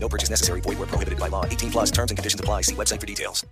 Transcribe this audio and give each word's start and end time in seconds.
No 0.00 0.08
purchase 0.08 0.30
necessary. 0.30 0.60
Void 0.60 0.78
where 0.78 0.86
prohibited 0.86 1.18
by 1.18 1.28
law. 1.28 1.44
18 1.44 1.70
plus 1.70 1.90
terms 1.90 2.10
and 2.10 2.18
conditions 2.18 2.40
apply. 2.40 2.62
See 2.62 2.74
website 2.74 3.00
for 3.00 3.06
details. 3.06 3.44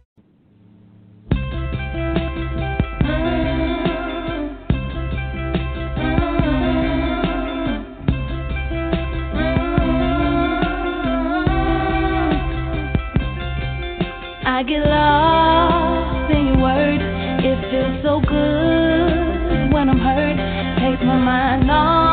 I 14.48 14.62
get 14.62 14.86
lost 14.86 16.32
in 16.32 16.46
your 16.46 16.58
words. 16.58 17.04
It 17.44 17.70
feels 17.70 18.02
so 18.02 18.20
good 18.20 19.72
when 19.72 19.90
I'm 19.90 19.98
hurt. 19.98 20.36
Takes 20.80 21.04
my 21.04 21.18
mind 21.18 21.70
off 21.70 22.05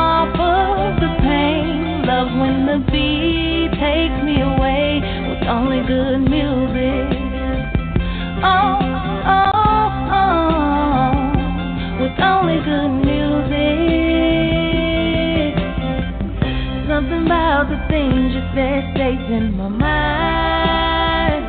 said 18.54 18.94
stays 18.94 19.26
in 19.34 19.56
my 19.56 19.68
mind. 19.68 21.44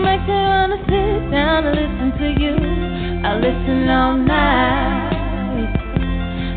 Makes 0.00 0.24
me 0.24 0.40
wanna 0.40 0.78
sit 0.88 1.30
down 1.30 1.66
and 1.68 1.76
listen 1.76 2.08
to 2.16 2.28
you. 2.40 2.56
I 3.28 3.36
listen 3.36 3.88
all 3.90 4.16
night. 4.16 5.72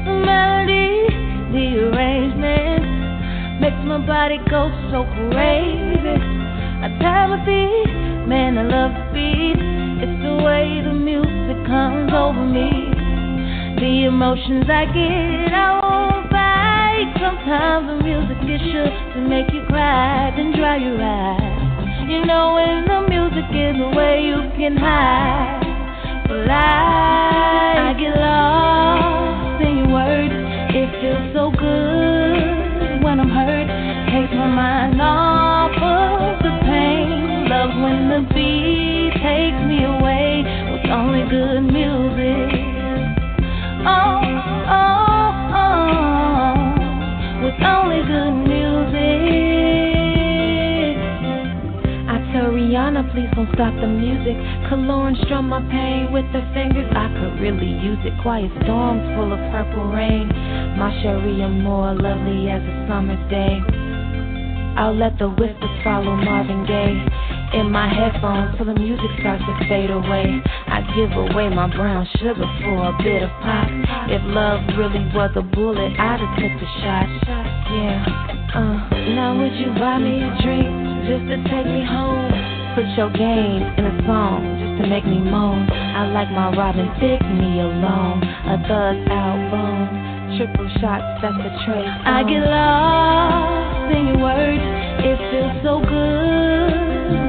The 0.08 0.14
melody, 0.24 1.12
the 1.52 1.66
arrangement 1.84 3.60
makes 3.60 3.84
my 3.84 4.00
body 4.08 4.40
go 4.50 4.72
so 4.92 5.04
crazy. 5.20 6.16
I 6.16 6.88
tap 7.02 7.30
my 7.30 7.44
feet, 7.44 7.92
man, 8.28 8.58
I 8.58 8.64
love 8.64 8.92
the 8.96 9.06
beat. 9.12 9.60
It's 10.00 10.18
the 10.24 10.36
way 10.48 10.80
the 10.80 10.94
music 10.94 11.60
comes 11.68 12.14
over 12.14 12.46
me. 12.46 12.72
The 13.82 14.06
emotions 14.08 14.66
I 14.70 14.86
get, 14.86 15.54
I 15.54 15.80
won't 15.84 16.27
fight. 16.98 17.14
Sometimes 17.22 17.88
the 17.88 18.04
music 18.04 18.38
is 18.44 18.62
sure 18.72 18.90
to 19.14 19.22
make 19.22 19.52
you 19.54 19.64
cry, 19.68 20.34
then 20.36 20.54
dry 20.54 20.78
your 20.78 21.02
eyes. 21.02 22.10
You 22.10 22.26
know 22.26 22.56
when 22.56 22.86
the 22.86 23.08
music 23.10 23.46
is 23.52 23.78
the 23.78 23.90
way 23.96 24.24
you 24.24 24.38
can 24.58 24.78
hide. 24.78 25.64
Well, 26.30 26.50
I, 26.50 27.90
I 27.90 28.00
get 28.00 28.16
lost 28.18 29.62
in 29.64 29.78
your 29.78 29.90
words. 29.90 30.34
It 30.74 30.90
feels 31.02 31.34
so 31.34 31.52
good 31.52 33.04
when 33.04 33.20
I'm 33.20 33.30
hurt. 33.30 33.68
Takes 34.12 34.34
my 34.34 34.48
mind 34.48 35.02
off 35.02 35.72
of 35.78 36.44
the 36.44 36.54
pain. 36.66 37.50
Love 37.50 37.72
when 37.82 38.10
the 38.10 38.22
beat 38.34 39.14
takes 39.22 39.62
me 39.68 39.84
away 39.86 40.44
with 40.72 40.90
only 40.92 41.24
good 41.30 41.62
music. 41.62 42.68
Oh, 43.86 44.27
only 47.64 48.02
good 48.06 48.34
music. 48.46 49.22
I 52.08 52.18
tell 52.34 52.52
Rihanna, 52.52 53.12
please 53.14 53.30
don't 53.36 53.50
stop 53.54 53.74
the 53.82 53.88
music. 53.88 54.38
Lauryn 54.88 55.18
strum 55.26 55.50
my 55.50 55.62
pain 55.72 56.12
with 56.12 56.26
her 56.32 56.46
fingers. 56.54 56.88
I 56.96 57.08
could 57.20 57.42
really 57.42 57.72
use 57.84 58.00
it. 58.06 58.14
Quiet 58.22 58.52
storms 58.64 59.04
full 59.16 59.34
of 59.34 59.40
purple 59.52 59.92
rain. 59.92 60.28
My 60.78 60.92
Cherie 61.02 61.42
Amour 61.42 61.96
lovely 61.96 62.50
as 62.50 62.62
a 62.62 62.88
summer 62.88 63.18
day. 63.30 63.60
I'll 64.78 64.96
let 64.96 65.18
the 65.18 65.28
whispers 65.28 65.84
follow 65.84 66.16
Marvin 66.16 66.66
Gaye 66.66 67.37
in 67.54 67.72
my 67.72 67.88
headphones 67.88 68.58
till 68.58 68.66
the 68.66 68.76
music 68.76 69.08
starts 69.20 69.44
to 69.44 69.54
fade 69.70 69.92
away. 69.92 70.42
I 70.68 70.84
give 70.96 71.12
away 71.16 71.50
my 71.50 71.68
brown 71.72 72.08
sugar 72.20 72.48
for 72.64 72.92
a 72.92 72.94
bit 73.04 73.24
of 73.24 73.32
pop. 73.40 73.68
If 74.12 74.22
love 74.26 74.62
really 74.76 75.04
was 75.16 75.32
a 75.36 75.42
bullet, 75.42 75.94
I'd 75.96 76.20
have 76.20 76.34
took 76.36 76.54
the 76.60 76.70
shot. 76.84 77.08
Yeah. 77.72 78.28
Uh, 78.56 78.76
now 79.16 79.38
would 79.38 79.54
you 79.56 79.72
buy 79.80 79.98
me 80.00 80.24
a 80.24 80.32
drink 80.44 80.68
just 81.08 81.24
to 81.32 81.38
take 81.48 81.68
me 81.68 81.84
home? 81.88 82.32
Put 82.76 82.88
your 82.96 83.10
game 83.12 83.64
in 83.64 83.84
a 83.86 83.96
song 84.06 84.44
just 84.60 84.84
to 84.84 84.90
make 84.90 85.06
me 85.06 85.20
moan. 85.20 85.70
I 85.72 86.12
like 86.12 86.30
my 86.30 86.52
Robin 86.56 86.88
Thicke, 87.00 87.26
me 87.26 87.62
alone. 87.62 88.24
A 88.24 88.58
thug 88.68 88.98
album. 89.08 90.38
Triple 90.38 90.70
shots, 90.82 91.24
that's 91.24 91.40
a 91.40 91.52
trace. 91.66 91.96
I 92.04 92.22
get 92.28 92.44
lost 92.44 93.96
in 93.96 94.08
your 94.08 94.20
words. 94.20 94.62
It 95.00 95.18
feels 95.32 95.64
so 95.64 95.80
good 95.88 96.67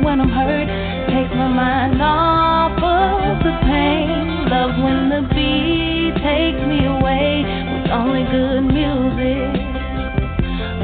when 0.03 0.21
I'm 0.21 0.29
hurt. 0.29 0.69
Takes 1.09 1.35
my 1.35 1.49
mind 1.49 2.01
off 2.03 2.77
of 2.79 3.45
the 3.45 3.55
pain. 3.67 4.49
Love 4.49 4.75
when 4.83 5.09
the 5.11 5.23
beat 5.35 6.15
takes 6.23 6.61
me 6.67 6.87
away 6.87 7.45
with 7.45 7.91
only 7.91 8.25
good 8.31 8.63
music. 8.63 9.53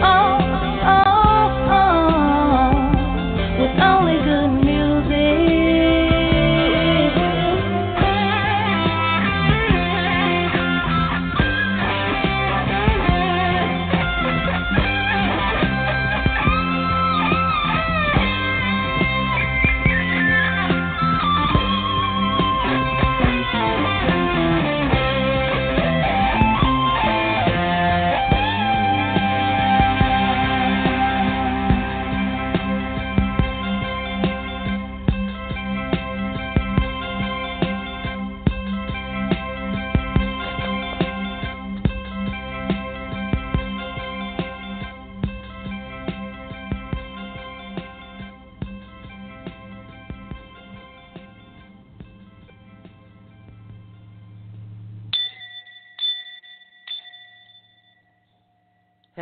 Oh, 0.03 0.44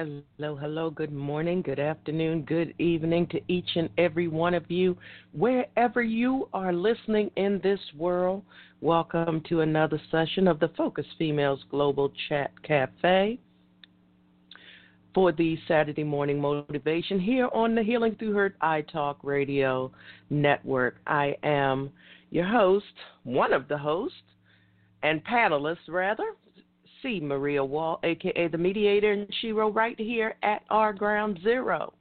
Hello, 0.02 0.56
hello, 0.56 0.90
good 0.90 1.12
morning, 1.12 1.62
good 1.62 1.78
afternoon, 1.78 2.42
good 2.42 2.74
evening 2.78 3.24
to 3.28 3.40
each 3.46 3.76
and 3.76 3.88
every 3.98 4.26
one 4.26 4.52
of 4.52 4.68
you. 4.68 4.96
Wherever 5.32 6.02
you 6.02 6.48
are 6.52 6.72
listening 6.72 7.30
in 7.36 7.60
this 7.62 7.78
world, 7.96 8.42
welcome 8.80 9.40
to 9.48 9.60
another 9.60 10.02
session 10.10 10.48
of 10.48 10.58
the 10.58 10.72
Focus 10.76 11.06
Females 11.18 11.60
Global 11.70 12.12
Chat 12.28 12.50
Cafe 12.64 13.38
for 15.14 15.30
the 15.30 15.56
Saturday 15.68 16.02
morning 16.02 16.40
motivation 16.40 17.20
here 17.20 17.48
on 17.54 17.76
the 17.76 17.82
Healing 17.84 18.16
Through 18.18 18.34
Hurt 18.34 18.58
iTalk 18.58 19.18
Radio 19.22 19.92
Network. 20.30 20.96
I 21.06 21.36
am 21.44 21.92
your 22.30 22.48
host, 22.48 22.86
one 23.22 23.52
of 23.52 23.68
the 23.68 23.78
hosts, 23.78 24.16
and 25.04 25.22
panelists, 25.24 25.88
rather, 25.88 26.34
C. 27.02 27.20
Maria 27.20 27.64
Wall, 27.64 27.98
aka 28.04 28.48
the 28.48 28.58
mediator, 28.58 29.12
and 29.12 29.26
Shiro, 29.40 29.70
right 29.70 29.98
here 29.98 30.36
at 30.42 30.62
our 30.70 30.92
ground 30.92 31.40
zero. 31.42 31.92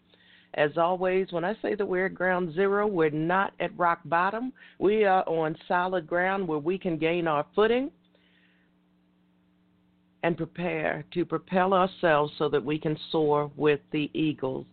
As 0.56 0.78
always, 0.78 1.32
when 1.32 1.46
I 1.46 1.56
say 1.62 1.76
that 1.76 1.86
we're 1.86 2.08
at 2.08 2.14
ground 2.14 2.54
zero, 2.54 2.86
we're 2.86 3.10
not 3.10 3.54
at 3.60 3.78
rock 3.78 4.00
bottom. 4.06 4.52
We 4.80 5.06
are 5.06 5.28
on 5.28 5.56
solid 5.68 6.08
ground 6.08 6.48
where 6.48 6.60
we 6.60 6.78
can 6.78 6.98
gain 6.98 7.28
our 7.28 7.46
footing 7.56 7.90
and 10.24 10.38
prepare 10.38 11.06
to 11.14 11.26
propel 11.26 11.74
ourselves 11.74 12.34
so 12.38 12.50
that 12.50 12.64
we 12.64 12.78
can 12.78 12.98
soar 13.12 13.50
with 13.56 13.80
the 13.92 14.10
eagles. 14.14 14.66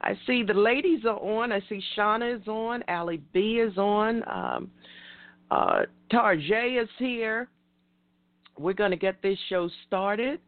I 0.00 0.16
see 0.26 0.44
the 0.44 0.54
ladies 0.54 1.04
are 1.04 1.18
on. 1.18 1.50
I 1.50 1.60
see 1.68 1.82
Shauna 1.96 2.40
is 2.40 2.46
on. 2.46 2.84
Ally 2.86 3.16
B 3.32 3.58
is 3.58 3.76
on. 3.76 4.22
Um, 4.28 4.70
uh, 5.50 5.80
Tarjay 6.12 6.80
is 6.80 6.88
here. 6.98 7.48
We're 8.58 8.74
going 8.74 8.90
to 8.90 8.96
get 8.96 9.22
this 9.22 9.38
show 9.48 9.68
started. 9.86 10.40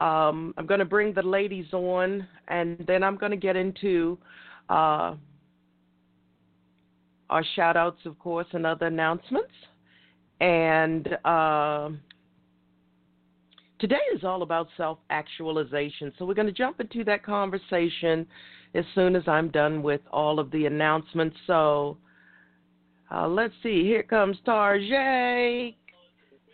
Um, 0.00 0.54
I'm 0.56 0.66
going 0.66 0.80
to 0.80 0.86
bring 0.86 1.12
the 1.12 1.22
ladies 1.22 1.66
on, 1.72 2.26
and 2.48 2.82
then 2.86 3.02
I'm 3.02 3.16
going 3.16 3.32
to 3.32 3.36
get 3.36 3.54
into 3.54 4.18
uh, 4.70 5.14
our 7.28 7.44
shout 7.54 7.76
outs, 7.76 8.00
of 8.06 8.18
course, 8.18 8.46
and 8.52 8.64
other 8.64 8.86
announcements. 8.86 9.52
And 10.40 11.06
uh, 11.24 11.90
today 13.78 14.00
is 14.14 14.24
all 14.24 14.42
about 14.42 14.68
self 14.76 14.98
actualization. 15.10 16.12
So 16.18 16.24
we're 16.24 16.34
going 16.34 16.46
to 16.46 16.52
jump 16.52 16.80
into 16.80 17.04
that 17.04 17.22
conversation 17.22 18.26
as 18.74 18.84
soon 18.94 19.16
as 19.16 19.24
I'm 19.26 19.50
done 19.50 19.82
with 19.82 20.00
all 20.10 20.38
of 20.38 20.50
the 20.50 20.64
announcements. 20.64 21.36
So 21.46 21.98
uh, 23.10 23.28
let's 23.28 23.54
see. 23.62 23.82
Here 23.82 24.02
comes 24.02 24.38
Tarjay. 24.46 25.74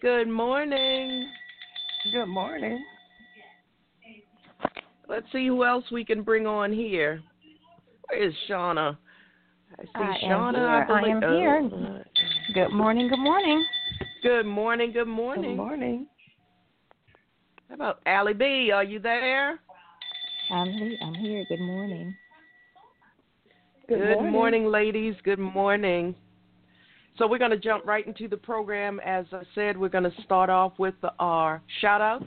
Good 0.03 0.29
morning. 0.29 1.31
Good 2.13 2.27
morning. 2.27 2.85
Let's 5.09 5.27
see 5.33 5.47
who 5.47 5.65
else 5.65 5.85
we 5.91 6.05
can 6.05 6.23
bring 6.23 6.47
on 6.47 6.71
here. 6.71 7.23
Where 8.09 8.23
is 8.23 8.35
Shauna? 8.49 8.99
I 9.79 9.83
see 9.83 9.91
I 9.95 10.19
Shauna. 10.25 10.49
Am 10.49 10.55
here. 10.55 10.87
I, 10.91 11.09
am 11.09 11.25
oh. 11.25 11.37
here. 11.37 12.05
Good 12.53 12.75
morning. 12.75 13.09
Good 13.09 13.19
morning. 13.19 13.65
Good 14.23 14.47
morning. 14.47 14.93
Good 14.93 15.09
morning. 15.09 15.51
Good 15.51 15.57
morning. 15.57 16.07
How 17.69 17.75
about 17.77 18.01
Ally 18.05 18.35
B? 18.35 18.71
Are 18.73 18.85
you 18.85 18.99
there? 18.99 19.59
I'm 20.51 20.73
here. 20.73 20.97
I'm 21.03 21.15
here. 21.15 21.45
Good 21.49 21.61
morning. 21.61 22.15
Good, 23.89 23.99
Good 23.99 24.15
morning. 24.15 24.33
morning. 24.33 24.67
ladies. 24.67 25.15
Good 25.25 25.39
morning. 25.39 26.15
So 27.19 27.27
we're 27.27 27.39
going 27.39 27.51
to 27.51 27.57
jump 27.57 27.87
right 27.87 28.07
into 28.07 28.29
the 28.29 28.37
program. 28.37 29.01
As 29.05 29.25
I 29.33 29.43
said, 29.55 29.79
we're 29.79 29.89
going 29.89 30.05
to 30.05 30.23
start 30.25 30.51
off 30.51 30.75
with 30.79 30.95
our 31.19 31.63
shout 31.81 32.03
outs. 32.03 32.27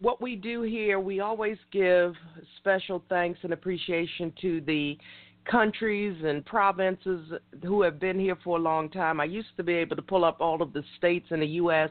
What 0.00 0.22
we 0.22 0.34
do 0.34 0.62
here, 0.62 0.98
we 0.98 1.20
always 1.20 1.58
give 1.70 2.14
special 2.58 3.04
thanks 3.10 3.38
and 3.42 3.52
appreciation 3.52 4.32
to 4.40 4.62
the 4.62 4.96
countries 5.44 6.16
and 6.24 6.44
provinces 6.46 7.32
who 7.62 7.82
have 7.82 8.00
been 8.00 8.18
here 8.18 8.36
for 8.42 8.56
a 8.56 8.60
long 8.60 8.88
time. 8.88 9.20
I 9.20 9.24
used 9.24 9.54
to 9.58 9.62
be 9.62 9.74
able 9.74 9.96
to 9.96 10.02
pull 10.02 10.24
up 10.24 10.40
all 10.40 10.62
of 10.62 10.72
the 10.72 10.82
states 10.96 11.26
in 11.30 11.40
the 11.40 11.46
U.S., 11.46 11.90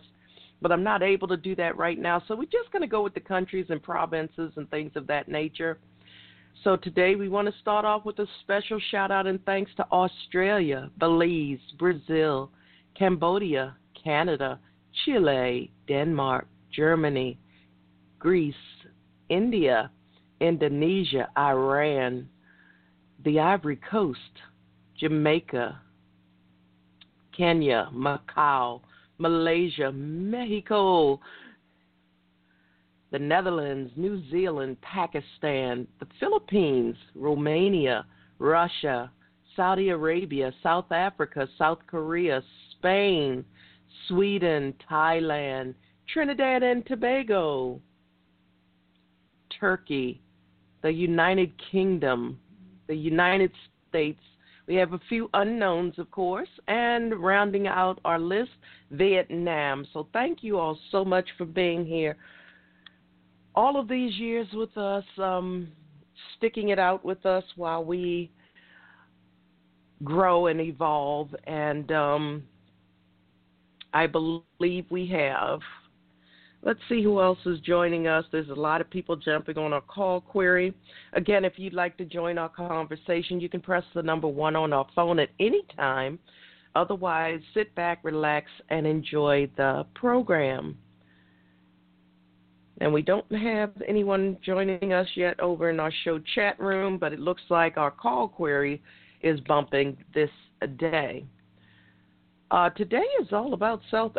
but 0.60 0.72
I'm 0.72 0.84
not 0.84 1.04
able 1.04 1.28
to 1.28 1.38
do 1.38 1.56
that 1.58 1.78
right 1.78 2.00
now. 2.00 2.24
So 2.28 2.36
we're 2.36 2.46
just 2.46 2.72
going 2.72 2.82
to 2.82 2.88
go 2.88 3.04
with 3.04 3.14
the 3.14 3.20
countries 3.20 3.68
and 3.70 3.82
provinces 3.82 4.54
and 4.56 4.68
things 4.72 4.94
of 4.96 5.06
that 5.08 5.28
nature. 5.28 5.78
So 6.62 6.78
today 6.78 7.16
we 7.16 7.28
want 7.28 7.48
to 7.48 7.60
start 7.60 7.84
off 7.84 8.06
with 8.06 8.20
a 8.20 8.28
special 8.42 8.80
shout 8.92 9.12
out 9.12 9.28
and 9.28 9.44
thanks 9.46 9.72
to 9.78 9.86
Australia, 9.92 10.90
Belize, 10.98 11.60
Brazil, 11.78 12.52
Cambodia, 12.98 13.76
Canada, 14.02 14.60
Chile, 15.04 15.72
Denmark, 15.88 16.48
Germany, 16.72 17.38
Greece, 18.20 18.56
India, 19.30 19.92
Indonesia, 20.40 21.28
Iran, 21.38 22.30
the 23.26 23.40
Ivory 23.40 23.80
Coast, 23.90 24.20
Jamaica, 24.98 25.80
Kenya, 27.36 27.90
Macau, 27.94 28.82
Malaysia, 29.18 29.92
Mexico, 29.92 31.20
the 33.14 33.20
Netherlands, 33.20 33.92
New 33.96 34.28
Zealand, 34.32 34.76
Pakistan, 34.82 35.88
the 36.00 36.08
Philippines, 36.20 36.96
Romania, 37.14 38.08
Russia, 38.40 39.12
Saudi 39.56 39.90
Arabia, 39.90 40.52
South 40.64 40.92
Africa, 40.92 41.48
South 41.60 41.78
Korea, 41.86 42.42
Spain, 42.72 43.46
Sweden, 44.08 44.74
Thailand, 44.90 45.76
Trinidad 46.12 46.64
and 46.64 46.84
Tobago, 46.88 47.80
Turkey, 49.60 50.20
the 50.82 50.92
United 50.92 51.52
Kingdom, 51.72 52.40
the 52.88 52.96
United 52.96 53.52
States. 53.90 54.22
We 54.68 54.74
have 54.76 54.94
a 54.94 55.00
few 55.08 55.30
unknowns, 55.36 56.00
of 56.00 56.10
course, 56.10 56.50
and 56.68 57.14
rounding 57.14 57.68
out 57.68 58.00
our 58.06 58.18
list, 58.18 58.52
Vietnam. 58.90 59.86
So 59.94 60.08
thank 60.14 60.42
you 60.42 60.58
all 60.58 60.80
so 60.90 61.06
much 61.06 61.28
for 61.38 61.46
being 61.46 61.86
here. 61.86 62.18
All 63.56 63.80
of 63.80 63.88
these 63.88 64.18
years 64.18 64.48
with 64.54 64.76
us, 64.78 65.04
um, 65.18 65.68
sticking 66.38 66.70
it 66.70 66.80
out 66.80 67.06
with 67.06 67.26
us 67.26 67.44
while 67.56 67.84
we 67.84 68.32
grow 70.04 70.48
and 70.48 70.60
evolve. 70.60 71.30
And 71.46 71.92
um, 71.92 72.44
I 73.94 74.08
believe 74.08 74.86
we 74.90 75.08
have. 75.08 75.60
Let's 76.66 76.80
see 76.88 77.04
who 77.04 77.20
else 77.22 77.40
is 77.46 77.60
joining 77.60 78.08
us. 78.08 78.24
There's 78.32 78.50
a 78.50 78.54
lot 78.54 78.80
of 78.80 78.90
people 78.90 79.18
jumping 79.18 79.58
on 79.58 79.74
our 79.74 79.82
call 79.82 80.22
query. 80.22 80.74
Again, 81.12 81.44
if 81.44 81.54
you'd 81.58 81.74
like 81.74 81.98
to 81.98 82.06
join 82.06 82.38
our 82.38 82.48
conversation, 82.48 83.42
you 83.42 83.50
can 83.50 83.60
press 83.60 83.84
the 83.94 84.02
number 84.02 84.30
one 84.30 84.56
on 84.56 84.72
our 84.72 84.88
phone 84.96 85.20
at 85.20 85.30
any 85.42 85.64
time. 85.76 86.20
Otherwise, 86.76 87.42
sit 87.54 87.76
back, 87.76 88.00
relax, 88.04 88.50
and 88.70 88.88
enjoy 88.88 89.48
the 89.58 89.86
program. 89.94 90.78
And 92.82 92.92
we 92.92 93.02
don't 93.02 93.32
have 93.36 93.72
anyone 93.88 94.38
joining 94.44 94.94
us 94.94 95.08
yet 95.16 95.40
over 95.40 95.70
in 95.70 95.80
our 95.80 95.92
show 96.04 96.20
chat 96.36 96.60
room, 96.60 96.98
but 96.98 97.14
it 97.14 97.20
looks 97.20 97.44
like 97.50 97.78
our 97.78 97.92
call 97.92 98.28
query 98.28 98.82
is 99.22 99.40
bumping 99.42 99.98
this 100.14 100.30
day. 100.78 101.26
Uh, 102.52 102.70
today 102.72 103.06
is 103.22 103.30
all 103.32 103.54
about 103.54 103.82
self 103.90 104.12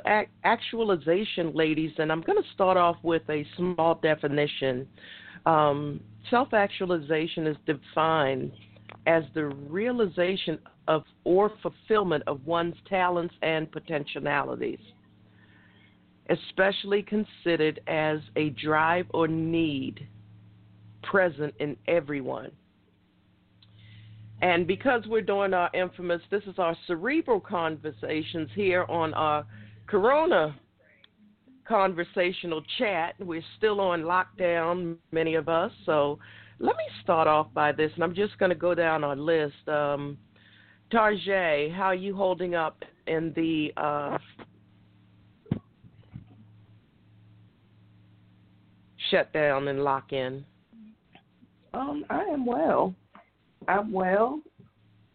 actualization, 0.44 1.54
ladies, 1.54 1.92
and 1.98 2.10
I'm 2.10 2.20
going 2.20 2.42
to 2.42 2.48
start 2.52 2.76
off 2.76 2.96
with 3.02 3.22
a 3.28 3.46
small 3.56 4.00
definition. 4.02 4.88
Um, 5.46 6.00
self 6.30 6.52
actualization 6.52 7.46
is 7.46 7.56
defined 7.66 8.50
as 9.06 9.22
the 9.34 9.44
realization 9.44 10.58
of 10.88 11.04
or 11.24 11.52
fulfillment 11.62 12.24
of 12.26 12.44
one's 12.46 12.74
talents 12.88 13.34
and 13.42 13.70
potentialities, 13.70 14.80
especially 16.30 17.02
considered 17.02 17.80
as 17.86 18.18
a 18.36 18.50
drive 18.50 19.06
or 19.10 19.28
need 19.28 20.06
present 21.02 21.54
in 21.60 21.76
everyone. 21.86 22.50
And 24.42 24.66
because 24.66 25.04
we're 25.06 25.22
doing 25.22 25.54
our 25.54 25.70
infamous, 25.74 26.20
this 26.30 26.42
is 26.44 26.58
our 26.58 26.76
cerebral 26.86 27.40
conversations 27.40 28.48
here 28.54 28.84
on 28.88 29.14
our 29.14 29.44
Corona 29.86 30.54
conversational 31.66 32.62
chat. 32.78 33.14
We're 33.18 33.44
still 33.56 33.80
on 33.80 34.02
lockdown, 34.02 34.96
many 35.12 35.34
of 35.34 35.48
us. 35.48 35.72
So 35.86 36.18
let 36.58 36.76
me 36.76 36.84
start 37.02 37.26
off 37.26 37.48
by 37.54 37.72
this, 37.72 37.90
and 37.94 38.04
I'm 38.04 38.14
just 38.14 38.38
going 38.38 38.50
to 38.50 38.56
go 38.56 38.74
down 38.74 39.02
our 39.04 39.16
list. 39.16 39.66
Um, 39.66 40.18
Tarjay, 40.92 41.74
how 41.74 41.84
are 41.84 41.94
you 41.94 42.14
holding 42.14 42.54
up 42.54 42.82
in 43.06 43.32
the 43.34 43.72
uh, 43.80 44.18
shutdown 49.14 49.68
and 49.68 49.84
lock 49.84 50.12
in? 50.12 50.44
Um, 51.72 52.04
I 52.10 52.22
am 52.24 52.44
well. 52.44 52.94
I'm 53.68 53.92
well. 53.92 54.40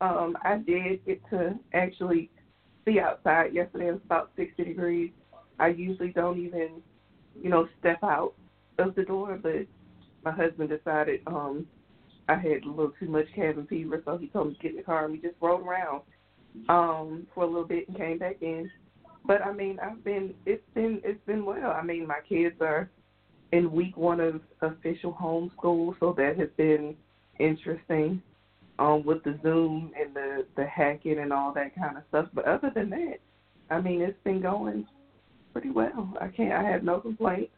Um, 0.01 0.37
I 0.43 0.57
did 0.57 1.05
get 1.05 1.21
to 1.31 1.55
actually 1.73 2.29
see 2.85 2.99
outside 2.99 3.53
yesterday. 3.53 3.89
It 3.89 3.93
was 3.93 4.01
about 4.05 4.31
60 4.37 4.63
degrees. 4.63 5.11
I 5.59 5.67
usually 5.67 6.11
don't 6.11 6.39
even, 6.39 6.81
you 7.41 7.49
know, 7.49 7.67
step 7.79 8.01
out 8.03 8.33
of 8.77 8.95
the 8.95 9.03
door, 9.03 9.37
but 9.41 9.65
my 10.23 10.31
husband 10.31 10.69
decided 10.69 11.21
um 11.27 11.65
I 12.29 12.35
had 12.35 12.63
a 12.63 12.69
little 12.69 12.93
too 12.99 13.09
much 13.09 13.25
cabin 13.35 13.65
fever, 13.67 14.01
so 14.05 14.17
he 14.17 14.27
told 14.27 14.49
me 14.49 14.53
to 14.53 14.61
get 14.61 14.71
in 14.71 14.77
the 14.77 14.83
car 14.83 15.05
and 15.05 15.13
we 15.13 15.19
just 15.19 15.35
rode 15.41 15.65
around 15.65 16.01
um 16.69 17.27
for 17.35 17.43
a 17.43 17.47
little 17.47 17.65
bit 17.65 17.87
and 17.89 17.97
came 17.97 18.19
back 18.19 18.37
in. 18.41 18.71
But 19.25 19.41
I 19.41 19.51
mean, 19.51 19.79
I've 19.81 20.03
been 20.03 20.33
it's 20.45 20.63
been 20.73 21.01
it's 21.03 21.19
been 21.25 21.43
well. 21.43 21.71
I 21.71 21.81
mean, 21.81 22.07
my 22.07 22.19
kids 22.27 22.55
are 22.61 22.89
in 23.51 23.71
week 23.71 23.97
one 23.97 24.19
of 24.19 24.41
official 24.61 25.13
homeschool, 25.13 25.95
so 25.99 26.13
that 26.17 26.37
has 26.37 26.49
been 26.57 26.95
interesting 27.39 28.21
um, 28.77 29.03
with 29.05 29.23
the 29.23 29.37
Zoom 29.43 29.91
and 29.99 30.15
the 30.15 30.45
the 30.55 30.65
hacking 30.65 31.19
and 31.19 31.33
all 31.33 31.53
that 31.53 31.75
kind 31.75 31.97
of 31.97 32.03
stuff. 32.09 32.27
But 32.33 32.45
other 32.45 32.71
than 32.73 32.89
that, 32.91 33.17
I 33.69 33.81
mean, 33.81 34.01
it's 34.01 34.17
been 34.23 34.41
going 34.41 34.85
pretty 35.53 35.69
well. 35.69 36.13
I 36.21 36.27
can't. 36.27 36.53
I 36.53 36.63
have 36.69 36.83
no 36.83 36.99
complaints. 36.99 37.51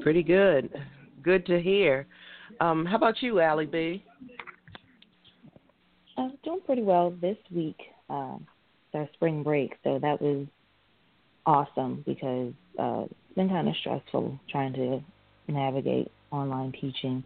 Pretty 0.00 0.22
good. 0.22 0.72
Good 1.22 1.46
to 1.46 1.60
hear. 1.60 2.06
Um, 2.60 2.84
how 2.84 2.96
about 2.96 3.22
you, 3.22 3.40
Ally 3.40 3.66
B? 3.66 4.04
Uh, 6.16 6.28
doing 6.44 6.60
pretty 6.66 6.82
well 6.82 7.14
this 7.20 7.36
week. 7.54 7.78
Uh, 8.10 8.36
it's 8.38 8.94
our 8.94 9.08
spring 9.14 9.42
break, 9.42 9.74
so 9.84 9.98
that 10.00 10.20
was 10.20 10.46
awesome 11.46 12.02
because 12.06 12.52
uh, 12.78 13.04
been 13.34 13.48
kind 13.48 13.68
of 13.68 13.74
stressful 13.76 14.38
trying 14.50 14.72
to 14.74 15.00
navigate 15.48 16.10
online 16.30 16.72
teaching 16.72 17.24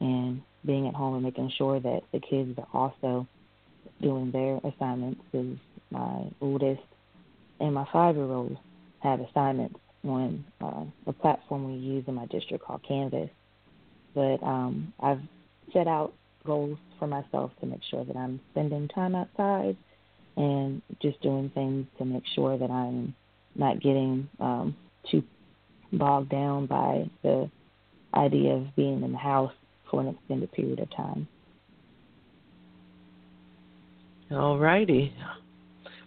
and 0.00 0.42
being 0.64 0.86
at 0.88 0.94
home 0.94 1.14
and 1.14 1.22
making 1.22 1.50
sure 1.56 1.80
that 1.80 2.02
the 2.12 2.20
kids 2.20 2.58
are 2.58 2.68
also 2.72 3.26
doing 4.00 4.30
their 4.30 4.58
assignments 4.64 5.20
because 5.30 5.56
my 5.90 6.24
oldest 6.40 6.82
and 7.60 7.74
my 7.74 7.86
five 7.92 8.16
year 8.16 8.24
old 8.24 8.56
have 9.00 9.20
assignments 9.20 9.78
on 10.04 10.44
uh, 10.60 10.84
a 11.06 11.12
platform 11.12 11.72
we 11.72 11.78
use 11.78 12.04
in 12.06 12.14
my 12.14 12.26
district 12.26 12.64
called 12.64 12.82
Canvas. 12.86 13.30
But 14.14 14.42
um, 14.42 14.92
I've 15.00 15.20
set 15.72 15.86
out 15.86 16.12
goals 16.44 16.78
for 16.98 17.06
myself 17.06 17.50
to 17.60 17.66
make 17.66 17.80
sure 17.90 18.04
that 18.04 18.16
I'm 18.16 18.40
spending 18.52 18.88
time 18.88 19.14
outside 19.14 19.76
and 20.36 20.82
just 21.00 21.20
doing 21.22 21.50
things 21.54 21.86
to 21.98 22.04
make 22.04 22.22
sure 22.34 22.56
that 22.56 22.70
I'm 22.70 23.14
not 23.54 23.80
getting 23.80 24.28
um, 24.38 24.76
too 25.10 25.22
bogged 25.92 26.30
down 26.30 26.66
by 26.66 27.08
the 27.22 27.50
idea 28.14 28.52
of 28.54 28.74
being 28.76 29.02
in 29.02 29.12
the 29.12 29.18
house 29.18 29.52
for 29.90 30.00
an 30.00 30.08
extended 30.08 30.50
period 30.52 30.80
of 30.80 30.94
time. 30.94 31.28
All 34.30 34.58
righty. 34.58 35.12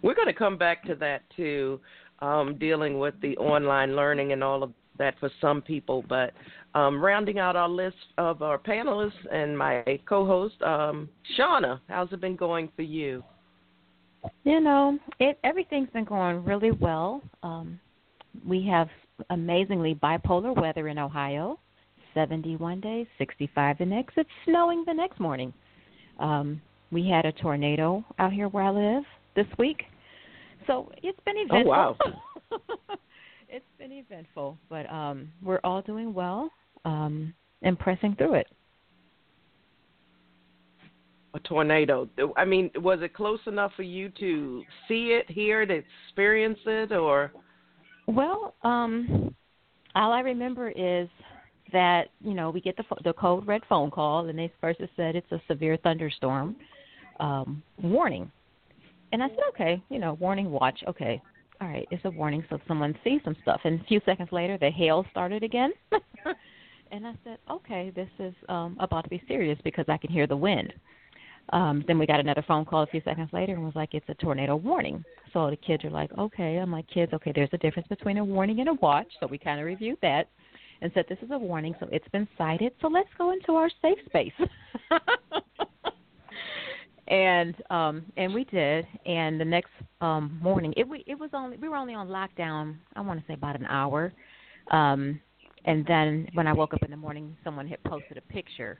We're 0.02 0.14
going 0.14 0.28
to 0.28 0.34
come 0.34 0.58
back 0.58 0.84
to 0.84 0.94
that 0.96 1.22
too, 1.36 1.80
um, 2.20 2.56
dealing 2.58 2.98
with 2.98 3.14
the 3.22 3.36
online 3.38 3.96
learning 3.96 4.32
and 4.32 4.44
all 4.44 4.62
of 4.62 4.72
that 4.98 5.18
for 5.18 5.30
some 5.40 5.62
people. 5.62 6.04
But 6.08 6.32
um, 6.74 7.02
rounding 7.02 7.38
out 7.38 7.56
our 7.56 7.68
list 7.68 7.96
of 8.18 8.42
our 8.42 8.58
panelists 8.58 9.12
and 9.32 9.56
my 9.56 9.82
co 10.06 10.26
host, 10.26 10.60
um, 10.62 11.08
Shauna, 11.38 11.80
how's 11.88 12.12
it 12.12 12.20
been 12.20 12.36
going 12.36 12.70
for 12.76 12.82
you? 12.82 13.24
You 14.44 14.60
know, 14.60 14.98
it 15.18 15.38
everything's 15.44 15.88
been 15.90 16.04
going 16.04 16.44
really 16.44 16.72
well. 16.72 17.22
Um, 17.42 17.80
we 18.46 18.66
have 18.66 18.88
amazingly 19.30 19.94
bipolar 19.94 20.56
weather 20.60 20.88
in 20.88 20.98
Ohio. 20.98 21.58
71 22.14 22.80
days, 22.80 23.06
65 23.18 23.78
the 23.78 23.86
next. 23.86 24.14
It's 24.16 24.28
snowing 24.44 24.84
the 24.86 24.92
next 24.92 25.20
morning. 25.20 25.52
Um, 26.18 26.60
we 26.90 27.08
had 27.08 27.24
a 27.24 27.32
tornado 27.32 28.04
out 28.18 28.32
here 28.32 28.48
where 28.48 28.64
I 28.64 28.70
live 28.70 29.04
this 29.36 29.46
week. 29.58 29.84
So 30.66 30.90
it's 31.02 31.18
been 31.24 31.36
eventful. 31.36 31.72
Oh 31.72 31.96
wow. 32.50 32.56
it's 33.48 33.64
been 33.78 33.92
eventful, 33.92 34.58
but 34.68 34.90
um 34.90 35.28
we're 35.42 35.60
all 35.64 35.82
doing 35.82 36.12
well 36.12 36.50
um 36.84 37.32
and 37.62 37.78
pressing 37.78 38.14
through 38.16 38.34
it. 38.34 38.46
A 41.34 41.38
tornado. 41.40 42.08
I 42.36 42.44
mean, 42.44 42.70
was 42.76 42.98
it 43.02 43.14
close 43.14 43.38
enough 43.46 43.72
for 43.76 43.84
you 43.84 44.10
to 44.18 44.64
see 44.88 45.18
it, 45.18 45.30
hear 45.30 45.62
it, 45.62 45.70
experience 45.70 46.58
it 46.66 46.90
or 46.90 47.30
Well, 48.10 48.54
um 48.62 49.34
all 49.94 50.12
I 50.12 50.20
remember 50.20 50.70
is 50.70 51.08
that 51.72 52.08
you 52.20 52.34
know 52.34 52.50
we 52.50 52.60
get 52.60 52.76
the 52.76 52.84
the 53.04 53.12
code 53.12 53.46
red 53.46 53.62
phone 53.68 53.90
call 53.90 54.28
and 54.28 54.38
they 54.38 54.52
first 54.60 54.80
said 54.96 55.14
it's 55.14 55.30
a 55.30 55.40
severe 55.46 55.76
thunderstorm 55.76 56.56
um 57.20 57.62
warning. 57.82 58.30
And 59.12 59.22
i 59.22 59.28
said 59.28 59.38
okay 59.50 59.82
you 59.88 59.98
know 59.98 60.14
warning 60.14 60.50
watch 60.50 60.80
okay 60.88 61.22
all 61.60 61.68
right 61.68 61.86
it's 61.90 62.04
a 62.04 62.10
warning 62.10 62.44
so 62.50 62.58
someone 62.66 62.96
sees 63.04 63.20
some 63.24 63.36
stuff. 63.42 63.60
And 63.64 63.80
a 63.80 63.84
few 63.84 64.00
seconds 64.04 64.30
later 64.32 64.58
the 64.58 64.70
hail 64.70 65.06
started 65.10 65.42
again. 65.42 65.72
And 66.92 67.06
i 67.06 67.14
said 67.22 67.38
okay 67.48 67.92
this 67.94 68.08
is 68.18 68.34
um 68.48 68.76
about 68.80 69.04
to 69.04 69.10
be 69.10 69.22
serious 69.28 69.58
because 69.62 69.84
i 69.88 69.96
can 69.96 70.10
hear 70.10 70.26
the 70.26 70.36
wind 70.36 70.72
um 71.52 71.84
then 71.86 71.98
we 71.98 72.06
got 72.06 72.20
another 72.20 72.44
phone 72.46 72.64
call 72.64 72.82
a 72.82 72.86
few 72.86 73.00
seconds 73.04 73.30
later 73.32 73.54
and 73.54 73.64
was 73.64 73.74
like 73.74 73.94
it's 73.94 74.08
a 74.08 74.14
tornado 74.14 74.56
warning. 74.56 75.04
So 75.32 75.50
the 75.50 75.56
kids 75.56 75.84
are 75.84 75.90
like 75.90 76.10
okay. 76.18 76.56
I'm 76.56 76.72
like 76.72 76.88
kids 76.88 77.12
okay 77.12 77.32
there's 77.34 77.50
a 77.52 77.58
difference 77.58 77.88
between 77.88 78.18
a 78.18 78.24
warning 78.24 78.60
and 78.60 78.68
a 78.68 78.74
watch. 78.74 79.08
So 79.20 79.26
we 79.26 79.38
kind 79.38 79.60
of 79.60 79.66
reviewed 79.66 79.98
that 80.02 80.28
and 80.82 80.90
said 80.94 81.04
this 81.08 81.18
is 81.22 81.30
a 81.30 81.38
warning, 81.38 81.74
so 81.78 81.88
it's 81.92 82.08
been 82.08 82.26
cited. 82.38 82.72
So 82.80 82.88
let's 82.88 83.08
go 83.18 83.32
into 83.32 83.52
our 83.52 83.70
safe 83.82 83.98
space. 84.06 84.32
and 87.08 87.54
um 87.70 88.04
and 88.16 88.32
we 88.32 88.44
did. 88.44 88.86
And 89.06 89.40
the 89.40 89.44
next 89.44 89.70
um 90.00 90.38
morning 90.42 90.72
it 90.76 90.88
we 90.88 91.04
it 91.06 91.18
was 91.18 91.30
only 91.32 91.56
we 91.56 91.68
were 91.68 91.76
only 91.76 91.94
on 91.94 92.08
lockdown 92.08 92.76
i 92.96 93.00
want 93.00 93.20
to 93.20 93.26
say 93.26 93.34
about 93.34 93.58
an 93.58 93.66
hour. 93.66 94.12
Um 94.70 95.20
and 95.66 95.84
then 95.86 96.26
when 96.34 96.46
i 96.46 96.52
woke 96.52 96.72
up 96.72 96.82
in 96.82 96.90
the 96.90 96.96
morning 96.96 97.36
someone 97.44 97.66
had 97.66 97.82
posted 97.84 98.16
a 98.16 98.22
picture 98.32 98.78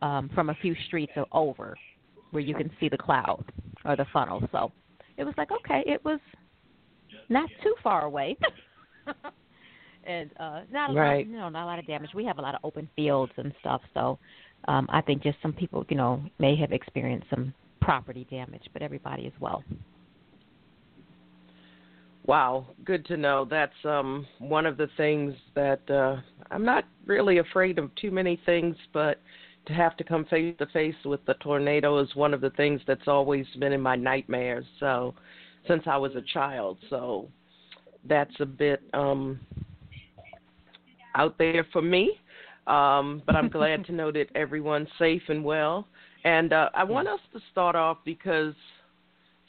um 0.00 0.30
from 0.34 0.48
a 0.50 0.54
few 0.54 0.74
streets 0.86 1.12
over 1.32 1.76
where 2.30 2.42
you 2.42 2.54
can 2.54 2.70
see 2.78 2.88
the 2.88 2.98
cloud 2.98 3.44
or 3.84 3.96
the 3.96 4.06
funnel. 4.12 4.42
So 4.52 4.72
it 5.16 5.24
was 5.24 5.34
like 5.36 5.50
okay 5.50 5.82
it 5.86 6.04
was 6.04 6.20
not 7.28 7.48
too 7.62 7.74
far 7.82 8.04
away. 8.04 8.36
And 10.04 10.30
uh 10.40 10.60
not 10.72 10.90
a 10.90 10.92
right. 10.94 11.18
lot 11.18 11.26
you 11.26 11.36
know 11.36 11.48
not 11.50 11.64
a 11.64 11.66
lot 11.66 11.78
of 11.78 11.86
damage. 11.86 12.10
We 12.14 12.24
have 12.24 12.38
a 12.38 12.40
lot 12.40 12.54
of 12.54 12.60
open 12.64 12.88
fields 12.96 13.32
and 13.36 13.52
stuff. 13.60 13.82
So 13.92 14.18
um 14.66 14.86
i 14.90 15.00
think 15.02 15.22
just 15.22 15.36
some 15.42 15.52
people 15.52 15.84
you 15.90 15.96
know 15.96 16.22
may 16.38 16.56
have 16.56 16.72
experienced 16.72 17.26
some 17.30 17.52
property 17.82 18.26
damage 18.30 18.62
but 18.72 18.80
everybody 18.80 19.26
as 19.26 19.32
well. 19.38 19.62
Wow, 22.26 22.66
good 22.84 23.06
to 23.06 23.16
know. 23.16 23.46
That's 23.48 23.72
um 23.84 24.26
one 24.38 24.66
of 24.66 24.76
the 24.76 24.88
things 24.96 25.34
that 25.54 25.80
uh 25.90 26.16
I'm 26.50 26.64
not 26.64 26.84
really 27.06 27.38
afraid 27.38 27.78
of 27.78 27.94
too 27.96 28.10
many 28.10 28.40
things, 28.46 28.76
but 28.92 29.20
to 29.68 29.74
have 29.74 29.96
to 29.98 30.04
come 30.04 30.24
face 30.24 30.56
to 30.58 30.66
face 30.66 30.94
with 31.04 31.24
the 31.26 31.34
tornado 31.34 31.98
is 31.98 32.14
one 32.14 32.34
of 32.34 32.40
the 32.40 32.50
things 32.50 32.80
that's 32.86 33.06
always 33.06 33.46
been 33.60 33.72
in 33.72 33.80
my 33.80 33.96
nightmares. 33.96 34.64
So 34.80 35.14
since 35.66 35.84
I 35.86 35.96
was 35.96 36.16
a 36.16 36.22
child, 36.32 36.78
so 36.90 37.28
that's 38.08 38.34
a 38.40 38.46
bit 38.46 38.82
um 38.94 39.38
out 41.14 41.36
there 41.38 41.66
for 41.72 41.82
me. 41.82 42.12
Um, 42.66 43.22
but 43.26 43.34
I'm 43.34 43.48
glad 43.48 43.86
to 43.86 43.92
know 43.92 44.12
that 44.12 44.26
everyone's 44.34 44.88
safe 44.98 45.22
and 45.28 45.44
well. 45.44 45.86
And 46.24 46.52
uh, 46.52 46.68
I 46.74 46.84
want 46.84 47.08
us 47.08 47.20
to 47.32 47.40
start 47.50 47.74
off 47.76 47.98
because 48.04 48.54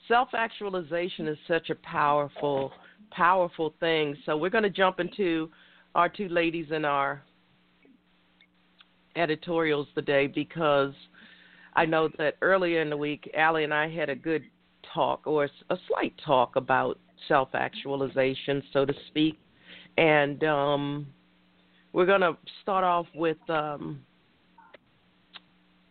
self 0.08 0.30
actualization 0.34 1.28
is 1.28 1.38
such 1.48 1.70
a 1.70 1.76
powerful, 1.76 2.72
powerful 3.12 3.74
thing. 3.80 4.16
So 4.26 4.38
we're 4.38 4.50
going 4.50 4.64
to 4.64 4.70
jump 4.70 5.00
into 5.00 5.50
our 5.96 6.08
two 6.08 6.30
ladies 6.30 6.68
in 6.72 6.86
our 6.86 7.22
editorials 9.20 9.88
today 9.94 10.28
because 10.28 10.94
I 11.76 11.86
know 11.86 12.10
that 12.18 12.36
earlier 12.42 12.82
in 12.82 12.90
the 12.90 12.98
week, 12.98 13.30
Ally 13.36 13.62
and 13.62 13.74
I 13.74 13.90
had 13.90 14.10
a 14.10 14.16
good 14.16 14.44
talk 14.94 15.28
or 15.28 15.50
a 15.70 15.78
slight 15.88 16.14
talk 16.26 16.56
about 16.56 16.98
self 17.28 17.50
actualization, 17.54 18.64
so 18.74 18.86
to 18.86 18.94
speak. 19.08 19.38
And 19.98 20.44
um, 20.44 21.08
we're 21.94 22.06
going 22.06 22.22
to 22.22 22.38
start 22.62 22.84
off 22.84 23.06
with 23.14 23.38
um, 23.50 24.00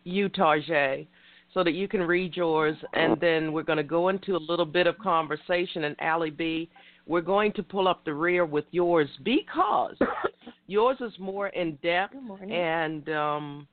you, 0.03 0.29
Tarjay, 0.29 1.07
so 1.53 1.63
that 1.63 1.73
you 1.73 1.87
can 1.87 2.01
read 2.01 2.35
yours, 2.35 2.75
and 2.93 3.19
then 3.19 3.53
we're 3.53 3.63
going 3.63 3.77
to 3.77 3.83
go 3.83 4.09
into 4.09 4.35
a 4.35 4.37
little 4.37 4.65
bit 4.65 4.87
of 4.87 4.97
conversation. 4.99 5.85
And 5.85 5.95
Ally 5.99 6.29
B, 6.29 6.69
we're 7.09 7.21
going 7.21 7.51
to 7.51 7.63
pull 7.63 7.87
up 7.87 8.05
the 8.05 8.13
rear 8.13 8.45
with 8.45 8.65
yours 8.69 9.09
because 9.23 9.95
yours 10.67 10.95
is 11.01 11.11
more 11.17 11.47
in 11.47 11.75
depth, 11.81 12.15
and 12.49 13.09
um, 13.09 13.67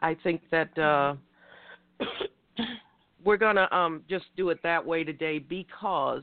I 0.00 0.14
think 0.22 0.42
that 0.50 0.78
uh, 0.78 1.14
we're 3.24 3.38
going 3.38 3.56
to 3.56 3.74
um, 3.74 4.02
just 4.08 4.26
do 4.36 4.50
it 4.50 4.62
that 4.62 4.84
way 4.84 5.02
today 5.02 5.38
because 5.38 6.22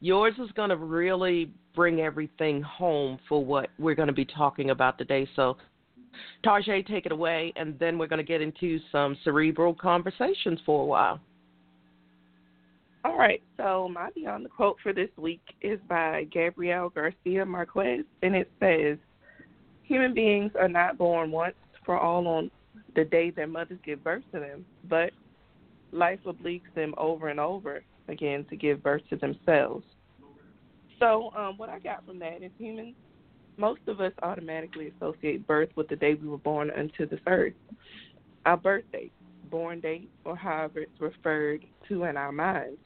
yours 0.00 0.34
is 0.38 0.48
going 0.52 0.70
to 0.70 0.76
really 0.76 1.50
bring 1.74 2.00
everything 2.00 2.62
home 2.62 3.18
for 3.28 3.44
what 3.44 3.70
we're 3.76 3.96
going 3.96 4.06
to 4.06 4.14
be 4.14 4.24
talking 4.24 4.70
about 4.70 4.98
today. 4.98 5.28
So, 5.34 5.56
Tarjay, 6.44 6.86
take 6.86 7.04
it 7.04 7.12
away, 7.12 7.52
and 7.56 7.76
then 7.80 7.98
we're 7.98 8.06
going 8.06 8.24
to 8.24 8.24
get 8.24 8.40
into 8.40 8.78
some 8.92 9.16
cerebral 9.24 9.74
conversations 9.74 10.60
for 10.64 10.82
a 10.82 10.86
while. 10.86 11.20
All 13.06 13.16
right, 13.16 13.40
so 13.56 13.88
my 13.88 14.10
Beyond 14.16 14.44
the 14.44 14.48
quote 14.48 14.78
for 14.82 14.92
this 14.92 15.10
week 15.16 15.40
is 15.62 15.78
by 15.88 16.24
Gabriel 16.32 16.88
Garcia 16.88 17.46
Marquez, 17.46 18.04
and 18.22 18.34
it 18.34 18.50
says, 18.58 18.98
Human 19.84 20.12
beings 20.12 20.50
are 20.58 20.66
not 20.66 20.98
born 20.98 21.30
once 21.30 21.54
for 21.84 21.96
all 21.96 22.26
on 22.26 22.50
the 22.96 23.04
day 23.04 23.30
their 23.30 23.46
mothers 23.46 23.78
give 23.86 24.02
birth 24.02 24.24
to 24.32 24.40
them, 24.40 24.66
but 24.88 25.12
life 25.92 26.18
obliques 26.26 26.74
them 26.74 26.94
over 26.98 27.28
and 27.28 27.38
over 27.38 27.84
again 28.08 28.44
to 28.50 28.56
give 28.56 28.82
birth 28.82 29.02
to 29.10 29.16
themselves. 29.16 29.84
So, 30.98 31.30
um, 31.36 31.58
what 31.58 31.68
I 31.68 31.78
got 31.78 32.04
from 32.04 32.18
that 32.18 32.42
is 32.42 32.50
humans, 32.58 32.96
most 33.56 33.82
of 33.86 34.00
us 34.00 34.12
automatically 34.24 34.92
associate 34.96 35.46
birth 35.46 35.68
with 35.76 35.86
the 35.86 35.96
day 35.96 36.14
we 36.14 36.26
were 36.26 36.38
born 36.38 36.72
unto 36.76 37.08
this 37.08 37.20
earth. 37.28 37.54
Our 38.46 38.56
birth 38.56 38.84
date, 38.90 39.12
born 39.48 39.78
date, 39.78 40.10
or 40.24 40.34
however 40.34 40.80
it's 40.80 41.00
referred 41.00 41.64
to 41.88 42.02
in 42.02 42.16
our 42.16 42.32
minds. 42.32 42.78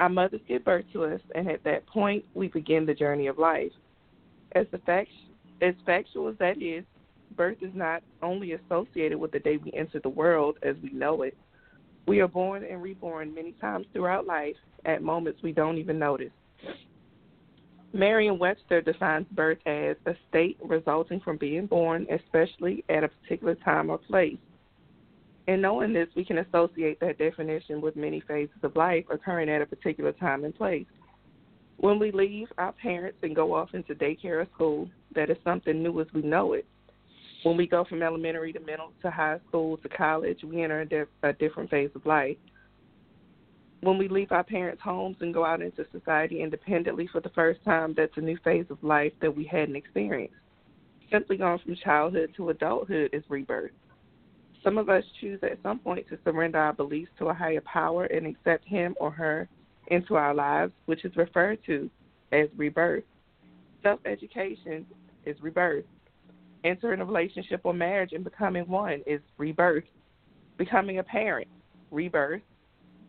Our 0.00 0.08
mothers 0.08 0.40
give 0.46 0.64
birth 0.64 0.84
to 0.92 1.04
us, 1.04 1.20
and 1.34 1.48
at 1.48 1.64
that 1.64 1.86
point, 1.86 2.24
we 2.34 2.48
begin 2.48 2.84
the 2.84 2.94
journey 2.94 3.28
of 3.28 3.38
life. 3.38 3.72
As, 4.52 4.66
the 4.70 4.78
fact, 4.78 5.08
as 5.62 5.74
factual 5.84 6.28
as 6.28 6.36
that 6.38 6.60
is, 6.60 6.84
birth 7.36 7.58
is 7.60 7.74
not 7.74 8.02
only 8.22 8.52
associated 8.52 9.18
with 9.18 9.32
the 9.32 9.38
day 9.38 9.56
we 9.56 9.72
enter 9.72 10.00
the 10.00 10.08
world 10.08 10.58
as 10.62 10.76
we 10.82 10.90
know 10.90 11.22
it, 11.22 11.36
we 12.06 12.20
are 12.20 12.28
born 12.28 12.64
and 12.64 12.82
reborn 12.82 13.34
many 13.34 13.52
times 13.52 13.86
throughout 13.92 14.26
life 14.26 14.54
at 14.84 15.02
moments 15.02 15.42
we 15.42 15.52
don't 15.52 15.78
even 15.78 15.98
notice. 15.98 16.30
Merriam 17.92 18.38
Webster 18.38 18.80
defines 18.80 19.26
birth 19.32 19.58
as 19.66 19.96
a 20.06 20.14
state 20.28 20.58
resulting 20.62 21.20
from 21.20 21.36
being 21.38 21.66
born, 21.66 22.06
especially 22.10 22.84
at 22.88 23.02
a 23.02 23.08
particular 23.08 23.54
time 23.56 23.90
or 23.90 23.98
place. 23.98 24.36
In 25.46 25.60
knowing 25.60 25.92
this, 25.92 26.08
we 26.16 26.24
can 26.24 26.38
associate 26.38 26.98
that 27.00 27.18
definition 27.18 27.80
with 27.80 27.94
many 27.94 28.20
phases 28.20 28.56
of 28.62 28.74
life 28.74 29.04
occurring 29.10 29.48
at 29.48 29.62
a 29.62 29.66
particular 29.66 30.12
time 30.12 30.44
and 30.44 30.54
place. 30.54 30.86
When 31.76 31.98
we 31.98 32.10
leave 32.10 32.48
our 32.58 32.72
parents 32.72 33.18
and 33.22 33.36
go 33.36 33.54
off 33.54 33.74
into 33.74 33.94
daycare 33.94 34.42
or 34.42 34.48
school, 34.54 34.88
that 35.14 35.30
is 35.30 35.36
something 35.44 35.82
new 35.82 36.00
as 36.00 36.06
we 36.12 36.22
know 36.22 36.54
it. 36.54 36.66
When 37.44 37.56
we 37.56 37.66
go 37.68 37.84
from 37.84 38.02
elementary 38.02 38.52
to 38.54 38.60
middle 38.60 38.92
to 39.02 39.10
high 39.10 39.38
school 39.48 39.76
to 39.76 39.88
college, 39.88 40.42
we 40.42 40.62
enter 40.62 40.80
a, 40.80 40.88
diff- 40.88 41.08
a 41.22 41.32
different 41.32 41.70
phase 41.70 41.90
of 41.94 42.04
life. 42.06 42.36
When 43.82 43.98
we 43.98 44.08
leave 44.08 44.32
our 44.32 44.42
parents' 44.42 44.82
homes 44.82 45.18
and 45.20 45.32
go 45.32 45.44
out 45.44 45.62
into 45.62 45.86
society 45.92 46.42
independently 46.42 47.06
for 47.12 47.20
the 47.20 47.28
first 47.28 47.62
time, 47.64 47.94
that's 47.96 48.16
a 48.16 48.20
new 48.20 48.38
phase 48.42 48.66
of 48.70 48.82
life 48.82 49.12
that 49.20 49.36
we 49.36 49.44
hadn't 49.44 49.76
experienced. 49.76 50.34
Simply 51.12 51.36
going 51.36 51.60
from 51.60 51.76
childhood 51.76 52.32
to 52.36 52.48
adulthood 52.48 53.10
is 53.12 53.22
rebirth. 53.28 53.70
Some 54.66 54.78
of 54.78 54.88
us 54.88 55.04
choose 55.20 55.38
at 55.44 55.62
some 55.62 55.78
point 55.78 56.08
to 56.08 56.18
surrender 56.24 56.58
our 56.58 56.72
beliefs 56.72 57.12
to 57.20 57.26
a 57.26 57.34
higher 57.34 57.60
power 57.60 58.06
and 58.06 58.26
accept 58.26 58.66
him 58.66 58.96
or 58.98 59.12
her 59.12 59.48
into 59.86 60.16
our 60.16 60.34
lives, 60.34 60.72
which 60.86 61.04
is 61.04 61.14
referred 61.14 61.60
to 61.66 61.88
as 62.32 62.48
rebirth. 62.56 63.04
Self 63.84 64.00
education 64.04 64.84
is 65.24 65.36
rebirth. 65.40 65.84
Entering 66.64 67.00
a 67.00 67.04
relationship 67.04 67.60
or 67.62 67.74
marriage 67.74 68.10
and 68.12 68.24
becoming 68.24 68.66
one 68.66 69.02
is 69.06 69.20
rebirth. 69.38 69.84
Becoming 70.58 70.98
a 70.98 71.04
parent, 71.04 71.46
rebirth. 71.92 72.42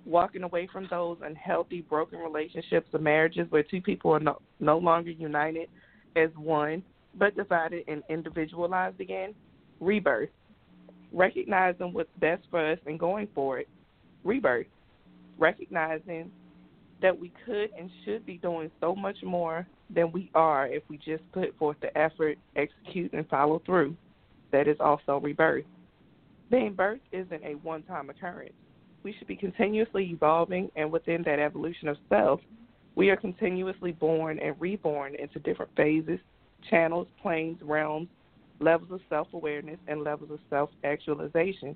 Walking 0.06 0.44
away 0.44 0.70
from 0.72 0.86
those 0.92 1.18
unhealthy, 1.24 1.82
broken 1.82 2.20
relationships 2.20 2.88
or 2.94 3.00
marriages 3.00 3.48
where 3.50 3.64
two 3.64 3.82
people 3.82 4.12
are 4.12 4.20
no, 4.20 4.40
no 4.60 4.78
longer 4.78 5.10
united 5.10 5.70
as 6.16 6.30
one, 6.36 6.84
but 7.16 7.36
divided 7.36 7.84
and 7.88 8.04
individualized 8.10 9.02
again, 9.02 9.34
rebirth. 9.80 10.30
Recognizing 11.18 11.94
what's 11.94 12.12
best 12.20 12.44
for 12.52 12.74
us 12.74 12.78
and 12.86 13.00
going 13.00 13.28
for 13.34 13.58
it, 13.58 13.68
rebirth. 14.24 14.68
Recognizing 15.40 16.32
that 17.02 17.20
we 17.20 17.34
could 17.44 17.72
and 17.78 17.90
should 18.06 18.24
be 18.24 18.38
doing 18.38 18.70
so 18.80 18.96
much 18.96 19.18
more 19.24 19.66
than 19.90 20.12
we 20.12 20.30
are 20.36 20.68
if 20.68 20.84
we 20.90 20.98
just 20.98 21.24
put 21.32 21.58
forth 21.58 21.78
the 21.82 21.96
effort, 21.98 22.38
execute, 22.56 23.12
and 23.14 23.28
follow 23.30 23.64
through. 23.66 23.96
That 24.52 24.68
is 24.68 24.78
also 24.80 25.20
rebirth. 25.20 25.66
Being 26.52 26.74
birth 26.74 27.00
isn't 27.12 27.44
a 27.44 27.56
one 27.64 27.82
time 27.82 28.12
occurrence. 28.12 28.54
We 29.02 29.16
should 29.18 29.28
be 29.28 29.36
continuously 29.36 30.12
evolving, 30.12 30.70
and 30.76 30.92
within 30.92 31.24
that 31.24 31.40
evolution 31.40 31.88
of 31.88 31.98
self, 32.10 32.42
we 32.96 33.10
are 33.10 33.18
continuously 33.18 33.92
born 33.92 34.38
and 34.38 34.56
reborn 34.60 35.16
into 35.16 35.40
different 35.40 35.72
phases, 35.76 36.20
channels, 36.70 37.08
planes, 37.24 37.58
realms, 37.64 38.08
levels 38.60 38.92
of 38.92 39.02
self 39.10 39.28
awareness, 39.34 39.80
and 39.88 40.04
levels 40.04 40.32
of 40.32 40.40
self 40.50 40.70
actualization. 40.84 41.76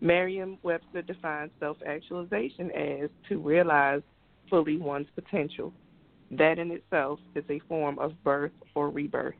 Merriam 0.00 0.58
Webster 0.62 1.02
defines 1.02 1.50
self 1.58 1.76
actualization 1.86 2.70
as 2.72 3.10
to 3.28 3.38
realize 3.38 4.02
fully 4.50 4.76
one's 4.76 5.08
potential. 5.14 5.72
That 6.30 6.58
in 6.58 6.70
itself 6.70 7.18
is 7.34 7.44
a 7.48 7.60
form 7.68 7.98
of 7.98 8.12
birth 8.24 8.52
or 8.74 8.90
rebirth. 8.90 9.34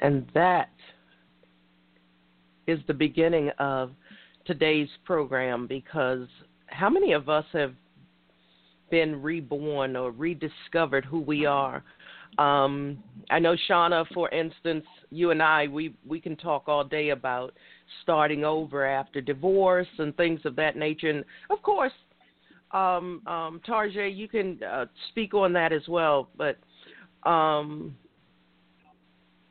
And 0.00 0.26
that 0.34 0.70
is 2.66 2.80
the 2.86 2.94
beginning 2.94 3.50
of 3.58 3.92
today's 4.44 4.88
program 5.04 5.66
because 5.66 6.26
how 6.66 6.90
many 6.90 7.12
of 7.12 7.28
us 7.28 7.44
have 7.52 7.74
been 8.90 9.22
reborn 9.22 9.96
or 9.96 10.10
rediscovered 10.10 11.04
who 11.04 11.20
we 11.20 11.46
are? 11.46 11.82
Um, 12.38 12.98
I 13.30 13.38
know 13.38 13.56
Shauna, 13.68 14.06
for 14.12 14.28
instance, 14.30 14.84
you 15.10 15.30
and 15.30 15.42
I, 15.42 15.68
we 15.68 15.94
we 16.06 16.20
can 16.20 16.36
talk 16.36 16.64
all 16.66 16.84
day 16.84 17.10
about 17.10 17.54
starting 18.02 18.44
over 18.44 18.84
after 18.86 19.20
divorce 19.20 19.86
and 19.98 20.16
things 20.16 20.40
of 20.44 20.56
that 20.56 20.76
nature. 20.76 21.10
And 21.10 21.24
of 21.50 21.62
course, 21.62 21.92
um, 22.72 23.22
um, 23.26 23.60
Tarjay, 23.66 24.14
you 24.14 24.28
can 24.28 24.60
uh, 24.62 24.86
speak 25.10 25.32
on 25.32 25.52
that 25.52 25.72
as 25.72 25.86
well. 25.88 26.28
But 26.36 26.58
um, 27.28 27.94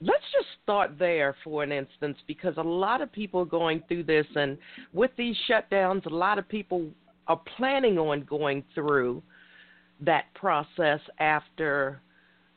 let's 0.01 0.25
just 0.33 0.47
start 0.61 0.99
there 0.99 1.35
for 1.43 1.63
an 1.63 1.71
instance 1.71 2.17
because 2.27 2.55
a 2.57 2.63
lot 2.63 3.01
of 3.01 3.11
people 3.11 3.41
are 3.41 3.45
going 3.45 3.81
through 3.87 4.03
this, 4.03 4.27
and 4.35 4.57
with 4.91 5.11
these 5.17 5.35
shutdowns, 5.49 6.05
a 6.05 6.13
lot 6.13 6.37
of 6.37 6.47
people 6.47 6.89
are 7.27 7.41
planning 7.57 7.97
on 7.97 8.23
going 8.23 8.63
through 8.75 9.23
that 10.01 10.25
process 10.33 10.99
after 11.19 12.01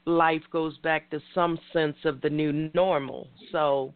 life 0.07 0.43
goes 0.53 0.79
back 0.79 1.11
to 1.11 1.21
some 1.35 1.59
sense 1.73 1.97
of 2.05 2.21
the 2.21 2.31
new 2.31 2.71
normal. 2.75 3.29
So, 3.53 3.93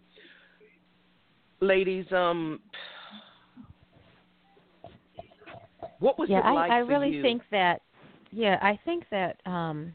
ladies, 1.61 2.07
um, 2.13 2.61
what 6.01 6.19
was 6.19 6.29
yeah, 6.29 6.41
it 6.41 6.55
like 6.55 6.71
I, 6.71 6.77
I 6.77 6.79
really 6.79 7.11
you? 7.11 7.23
think 7.23 7.43
that. 7.51 7.83
Yeah, 8.33 8.59
I 8.63 8.79
think 8.85 9.05
that 9.11 9.41
um 9.47 9.93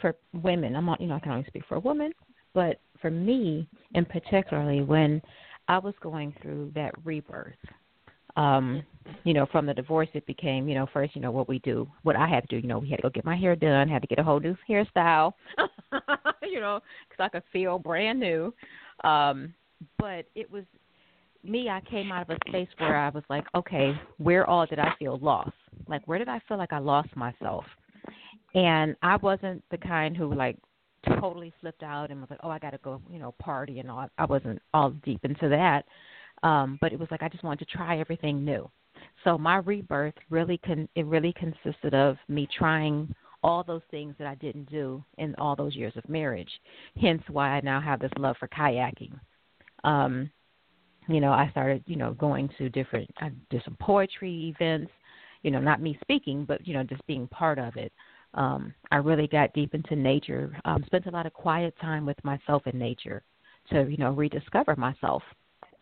for 0.00 0.14
women, 0.32 0.76
I'm 0.76 0.86
not, 0.86 1.00
you 1.00 1.06
know, 1.06 1.16
I 1.16 1.20
can 1.20 1.32
only 1.32 1.46
speak 1.46 1.62
for 1.68 1.76
a 1.76 1.80
woman, 1.80 2.12
but 2.54 2.80
for 3.00 3.10
me, 3.10 3.68
in 3.94 4.04
particularly, 4.06 4.80
when 4.82 5.20
I 5.68 5.78
was 5.78 5.94
going 6.00 6.34
through 6.42 6.72
that 6.74 6.94
rebirth, 7.04 7.54
um, 8.36 8.82
you 9.24 9.34
know, 9.34 9.46
from 9.50 9.66
the 9.66 9.74
divorce, 9.74 10.08
it 10.14 10.26
became, 10.26 10.68
you 10.68 10.74
know, 10.74 10.86
first, 10.92 11.14
you 11.14 11.22
know, 11.22 11.30
what 11.30 11.48
we 11.48 11.58
do, 11.60 11.88
what 12.02 12.16
I 12.16 12.28
had 12.28 12.48
to 12.48 12.56
do, 12.56 12.56
you 12.56 12.68
know, 12.68 12.78
we 12.78 12.90
had 12.90 12.96
to 12.96 13.02
go 13.02 13.10
get 13.10 13.24
my 13.24 13.36
hair 13.36 13.56
done, 13.56 13.88
had 13.88 14.02
to 14.02 14.08
get 14.08 14.18
a 14.18 14.22
whole 14.22 14.40
new 14.40 14.56
hairstyle, 14.68 15.32
you 16.42 16.60
know, 16.60 16.80
because 17.08 17.24
I 17.24 17.28
could 17.28 17.42
feel 17.52 17.78
brand 17.78 18.20
new. 18.20 18.52
Um, 19.04 19.54
but 19.98 20.26
it 20.34 20.50
was 20.50 20.64
me. 21.42 21.68
I 21.68 21.80
came 21.80 22.12
out 22.12 22.30
of 22.30 22.36
a 22.36 22.50
space 22.50 22.68
where 22.78 22.96
I 22.96 23.08
was 23.08 23.24
like, 23.28 23.44
okay, 23.54 23.92
where 24.18 24.48
all 24.48 24.66
did 24.66 24.78
I 24.78 24.92
feel 24.98 25.18
lost? 25.18 25.52
Like, 25.88 26.06
where 26.06 26.18
did 26.18 26.28
I 26.28 26.40
feel 26.46 26.58
like 26.58 26.72
I 26.72 26.78
lost 26.78 27.14
myself? 27.16 27.64
And 28.54 28.96
I 29.02 29.16
wasn't 29.16 29.62
the 29.70 29.78
kind 29.78 30.16
who 30.16 30.34
like 30.34 30.58
totally 31.20 31.52
flipped 31.60 31.82
out 31.82 32.10
and 32.10 32.20
was 32.20 32.30
like, 32.30 32.40
oh, 32.42 32.50
I 32.50 32.58
got 32.58 32.70
to 32.70 32.78
go, 32.78 33.00
you 33.10 33.18
know, 33.18 33.32
party 33.40 33.78
and 33.78 33.90
all. 33.90 34.08
I 34.18 34.24
wasn't 34.26 34.60
all 34.74 34.90
deep 34.90 35.20
into 35.24 35.48
that. 35.48 35.84
Um, 36.42 36.78
but 36.80 36.92
it 36.92 36.98
was 36.98 37.08
like 37.10 37.22
I 37.22 37.28
just 37.28 37.44
wanted 37.44 37.66
to 37.66 37.76
try 37.76 37.98
everything 37.98 38.44
new. 38.44 38.70
So 39.24 39.36
my 39.36 39.56
rebirth 39.56 40.14
really 40.30 40.58
con 40.58 40.88
it 40.94 41.06
really 41.06 41.34
consisted 41.34 41.94
of 41.94 42.16
me 42.28 42.48
trying 42.56 43.14
all 43.42 43.62
those 43.62 43.82
things 43.90 44.14
that 44.18 44.26
I 44.26 44.34
didn't 44.34 44.70
do 44.70 45.02
in 45.18 45.34
all 45.36 45.56
those 45.56 45.74
years 45.74 45.94
of 45.96 46.08
marriage. 46.08 46.50
Hence 47.00 47.22
why 47.28 47.50
I 47.50 47.60
now 47.60 47.80
have 47.80 48.00
this 48.00 48.10
love 48.18 48.36
for 48.38 48.48
kayaking. 48.48 49.18
Um, 49.84 50.30
you 51.08 51.20
know, 51.20 51.32
I 51.32 51.48
started, 51.50 51.82
you 51.86 51.96
know, 51.96 52.12
going 52.12 52.48
to 52.58 52.68
different 52.68 53.10
I 53.18 53.30
did 53.50 53.62
some 53.64 53.76
poetry 53.80 54.54
events, 54.56 54.92
you 55.42 55.50
know, 55.50 55.60
not 55.60 55.80
me 55.80 55.98
speaking, 56.02 56.44
but 56.44 56.66
you 56.66 56.74
know, 56.74 56.82
just 56.82 57.06
being 57.06 57.26
part 57.28 57.58
of 57.58 57.76
it. 57.76 57.92
Um, 58.34 58.72
I 58.92 58.96
really 58.96 59.26
got 59.26 59.52
deep 59.54 59.74
into 59.74 59.96
nature, 59.96 60.56
um, 60.64 60.84
spent 60.86 61.06
a 61.06 61.10
lot 61.10 61.26
of 61.26 61.32
quiet 61.32 61.74
time 61.80 62.06
with 62.06 62.22
myself 62.22 62.66
in 62.66 62.78
nature 62.78 63.22
to, 63.70 63.88
you 63.90 63.96
know, 63.96 64.12
rediscover 64.12 64.76
myself. 64.76 65.22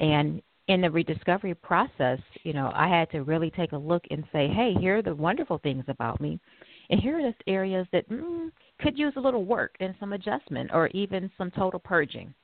And 0.01 0.41
in 0.69 0.83
the 0.83 0.91
rediscovery 0.91 1.55
process, 1.55 2.19
you 2.45 2.53
know, 2.53 2.71
I 2.75 2.89
had 2.89 3.11
to 3.13 3.23
really 3.23 3.51
take 3.51 3.73
a 3.73 3.77
look 3.77 4.05
and 4.11 4.23
say, 4.33 4.49
hey, 4.49 4.75
here 4.79 4.99
are 4.99 5.03
the 5.03 5.15
wonderful 5.15 5.59
things 5.59 5.85
about 5.89 6.21
me. 6.21 6.39
And 6.91 7.01
here 7.01 7.19
are 7.19 7.23
the 7.23 7.51
areas 7.51 7.87
that 7.93 8.09
mm, 8.11 8.51
could 8.81 8.99
use 8.99 9.15
a 9.17 9.21
little 9.21 9.45
work 9.45 9.75
and 9.81 9.95
some 9.99 10.13
adjustment 10.13 10.71
or 10.73 10.89
even 10.89 11.31
some 11.39 11.51
total 11.51 11.81
purging. 11.81 12.35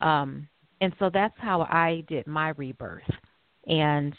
Um, 0.00 0.48
and 0.80 0.94
so 0.98 1.10
that's 1.12 1.34
how 1.36 1.62
I 1.62 2.04
did 2.08 2.26
my 2.26 2.50
rebirth. 2.50 3.02
And 3.66 4.14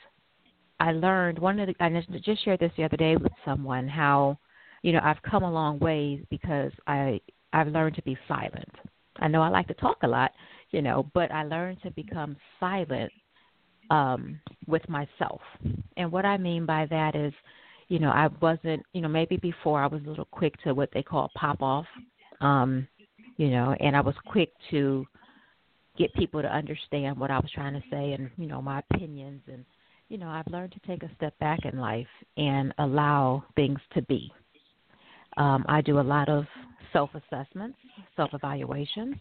I 0.79 0.91
learned 0.91 1.39
one 1.39 1.59
of 1.59 1.67
the, 1.67 1.75
I 1.79 1.89
just 2.23 2.43
shared 2.45 2.59
this 2.59 2.71
the 2.77 2.83
other 2.83 2.97
day 2.97 3.15
with 3.15 3.31
someone 3.43 3.87
how, 3.87 4.37
you 4.83 4.93
know, 4.93 5.01
I've 5.03 5.21
come 5.23 5.43
a 5.43 5.51
long 5.51 5.79
way 5.79 6.21
because 6.29 6.71
I, 6.85 7.19
I've 7.51 7.67
learned 7.67 7.95
to 7.95 8.03
be 8.03 8.17
silent. 8.27 8.69
I 9.17 9.27
know 9.27 9.41
I 9.41 9.49
like 9.49 9.67
to 9.67 9.73
talk 9.73 9.97
a 10.03 10.07
lot, 10.07 10.31
you 10.69 10.83
know, 10.83 11.09
but 11.15 11.31
I 11.31 11.43
learned 11.43 11.81
to 11.81 11.91
become 11.91 12.37
silent 12.59 13.11
um, 13.89 14.39
with 14.67 14.87
myself. 14.89 15.41
And 15.97 16.11
what 16.11 16.25
I 16.25 16.37
mean 16.37 16.65
by 16.65 16.85
that 16.87 17.15
is, 17.15 17.33
you 17.87 17.99
know, 17.99 18.09
I 18.09 18.29
wasn't, 18.41 18.83
you 18.93 19.01
know, 19.01 19.07
maybe 19.07 19.37
before 19.37 19.81
I 19.81 19.87
was 19.87 20.01
a 20.05 20.09
little 20.09 20.25
quick 20.25 20.61
to 20.63 20.73
what 20.73 20.89
they 20.93 21.01
call 21.01 21.31
pop 21.35 21.61
off, 21.61 21.85
um, 22.39 22.87
you 23.37 23.49
know, 23.49 23.75
and 23.79 23.95
I 23.95 24.01
was 24.01 24.15
quick 24.27 24.51
to 24.69 25.05
get 25.97 26.13
people 26.13 26.41
to 26.41 26.47
understand 26.47 27.17
what 27.17 27.31
I 27.31 27.39
was 27.39 27.49
trying 27.51 27.73
to 27.73 27.83
say 27.89 28.13
and, 28.13 28.29
you 28.37 28.47
know, 28.47 28.61
my 28.61 28.81
opinions. 28.91 29.41
And, 29.51 29.65
you 30.07 30.17
know, 30.17 30.29
I've 30.29 30.47
learned 30.47 30.73
to 30.73 30.79
take 30.87 31.03
a 31.03 31.13
step 31.15 31.37
back 31.39 31.65
in 31.65 31.79
life 31.79 32.07
and 32.37 32.73
allow 32.77 33.43
things 33.55 33.79
to 33.95 34.01
be. 34.03 34.31
Um, 35.37 35.65
I 35.67 35.81
do 35.81 35.99
a 35.99 36.01
lot 36.01 36.29
of 36.29 36.45
self 36.93 37.09
assessments, 37.15 37.77
self 38.15 38.33
evaluations 38.33 39.15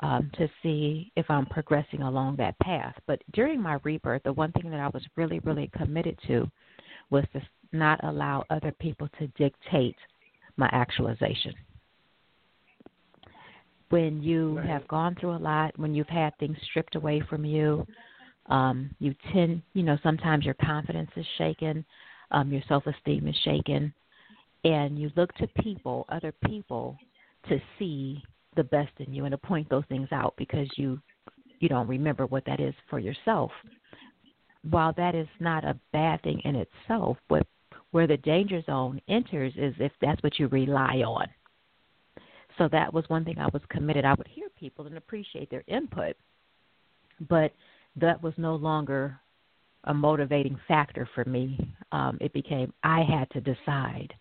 um, 0.00 0.30
to 0.34 0.48
see 0.62 1.12
if 1.16 1.28
I'm 1.28 1.46
progressing 1.46 2.02
along 2.02 2.36
that 2.36 2.58
path. 2.60 2.94
But 3.06 3.22
during 3.32 3.60
my 3.60 3.78
rebirth, 3.82 4.22
the 4.24 4.32
one 4.32 4.52
thing 4.52 4.70
that 4.70 4.80
I 4.80 4.88
was 4.88 5.02
really, 5.16 5.40
really 5.40 5.70
committed 5.76 6.18
to 6.28 6.48
was 7.10 7.24
to 7.32 7.40
not 7.72 8.02
allow 8.04 8.44
other 8.50 8.72
people 8.72 9.08
to 9.18 9.26
dictate 9.28 9.96
my 10.56 10.68
actualization. 10.72 11.54
When 13.90 14.22
you 14.22 14.58
right. 14.58 14.66
have 14.66 14.86
gone 14.88 15.16
through 15.18 15.36
a 15.36 15.38
lot, 15.38 15.78
when 15.78 15.94
you've 15.94 16.08
had 16.08 16.36
things 16.38 16.56
stripped 16.70 16.94
away 16.94 17.22
from 17.28 17.44
you, 17.44 17.86
um, 18.46 18.94
you 18.98 19.14
tend, 19.32 19.62
you 19.74 19.82
know, 19.82 19.98
sometimes 20.02 20.44
your 20.44 20.54
confidence 20.54 21.10
is 21.16 21.26
shaken, 21.38 21.84
um, 22.30 22.52
your 22.52 22.62
self 22.68 22.86
esteem 22.86 23.26
is 23.28 23.36
shaken, 23.44 23.92
and 24.64 24.98
you 24.98 25.10
look 25.16 25.32
to 25.34 25.46
people, 25.62 26.06
other 26.10 26.32
people, 26.46 26.98
to 27.48 27.60
see 27.78 28.22
the 28.58 28.64
best 28.64 28.90
in 28.98 29.14
you 29.14 29.24
and 29.24 29.30
to 29.30 29.38
point 29.38 29.70
those 29.70 29.84
things 29.88 30.08
out 30.10 30.34
because 30.36 30.66
you 30.76 31.00
you 31.60 31.68
don't 31.68 31.88
remember 31.88 32.26
what 32.26 32.44
that 32.44 32.60
is 32.60 32.74
for 32.90 32.98
yourself. 32.98 33.50
While 34.68 34.92
that 34.96 35.14
is 35.14 35.28
not 35.40 35.64
a 35.64 35.78
bad 35.92 36.22
thing 36.22 36.40
in 36.44 36.56
itself, 36.56 37.16
but 37.28 37.46
where 37.92 38.06
the 38.06 38.16
danger 38.18 38.62
zone 38.66 39.00
enters 39.08 39.52
is 39.56 39.74
if 39.78 39.92
that's 40.00 40.22
what 40.22 40.38
you 40.38 40.48
rely 40.48 41.02
on. 41.06 41.26
So 42.58 42.68
that 42.72 42.92
was 42.92 43.08
one 43.08 43.24
thing 43.24 43.38
I 43.38 43.48
was 43.52 43.62
committed. 43.70 44.04
I 44.04 44.14
would 44.14 44.28
hear 44.28 44.48
people 44.58 44.86
and 44.86 44.96
appreciate 44.96 45.50
their 45.50 45.64
input, 45.68 46.16
but 47.28 47.52
that 47.96 48.22
was 48.22 48.34
no 48.36 48.56
longer 48.56 49.18
a 49.84 49.94
motivating 49.94 50.58
factor 50.66 51.08
for 51.14 51.24
me. 51.24 51.58
Um, 51.92 52.18
it 52.20 52.32
became 52.32 52.72
I 52.82 53.02
had 53.02 53.30
to 53.30 53.40
decide, 53.40 54.12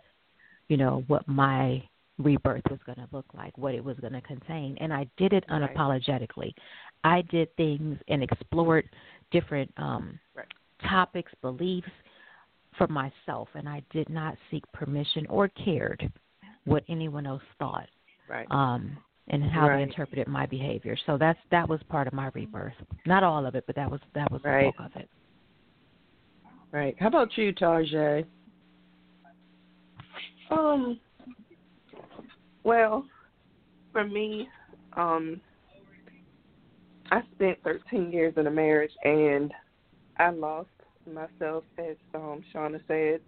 you 0.70 0.78
know, 0.78 1.04
what 1.08 1.28
my 1.28 1.84
rebirth 2.18 2.64
was 2.70 2.80
going 2.86 2.98
to 2.98 3.08
look 3.12 3.26
like, 3.36 3.58
what 3.58 3.76
it 3.76 3.84
was 3.84 3.98
going 4.00 4.14
to 4.14 4.22
contain, 4.22 4.78
and 4.80 4.94
I 4.94 5.08
did 5.18 5.34
it 5.34 5.44
unapologetically. 5.50 6.54
I 7.04 7.22
did 7.24 7.56
things 7.56 7.98
and 8.08 8.24
explored 8.24 8.90
different 9.32 9.72
um, 9.78 10.20
right. 10.36 10.46
topics, 10.90 11.32
beliefs 11.42 11.90
for 12.78 12.88
myself, 12.88 13.50
and 13.56 13.68
I 13.68 13.82
did 13.92 14.10
not 14.10 14.36
seek 14.50 14.64
permission 14.72 15.26
or 15.28 15.48
cared 15.50 16.12
what 16.66 16.84
anyone 16.90 17.26
else 17.26 17.44
thought. 17.60 17.88
Right. 18.30 18.48
Um, 18.52 18.98
and 19.30 19.44
how 19.44 19.68
right. 19.68 19.78
they 19.78 19.84
interpreted 19.84 20.28
my 20.28 20.46
behavior. 20.46 20.98
So 21.06 21.18
that's 21.18 21.40
that 21.52 21.68
was 21.68 21.82
part 21.90 22.08
of 22.08 22.14
my 22.14 22.30
rebirth. 22.34 22.74
Not 23.06 23.24
all 23.24 23.46
of 23.46 23.56
it, 23.56 23.66
but 23.68 23.76
that 23.76 23.90
was 23.90 24.00
that 24.16 24.32
was 24.32 24.42
right. 24.44 24.74
the 24.74 24.84
bulk 24.84 24.92
of 24.96 25.02
it. 25.02 25.10
Right. 26.72 26.96
How 27.00 27.08
about 27.08 27.38
you, 27.38 27.54
Tarjay? 27.54 28.26
Um. 30.50 31.00
Well, 32.68 33.06
for 33.94 34.04
me, 34.04 34.50
um, 34.98 35.40
I 37.10 37.22
spent 37.34 37.60
13 37.64 38.12
years 38.12 38.34
in 38.36 38.46
a 38.46 38.52
marriage, 38.52 38.92
and 39.06 39.54
I 40.18 40.32
lost 40.32 40.68
myself, 41.10 41.64
as 41.78 41.96
um, 42.14 42.44
Shauna 42.54 42.82
said. 42.86 43.22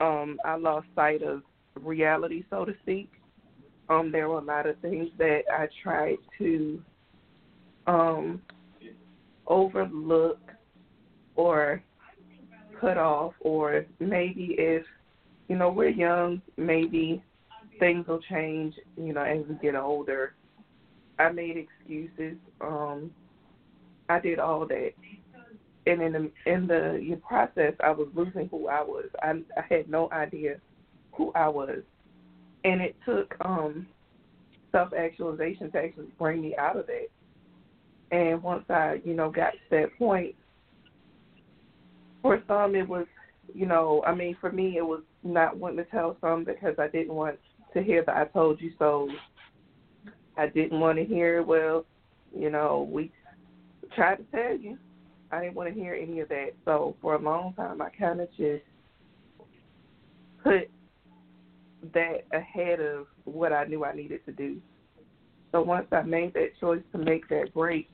Um, 0.00 0.38
I 0.46 0.56
lost 0.56 0.86
sight 0.94 1.22
of 1.22 1.42
reality, 1.78 2.42
so 2.48 2.64
to 2.64 2.72
speak. 2.80 3.10
Um, 3.90 4.10
there 4.10 4.30
were 4.30 4.38
a 4.38 4.42
lot 4.42 4.66
of 4.66 4.78
things 4.78 5.10
that 5.18 5.42
I 5.52 5.68
tried 5.82 6.16
to 6.38 6.82
um, 7.86 8.40
overlook 9.46 10.40
or 11.36 11.82
put 12.80 12.96
off, 12.96 13.34
or 13.40 13.84
maybe 14.00 14.54
if 14.56 14.86
you 15.48 15.56
know 15.56 15.68
we're 15.68 15.90
young, 15.90 16.40
maybe 16.56 17.22
things 17.78 18.06
will 18.06 18.20
change. 18.30 18.74
You 18.96 19.12
know, 19.12 19.22
as 19.22 19.44
we 19.48 19.54
get 19.56 19.74
older. 19.74 20.34
I 21.18 21.30
made 21.30 21.56
excuses. 21.56 22.36
Um, 22.60 23.10
I 24.08 24.20
did 24.20 24.38
all 24.38 24.66
that, 24.66 24.92
and 25.86 26.02
in 26.02 26.12
the 26.12 26.30
in 26.46 26.66
the 26.66 27.18
process, 27.26 27.74
I 27.82 27.90
was 27.90 28.08
losing 28.14 28.48
who 28.48 28.68
I 28.68 28.82
was. 28.82 29.06
I, 29.22 29.30
I 29.56 29.64
had 29.74 29.88
no 29.88 30.10
idea 30.12 30.56
who 31.12 31.32
I 31.34 31.48
was, 31.48 31.80
and 32.64 32.80
it 32.80 32.96
took 33.06 33.34
um, 33.44 33.86
self 34.72 34.92
actualization 34.92 35.70
to 35.72 35.78
actually 35.78 36.08
bring 36.18 36.42
me 36.42 36.54
out 36.56 36.76
of 36.76 36.86
that. 36.86 37.08
And 38.10 38.42
once 38.42 38.64
I, 38.68 39.00
you 39.04 39.14
know, 39.14 39.30
got 39.30 39.52
to 39.52 39.58
that 39.70 39.98
point, 39.98 40.34
for 42.22 42.42
some 42.46 42.74
it 42.74 42.88
was, 42.88 43.06
you 43.54 43.66
know, 43.66 44.02
I 44.06 44.14
mean, 44.14 44.36
for 44.40 44.52
me 44.52 44.76
it 44.76 44.84
was 44.84 45.02
not 45.22 45.56
wanting 45.56 45.78
to 45.78 45.90
tell 45.90 46.16
some 46.20 46.44
because 46.44 46.74
I 46.78 46.88
didn't 46.88 47.14
want 47.14 47.38
to 47.74 47.82
hear 47.82 48.02
the 48.04 48.16
"I 48.16 48.24
told 48.26 48.60
you 48.60 48.72
so." 48.78 49.08
I 50.36 50.48
didn't 50.48 50.80
want 50.80 50.98
to 50.98 51.04
hear, 51.04 51.44
well, 51.44 51.84
you 52.36 52.50
know, 52.50 52.88
we 52.90 53.12
tried 53.94 54.16
to 54.16 54.24
tell 54.32 54.56
you. 54.56 54.76
I 55.30 55.40
didn't 55.40 55.54
want 55.54 55.72
to 55.72 55.80
hear 55.80 55.94
any 55.94 56.20
of 56.20 56.28
that. 56.28 56.54
So 56.64 56.96
for 57.00 57.14
a 57.14 57.18
long 57.18 57.54
time, 57.54 57.80
I 57.80 57.90
kind 57.90 58.20
of 58.20 58.28
just 58.36 58.64
put 60.42 60.68
that 61.92 62.24
ahead 62.32 62.80
of 62.80 63.06
what 63.24 63.52
I 63.52 63.64
knew 63.64 63.84
I 63.84 63.94
needed 63.94 64.24
to 64.26 64.32
do. 64.32 64.60
So 65.52 65.62
once 65.62 65.86
I 65.92 66.02
made 66.02 66.34
that 66.34 66.58
choice 66.60 66.82
to 66.92 66.98
make 66.98 67.28
that 67.28 67.54
break, 67.54 67.88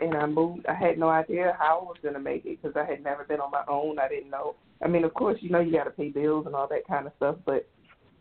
and 0.00 0.14
I 0.14 0.26
moved, 0.26 0.66
I 0.66 0.74
had 0.74 0.98
no 0.98 1.08
idea 1.08 1.56
how 1.58 1.80
I 1.80 1.84
was 1.84 1.96
going 2.02 2.14
to 2.14 2.20
make 2.20 2.44
it 2.46 2.60
because 2.60 2.76
I 2.76 2.88
had 2.88 3.02
never 3.02 3.24
been 3.24 3.40
on 3.40 3.50
my 3.50 3.64
own. 3.68 3.98
I 3.98 4.08
didn't 4.08 4.30
know. 4.30 4.56
I 4.82 4.88
mean, 4.88 5.04
of 5.04 5.14
course, 5.14 5.38
you 5.40 5.50
know, 5.50 5.60
you 5.60 5.72
got 5.72 5.84
to 5.84 5.90
pay 5.90 6.08
bills 6.08 6.46
and 6.46 6.54
all 6.54 6.68
that 6.68 6.86
kind 6.86 7.06
of 7.06 7.12
stuff, 7.16 7.36
but 7.46 7.68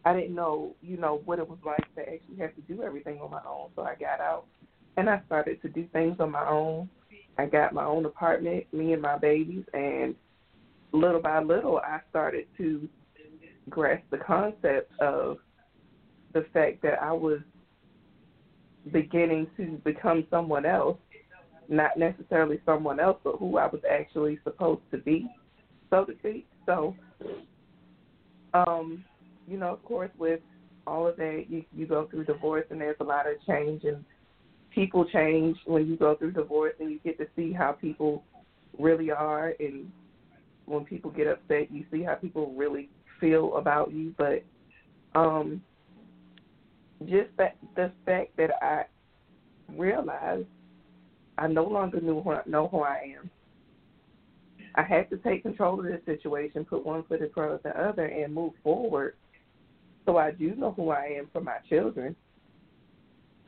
I 0.05 0.13
didn't 0.13 0.35
know, 0.35 0.75
you 0.81 0.97
know, 0.97 1.21
what 1.25 1.39
it 1.39 1.47
was 1.47 1.59
like 1.65 1.83
to 1.95 2.01
actually 2.01 2.37
have 2.39 2.55
to 2.55 2.61
do 2.61 2.83
everything 2.83 3.19
on 3.19 3.31
my 3.31 3.41
own. 3.47 3.69
So 3.75 3.81
I 3.81 3.95
got 3.95 4.21
out 4.21 4.45
and 4.95 5.09
I 5.09 5.21
started 5.25 5.61
to 5.61 5.69
do 5.69 5.85
things 5.93 6.17
on 6.19 6.31
my 6.31 6.47
own. 6.47 6.89
I 7.37 7.45
got 7.45 7.73
my 7.73 7.85
own 7.85 8.05
apartment, 8.05 8.65
me 8.73 8.93
and 8.93 9.01
my 9.01 9.17
babies, 9.17 9.63
and 9.73 10.15
little 10.91 11.21
by 11.21 11.41
little, 11.41 11.77
I 11.79 11.99
started 12.09 12.47
to 12.57 12.87
grasp 13.69 14.03
the 14.09 14.17
concept 14.17 14.91
of 14.99 15.37
the 16.33 16.45
fact 16.53 16.81
that 16.83 17.01
I 17.01 17.11
was 17.11 17.39
beginning 18.91 19.47
to 19.57 19.79
become 19.83 20.25
someone 20.29 20.65
else, 20.65 20.97
not 21.69 21.97
necessarily 21.97 22.59
someone 22.65 22.99
else, 22.99 23.17
but 23.23 23.35
who 23.37 23.57
I 23.57 23.67
was 23.67 23.81
actually 23.89 24.39
supposed 24.43 24.81
to 24.91 24.97
be, 24.97 25.27
so 25.89 26.05
to 26.05 26.13
speak. 26.19 26.47
So, 26.65 26.95
um, 28.53 29.03
you 29.47 29.57
know, 29.57 29.73
of 29.73 29.83
course, 29.83 30.11
with 30.17 30.41
all 30.85 31.07
of 31.07 31.17
that, 31.17 31.45
you 31.49 31.63
you 31.75 31.85
go 31.85 32.07
through 32.07 32.25
divorce, 32.25 32.65
and 32.69 32.79
there's 32.79 32.97
a 32.99 33.03
lot 33.03 33.25
of 33.27 33.35
change, 33.47 33.83
and 33.83 34.03
people 34.73 35.05
change 35.05 35.57
when 35.65 35.87
you 35.87 35.95
go 35.95 36.15
through 36.15 36.31
divorce, 36.31 36.73
and 36.79 36.91
you 36.91 36.99
get 37.03 37.17
to 37.17 37.27
see 37.35 37.51
how 37.53 37.71
people 37.71 38.23
really 38.77 39.11
are, 39.11 39.53
and 39.59 39.91
when 40.65 40.83
people 40.83 41.09
get 41.09 41.27
upset, 41.27 41.71
you 41.71 41.85
see 41.91 42.03
how 42.03 42.15
people 42.15 42.53
really 42.55 42.89
feel 43.19 43.55
about 43.57 43.91
you. 43.91 44.13
But 44.17 44.43
um, 45.15 45.61
just 47.05 47.29
that 47.37 47.55
the 47.75 47.91
fact 48.05 48.35
that 48.37 48.51
I 48.61 48.83
realized 49.75 50.47
I 51.37 51.47
no 51.47 51.65
longer 51.65 52.01
knew 52.01 52.21
who, 52.21 52.35
know 52.49 52.67
who 52.67 52.81
I 52.81 53.13
am. 53.17 53.29
I 54.75 54.83
had 54.83 55.09
to 55.09 55.17
take 55.17 55.43
control 55.43 55.79
of 55.79 55.85
this 55.85 56.01
situation, 56.05 56.65
put 56.65 56.85
one 56.85 57.03
foot 57.03 57.21
in 57.21 57.29
front 57.31 57.53
of 57.53 57.63
the 57.63 57.79
other, 57.79 58.05
and 58.05 58.33
move 58.33 58.53
forward 58.63 59.15
so 60.07 60.17
I 60.17 60.31
do 60.31 60.55
know 60.55 60.71
who 60.71 60.89
I 60.89 61.17
am 61.17 61.27
for 61.31 61.41
my 61.41 61.57
children. 61.69 62.15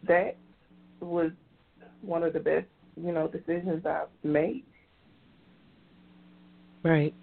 That 0.08 0.36
was 1.00 1.32
one 2.02 2.22
of 2.22 2.34
the 2.34 2.40
best, 2.40 2.66
you 3.02 3.14
know, 3.14 3.28
decisions 3.28 3.86
I've 3.86 4.08
made. 4.24 4.66
Right. 6.84 7.14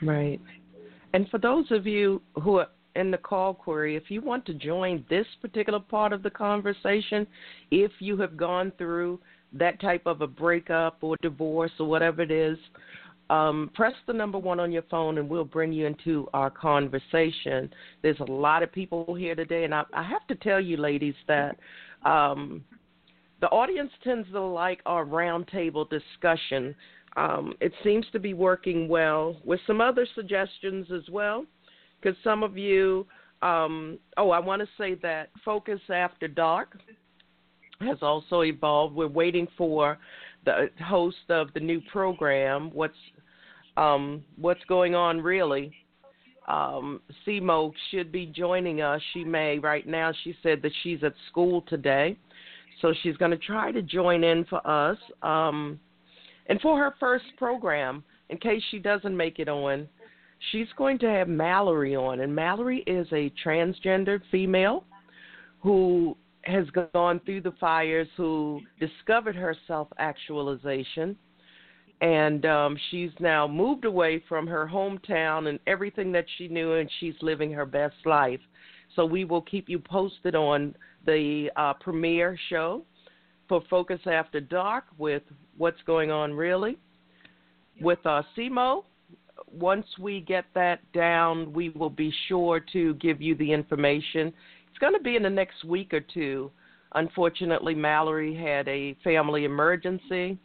Right. 0.00 0.40
And 1.12 1.28
for 1.28 1.38
those 1.38 1.70
of 1.70 1.86
you 1.86 2.22
who 2.42 2.58
are 2.58 2.68
in 2.94 3.10
the 3.10 3.18
call 3.18 3.52
query, 3.52 3.96
if 3.96 4.10
you 4.10 4.20
want 4.20 4.46
to 4.46 4.54
join 4.54 5.04
this 5.10 5.26
particular 5.42 5.80
part 5.80 6.12
of 6.12 6.22
the 6.22 6.30
conversation, 6.30 7.26
if 7.70 7.90
you 7.98 8.16
have 8.18 8.36
gone 8.36 8.72
through 8.78 9.18
that 9.52 9.80
type 9.80 10.02
of 10.06 10.20
a 10.20 10.26
breakup 10.26 10.98
or 11.00 11.16
divorce 11.20 11.72
or 11.80 11.86
whatever 11.86 12.22
it 12.22 12.30
is, 12.30 12.58
um, 13.30 13.70
press 13.74 13.94
the 14.06 14.12
number 14.12 14.38
one 14.38 14.60
on 14.60 14.70
your 14.70 14.84
phone 14.90 15.18
and 15.18 15.28
we'll 15.28 15.44
bring 15.44 15.72
you 15.72 15.86
into 15.86 16.28
our 16.32 16.50
conversation. 16.50 17.70
There's 18.02 18.20
a 18.20 18.30
lot 18.30 18.62
of 18.62 18.70
people 18.72 19.14
here 19.14 19.34
today, 19.34 19.64
and 19.64 19.74
I, 19.74 19.82
I 19.92 20.02
have 20.02 20.26
to 20.28 20.34
tell 20.36 20.60
you, 20.60 20.76
ladies, 20.76 21.14
that 21.26 21.58
um, 22.04 22.64
the 23.40 23.48
audience 23.48 23.90
tends 24.04 24.30
to 24.32 24.40
like 24.40 24.80
our 24.86 25.04
roundtable 25.04 25.88
discussion. 25.90 26.74
Um, 27.16 27.54
it 27.60 27.72
seems 27.82 28.06
to 28.12 28.18
be 28.18 28.34
working 28.34 28.88
well 28.88 29.36
with 29.44 29.60
some 29.66 29.80
other 29.80 30.06
suggestions 30.14 30.86
as 30.94 31.08
well, 31.10 31.46
because 32.00 32.16
some 32.22 32.42
of 32.42 32.56
you, 32.56 33.06
um, 33.42 33.98
oh, 34.16 34.30
I 34.30 34.38
want 34.38 34.62
to 34.62 34.68
say 34.78 34.94
that 35.02 35.30
Focus 35.44 35.80
After 35.92 36.28
Dark 36.28 36.78
has 37.80 37.98
also 38.02 38.42
evolved. 38.42 38.94
We're 38.94 39.08
waiting 39.08 39.48
for 39.58 39.98
the 40.44 40.70
host 40.84 41.16
of 41.28 41.52
the 41.54 41.60
new 41.60 41.80
program, 41.92 42.70
what's 42.72 42.94
um, 43.76 44.24
what's 44.36 44.64
going 44.68 44.94
on 44.94 45.20
really. 45.20 45.72
Um, 46.48 47.00
Simo 47.26 47.72
should 47.90 48.12
be 48.12 48.26
joining 48.26 48.80
us. 48.80 49.00
She 49.12 49.24
may 49.24 49.58
right 49.58 49.86
now. 49.86 50.12
She 50.22 50.34
said 50.42 50.62
that 50.62 50.72
she's 50.82 51.02
at 51.02 51.14
school 51.28 51.62
today, 51.62 52.16
so 52.80 52.94
she's 53.02 53.16
going 53.16 53.32
to 53.32 53.36
try 53.36 53.72
to 53.72 53.82
join 53.82 54.22
in 54.22 54.44
for 54.44 54.64
us. 54.66 54.98
Um, 55.22 55.80
and 56.48 56.60
for 56.60 56.78
her 56.78 56.94
first 57.00 57.24
program, 57.36 58.04
in 58.28 58.38
case 58.38 58.62
she 58.70 58.78
doesn't 58.78 59.16
make 59.16 59.40
it 59.40 59.48
on, 59.48 59.88
she's 60.52 60.68
going 60.76 60.98
to 61.00 61.08
have 61.08 61.28
Mallory 61.28 61.96
on, 61.96 62.20
and 62.20 62.34
Mallory 62.34 62.84
is 62.86 63.08
a 63.12 63.32
transgendered 63.44 64.20
female 64.30 64.84
who 65.60 66.16
has 66.42 66.66
gone 66.92 67.20
through 67.24 67.40
the 67.40 67.54
fires, 67.58 68.06
who 68.16 68.60
discovered 68.78 69.34
her 69.34 69.56
self 69.66 69.88
actualization, 69.98 71.16
and 72.00 72.44
um, 72.46 72.76
she's 72.90 73.10
now 73.20 73.46
moved 73.48 73.84
away 73.84 74.22
from 74.28 74.46
her 74.46 74.68
hometown 74.70 75.48
and 75.48 75.58
everything 75.66 76.12
that 76.12 76.26
she 76.36 76.48
knew, 76.48 76.74
and 76.74 76.90
she's 77.00 77.14
living 77.22 77.52
her 77.52 77.66
best 77.66 77.96
life. 78.04 78.40
So 78.94 79.04
we 79.04 79.24
will 79.24 79.42
keep 79.42 79.68
you 79.68 79.78
posted 79.78 80.34
on 80.34 80.74
the 81.04 81.50
uh, 81.56 81.74
premiere 81.74 82.38
show 82.48 82.82
for 83.48 83.62
Focus 83.70 84.00
After 84.06 84.40
Dark 84.40 84.84
with 84.98 85.22
what's 85.56 85.80
going 85.86 86.10
on 86.10 86.32
really 86.32 86.78
with 87.80 87.98
uh, 88.04 88.22
CMO 88.36 88.84
once 89.50 89.86
we 89.98 90.20
get 90.20 90.44
that 90.54 90.80
down, 90.92 91.52
we 91.52 91.70
will 91.70 91.90
be 91.90 92.12
sure 92.28 92.60
to 92.72 92.94
give 92.94 93.20
you 93.20 93.34
the 93.36 93.52
information. 93.52 94.32
It's 94.68 94.78
going 94.78 94.94
to 94.94 95.00
be 95.00 95.16
in 95.16 95.22
the 95.22 95.30
next 95.30 95.64
week 95.64 95.94
or 95.94 96.00
two. 96.00 96.50
Unfortunately, 96.94 97.74
Mallory 97.74 98.34
had 98.34 98.68
a 98.68 98.96
family 99.04 99.44
emergency. 99.44 100.38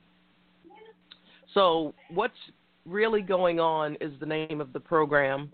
So, 1.53 1.93
what's 2.09 2.33
really 2.85 3.21
going 3.21 3.59
on 3.59 3.95
is 4.01 4.11
the 4.19 4.25
name 4.25 4.61
of 4.61 4.73
the 4.73 4.79
program 4.79 5.51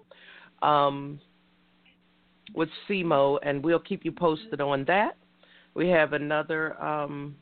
um, 0.61 1.19
with 2.53 2.69
CMO, 2.89 3.39
and 3.43 3.63
we'll 3.63 3.79
keep 3.79 4.05
you 4.05 4.11
posted 4.11 4.61
on 4.61 4.85
that. 4.85 5.17
We 5.73 5.89
have 5.89 6.13
another 6.13 6.81
um, 6.81 7.35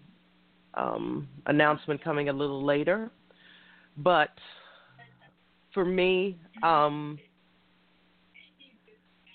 um, 0.73 1.27
announcement 1.45 2.03
coming 2.03 2.29
a 2.29 2.33
little 2.33 2.63
later. 2.63 3.11
But 3.97 4.31
for 5.73 5.85
me, 5.85 6.37
um, 6.63 7.17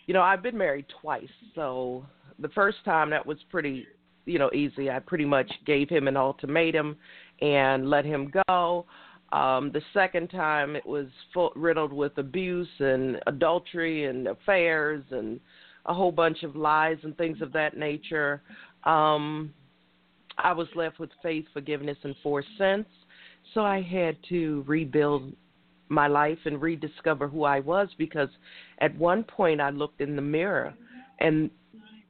you 0.06 0.14
know, 0.14 0.22
I've 0.22 0.42
been 0.42 0.58
married 0.58 0.86
twice, 1.00 1.28
so 1.54 2.04
the 2.40 2.48
first 2.48 2.78
time 2.84 3.10
that 3.10 3.24
was 3.24 3.38
pretty, 3.50 3.86
you 4.26 4.38
know, 4.38 4.50
easy. 4.52 4.90
I 4.90 4.98
pretty 4.98 5.24
much 5.24 5.50
gave 5.66 5.88
him 5.88 6.08
an 6.08 6.16
ultimatum 6.16 6.96
and 7.40 7.88
let 7.88 8.04
him 8.04 8.32
go. 8.48 8.86
Um, 9.32 9.70
the 9.72 9.82
second 9.94 10.28
time 10.28 10.74
it 10.74 10.84
was 10.84 11.06
full, 11.32 11.52
riddled 11.54 11.92
with 11.92 12.18
abuse 12.18 12.68
and 12.80 13.20
adultery 13.26 14.06
and 14.06 14.26
affairs 14.26 15.04
and 15.10 15.38
a 15.86 15.94
whole 15.94 16.12
bunch 16.12 16.42
of 16.42 16.56
lies 16.56 16.98
and 17.04 17.16
things 17.16 17.40
of 17.40 17.52
that 17.52 17.76
nature. 17.76 18.42
Um, 18.84 19.54
I 20.38 20.52
was 20.52 20.68
left 20.74 20.98
with 20.98 21.10
faith, 21.22 21.44
forgiveness, 21.52 21.98
and 22.02 22.14
four 22.22 22.42
cents. 22.58 22.88
So 23.54 23.64
I 23.64 23.82
had 23.82 24.16
to 24.28 24.64
rebuild 24.66 25.32
my 25.88 26.06
life 26.06 26.38
and 26.44 26.60
rediscover 26.60 27.28
who 27.28 27.44
I 27.44 27.60
was 27.60 27.88
because 27.98 28.28
at 28.78 28.96
one 28.96 29.24
point 29.24 29.60
I 29.60 29.70
looked 29.70 30.00
in 30.00 30.16
the 30.16 30.22
mirror 30.22 30.72
and 31.18 31.50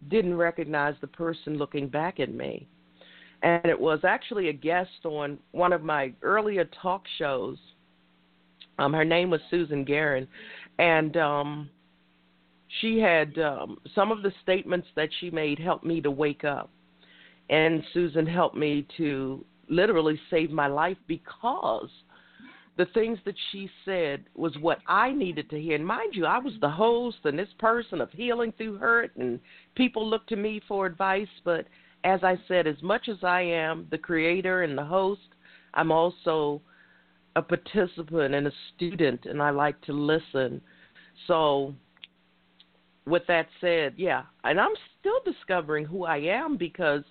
didn't 0.08 0.36
recognize 0.36 0.94
the 1.00 1.06
person 1.06 1.56
looking 1.56 1.88
back 1.88 2.20
at 2.20 2.32
me. 2.32 2.66
And 3.42 3.64
it 3.66 3.78
was 3.78 4.00
actually 4.04 4.48
a 4.48 4.52
guest 4.52 5.04
on 5.04 5.38
one 5.52 5.72
of 5.72 5.82
my 5.82 6.12
earlier 6.22 6.68
talk 6.82 7.04
shows. 7.18 7.56
Um, 8.78 8.92
her 8.92 9.04
name 9.04 9.30
was 9.30 9.40
Susan 9.50 9.84
Guerin, 9.84 10.26
and 10.78 11.16
um, 11.16 11.70
she 12.80 12.98
had 12.98 13.38
um, 13.38 13.78
some 13.94 14.10
of 14.10 14.22
the 14.22 14.32
statements 14.42 14.88
that 14.96 15.08
she 15.20 15.30
made 15.30 15.58
helped 15.58 15.84
me 15.84 16.00
to 16.00 16.10
wake 16.10 16.44
up. 16.44 16.70
And 17.50 17.82
Susan 17.92 18.26
helped 18.26 18.56
me 18.56 18.86
to 18.96 19.44
literally 19.68 20.18
save 20.30 20.50
my 20.50 20.66
life 20.66 20.96
because 21.06 21.88
the 22.76 22.86
things 22.94 23.18
that 23.24 23.34
she 23.50 23.68
said 23.84 24.24
was 24.34 24.56
what 24.60 24.78
I 24.86 25.12
needed 25.12 25.50
to 25.50 25.60
hear. 25.60 25.74
And 25.74 25.86
mind 25.86 26.14
you, 26.14 26.24
I 26.24 26.38
was 26.38 26.54
the 26.60 26.70
host 26.70 27.18
and 27.24 27.38
this 27.38 27.48
person 27.58 28.00
of 28.00 28.10
healing 28.12 28.52
through 28.56 28.78
hurt, 28.78 29.14
and 29.16 29.40
people 29.74 30.08
looked 30.08 30.28
to 30.30 30.36
me 30.36 30.62
for 30.66 30.86
advice. 30.86 31.28
But 31.44 31.66
as 32.04 32.20
I 32.22 32.38
said, 32.48 32.66
as 32.66 32.82
much 32.82 33.08
as 33.08 33.18
I 33.22 33.42
am 33.42 33.86
the 33.90 33.98
creator 33.98 34.62
and 34.62 34.76
the 34.76 34.84
host, 34.84 35.20
I'm 35.74 35.92
also 35.92 36.60
a 37.36 37.42
participant 37.42 38.34
and 38.34 38.46
a 38.46 38.52
student, 38.74 39.26
and 39.26 39.40
I 39.40 39.50
like 39.50 39.80
to 39.82 39.92
listen. 39.92 40.60
So, 41.26 41.74
with 43.06 43.22
that 43.28 43.46
said, 43.60 43.94
yeah, 43.96 44.22
and 44.44 44.60
I'm 44.60 44.74
still 44.98 45.20
discovering 45.24 45.84
who 45.84 46.04
I 46.04 46.18
am 46.18 46.56
because 46.56 47.02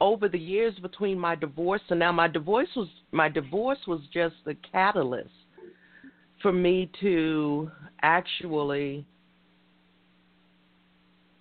over 0.00 0.28
the 0.28 0.38
years 0.38 0.74
between 0.82 1.18
my 1.18 1.34
divorce 1.36 1.80
and 1.88 2.00
now 2.00 2.10
my 2.10 2.26
divorce 2.26 2.68
was 2.74 2.88
my 3.12 3.28
divorce 3.28 3.78
was 3.86 4.00
just 4.12 4.34
the 4.44 4.56
catalyst 4.72 5.30
for 6.42 6.52
me 6.52 6.90
to 7.00 7.70
actually 8.02 9.06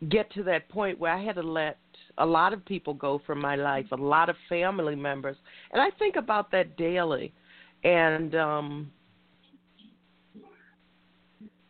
get 0.10 0.32
to 0.34 0.44
that 0.44 0.70
point 0.70 1.00
where 1.00 1.12
I 1.12 1.24
had 1.24 1.36
to 1.36 1.42
let 1.42 1.80
a 2.18 2.26
lot 2.26 2.54
of 2.54 2.64
people 2.66 2.94
go 2.94 3.22
from 3.26 3.40
my 3.40 3.56
life, 3.56 3.86
a 3.92 3.96
lot 3.96 4.30
of 4.30 4.36
family 4.50 4.96
members. 4.96 5.38
And 5.72 5.82
I 5.82 5.90
think 5.98 6.16
about 6.16 6.52
that 6.52 6.78
daily. 6.78 7.34
And 7.84 8.36
um 8.36 8.92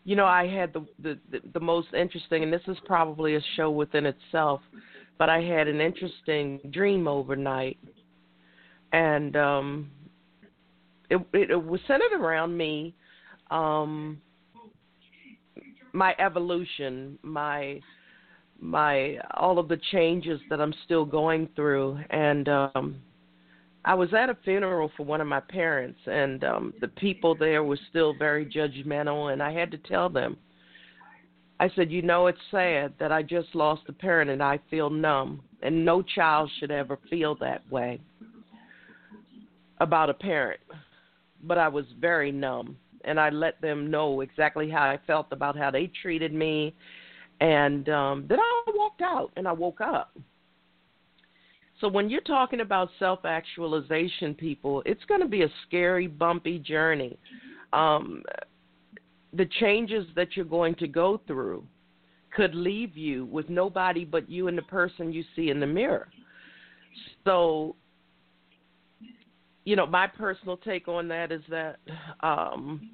you 0.03 0.15
know, 0.15 0.25
I 0.25 0.47
had 0.47 0.73
the, 0.73 0.85
the 1.01 1.19
the 1.31 1.41
the 1.53 1.59
most 1.59 1.89
interesting 1.93 2.43
and 2.43 2.51
this 2.51 2.61
is 2.67 2.77
probably 2.85 3.35
a 3.35 3.41
show 3.55 3.69
within 3.69 4.05
itself 4.05 4.61
but 5.21 5.29
I 5.29 5.39
had 5.39 5.67
an 5.67 5.79
interesting 5.79 6.59
dream 6.71 7.07
overnight, 7.07 7.77
and 8.91 9.35
um, 9.35 9.91
it, 11.11 11.17
it, 11.31 11.51
it 11.51 11.63
was 11.63 11.79
centered 11.87 12.19
around 12.19 12.57
me, 12.57 12.95
um, 13.51 14.19
my 15.93 16.15
evolution, 16.17 17.19
my 17.21 17.79
my 18.61 19.17
all 19.35 19.59
of 19.59 19.67
the 19.67 19.79
changes 19.91 20.39
that 20.49 20.61
I'm 20.61 20.73
still 20.85 21.05
going 21.05 21.49
through, 21.55 21.99
and 22.09 22.47
um, 22.47 22.95
I 23.83 23.95
was 23.95 24.13
at 24.13 24.29
a 24.29 24.37
funeral 24.43 24.91
for 24.95 25.03
one 25.03 25.19
of 25.19 25.27
my 25.27 25.39
parents, 25.39 25.99
and 26.05 26.43
um, 26.43 26.73
the 26.79 26.87
people 26.87 27.35
there 27.35 27.63
were 27.63 27.79
still 27.89 28.13
very 28.17 28.45
judgmental, 28.45 29.33
and 29.33 29.41
I 29.41 29.51
had 29.51 29.71
to 29.71 29.77
tell 29.77 30.09
them 30.09 30.37
I 31.61 31.69
said, 31.75 31.91
You 31.91 32.01
know, 32.01 32.25
it's 32.25 32.39
sad 32.49 32.93
that 32.99 33.11
I 33.11 33.21
just 33.21 33.53
lost 33.53 33.83
a 33.87 33.93
parent 33.93 34.31
and 34.31 34.41
I 34.41 34.59
feel 34.71 34.89
numb. 34.89 35.43
And 35.61 35.85
no 35.85 36.01
child 36.01 36.49
should 36.59 36.71
ever 36.71 36.97
feel 37.07 37.35
that 37.35 37.61
way 37.71 38.01
about 39.79 40.09
a 40.09 40.13
parent. 40.15 40.59
But 41.43 41.59
I 41.59 41.67
was 41.67 41.85
very 41.99 42.31
numb. 42.31 42.77
And 43.05 43.19
I 43.19 43.29
let 43.29 43.61
them 43.61 43.91
know 43.91 44.21
exactly 44.21 44.71
how 44.71 44.81
I 44.81 44.97
felt 45.05 45.27
about 45.31 45.55
how 45.55 45.69
they 45.69 45.91
treated 46.01 46.33
me. 46.33 46.73
And 47.41 47.89
um, 47.89 48.25
then 48.29 48.39
I 48.39 48.71
walked 48.75 49.01
out 49.01 49.31
and 49.35 49.47
I 49.47 49.51
woke 49.51 49.81
up. 49.81 50.15
So 51.81 51.87
when 51.87 52.09
you're 52.09 52.21
talking 52.21 52.61
about 52.61 52.89
self 52.99 53.25
actualization, 53.25 54.35
people, 54.35 54.83
it's 54.85 55.03
going 55.05 55.21
to 55.21 55.27
be 55.27 55.41
a 55.41 55.49
scary, 55.67 56.05
bumpy 56.05 56.59
journey. 56.59 57.17
Um, 57.73 58.21
the 59.33 59.47
changes 59.59 60.05
that 60.15 60.35
you're 60.35 60.45
going 60.45 60.75
to 60.75 60.87
go 60.87 61.19
through 61.25 61.65
could 62.35 62.53
leave 62.53 62.95
you 62.95 63.25
with 63.25 63.49
nobody 63.49 64.05
but 64.05 64.29
you 64.29 64.47
and 64.47 64.57
the 64.57 64.63
person 64.63 65.11
you 65.11 65.23
see 65.35 65.49
in 65.49 65.59
the 65.59 65.67
mirror. 65.67 66.09
So, 67.25 67.75
you 69.65 69.75
know, 69.75 69.87
my 69.87 70.05
personal 70.05 70.57
take 70.57 70.87
on 70.87 71.07
that 71.07 71.31
is 71.31 71.41
that 71.49 71.77
um, 72.21 72.91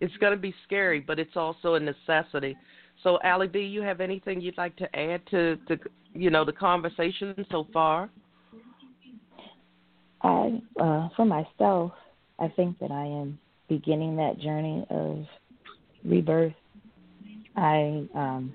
it's 0.00 0.16
going 0.18 0.32
to 0.32 0.38
be 0.38 0.54
scary, 0.64 1.00
but 1.00 1.18
it's 1.18 1.36
also 1.36 1.74
a 1.74 1.80
necessity. 1.80 2.56
So, 3.02 3.18
Ally 3.22 3.46
B, 3.46 3.60
you 3.60 3.82
have 3.82 4.00
anything 4.00 4.40
you'd 4.40 4.58
like 4.58 4.76
to 4.76 4.96
add 4.96 5.20
to, 5.30 5.56
to 5.68 5.78
you 6.14 6.30
know, 6.30 6.44
the 6.44 6.52
conversation 6.52 7.46
so 7.50 7.66
far? 7.72 8.10
I, 10.22 10.60
uh, 10.80 11.08
for 11.14 11.24
myself, 11.24 11.92
I 12.38 12.48
think 12.48 12.78
that 12.80 12.90
I 12.90 13.04
am 13.04 13.38
beginning 13.68 14.16
that 14.16 14.38
journey 14.38 14.86
of 14.90 15.24
rebirth. 16.04 16.54
I 17.56 18.06
um, 18.14 18.52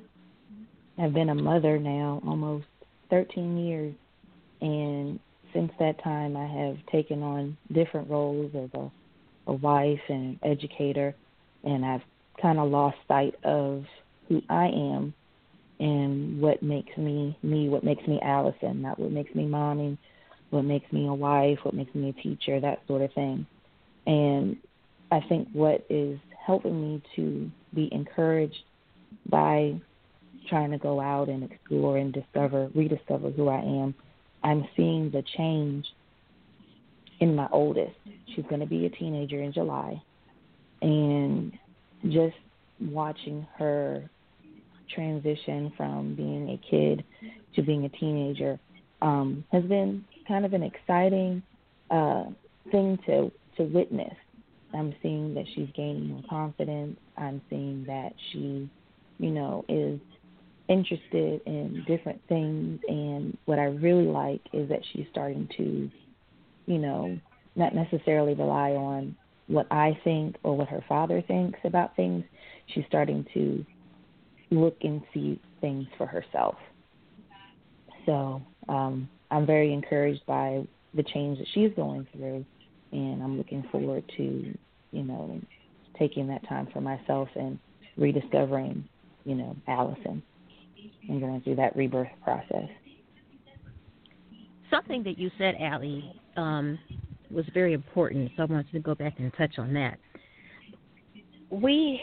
have 0.97 1.13
been 1.13 1.29
a 1.29 1.35
mother 1.35 1.79
now 1.79 2.21
almost 2.25 2.65
13 3.09 3.57
years, 3.57 3.93
and 4.61 5.19
since 5.53 5.71
that 5.79 6.01
time, 6.03 6.37
I 6.37 6.45
have 6.45 6.77
taken 6.91 7.23
on 7.23 7.57
different 7.73 8.09
roles 8.09 8.51
as 8.55 8.69
a, 8.73 8.91
a 9.47 9.53
wife 9.53 9.99
and 10.07 10.39
educator, 10.43 11.15
and 11.63 11.85
I've 11.85 12.01
kind 12.41 12.59
of 12.59 12.69
lost 12.69 12.97
sight 13.07 13.35
of 13.43 13.85
who 14.27 14.41
I 14.49 14.65
am 14.65 15.13
and 15.79 16.39
what 16.39 16.61
makes 16.61 16.95
me 16.97 17.37
me, 17.41 17.69
what 17.69 17.83
makes 17.83 18.05
me 18.07 18.19
Allison, 18.21 18.81
not 18.81 18.99
what 18.99 19.11
makes 19.11 19.33
me 19.33 19.45
mommy, 19.45 19.97
what 20.51 20.63
makes 20.63 20.91
me 20.91 21.07
a 21.07 21.13
wife, 21.13 21.59
what 21.63 21.73
makes 21.73 21.93
me 21.95 22.09
a 22.09 22.21
teacher, 22.21 22.59
that 22.59 22.81
sort 22.87 23.01
of 23.01 23.11
thing. 23.13 23.45
And 24.05 24.57
I 25.11 25.21
think 25.27 25.49
what 25.53 25.85
is 25.89 26.19
helping 26.45 26.81
me 26.81 27.03
to 27.15 27.51
be 27.73 27.89
encouraged 27.91 28.63
by 29.29 29.79
trying 30.47 30.71
to 30.71 30.77
go 30.77 30.99
out 30.99 31.29
and 31.29 31.49
explore 31.49 31.97
and 31.97 32.13
discover, 32.13 32.69
rediscover 32.73 33.31
who 33.31 33.47
I 33.47 33.59
am, 33.59 33.93
I'm 34.43 34.67
seeing 34.75 35.11
the 35.11 35.23
change 35.37 35.85
in 37.19 37.35
my 37.35 37.47
oldest. 37.51 37.95
She's 38.35 38.45
going 38.45 38.61
to 38.61 38.67
be 38.67 38.85
a 38.85 38.89
teenager 38.89 39.41
in 39.41 39.53
July. 39.53 40.01
And 40.81 41.57
just 42.09 42.35
watching 42.79 43.45
her 43.57 44.09
transition 44.93 45.71
from 45.77 46.15
being 46.15 46.49
a 46.49 46.69
kid 46.69 47.03
to 47.55 47.61
being 47.61 47.85
a 47.85 47.89
teenager 47.89 48.59
um, 49.01 49.43
has 49.51 49.63
been 49.63 50.03
kind 50.27 50.45
of 50.45 50.53
an 50.53 50.63
exciting 50.63 51.41
uh, 51.89 52.25
thing 52.71 52.97
to 53.05 53.31
to 53.57 53.63
witness. 53.63 54.13
I'm 54.73 54.95
seeing 55.01 55.33
that 55.33 55.45
she's 55.53 55.67
gaining 55.75 56.07
more 56.07 56.23
confidence. 56.29 56.97
I'm 57.17 57.41
seeing 57.49 57.83
that 57.87 58.13
she, 58.31 58.69
you 59.19 59.29
know, 59.29 59.65
is 59.67 59.99
interested 60.69 61.41
in 61.45 61.83
different 61.85 62.21
things. 62.29 62.79
And 62.87 63.37
what 63.45 63.59
I 63.59 63.65
really 63.65 64.05
like 64.05 64.41
is 64.53 64.69
that 64.69 64.79
she's 64.93 65.05
starting 65.11 65.49
to, 65.57 65.91
you 66.65 66.77
know, 66.77 67.19
not 67.55 67.75
necessarily 67.75 68.33
rely 68.33 68.71
on 68.71 69.17
what 69.51 69.67
I 69.71 69.97
think 70.03 70.37
or 70.43 70.57
what 70.57 70.69
her 70.69 70.83
father 70.87 71.21
thinks 71.27 71.59
about 71.63 71.95
things. 71.95 72.23
She's 72.67 72.85
starting 72.87 73.25
to 73.33 73.65
look 74.49 74.77
and 74.81 75.01
see 75.13 75.39
things 75.59 75.87
for 75.97 76.05
herself. 76.05 76.55
So 78.05 78.41
um, 78.69 79.09
I'm 79.29 79.45
very 79.45 79.73
encouraged 79.73 80.25
by 80.25 80.65
the 80.93 81.03
change 81.03 81.37
that 81.37 81.47
she's 81.53 81.71
going 81.75 82.07
through, 82.13 82.45
and 82.91 83.21
I'm 83.21 83.37
looking 83.37 83.63
forward 83.71 84.03
to, 84.17 84.57
you 84.91 85.03
know, 85.03 85.39
taking 85.97 86.27
that 86.27 86.47
time 86.47 86.67
for 86.73 86.81
myself 86.81 87.29
and 87.35 87.59
rediscovering, 87.97 88.83
you 89.25 89.35
know, 89.35 89.55
Allison 89.67 90.23
and 91.07 91.19
going 91.21 91.41
through 91.41 91.55
that 91.55 91.75
rebirth 91.75 92.09
process. 92.23 92.69
Something 94.69 95.03
that 95.03 95.17
you 95.17 95.29
said, 95.37 95.55
Ally, 95.59 95.99
um, 96.37 96.79
was 97.33 97.45
very 97.53 97.73
important, 97.73 98.31
so 98.35 98.43
I 98.43 98.45
wanted 98.45 98.71
to 98.71 98.79
go 98.79 98.95
back 98.95 99.15
and 99.19 99.31
touch 99.37 99.57
on 99.57 99.73
that. 99.73 99.97
We, 101.49 102.01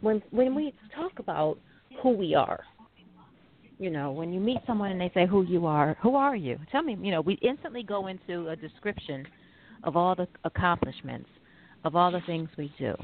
when 0.00 0.22
when 0.30 0.54
we 0.54 0.74
talk 0.94 1.18
about 1.18 1.58
who 2.02 2.10
we 2.10 2.34
are, 2.34 2.60
you 3.78 3.90
know, 3.90 4.12
when 4.12 4.32
you 4.32 4.40
meet 4.40 4.58
someone 4.66 4.90
and 4.90 5.00
they 5.00 5.10
say 5.14 5.26
who 5.26 5.42
you 5.42 5.66
are, 5.66 5.96
who 6.02 6.14
are 6.14 6.36
you? 6.36 6.58
Tell 6.70 6.82
me, 6.82 6.96
you 7.00 7.10
know, 7.10 7.20
we 7.20 7.34
instantly 7.42 7.82
go 7.82 8.08
into 8.08 8.48
a 8.48 8.56
description 8.56 9.26
of 9.84 9.96
all 9.96 10.14
the 10.14 10.28
accomplishments, 10.44 11.28
of 11.84 11.96
all 11.96 12.12
the 12.12 12.20
things 12.26 12.48
we 12.56 12.72
do. 12.78 12.94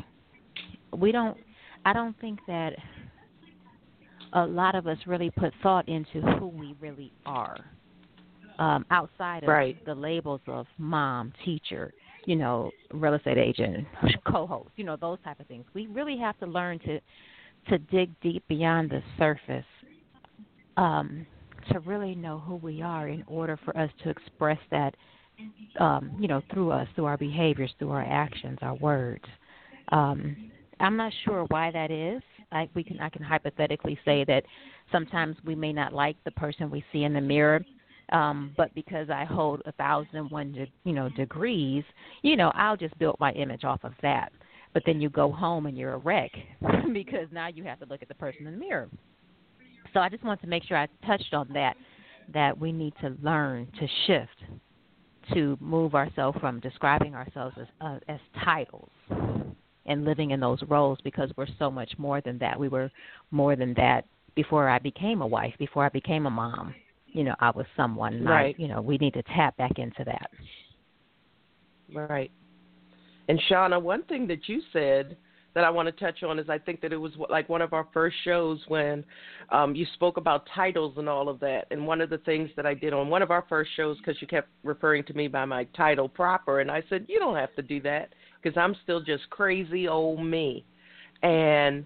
We 0.96 1.11
don't 1.11 1.37
I 1.85 1.92
don't 1.92 2.18
think 2.20 2.40
that 2.46 2.74
a 4.35 4.44
lot 4.44 4.74
of 4.74 4.87
us 4.87 4.98
really 5.07 5.31
put 5.31 5.52
thought 5.62 5.88
into 5.88 6.20
who 6.38 6.48
we 6.48 6.76
really 6.81 7.12
are. 7.24 7.64
Um, 8.59 8.85
outside 8.90 9.44
of 9.44 9.49
right. 9.49 9.85
the 9.87 9.94
labels 9.94 10.40
of 10.49 10.66
mom, 10.79 11.33
teacher, 11.44 11.92
you 12.25 12.35
know, 12.35 12.73
real 12.92 13.14
estate 13.14 13.38
agent, 13.38 13.87
co-host, 14.27 14.71
you 14.75 14.83
know, 14.83 14.97
those 14.97 15.18
type 15.23 15.38
of 15.38 15.47
things. 15.47 15.64
We 15.75 15.87
really 15.87 16.18
have 16.18 16.37
to 16.40 16.47
learn 16.47 16.81
to 16.81 17.01
to 17.68 17.79
dig 17.79 18.11
deep 18.21 18.42
beyond 18.49 18.90
the 18.90 19.03
surface 19.18 19.64
um, 20.77 21.27
to 21.71 21.81
really 21.81 22.14
know 22.14 22.38
who 22.38 22.57
we 22.57 22.81
are 22.81 23.09
in 23.09 23.25
order 23.27 23.59
for 23.64 23.77
us 23.77 23.90
to 24.03 24.11
express 24.11 24.59
that, 24.71 24.94
um, 25.79 26.16
you 26.18 26.29
know, 26.29 26.40
through 26.53 26.71
us, 26.71 26.88
through 26.94 27.05
our 27.05 27.18
behaviors, 27.18 27.71
through 27.79 27.90
our 27.90 28.05
actions, 28.05 28.59
our 28.62 28.75
words. 28.77 29.25
Um, 29.92 30.51
I'm 30.81 30.97
not 30.97 31.12
sure 31.25 31.44
why 31.49 31.71
that 31.73 31.90
is. 31.90 32.23
I 32.53 32.68
we 32.75 32.83
can 32.83 32.99
I 33.01 33.11
can 33.11 33.23
hypothetically 33.23 33.99
say 34.05 34.25
that 34.25 34.44
sometimes 34.90 35.37
we 35.44 35.55
may 35.55 35.73
not 35.73 35.92
like 35.92 36.16
the 36.25 36.31
person 36.31 36.71
we 36.71 36.85
see 36.92 37.05
in 37.05 37.12
the 37.12 37.21
mirror, 37.21 37.64
um, 38.12 38.53
but 38.57 38.75
because 38.75 39.11
I 39.11 39.25
hold 39.25 39.62
a 39.66 39.73
thousand 39.73 40.16
and 40.16 40.31
one 40.31 40.53
de- 40.53 40.73
you 40.85 40.92
know 40.92 41.09
degrees, 41.11 41.85
you 42.23 42.37
know 42.37 42.51
I'll 42.55 42.77
just 42.77 42.99
build 42.99 43.16
my 43.21 43.33
image 43.33 43.64
off 43.64 43.81
of 43.85 43.92
that. 44.03 44.33
But 44.75 44.83
then 44.87 45.01
you 45.01 45.09
go 45.09 45.33
home 45.33 45.66
and 45.66 45.77
you're 45.77 45.94
a 45.94 45.99
wreck 45.99 46.31
because 46.92 47.27
now 47.33 47.49
you 47.49 47.64
have 47.64 47.79
to 47.81 47.87
look 47.87 48.03
at 48.03 48.09
the 48.09 48.14
person 48.14 48.47
in 48.47 48.53
the 48.53 48.59
mirror. 48.59 48.88
So 49.94 50.01
I 50.01 50.09
just 50.09 50.25
want 50.25 50.40
to 50.42 50.47
make 50.47 50.64
sure 50.64 50.77
I 50.77 50.87
touched 51.07 51.33
on 51.33 51.49
that, 51.55 51.75
that 52.35 52.57
we 52.57 52.73
need 52.73 52.92
to 53.01 53.16
learn 53.23 53.66
to 53.81 53.88
shift 54.07 54.44
to 55.33 55.57
move 55.61 55.94
ourselves 55.94 56.38
from 56.40 56.61
describing 56.61 57.14
ourselves 57.14 57.57
as 57.61 57.66
uh, 57.81 57.99
as 58.09 58.21
titles 58.44 58.90
and 59.87 60.05
living 60.05 60.31
in 60.31 60.40
those 60.40 60.62
roles 60.68 60.99
because 61.03 61.31
we're 61.37 61.47
so 61.59 61.71
much 61.71 61.90
more 61.99 62.21
than 62.21 62.38
that. 62.38 62.59
We 62.59 62.68
were 62.68 62.90
more 63.31 63.57
than 63.57 63.75
that 63.75 64.05
before 64.35 64.68
I 64.68 64.79
became 64.79 65.23
a 65.23 65.27
wife, 65.27 65.55
before 65.59 65.85
I 65.85 65.88
became 65.88 66.27
a 66.27 66.31
mom. 66.31 66.75
You 67.12 67.25
know, 67.25 67.35
I 67.40 67.51
was 67.51 67.66
someone. 67.77 68.25
Right. 68.25 68.55
I, 68.59 68.62
you 68.62 68.68
know, 68.68 68.81
we 68.81 68.99
need 68.99 69.14
to 69.14 69.23
tap 69.35 69.57
back 69.57 69.79
into 69.79 70.05
that. 70.05 70.31
Right. 71.92 72.31
And 73.29 73.40
Shauna, 73.51 73.81
one 73.81 74.03
thing 74.05 74.27
that 74.29 74.49
you 74.49 74.61
said 74.73 75.16
that 75.55 75.64
I 75.64 75.71
want 75.71 75.87
to 75.87 75.92
touch 75.92 76.23
on 76.23 76.38
is 76.38 76.49
I 76.49 76.59
think 76.59 76.81
that 76.83 76.92
it 76.92 76.97
was 76.97 77.12
like 77.29 77.49
one 77.49 77.62
of 77.62 77.73
our 77.73 77.88
first 77.92 78.16
shows 78.25 78.61
when 78.68 79.05
um, 79.51 79.75
you 79.75 79.87
spoke 79.94 80.16
about 80.16 80.47
titles 80.55 80.94
and 80.99 81.09
all 81.09 81.29
of 81.29 81.40
that. 81.40 81.66
And 81.71 81.87
one 81.87 82.01
of 82.01 82.11
the 82.11 82.18
things 82.18 82.51
that 82.57 82.66
I 82.66 82.75
did 82.75 82.92
on 82.92 83.09
one 83.09 83.23
of 83.23 83.31
our 83.31 83.44
first 83.49 83.71
shows, 83.77 83.97
because 83.99 84.21
you 84.21 84.29
kept 84.29 84.49
referring 84.62 85.05
to 85.05 85.14
me 85.14 85.27
by 85.27 85.44
my 85.47 85.64
title 85.77 86.09
proper, 86.09 86.61
and 86.61 86.71
I 86.71 86.83
said, 86.88 87.07
you 87.09 87.18
don't 87.18 87.37
have 87.37 87.55
to 87.57 87.62
do 87.62 87.81
that 87.83 88.14
because 88.40 88.57
I'm 88.57 88.77
still 88.83 89.01
just 89.01 89.29
crazy 89.31 89.88
old 89.88 90.25
me. 90.25 90.64
And 91.23 91.85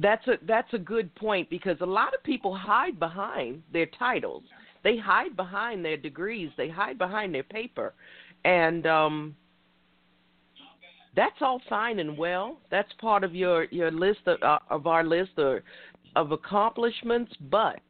that's 0.00 0.26
a 0.28 0.34
that's 0.46 0.72
a 0.72 0.78
good 0.78 1.14
point 1.14 1.50
because 1.50 1.76
a 1.80 1.86
lot 1.86 2.14
of 2.14 2.22
people 2.22 2.54
hide 2.54 2.98
behind 2.98 3.62
their 3.72 3.86
titles. 3.98 4.42
They 4.82 4.96
hide 4.96 5.36
behind 5.36 5.84
their 5.84 5.96
degrees. 5.96 6.50
They 6.56 6.68
hide 6.68 6.96
behind 6.96 7.34
their 7.34 7.42
paper, 7.42 7.92
and 8.44 8.86
um, 8.86 9.36
that's 11.14 11.36
all 11.40 11.60
fine 11.68 11.98
and 11.98 12.16
well. 12.16 12.58
That's 12.70 12.90
part 13.00 13.24
of 13.24 13.34
your 13.34 13.64
your 13.64 13.90
list 13.90 14.20
of, 14.26 14.42
uh, 14.42 14.58
of 14.70 14.86
our 14.86 15.04
list 15.04 15.32
of, 15.36 15.58
of 16.16 16.32
accomplishments, 16.32 17.32
but 17.50 17.80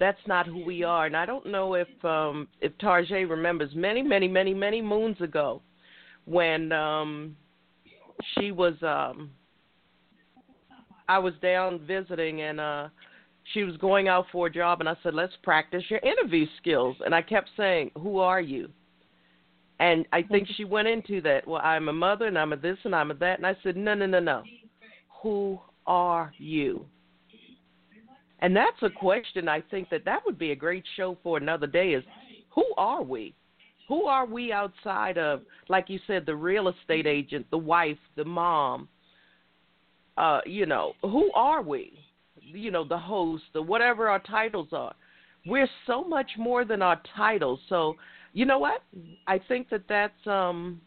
that's 0.00 0.20
not 0.26 0.46
who 0.46 0.64
we 0.64 0.82
are. 0.82 1.06
And 1.06 1.16
I 1.16 1.24
don't 1.24 1.46
know 1.46 1.74
if 1.74 1.88
um, 2.04 2.48
if 2.60 2.76
TarJay 2.78 3.28
remembers 3.28 3.70
many, 3.74 4.02
many, 4.02 4.26
many, 4.26 4.54
many 4.54 4.82
moons 4.82 5.20
ago 5.20 5.62
when 6.24 6.72
um, 6.72 7.36
she 8.34 8.50
was. 8.50 8.74
Um, 8.82 9.30
I 11.08 11.18
was 11.18 11.34
down 11.40 11.80
visiting 11.86 12.42
and 12.42 12.60
uh, 12.60 12.88
she 13.52 13.62
was 13.62 13.76
going 13.76 14.08
out 14.08 14.26
for 14.32 14.48
a 14.48 14.52
job, 14.52 14.80
and 14.80 14.88
I 14.88 14.96
said, 15.02 15.14
"Let's 15.14 15.36
practice 15.42 15.84
your 15.88 16.00
interview 16.00 16.46
skills." 16.58 16.96
And 17.04 17.14
I 17.14 17.22
kept 17.22 17.50
saying, 17.56 17.92
"Who 17.94 18.18
are 18.18 18.40
you?" 18.40 18.70
And 19.78 20.06
I 20.12 20.22
think 20.22 20.48
she 20.56 20.64
went 20.64 20.88
into 20.88 21.20
that. 21.22 21.46
Well, 21.46 21.60
I'm 21.62 21.88
a 21.88 21.92
mother 21.92 22.26
and 22.26 22.38
I'm 22.38 22.52
a 22.52 22.56
this 22.56 22.78
and 22.84 22.94
I'm 22.94 23.10
a 23.10 23.14
that. 23.14 23.38
And 23.38 23.46
I 23.46 23.56
said, 23.62 23.76
no, 23.76 23.94
no, 23.94 24.06
no, 24.06 24.20
no. 24.20 24.42
Who 25.22 25.60
are 25.86 26.32
you? 26.38 26.86
And 28.40 28.54
that's 28.56 28.82
a 28.82 28.90
question 28.90 29.48
I 29.48 29.62
think 29.70 29.90
that 29.90 30.04
that 30.04 30.20
would 30.24 30.38
be 30.38 30.52
a 30.52 30.56
great 30.56 30.84
show 30.96 31.16
for 31.22 31.36
another 31.36 31.66
day 31.66 31.90
is 31.90 32.04
who 32.50 32.64
are 32.76 33.02
we? 33.02 33.34
Who 33.88 34.04
are 34.04 34.26
we 34.26 34.52
outside 34.52 35.18
of, 35.18 35.42
like 35.68 35.88
you 35.88 36.00
said, 36.06 36.26
the 36.26 36.34
real 36.34 36.68
estate 36.68 37.06
agent, 37.06 37.46
the 37.50 37.58
wife, 37.58 37.98
the 38.16 38.24
mom? 38.24 38.88
Uh, 40.16 40.40
you 40.46 40.66
know, 40.66 40.92
who 41.02 41.30
are 41.34 41.62
we? 41.62 41.98
You 42.40 42.70
know, 42.70 42.84
the 42.84 42.98
host, 42.98 43.44
or 43.54 43.62
whatever 43.62 44.08
our 44.08 44.20
titles 44.20 44.68
are. 44.72 44.94
We're 45.46 45.68
so 45.86 46.04
much 46.04 46.30
more 46.38 46.64
than 46.64 46.82
our 46.82 47.00
titles. 47.16 47.60
So 47.68 47.94
you 48.32 48.44
know 48.44 48.58
what? 48.58 48.82
I 49.26 49.38
think 49.38 49.68
that 49.70 49.82
that's 49.88 50.26
um 50.26 50.80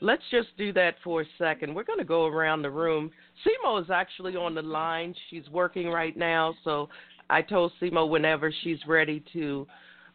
Let's 0.00 0.22
just 0.30 0.48
do 0.56 0.72
that 0.74 0.94
for 1.02 1.22
a 1.22 1.24
second. 1.38 1.74
We're 1.74 1.84
going 1.84 1.98
to 1.98 2.04
go 2.04 2.26
around 2.26 2.62
the 2.62 2.70
room. 2.70 3.10
Simo 3.44 3.82
is 3.82 3.90
actually 3.90 4.36
on 4.36 4.54
the 4.54 4.62
line. 4.62 5.14
She's 5.28 5.48
working 5.50 5.88
right 5.88 6.16
now, 6.16 6.54
so 6.62 6.88
I 7.28 7.42
told 7.42 7.72
Simo 7.82 8.08
whenever 8.08 8.52
she's 8.62 8.78
ready 8.86 9.24
to 9.32 9.66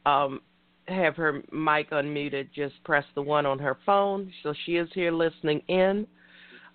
um, 0.05 0.41
have 0.87 1.17
her 1.17 1.43
mic 1.51 1.91
unmuted, 1.91 2.49
just 2.55 2.75
press 2.85 3.03
the 3.13 3.21
one 3.21 3.45
on 3.45 3.59
her 3.59 3.77
phone. 3.85 4.31
So 4.41 4.53
she 4.65 4.77
is 4.77 4.87
here 4.93 5.11
listening 5.11 5.61
in. 5.67 6.07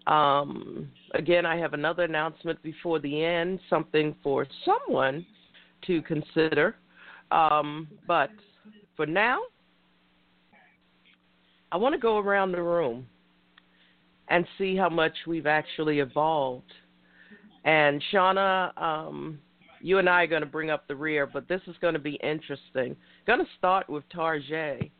Um, 0.08 0.90
again, 1.12 1.44
I 1.44 1.56
have 1.58 1.74
another 1.74 2.04
announcement 2.04 2.60
before 2.62 2.98
the 2.98 3.22
end, 3.22 3.60
something 3.68 4.16
for 4.22 4.46
someone 4.64 5.24
to 5.86 6.02
consider. 6.02 6.76
Um, 7.30 7.86
but 8.06 8.30
for 8.96 9.04
now, 9.04 9.40
I 11.70 11.76
want 11.76 11.94
to 11.94 12.00
go 12.00 12.16
around 12.18 12.52
the 12.52 12.62
room 12.62 13.06
and 14.28 14.46
see 14.56 14.76
how 14.76 14.88
much 14.88 15.12
we've 15.26 15.46
actually 15.46 16.00
evolved. 16.00 16.72
And 17.64 18.02
Shauna, 18.10 18.80
um, 18.80 19.38
you 19.82 19.98
and 19.98 20.08
I 20.08 20.22
are 20.22 20.26
going 20.26 20.40
to 20.40 20.46
bring 20.46 20.70
up 20.70 20.88
the 20.88 20.96
rear, 20.96 21.26
but 21.26 21.48
this 21.48 21.60
is 21.66 21.76
going 21.82 21.94
to 21.94 22.00
be 22.00 22.18
interesting. 22.22 22.96
Going 23.26 23.40
to 23.40 23.46
start 23.58 23.90
with 23.90 24.04
TarJay. 24.08 24.90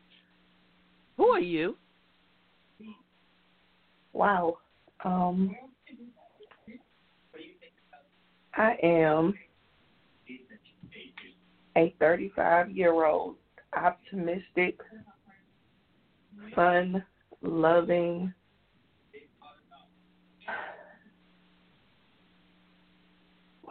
Who 1.17 1.27
are 1.29 1.39
you? 1.39 1.75
Wow. 4.13 4.59
Um, 5.03 5.55
I 8.55 8.75
am 8.83 9.33
a 11.77 11.95
35 11.99 12.71
year 12.71 13.05
old 13.05 13.35
optimistic, 13.73 14.77
fun 16.53 17.03
loving, 17.41 18.33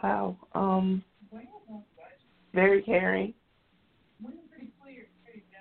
wow, 0.01 0.35
um, 0.55 1.03
very 2.53 2.81
caring 2.81 3.33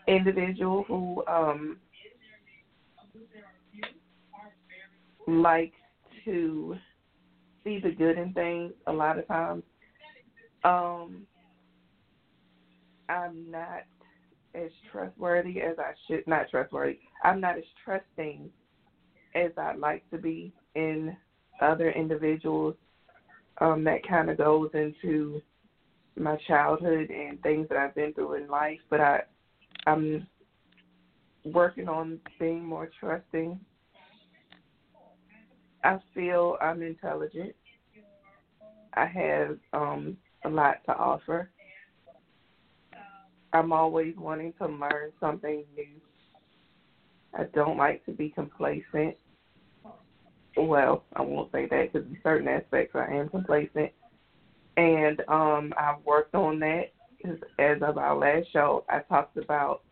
individual 0.06 0.84
who 0.84 1.22
um, 1.26 1.76
likes 5.28 5.76
to 6.24 6.76
see 7.62 7.78
the 7.78 7.90
good 7.90 8.16
in 8.18 8.32
things 8.32 8.72
a 8.86 8.92
lot 8.92 9.18
of 9.18 9.28
times. 9.28 9.62
Um, 10.64 11.26
I'm 13.08 13.50
not 13.50 13.84
as 14.54 14.70
trustworthy 14.90 15.60
as 15.60 15.76
I 15.78 15.92
should. 16.06 16.26
Not 16.26 16.48
trustworthy. 16.50 16.98
I'm 17.22 17.40
not 17.40 17.58
as 17.58 17.64
trusting 17.84 18.50
as 19.34 19.50
I'd 19.56 19.78
like 19.78 20.08
to 20.10 20.18
be 20.18 20.52
in 20.74 21.16
other 21.60 21.90
individuals. 21.90 22.74
Um, 23.60 23.84
that 23.84 24.06
kind 24.06 24.30
of 24.30 24.38
goes 24.38 24.70
into 24.72 25.42
my 26.16 26.36
childhood 26.46 27.10
and 27.10 27.40
things 27.42 27.68
that 27.68 27.78
I've 27.78 27.94
been 27.94 28.14
through 28.14 28.34
in 28.34 28.48
life. 28.48 28.78
But 28.88 29.00
I, 29.00 29.20
I'm 29.86 30.26
working 31.44 31.88
on 31.88 32.18
being 32.38 32.64
more 32.64 32.88
trusting. 32.98 33.58
I 35.84 35.98
feel 36.14 36.56
I'm 36.60 36.82
intelligent. 36.82 37.54
I 38.94 39.06
have 39.06 39.58
um, 39.72 40.16
a 40.44 40.48
lot 40.48 40.78
to 40.86 40.96
offer. 40.96 41.50
I'm 43.52 43.72
always 43.72 44.14
wanting 44.16 44.52
to 44.58 44.66
learn 44.66 45.12
something 45.20 45.64
new. 45.76 46.00
I 47.38 47.44
don't 47.54 47.76
like 47.76 48.04
to 48.06 48.12
be 48.12 48.30
complacent. 48.30 49.16
Well, 50.56 51.04
I 51.14 51.22
won't 51.22 51.52
say 51.52 51.66
that 51.70 51.92
because 51.92 52.06
in 52.08 52.18
certain 52.22 52.48
aspects 52.48 52.96
I 52.96 53.14
am 53.14 53.28
complacent. 53.28 53.92
And 54.76 55.22
um, 55.28 55.72
I've 55.78 56.04
worked 56.04 56.34
on 56.34 56.58
that. 56.60 56.92
As 57.58 57.82
of 57.82 57.98
our 57.98 58.16
last 58.16 58.46
show, 58.52 58.84
I 58.88 59.00
talked 59.00 59.36
about 59.36 59.82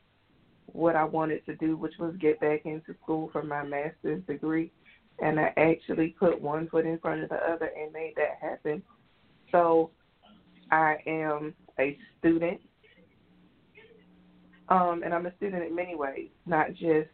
what 0.66 0.94
I 0.94 1.02
wanted 1.02 1.44
to 1.46 1.56
do, 1.56 1.76
which 1.76 1.94
was 1.98 2.14
get 2.20 2.40
back 2.40 2.66
into 2.66 2.94
school 3.02 3.30
for 3.32 3.42
my 3.42 3.64
master's 3.64 4.22
degree. 4.28 4.70
And 5.20 5.40
I 5.40 5.52
actually 5.56 6.08
put 6.18 6.40
one 6.40 6.68
foot 6.68 6.84
in 6.84 6.98
front 6.98 7.22
of 7.22 7.30
the 7.30 7.36
other 7.36 7.70
and 7.78 7.92
made 7.92 8.14
that 8.16 8.38
happen. 8.40 8.82
So 9.50 9.90
I 10.70 10.96
am 11.06 11.54
a 11.78 11.96
student 12.18 12.60
um, 14.68 15.02
and 15.04 15.14
I'm 15.14 15.26
a 15.26 15.34
student 15.36 15.64
in 15.64 15.74
many 15.74 15.94
ways, 15.94 16.28
not 16.44 16.72
just 16.74 17.08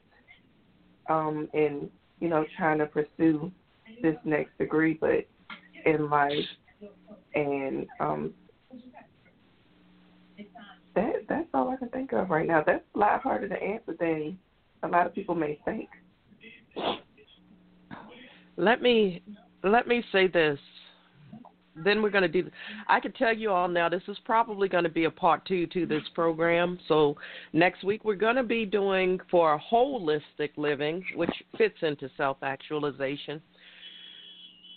um, 1.09 1.49
in 1.53 1.91
you 2.21 2.29
know 2.29 2.45
trying 2.57 2.79
to 2.79 2.87
pursue 2.87 3.51
this 4.03 4.17
next 4.25 4.57
degree, 4.59 4.97
but 5.01 5.27
in 5.85 6.09
life. 6.09 6.45
And 7.35 7.87
um, 8.01 8.33
that 10.95 11.13
that's 11.29 11.49
all 11.55 11.71
I 11.71 11.77
can 11.77 11.89
think 11.89 12.13
of 12.13 12.31
right 12.31 12.47
now. 12.47 12.63
That's 12.65 12.85
a 12.95 12.99
lot 12.99 13.23
harder 13.23 13.49
to 13.49 13.63
answer 13.63 13.95
than 13.99 14.39
a 14.83 14.89
lot 14.89 15.07
of 15.07 15.15
people 15.15 15.35
may 15.35 15.59
think. 15.65 15.89
Let 18.63 18.81
me 18.81 19.23
let 19.65 19.87
me 19.87 20.03
say 20.13 20.29
this 20.29 20.59
then 21.75 22.03
we're 22.03 22.11
going 22.11 22.23
to 22.23 22.29
do. 22.29 22.51
I 22.89 23.01
can 23.01 23.13
tell 23.13 23.35
you 23.35 23.51
all 23.51 23.69
now. 23.69 23.89
This 23.89 24.03
is 24.09 24.19
probably 24.25 24.69
going 24.69 24.85
to 24.85 24.91
be 24.91 25.05
a 25.05 25.11
part 25.11 25.45
two 25.47 25.67
to 25.69 25.87
this 25.87 26.03
program. 26.15 26.79
So 26.89 27.17
next 27.53 27.83
week 27.83 28.05
we're 28.05 28.15
going 28.15 28.37
to 28.37 28.43
be 28.43 28.67
doing 28.67 29.19
for 29.31 29.61
holistic 29.73 30.51
living, 30.57 31.03
which 31.17 31.33
fits 31.57 31.77
into 31.83 32.11
self 32.17 32.37
actualization. 32.43 33.41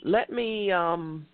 Let 0.04 0.32
me. 0.32 0.72
Um, 0.72 1.26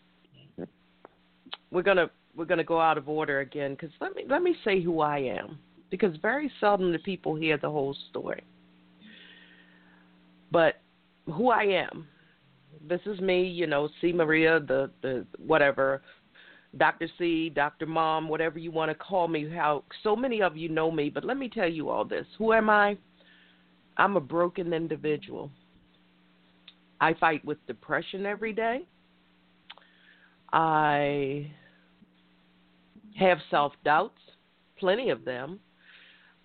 we're 1.70 1.84
gonna 1.84 2.10
we're 2.36 2.46
gonna 2.46 2.64
go 2.64 2.82
out 2.82 2.98
of 2.98 3.08
order 3.08 3.40
again 3.40 3.72
because 3.72 3.92
let 4.02 4.16
me 4.16 4.24
let 4.30 4.42
me 4.42 4.56
say 4.66 4.82
who 4.82 5.02
I 5.02 5.20
am 5.20 5.58
because 5.90 6.16
very 6.22 6.52
seldom 6.60 6.92
do 6.92 7.00
people 7.00 7.36
hear 7.36 7.58
the 7.58 7.70
whole 7.70 7.96
story. 8.10 8.44
But 10.52 10.82
who 11.28 11.50
I 11.50 11.64
am 11.64 12.08
this 12.88 13.02
is 13.06 13.20
me, 13.20 13.44
you 13.44 13.68
know, 13.68 13.90
C 14.00 14.12
Maria, 14.12 14.60
the 14.60 14.92
the 15.02 15.26
whatever, 15.38 16.02
Dr. 16.78 17.08
C, 17.18 17.50
Dr. 17.50 17.86
Mom, 17.86 18.30
whatever 18.30 18.60
you 18.60 18.72
want 18.72 18.90
to 18.90 18.96
call 18.96 19.28
me. 19.28 19.50
How 19.50 19.84
so 20.04 20.16
many 20.16 20.42
of 20.42 20.56
you 20.56 20.70
know 20.70 20.92
me, 20.92 21.10
but 21.10 21.24
let 21.24 21.38
me 21.38 21.50
tell 21.50 21.70
you 21.70 21.90
all 21.90 22.06
this. 22.06 22.26
Who 22.38 22.54
am 22.54 22.70
I? 22.70 22.98
I'm 23.98 24.16
a 24.16 24.22
broken 24.22 24.74
individual. 24.74 25.52
I 27.00 27.14
fight 27.16 27.44
with 27.44 27.58
depression 27.68 28.26
every 28.26 28.54
day. 28.54 28.82
I 30.54 31.52
have 33.18 33.40
self 33.50 33.74
doubts, 33.84 34.20
plenty 34.78 35.10
of 35.10 35.26
them. 35.26 35.60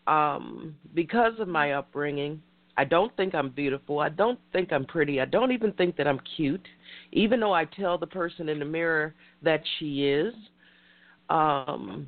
Um, 0.06 0.76
because 0.94 1.32
of 1.40 1.48
my 1.48 1.72
upbringing, 1.72 2.40
I 2.78 2.84
don't 2.84 3.14
think 3.16 3.34
I'm 3.34 3.50
beautiful. 3.50 4.00
I 4.00 4.10
don't 4.10 4.38
think 4.52 4.72
I'm 4.72 4.84
pretty. 4.84 5.20
I 5.20 5.24
don't 5.24 5.52
even 5.52 5.72
think 5.72 5.96
that 5.96 6.06
I'm 6.06 6.20
cute, 6.36 6.66
even 7.12 7.40
though 7.40 7.54
I 7.54 7.64
tell 7.64 7.96
the 7.96 8.06
person 8.06 8.48
in 8.48 8.58
the 8.58 8.64
mirror 8.64 9.14
that 9.42 9.62
she 9.78 10.04
is. 10.04 10.34
Um, 11.30 12.06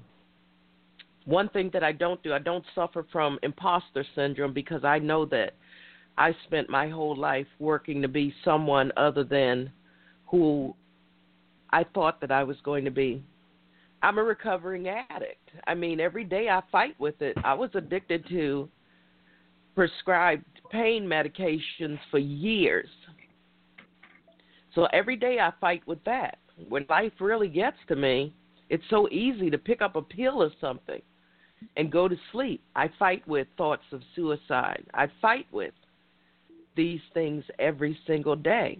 one 1.24 1.48
thing 1.50 1.70
that 1.72 1.82
I 1.82 1.92
don't 1.92 2.22
do, 2.22 2.32
I 2.32 2.38
don't 2.38 2.64
suffer 2.74 3.06
from 3.10 3.38
imposter 3.42 4.04
syndrome 4.14 4.52
because 4.52 4.84
I 4.84 4.98
know 4.98 5.24
that 5.26 5.54
I 6.16 6.34
spent 6.46 6.68
my 6.68 6.88
whole 6.88 7.16
life 7.16 7.46
working 7.58 8.02
to 8.02 8.08
be 8.08 8.34
someone 8.44 8.92
other 8.96 9.24
than 9.24 9.70
who 10.26 10.74
I 11.70 11.84
thought 11.94 12.20
that 12.20 12.30
I 12.30 12.44
was 12.44 12.56
going 12.62 12.84
to 12.84 12.90
be. 12.90 13.22
I'm 14.02 14.18
a 14.18 14.22
recovering 14.22 14.88
addict. 14.88 15.50
I 15.66 15.74
mean, 15.74 16.00
every 16.00 16.24
day 16.24 16.48
I 16.48 16.62
fight 16.70 16.98
with 16.98 17.20
it. 17.20 17.36
I 17.44 17.54
was 17.54 17.70
addicted 17.74 18.26
to 18.28 18.68
prescribed 19.74 20.57
pain 20.70 21.04
medications 21.04 21.98
for 22.10 22.18
years. 22.18 22.88
So 24.74 24.86
every 24.92 25.16
day 25.16 25.38
I 25.40 25.52
fight 25.60 25.82
with 25.86 26.02
that. 26.04 26.38
When 26.68 26.86
life 26.88 27.12
really 27.20 27.48
gets 27.48 27.76
to 27.88 27.96
me, 27.96 28.32
it's 28.68 28.84
so 28.90 29.08
easy 29.08 29.50
to 29.50 29.58
pick 29.58 29.80
up 29.80 29.96
a 29.96 30.02
pill 30.02 30.42
or 30.42 30.50
something 30.60 31.00
and 31.76 31.90
go 31.90 32.08
to 32.08 32.16
sleep. 32.32 32.62
I 32.76 32.90
fight 32.98 33.26
with 33.26 33.48
thoughts 33.56 33.82
of 33.92 34.02
suicide. 34.14 34.84
I 34.94 35.06
fight 35.20 35.46
with 35.52 35.74
these 36.76 37.00
things 37.14 37.44
every 37.58 37.98
single 38.06 38.36
day. 38.36 38.78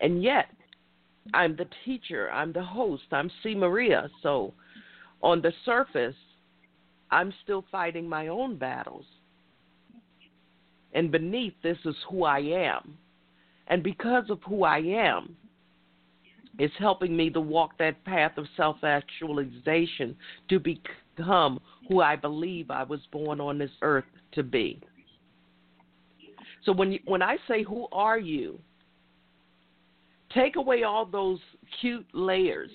And 0.00 0.22
yet, 0.22 0.46
I'm 1.34 1.56
the 1.56 1.66
teacher, 1.84 2.30
I'm 2.30 2.52
the 2.52 2.62
host, 2.62 3.04
I'm 3.10 3.30
C. 3.42 3.54
Maria. 3.54 4.08
So 4.22 4.54
on 5.22 5.42
the 5.42 5.52
surface, 5.64 6.14
I'm 7.10 7.32
still 7.42 7.64
fighting 7.72 8.08
my 8.08 8.28
own 8.28 8.56
battles. 8.56 9.04
And 10.96 11.12
beneath 11.12 11.52
this 11.62 11.76
is 11.84 11.94
who 12.08 12.24
I 12.24 12.38
am. 12.38 12.96
And 13.68 13.82
because 13.82 14.30
of 14.30 14.40
who 14.48 14.64
I 14.64 14.78
am, 14.78 15.36
it's 16.58 16.72
helping 16.78 17.14
me 17.14 17.28
to 17.30 17.40
walk 17.40 17.76
that 17.78 18.02
path 18.06 18.38
of 18.38 18.46
self 18.56 18.82
actualization 18.82 20.16
to 20.48 20.58
become 20.58 21.60
who 21.86 22.00
I 22.00 22.16
believe 22.16 22.70
I 22.70 22.82
was 22.82 23.00
born 23.12 23.42
on 23.42 23.58
this 23.58 23.70
earth 23.82 24.06
to 24.32 24.42
be. 24.42 24.80
So 26.64 26.72
when 26.72 26.92
you, 26.92 27.00
when 27.04 27.20
I 27.20 27.36
say 27.46 27.62
who 27.62 27.88
are 27.92 28.18
you, 28.18 28.58
take 30.32 30.56
away 30.56 30.82
all 30.84 31.04
those 31.04 31.40
cute 31.82 32.06
layers. 32.14 32.70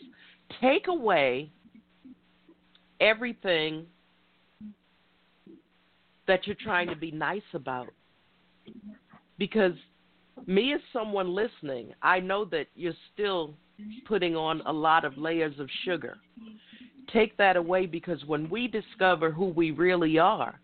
Take 0.61 0.89
away 0.89 1.49
everything 2.99 3.87
that 6.27 6.45
you're 6.45 6.55
trying 6.61 6.87
to 6.89 6.95
be 6.95 7.09
nice 7.09 7.41
about 7.55 7.87
because 9.37 9.73
me 10.45 10.73
as 10.73 10.81
someone 10.93 11.33
listening, 11.33 11.93
I 12.01 12.19
know 12.19 12.45
that 12.45 12.67
you're 12.75 12.93
still 13.13 13.55
putting 14.07 14.35
on 14.35 14.61
a 14.65 14.71
lot 14.71 15.05
of 15.05 15.17
layers 15.17 15.57
of 15.59 15.67
sugar. 15.85 16.17
Take 17.11 17.35
that 17.37 17.55
away 17.57 17.85
because 17.85 18.23
when 18.25 18.49
we 18.49 18.67
discover 18.67 19.31
who 19.31 19.45
we 19.45 19.71
really 19.71 20.17
are, 20.17 20.59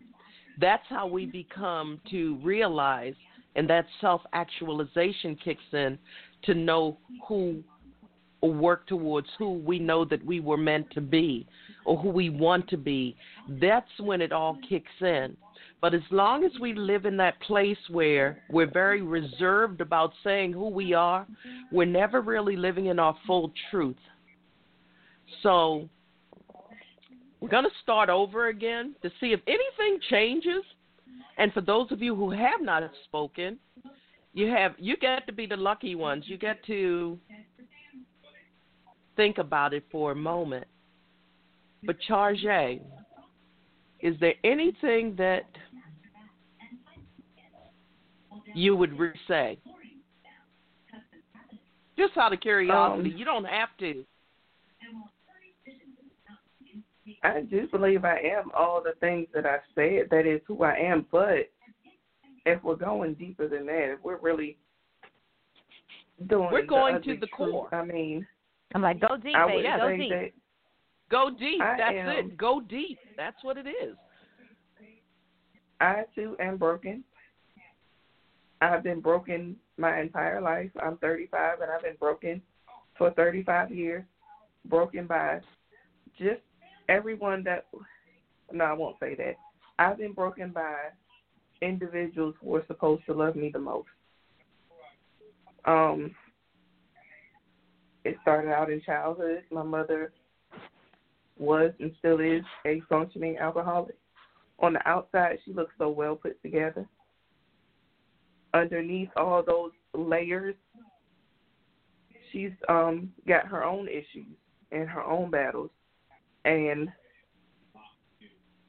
that's 0.60 0.86
how 0.90 1.08
we 1.08 1.26
become 1.26 2.00
to 2.10 2.38
realize, 2.44 3.14
and 3.56 3.70
that 3.70 3.86
self 4.02 4.22
actualization 4.34 5.36
kicks 5.44 5.62
in 5.74 5.98
to 6.44 6.54
know 6.54 6.98
who 7.28 7.64
or 8.42 8.54
work 8.54 8.88
towards 8.88 9.28
who 9.38 9.54
we 9.54 9.80
know 9.80 10.06
that 10.06 10.24
we 10.26 10.40
were 10.40 10.58
meant 10.58 10.90
to 10.92 11.02
be 11.02 11.48
or 11.86 11.98
who 11.98 12.10
we 12.10 12.30
want 12.30 12.68
to 12.70 12.78
be. 12.78 13.16
That's 13.50 13.90
when 14.00 14.22
it 14.22 14.32
all 14.32 14.58
kicks 14.68 14.92
in. 15.02 15.36
But 15.80 15.94
as 15.94 16.02
long 16.10 16.44
as 16.44 16.52
we 16.60 16.74
live 16.74 17.06
in 17.06 17.18
that 17.18 17.40
place 17.42 17.78
where 17.90 18.44
we're 18.50 18.72
very 18.72 19.02
reserved 19.02 19.80
about 19.80 20.12
saying 20.24 20.54
who 20.54 20.70
we 20.70 20.94
are, 20.94 21.28
we're 21.72 21.86
never 21.86 22.22
really 22.22 22.56
living 22.56 22.88
in 22.88 22.98
our 22.98 23.16
full 23.28 23.52
truth. 23.70 23.98
So 25.44 25.88
we're 27.40 27.50
going 27.50 27.66
to 27.66 27.70
start 27.84 28.10
over 28.10 28.48
again 28.48 28.96
to 29.04 29.12
see 29.20 29.34
if 29.34 29.40
anything 29.46 30.00
changes. 30.10 30.64
And 31.38 31.54
for 31.54 31.62
those 31.62 31.92
of 31.92 32.02
you 32.02 32.16
who 32.16 32.32
have 32.32 32.62
not 32.62 32.82
spoken, 33.04 33.60
you 34.34 34.48
have 34.48 34.74
you 34.80 34.98
get 34.98 35.28
to 35.28 35.34
be 35.34 35.46
the 35.46 35.58
lucky 35.58 35.94
ones. 35.94 36.24
You 36.28 36.38
get 36.38 36.64
to 36.66 37.20
think 39.16 39.38
about 39.38 39.74
it 39.74 39.84
for 39.92 40.12
a 40.12 40.16
moment. 40.16 40.66
But 41.84 42.00
Charge, 42.08 42.46
is 44.00 44.16
there 44.20 44.34
anything 44.44 45.16
that 45.18 45.46
you 48.58 48.76
would 48.76 48.98
say? 49.28 49.58
Just 51.98 52.18
out 52.18 52.34
of 52.34 52.40
curiosity, 52.42 53.12
um, 53.12 53.18
you 53.18 53.26
don't 53.26 53.46
have 53.46 53.70
to. 53.80 54.04
I 57.24 57.42
do 57.42 57.68
believe 57.68 58.06
I 58.06 58.20
am 58.20 58.52
all 58.56 58.82
the 58.84 58.94
things 59.00 59.28
that 59.34 59.46
I 59.46 59.58
said. 59.74 60.10
That 60.12 60.28
is 60.28 60.42
who 60.48 60.64
I 60.64 60.76
am. 60.76 61.06
But 61.12 61.50
if 62.46 62.64
we're 62.64 62.76
going 62.76 63.16
deeper 63.16 63.48
than 63.48 63.66
that, 63.68 63.94
if 63.94 64.04
we're 64.04 64.20
really 64.20 64.58
doing, 66.28 66.50
we're 66.52 66.66
going 66.66 67.02
to 67.02 67.16
the 67.16 67.28
truth, 67.28 67.52
core. 67.52 67.74
I 67.74 67.84
mean, 67.84 68.28
I'm 68.76 68.82
like, 68.82 69.00
go 69.00 69.18
deep, 69.18 69.36
I 69.36 69.48
baby, 69.48 69.64
go 69.64 69.98
deep. 69.98 70.10
That 70.12 70.32
go 71.10 71.30
deep. 71.32 71.62
I 71.62 71.78
That's 71.78 71.96
am, 71.96 72.10
it. 72.10 72.38
Go 72.38 72.62
deep. 72.62 73.00
That's 73.16 73.38
what 73.44 73.58
it 73.58 73.68
is. 73.68 73.96
I 75.80 76.04
too 76.14 76.36
am 76.40 76.58
broken. 76.58 77.04
I've 78.62 78.84
been 78.84 79.00
broken 79.00 79.56
my 79.78 80.00
entire 80.00 80.42
life. 80.42 80.72
I'm 80.82 80.98
35 80.98 81.62
and 81.62 81.72
I've 81.72 81.84
been 81.84 81.96
broken 82.00 82.42
for 82.98 83.12
35 83.12 83.72
years. 83.72 84.04
Broken 84.66 85.08
by 85.08 85.40
just 86.18 86.42
everyone 86.90 87.44
that 87.44 87.66
no, 88.52 88.64
I 88.64 88.74
won't 88.74 88.98
say 89.00 89.16
that. 89.16 89.36
I've 89.80 89.98
been 89.98 90.14
broken 90.14 90.52
by 90.52 90.76
individuals 91.62 92.36
who 92.42 92.56
are 92.56 92.66
supposed 92.68 93.06
to 93.06 93.14
love 93.14 93.36
me 93.36 93.50
the 93.50 93.60
most. 93.60 93.88
Um, 95.66 96.16
it 98.04 98.16
started 98.22 98.52
out 98.52 98.72
in 98.72 98.82
childhood. 98.82 99.44
My 99.52 99.64
mother 99.64 100.12
was 101.38 101.72
and 101.80 101.92
still 102.00 102.20
is 102.20 102.44
a 102.66 102.82
functioning 102.90 103.38
alcoholic. 103.38 103.96
On 104.60 104.74
the 104.74 104.88
outside, 104.88 105.38
she 105.46 105.54
looks 105.54 105.74
so 105.78 105.90
well 105.90 106.16
put 106.16 106.42
together. 106.42 106.88
Underneath 108.54 109.10
all 109.16 109.44
those 109.44 109.72
layers, 109.94 110.56
she's 112.32 112.52
um, 112.70 113.12
got 113.28 113.46
her 113.46 113.64
own 113.64 113.88
issues 113.88 114.36
and 114.72 114.88
her 114.90 115.04
own 115.04 115.30
battles 115.30 115.70
and 116.48 116.90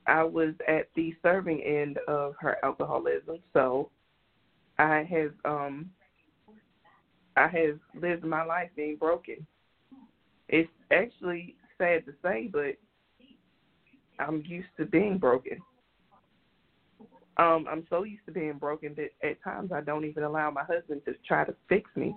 I 0.06 0.24
was 0.24 0.54
at 0.66 0.88
the 0.96 1.14
serving 1.22 1.62
end 1.62 1.98
of 2.08 2.34
her 2.40 2.56
alcoholism, 2.64 3.38
so 3.52 3.90
I 4.78 5.06
have 5.08 5.32
um 5.44 5.90
I 7.36 7.46
have 7.46 7.78
lived 7.94 8.24
my 8.24 8.44
life 8.44 8.70
being 8.74 8.96
broken. 8.96 9.46
It's 10.48 10.70
actually 10.90 11.56
sad 11.76 12.04
to 12.06 12.12
say, 12.22 12.48
but 12.50 12.76
I'm 14.18 14.42
used 14.46 14.68
to 14.78 14.86
being 14.86 15.18
broken. 15.18 15.58
Um, 17.38 17.66
I'm 17.70 17.86
so 17.88 18.02
used 18.02 18.26
to 18.26 18.32
being 18.32 18.58
broken 18.58 18.96
that 18.96 19.10
at 19.28 19.42
times 19.42 19.70
I 19.72 19.80
don't 19.80 20.04
even 20.04 20.24
allow 20.24 20.50
my 20.50 20.64
husband 20.64 21.02
to 21.04 21.14
try 21.26 21.44
to 21.44 21.54
fix 21.68 21.88
me, 21.96 22.14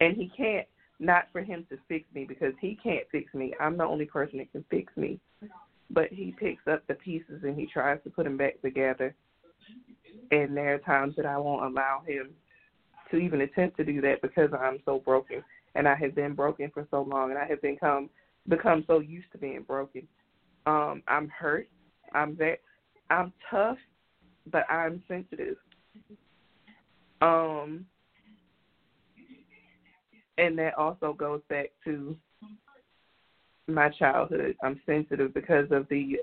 and 0.00 0.16
he 0.16 0.30
can't 0.36 0.66
not 1.00 1.24
for 1.32 1.42
him 1.42 1.66
to 1.70 1.78
fix 1.88 2.04
me 2.14 2.24
because 2.24 2.52
he 2.60 2.78
can't 2.80 3.06
fix 3.10 3.32
me. 3.34 3.54
I'm 3.58 3.78
the 3.78 3.84
only 3.84 4.04
person 4.04 4.38
that 4.38 4.52
can 4.52 4.64
fix 4.70 4.94
me. 4.96 5.18
But 5.90 6.12
he 6.12 6.34
picks 6.38 6.62
up 6.70 6.86
the 6.86 6.94
pieces 6.94 7.40
and 7.42 7.58
he 7.58 7.66
tries 7.66 7.98
to 8.04 8.10
put 8.10 8.24
them 8.24 8.36
back 8.36 8.60
together. 8.60 9.14
And 10.30 10.56
there 10.56 10.74
are 10.74 10.78
times 10.78 11.14
that 11.16 11.26
I 11.26 11.38
won't 11.38 11.64
allow 11.64 12.02
him 12.06 12.30
to 13.10 13.16
even 13.16 13.40
attempt 13.40 13.78
to 13.78 13.84
do 13.84 14.00
that 14.02 14.22
because 14.22 14.50
I'm 14.52 14.78
so 14.84 15.00
broken 15.00 15.42
and 15.74 15.88
I 15.88 15.94
have 15.96 16.14
been 16.14 16.34
broken 16.34 16.70
for 16.72 16.86
so 16.90 17.02
long 17.02 17.30
and 17.30 17.38
I 17.38 17.46
have 17.46 17.62
become 17.62 18.10
become 18.48 18.84
so 18.86 19.00
used 19.00 19.30
to 19.32 19.38
being 19.38 19.62
broken. 19.62 20.06
Um, 20.66 21.02
I'm 21.08 21.28
hurt. 21.28 21.68
I'm 22.12 22.36
that 22.36 22.58
I'm 23.10 23.32
tough, 23.50 23.78
but 24.50 24.70
I'm 24.70 25.02
sensitive. 25.08 25.56
Um, 27.22 27.86
and 30.38 30.58
that 30.58 30.74
also 30.78 31.12
goes 31.12 31.40
back 31.48 31.70
to 31.84 32.16
my 33.68 33.88
childhood. 33.90 34.56
I'm 34.62 34.80
sensitive 34.86 35.34
because 35.34 35.66
of 35.70 35.86
the 35.88 36.16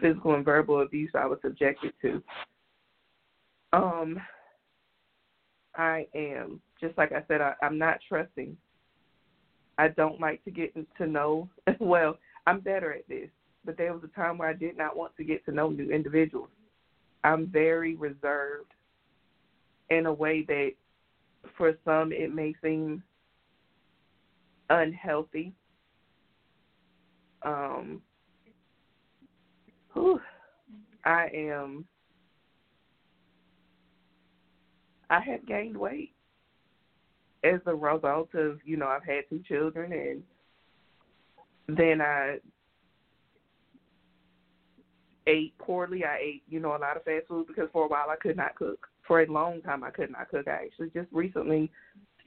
physical 0.00 0.34
and 0.34 0.44
verbal 0.44 0.82
abuse 0.82 1.10
I 1.14 1.26
was 1.26 1.38
subjected 1.42 1.92
to. 2.02 2.22
Um, 3.72 4.18
I 5.76 6.06
am 6.14 6.60
just 6.80 6.98
like 6.98 7.12
I 7.12 7.24
said. 7.28 7.40
I, 7.40 7.54
I'm 7.62 7.78
not 7.78 7.98
trusting. 8.08 8.56
I 9.78 9.88
don't 9.88 10.20
like 10.20 10.44
to 10.44 10.50
get 10.50 10.74
to 10.98 11.06
know. 11.06 11.48
Well, 11.80 12.18
I'm 12.46 12.60
better 12.60 12.92
at 12.92 13.08
this, 13.08 13.28
but 13.64 13.78
there 13.78 13.92
was 13.92 14.02
a 14.04 14.08
time 14.08 14.36
where 14.36 14.48
I 14.48 14.52
did 14.52 14.76
not 14.76 14.96
want 14.96 15.16
to 15.16 15.24
get 15.24 15.44
to 15.46 15.52
know 15.52 15.70
new 15.70 15.90
individuals. 15.90 16.48
I'm 17.24 17.46
very 17.46 17.94
reserved 17.96 18.72
in 19.90 20.06
a 20.06 20.12
way 20.12 20.44
that, 20.48 20.72
for 21.56 21.72
some, 21.84 22.12
it 22.12 22.34
may 22.34 22.54
seem 22.62 23.02
unhealthy. 24.70 25.52
Um, 27.42 28.00
whew, 29.92 30.20
I 31.04 31.28
am. 31.34 31.84
I 35.10 35.20
have 35.20 35.46
gained 35.46 35.76
weight 35.76 36.14
as 37.44 37.60
a 37.66 37.74
result 37.74 38.34
of 38.34 38.60
you 38.64 38.76
know 38.76 38.86
I've 38.86 39.04
had 39.04 39.24
two 39.28 39.42
children 39.46 39.92
and 39.92 41.76
then 41.76 42.00
I 42.00 42.38
ate 45.26 45.56
poorly. 45.58 46.04
I 46.04 46.18
ate 46.20 46.42
you 46.48 46.60
know 46.60 46.76
a 46.76 46.78
lot 46.78 46.96
of 46.96 47.04
fast 47.04 47.26
food 47.28 47.46
because 47.46 47.68
for 47.72 47.84
a 47.84 47.88
while 47.88 48.10
I 48.10 48.16
could 48.16 48.36
not 48.36 48.56
cook. 48.56 48.86
For 49.06 49.22
a 49.22 49.26
long 49.30 49.62
time 49.62 49.84
I 49.84 49.90
could 49.90 50.10
not 50.10 50.28
cook. 50.30 50.48
I 50.48 50.64
actually 50.64 50.90
just 50.90 51.08
recently 51.12 51.70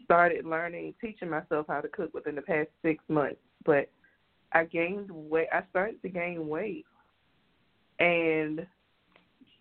started 0.03 0.45
learning, 0.45 0.93
teaching 1.01 1.29
myself 1.29 1.65
how 1.67 1.81
to 1.81 1.87
cook 1.87 2.13
within 2.13 2.35
the 2.35 2.41
past 2.41 2.69
six 2.81 3.03
months. 3.07 3.37
But 3.65 3.89
I 4.53 4.65
gained 4.65 5.09
weight. 5.11 5.47
I 5.51 5.63
started 5.69 6.01
to 6.01 6.09
gain 6.09 6.47
weight, 6.47 6.85
and 7.99 8.65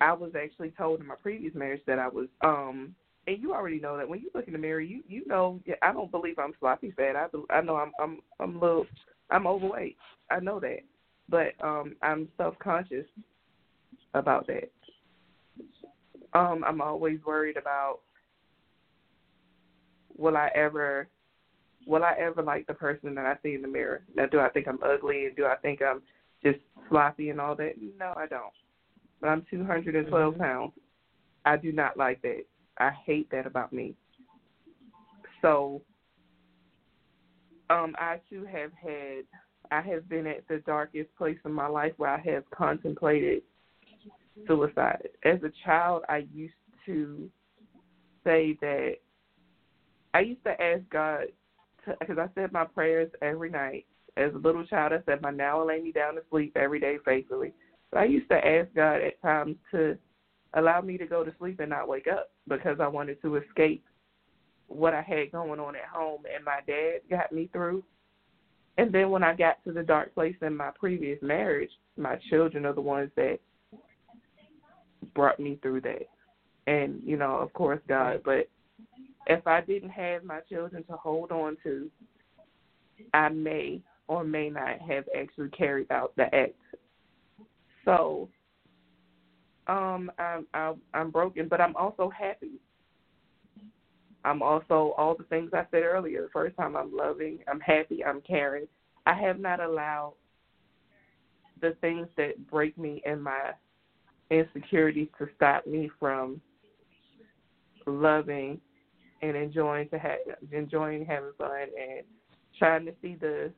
I 0.01 0.13
was 0.13 0.33
actually 0.41 0.71
told 0.71 1.01
in 1.01 1.07
my 1.07 1.15
previous 1.17 1.55
marriage 1.55 1.83
that 1.87 1.99
I 1.99 2.09
was. 2.09 2.29
um 2.43 2.95
and 3.27 3.41
you 3.41 3.55
already 3.55 3.81
know 3.81 3.97
that 3.97 4.07
when 4.09 4.21
you 4.21 4.31
look 4.35 4.47
in 4.47 4.53
the 4.53 4.59
mirror, 4.59 4.81
you 4.81 5.03
you 5.09 5.27
know 5.27 5.61
I 5.83 5.93
don't 5.93 6.11
believe 6.11 6.39
I'm 6.39 6.53
sloppy 6.61 6.91
fat. 6.93 7.17
I 7.17 7.27
I 7.51 7.61
know 7.63 7.77
I'm 7.77 7.93
I'm 7.99 8.21
I'm 8.39 8.57
a 8.57 8.61
little 8.61 8.87
I'm 9.31 9.47
overweight. 9.47 9.97
I 10.31 10.41
know 10.41 10.61
that, 10.61 10.81
but 11.29 11.53
um 11.63 11.97
I'm 12.03 12.29
self 12.37 12.59
conscious 12.59 13.07
about 14.15 14.47
that. 14.47 14.71
Um 16.33 16.65
I'm 16.67 16.81
always 16.81 17.19
worried 17.25 17.57
about 17.57 18.01
will 20.17 20.37
I 20.37 20.51
ever 20.55 21.09
will 21.87 22.05
I 22.05 22.15
ever 22.19 22.43
like 22.43 22.67
the 22.67 22.75
person 22.75 23.15
that 23.15 23.27
I 23.27 23.37
see 23.43 23.55
in 23.55 23.63
the 23.63 23.69
mirror? 23.69 24.03
Now, 24.17 24.27
do 24.27 24.41
I 24.41 24.49
think 24.49 24.69
I'm 24.69 24.79
ugly 24.83 25.27
and 25.27 25.37
do 25.37 25.47
I 25.47 25.57
think 25.57 25.81
I'm 25.83 26.03
just 26.43 26.59
sloppy 26.89 27.31
and 27.31 27.41
all 27.41 27.55
that? 27.57 27.75
No, 27.99 28.15
I 28.17 28.27
don't. 28.27 28.53
But 29.21 29.29
I'm 29.29 29.47
212 29.51 30.35
mm-hmm. 30.35 30.43
pounds. 30.43 30.73
I 31.45 31.57
do 31.57 31.73
not 31.73 31.97
like 31.97 32.23
that. 32.23 32.45
I 32.79 32.91
hate 33.05 33.31
that 33.31 33.47
about 33.47 33.73
me. 33.73 33.95
So, 35.43 35.83
um, 37.71 37.95
I 37.99 38.21
too 38.31 38.45
have 38.45 38.73
had. 38.73 39.25
I 39.71 39.81
have 39.83 40.09
been 40.09 40.27
at 40.27 40.47
the 40.49 40.59
darkest 40.67 41.15
place 41.17 41.39
in 41.45 41.53
my 41.53 41.67
life 41.67 41.93
where 41.97 42.11
I 42.11 42.21
have 42.21 42.49
contemplated 42.51 43.43
suicide. 44.47 45.09
As 45.25 45.43
a 45.43 45.51
child, 45.65 46.03
I 46.09 46.27
used 46.33 46.55
to 46.87 47.31
say 48.25 48.57
that 48.61 48.97
I 50.13 50.21
used 50.21 50.45
to 50.45 50.61
ask 50.61 50.83
God 50.91 51.27
because 52.01 52.19
I 52.19 52.29
said 52.35 52.53
my 52.53 52.65
prayers 52.65 53.11
every 53.23 53.51
night. 53.51 53.87
As 54.17 54.33
a 54.35 54.39
little 54.39 54.65
child, 54.65 54.93
I 54.93 55.01
said 55.07 55.23
my 55.23 55.31
now 55.31 55.59
will 55.59 55.67
lay 55.67 55.81
me 55.81 55.93
down 55.93 56.15
to 56.15 56.23
sleep 56.31 56.57
every 56.57 56.79
day 56.79 56.99
faithfully. 57.05 57.53
I 57.93 58.05
used 58.05 58.29
to 58.31 58.47
ask 58.47 58.73
God 58.75 59.01
at 59.01 59.21
times 59.23 59.57
to 59.73 59.97
allow 60.55 60.81
me 60.81 60.99
to 60.99 61.07
go 61.07 61.25
to 61.25 61.35
sleep 61.39 61.61
and 61.61 61.71
not 61.71 61.89
wake 61.89 62.07
up 62.07 62.31
because 62.49 62.79
I 62.81 62.89
wanted 62.89 63.21
to 63.23 63.37
escape 63.37 63.85
what 64.69 64.95
I 64.95 65.03
had 65.03 65.33
going 65.33 65.61
on 65.61 65.77
at 65.77 65.87
home. 65.93 66.23
And 66.35 66.45
my 66.45 66.61
dad 66.67 67.01
got 67.11 67.33
me 67.33 67.49
through. 67.53 67.85
And 68.77 68.93
then 68.93 69.11
when 69.11 69.23
I 69.23 69.35
got 69.35 69.63
to 69.65 69.73
the 69.73 69.83
dark 69.83 70.15
place 70.15 70.37
in 70.43 70.57
my 70.57 70.71
previous 70.79 71.21
marriage, 71.23 71.71
my 71.97 72.17
children 72.31 72.67
are 72.67 72.73
the 72.73 72.81
ones 72.81 73.11
that 73.17 73.39
brought 75.15 75.39
me 75.39 75.59
through 75.63 75.83
that. 75.83 76.09
And, 76.67 77.01
you 77.05 77.17
know, 77.17 77.37
of 77.37 77.53
course, 77.53 77.81
God. 77.89 78.23
But 78.25 78.49
if 79.27 79.47
I 79.47 79.61
didn't 79.61 79.91
have 79.91 80.25
my 80.25 80.41
children 80.49 80.83
to 80.85 80.95
hold 80.95 81.31
on 81.31 81.57
to, 81.63 81.91
I 83.13 83.29
may 83.29 83.81
or 84.09 84.25
may 84.25 84.51
not 84.51 84.81
have 84.81 85.05
actually 85.19 85.51
carried 85.51 85.91
out 85.91 86.13
the 86.17 86.35
act. 86.35 86.55
So 87.85 88.29
Um, 89.67 90.13
I'm 90.19 90.47
I'm, 90.53 90.75
I'm 90.93 91.11
broken, 91.11 91.49
but 91.49 91.61
I'm 91.61 91.75
also 91.77 92.11
happy. 92.11 92.61
I'm 94.25 94.43
also 94.43 94.95
all 94.97 95.15
the 95.17 95.25
things 95.25 95.51
I 95.53 95.67
said 95.71 95.83
earlier. 95.83 96.23
The 96.23 96.29
first 96.33 96.57
time 96.57 96.77
I'm 96.77 96.95
loving, 96.95 97.39
I'm 97.47 97.61
happy, 97.61 98.05
I'm 98.05 98.21
caring. 98.23 98.67
I 99.07 99.15
have 99.15 99.39
not 99.39 99.61
allowed 99.61 100.15
the 101.61 101.77
things 101.81 102.09
that 102.17 102.51
break 102.51 102.77
me 102.79 103.03
and 103.05 103.23
my 103.23 103.53
insecurities 104.31 105.09
to 105.19 105.29
stop 105.37 105.67
me 105.67 105.91
from 106.01 106.41
loving 107.87 108.61
and 109.23 109.37
enjoying 109.37 109.89
to 109.91 109.99
have 109.99 110.19
enjoying 110.53 111.05
having 111.05 111.33
fun 111.39 111.51
and 111.61 112.05
trying 112.59 112.87
to 112.87 112.93
see 113.03 113.17
the 113.21 113.53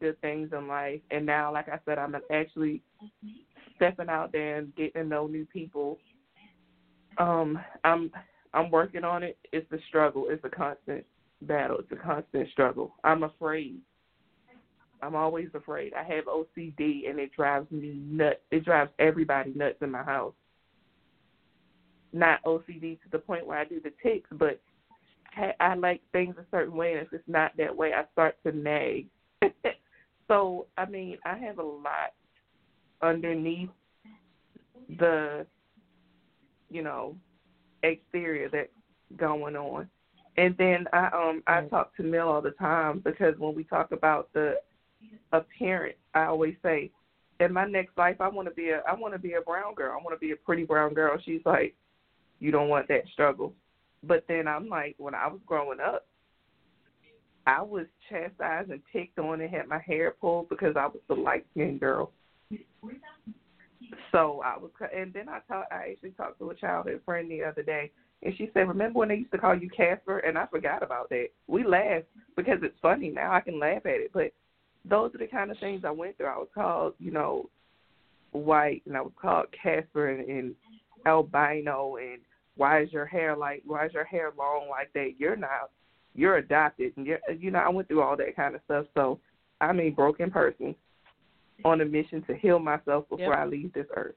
good 0.00 0.20
things 0.20 0.50
in 0.56 0.66
life. 0.66 1.00
And 1.10 1.24
now, 1.24 1.52
like 1.52 1.68
I 1.68 1.78
said, 1.84 1.98
I'm 1.98 2.16
actually 2.32 2.82
stepping 3.76 4.08
out 4.08 4.32
there 4.32 4.58
and 4.58 4.74
getting 4.76 5.02
to 5.02 5.08
know 5.08 5.26
new 5.26 5.46
people. 5.46 5.98
Um, 7.18 7.58
I'm 7.84 8.10
I'm 8.54 8.70
working 8.70 9.04
on 9.04 9.22
it. 9.22 9.36
It's 9.52 9.70
a 9.72 9.78
struggle. 9.88 10.26
It's 10.28 10.44
a 10.44 10.48
constant 10.48 11.04
battle. 11.42 11.78
It's 11.78 11.92
a 11.92 11.96
constant 11.96 12.48
struggle. 12.50 12.94
I'm 13.02 13.24
afraid. 13.24 13.80
I'm 15.02 15.16
always 15.16 15.48
afraid. 15.54 15.92
I 15.92 16.04
have 16.04 16.24
OCD 16.24 17.10
and 17.10 17.18
it 17.18 17.32
drives 17.36 17.70
me 17.70 18.00
nuts. 18.06 18.40
It 18.50 18.64
drives 18.64 18.90
everybody 18.98 19.52
nuts 19.54 19.76
in 19.82 19.90
my 19.90 20.02
house. 20.02 20.34
Not 22.12 22.42
OCD 22.44 23.00
to 23.02 23.08
the 23.10 23.18
point 23.18 23.46
where 23.46 23.58
I 23.58 23.64
do 23.64 23.80
the 23.80 23.92
ticks, 24.02 24.30
but 24.32 24.60
I 25.58 25.74
like 25.74 26.00
things 26.12 26.36
a 26.38 26.44
certain 26.50 26.76
way, 26.76 26.92
and 26.92 27.02
if 27.02 27.12
it's 27.12 27.24
not 27.26 27.56
that 27.56 27.76
way, 27.76 27.92
I 27.92 28.04
start 28.12 28.36
to 28.46 28.52
nag. 28.52 29.08
so, 30.28 30.66
I 30.78 30.86
mean, 30.86 31.18
I 31.24 31.36
have 31.38 31.58
a 31.58 31.62
lot 31.62 32.12
underneath 33.02 33.70
the, 34.98 35.44
you 36.70 36.82
know, 36.82 37.16
exterior 37.84 38.48
that's 38.48 38.68
going 39.16 39.56
on. 39.56 39.88
And 40.36 40.56
then 40.58 40.86
I 40.92 41.06
um 41.06 41.42
I 41.46 41.60
talk 41.62 41.96
to 41.96 42.02
Mill 42.02 42.28
all 42.28 42.42
the 42.42 42.50
time 42.52 43.00
because 43.04 43.34
when 43.38 43.54
we 43.54 43.64
talk 43.64 43.92
about 43.92 44.32
the 44.32 44.54
appearance, 45.32 45.98
I 46.14 46.24
always 46.24 46.56
say, 46.62 46.90
in 47.40 47.52
my 47.52 47.66
next 47.66 47.96
life 47.96 48.16
I 48.20 48.28
want 48.28 48.48
to 48.48 48.54
be 48.54 48.70
a 48.70 48.82
I 48.88 48.94
want 48.94 49.14
to 49.14 49.18
be 49.18 49.34
a 49.34 49.40
brown 49.40 49.74
girl. 49.74 49.92
I 49.92 50.02
want 50.02 50.14
to 50.14 50.26
be 50.26 50.32
a 50.32 50.36
pretty 50.36 50.64
brown 50.64 50.94
girl. 50.94 51.16
She's 51.24 51.42
like, 51.44 51.74
you 52.40 52.50
don't 52.50 52.68
want 52.68 52.88
that 52.88 53.04
struggle. 53.12 53.52
But 54.02 54.24
then 54.28 54.48
I'm 54.48 54.68
like, 54.68 54.96
when 54.98 55.14
I 55.14 55.28
was 55.28 55.40
growing 55.46 55.80
up, 55.80 56.06
I 57.46 57.62
was 57.62 57.86
chastised 58.08 58.70
and 58.70 58.82
picked 58.92 59.18
on 59.18 59.40
and 59.40 59.50
had 59.50 59.68
my 59.68 59.78
hair 59.78 60.14
pulled 60.20 60.48
because 60.48 60.76
I 60.76 60.86
was 60.86 61.00
the 61.08 61.14
light 61.14 61.46
skinned 61.52 61.80
girl. 61.80 62.10
So 64.12 64.42
I 64.44 64.56
was, 64.58 64.70
and 64.94 65.12
then 65.12 65.28
I 65.28 65.40
talked. 65.48 65.72
I 65.72 65.90
actually 65.92 66.10
talked 66.10 66.38
to 66.38 66.50
a 66.50 66.54
childhood 66.54 67.00
friend 67.04 67.30
the 67.30 67.44
other 67.44 67.62
day, 67.62 67.90
and 68.22 68.34
she 68.36 68.50
said, 68.54 68.68
"Remember 68.68 68.98
when 68.98 69.08
they 69.08 69.16
used 69.16 69.32
to 69.32 69.38
call 69.38 69.54
you 69.54 69.68
Casper?" 69.70 70.18
And 70.20 70.38
I 70.38 70.46
forgot 70.46 70.82
about 70.82 71.08
that. 71.10 71.28
We 71.46 71.64
laughed 71.64 72.06
because 72.36 72.58
it's 72.62 72.78
funny 72.80 73.10
now. 73.10 73.32
I 73.32 73.40
can 73.40 73.58
laugh 73.58 73.84
at 73.86 74.00
it, 74.00 74.10
but 74.12 74.32
those 74.84 75.14
are 75.14 75.18
the 75.18 75.26
kind 75.26 75.50
of 75.50 75.58
things 75.58 75.84
I 75.84 75.90
went 75.90 76.16
through. 76.16 76.26
I 76.26 76.36
was 76.36 76.48
called, 76.54 76.94
you 76.98 77.10
know, 77.10 77.48
white, 78.32 78.82
and 78.86 78.96
I 78.96 79.00
was 79.00 79.12
called 79.20 79.46
Casper 79.60 80.10
and, 80.10 80.28
and 80.28 80.54
albino, 81.06 81.96
and 81.96 82.20
why 82.56 82.82
is 82.82 82.92
your 82.92 83.06
hair 83.06 83.36
like? 83.36 83.62
Why 83.66 83.86
is 83.86 83.92
your 83.92 84.04
hair 84.04 84.32
long 84.36 84.68
like 84.68 84.92
that? 84.94 85.14
You're 85.18 85.36
not. 85.36 85.70
You're 86.14 86.36
adopted, 86.36 86.92
and 86.96 87.06
you're, 87.06 87.18
you 87.38 87.50
know, 87.50 87.58
I 87.58 87.68
went 87.68 87.88
through 87.88 88.02
all 88.02 88.16
that 88.16 88.36
kind 88.36 88.54
of 88.54 88.60
stuff. 88.64 88.86
So 88.94 89.18
I'm 89.60 89.80
a 89.80 89.90
broken 89.90 90.30
person 90.30 90.74
on 91.64 91.80
a 91.80 91.84
mission 91.84 92.22
to 92.22 92.34
heal 92.34 92.58
myself 92.58 93.08
before 93.08 93.32
yep. 93.32 93.38
I 93.38 93.44
leave 93.46 93.72
this 93.72 93.86
earth. 93.96 94.14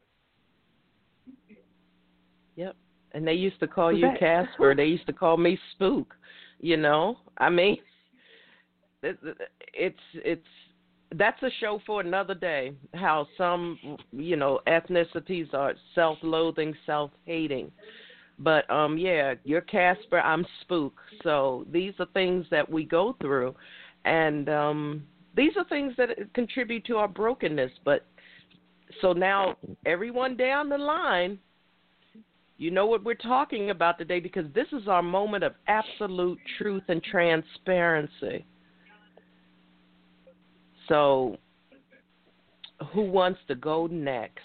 Yep. 2.55 2.75
And 3.13 3.27
they 3.27 3.33
used 3.33 3.59
to 3.61 3.67
call 3.67 3.91
you 3.91 4.09
Casper. 4.19 4.75
they 4.75 4.85
used 4.85 5.05
to 5.07 5.13
call 5.13 5.37
me 5.37 5.57
Spook. 5.71 6.13
You 6.59 6.77
know, 6.77 7.19
I 7.37 7.49
mean, 7.49 7.77
it's 9.03 9.99
it's 10.13 10.47
that's 11.15 11.41
a 11.43 11.49
show 11.59 11.79
for 11.85 12.01
another 12.01 12.33
day. 12.33 12.73
How 12.93 13.27
some 13.37 13.97
you 14.11 14.35
know 14.35 14.59
ethnicities 14.67 15.53
are 15.53 15.73
self-loathing, 15.95 16.75
self-hating. 16.85 17.71
But 18.39 18.69
um 18.69 18.97
yeah, 18.97 19.35
you're 19.43 19.61
Casper, 19.61 20.19
I'm 20.19 20.45
Spook. 20.61 20.99
So 21.23 21.65
these 21.71 21.93
are 21.99 22.07
things 22.13 22.45
that 22.51 22.69
we 22.69 22.83
go 22.83 23.15
through 23.21 23.55
and 24.05 24.49
um 24.49 25.03
these 25.37 25.51
are 25.55 25.63
things 25.65 25.93
that 25.97 26.09
contribute 26.33 26.83
to 26.85 26.97
our 26.97 27.07
brokenness. 27.07 27.71
But 27.85 28.05
so 29.01 29.13
now 29.13 29.55
everyone 29.85 30.35
down 30.35 30.67
the 30.67 30.77
line, 30.77 31.39
you 32.57 32.71
know 32.71 32.87
what 32.87 33.03
we're 33.03 33.13
talking 33.13 33.69
about 33.69 33.99
today 33.99 34.19
because 34.19 34.45
this 34.55 34.67
is 34.73 34.87
our 34.87 35.03
moment 35.03 35.43
of 35.43 35.53
absolute 35.67 36.39
truth 36.57 36.83
and 36.89 37.01
transparency. 37.03 38.43
So, 40.89 41.37
who 42.93 43.03
wants 43.03 43.39
to 43.47 43.55
go 43.55 43.87
next? 43.87 44.39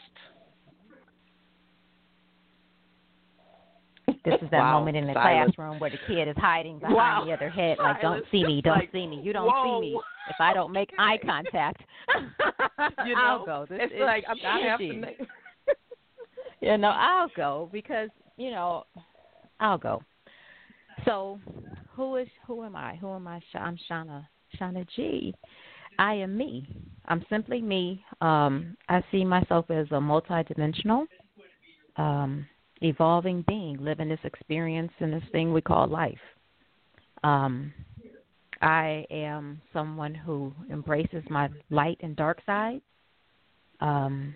This 4.25 4.35
is 4.41 4.51
that 4.51 4.59
wow. 4.59 4.79
moment 4.79 4.97
in 4.97 5.07
the 5.07 5.15
Silence. 5.15 5.55
classroom 5.57 5.81
where 5.81 5.91
the 5.91 5.99
kid 6.07 6.29
is 6.29 6.37
hiding 6.39 6.79
behind 6.79 6.95
wow. 6.95 7.25
the 7.27 7.33
other 7.33 7.51
head, 7.51 7.79
like, 7.79 8.01
"Don't 8.01 8.25
see 8.31 8.45
me, 8.45 8.61
don't 8.63 8.79
like, 8.79 8.93
see 8.93 9.07
me, 9.07 9.21
you 9.21 9.33
don't 9.33 9.47
whoa. 9.47 9.81
see 9.81 9.89
me." 9.89 10.01
If 10.31 10.37
I 10.39 10.55
don't 10.55 10.73
make 10.73 10.91
eye 10.99 11.19
contact, 11.25 11.83
you 13.05 13.15
know, 13.15 13.21
I'll 13.21 13.45
go. 13.45 13.67
This 13.69 13.81
it's 13.83 13.95
is 13.95 14.01
like 14.01 14.25
I'm 14.29 14.37
I 14.47 14.69
have 14.69 14.79
to 14.79 14.93
make... 14.93 15.19
you 16.61 16.79
know, 16.79 16.89
I'll 16.89 17.31
go 17.37 17.69
because 17.73 18.11
you 18.37 18.51
know, 18.51 18.85
I'll 19.59 19.79
go. 19.79 20.03
So, 21.05 21.41
who 21.91 22.17
is 22.17 22.29
who 22.47 22.63
am 22.63 22.77
I? 22.77 22.97
Who 22.97 23.13
am 23.13 23.27
I? 23.27 23.41
I'm 23.55 23.77
Shauna. 23.91 24.27
Shauna 24.61 24.87
G. 24.95 25.35
I 25.99 26.15
am 26.15 26.37
me. 26.37 26.67
I'm 27.07 27.25
simply 27.29 27.61
me. 27.61 28.05
Um, 28.21 28.77
I 28.89 29.03
see 29.11 29.25
myself 29.25 29.71
as 29.71 29.87
a 29.91 29.95
multidimensional. 29.95 31.07
Um, 31.97 32.47
evolving 32.85 33.45
being, 33.47 33.79
living 33.81 34.09
this 34.09 34.21
experience 34.25 34.93
in 35.01 35.11
this 35.11 35.23
thing 35.33 35.53
we 35.53 35.61
call 35.61 35.87
life. 35.87 36.19
Um, 37.25 37.73
I 38.61 39.05
am 39.11 39.61
someone 39.73 40.15
who 40.15 40.53
embraces 40.71 41.25
my 41.29 41.49
light 41.71 41.99
and 42.01 42.15
dark 42.17 42.41
side. 42.47 42.81
Um, 43.81 44.35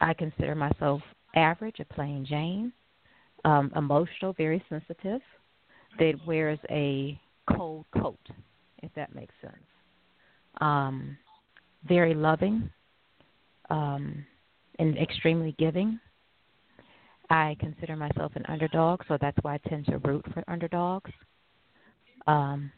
I 0.00 0.12
consider 0.14 0.54
myself 0.54 1.00
average, 1.34 1.80
a 1.80 1.84
plain 1.84 2.26
Jane, 2.28 2.72
um, 3.44 3.72
emotional, 3.76 4.32
very 4.34 4.62
sensitive, 4.68 5.20
that 5.98 6.14
wears 6.26 6.58
a 6.70 7.18
cold 7.56 7.86
coat, 7.98 8.18
if 8.82 8.90
that 8.94 9.14
makes 9.14 9.34
sense. 9.40 9.54
Um, 10.60 11.16
very 11.86 12.14
loving 12.14 12.70
um, 13.70 14.24
and 14.78 14.98
extremely 14.98 15.54
giving. 15.58 15.98
I 17.30 17.56
consider 17.60 17.94
myself 17.96 18.32
an 18.36 18.44
underdog, 18.48 19.02
so 19.06 19.18
that's 19.20 19.36
why 19.42 19.54
I 19.54 19.68
tend 19.68 19.86
to 19.86 19.98
root 19.98 20.24
for 20.32 20.42
underdogs. 20.48 21.10
Um, 22.26 22.72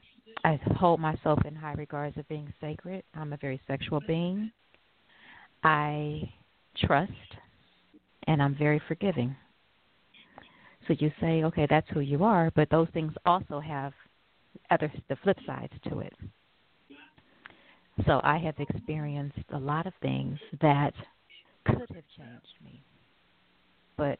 I 0.45 0.59
hold 0.77 1.01
myself 1.01 1.39
in 1.45 1.55
high 1.55 1.75
regards 1.75 2.17
of 2.17 2.29
being 2.29 2.53
sacred. 2.61 3.05
I'm 3.15 3.33
a 3.33 3.37
very 3.37 3.61
sexual 3.67 4.01
being. 4.07 4.51
I 5.63 6.33
trust, 6.77 7.13
and 8.27 8.43
I'm 8.43 8.57
very 8.57 8.81
forgiving. 8.89 9.37
So 10.89 10.95
you 10.99 11.13
say, 11.21 11.45
okay, 11.45 11.67
that's 11.69 11.89
who 11.91 12.01
you 12.01 12.25
are, 12.25 12.51
but 12.57 12.71
those 12.71 12.89
things 12.93 13.13
also 13.27 13.61
have 13.61 13.93
other 14.71 14.91
the 15.09 15.17
flip 15.17 15.39
sides 15.47 15.73
to 15.89 16.01
it. 16.01 16.13
So 18.07 18.21
I 18.25 18.39
have 18.39 18.55
experienced 18.59 19.39
a 19.53 19.59
lot 19.59 19.87
of 19.87 19.93
things 20.01 20.39
that 20.63 20.95
could 21.67 21.81
have 21.81 22.05
changed 22.17 22.57
me, 22.65 22.83
but 23.97 24.19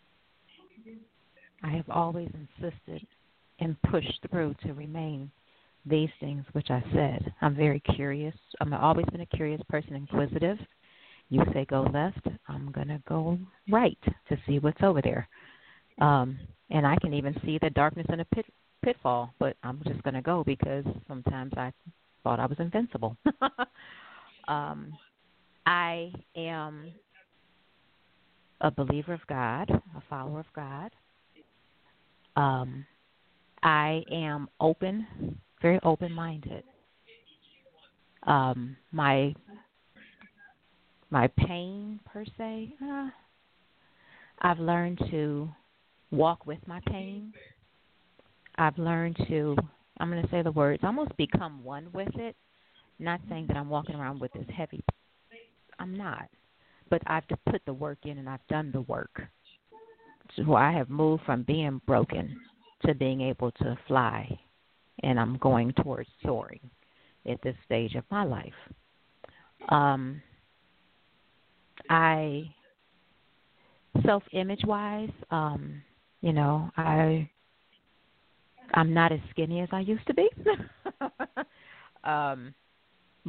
I 1.63 1.69
have 1.71 1.89
always 1.91 2.31
insisted 2.35 3.07
and 3.59 3.81
pushed 3.91 4.27
through 4.31 4.55
to 4.65 4.73
remain 4.73 5.31
these 5.87 6.09
things 6.21 6.45
which 6.53 6.71
I 6.71 6.83
said. 6.95 7.33
I'm 7.41 7.55
very 7.55 7.81
curious. 7.81 8.35
I've 8.61 8.73
always 8.73 9.07
been 9.13 9.23
a 9.23 9.27
curious 9.27 9.61
person, 9.69 9.95
inquisitive. 9.95 10.59
You 11.29 11.43
say 11.53 11.65
go 11.65 11.83
left, 11.93 12.27
I'm 12.49 12.73
gonna 12.73 13.01
go 13.09 13.39
right 13.71 13.99
to 14.29 14.37
see 14.47 14.59
what's 14.59 14.83
over 14.83 15.01
there. 15.01 15.29
Um, 16.01 16.39
and 16.71 16.87
I 16.87 16.97
can 17.01 17.15
even 17.15 17.35
see 17.45 17.59
the 17.61 17.71
darkness 17.71 18.07
in 18.13 18.21
a 18.21 18.25
pit, 18.27 18.47
pitfall, 18.83 19.33
but 19.39 19.57
I'm 19.63 19.81
just 19.87 20.03
gonna 20.03 20.23
go 20.23 20.43
because 20.45 20.85
sometimes 21.07 21.53
I 21.57 21.73
thought 22.25 22.41
I 22.41 22.47
was 22.47 22.59
invincible. 22.59 23.17
um, 24.49 24.93
I 25.67 26.13
am 26.37 26.93
a 28.61 28.71
believer 28.71 29.13
of 29.15 29.27
God, 29.29 29.71
a 29.71 30.03
follower 30.09 30.41
of 30.41 30.53
God. 30.55 30.91
Um, 32.37 32.87
I 33.63 34.03
am 34.11 34.49
open, 34.61 35.39
very 35.61 35.79
open 35.83 36.13
minded. 36.13 36.65
Um, 38.25 38.77
my 38.93 39.35
my 41.11 41.27
pain 41.27 41.99
per 42.05 42.25
se, 42.39 42.75
uh, 42.83 43.09
I've 44.41 44.61
learned 44.61 45.01
to 45.11 45.49
walk 46.11 46.47
with 46.47 46.61
my 46.67 46.81
pain. 46.87 47.33
I've 48.57 48.79
learned 48.79 49.17
to, 49.29 49.57
I'm 49.99 50.11
going 50.11 50.23
to 50.23 50.31
say 50.31 50.43
the 50.43 50.53
words, 50.53 50.83
almost 50.85 51.17
become 51.17 51.65
one 51.65 51.89
with 51.93 52.15
it. 52.17 52.37
Not 52.99 53.21
saying 53.29 53.47
that 53.49 53.57
I'm 53.57 53.71
walking 53.71 53.97
around 53.97 54.21
with 54.21 54.33
this 54.33 54.47
heavy. 54.55 54.85
I'm 55.79 55.97
not. 55.97 56.29
But 56.91 57.03
I've 57.07 57.27
just 57.29 57.45
put 57.47 57.63
the 57.65 57.73
work 57.73 57.99
in 58.05 58.19
and 58.19 58.29
I've 58.29 58.47
done 58.49 58.71
the 58.73 58.83
work. 58.83 59.23
So 60.37 60.55
I 60.55 60.73
have 60.73 60.91
moved 60.91 61.25
from 61.25 61.43
being 61.43 61.81
broken 61.87 62.37
to 62.87 62.95
being 62.95 63.21
able 63.21 63.51
to 63.53 63.79
fly. 63.87 64.39
And 65.03 65.19
I'm 65.19 65.39
going 65.39 65.73
towards 65.73 66.09
soaring 66.25 66.61
at 67.31 67.41
this 67.43 67.57
stage 67.65 67.95
of 67.95 68.05
my 68.11 68.25
life. 68.25 68.53
Um, 69.69 70.21
I 71.89 72.55
self 74.05 74.23
image 74.33 74.63
wise, 74.65 75.11
um, 75.31 75.83
you 76.21 76.33
know, 76.33 76.71
I 76.77 77.29
I'm 78.75 78.95
not 78.95 79.13
as 79.13 79.21
skinny 79.31 79.61
as 79.61 79.69
I 79.73 79.81
used 79.81 80.07
to 80.07 80.15
be. 80.15 80.29
um, 82.05 82.55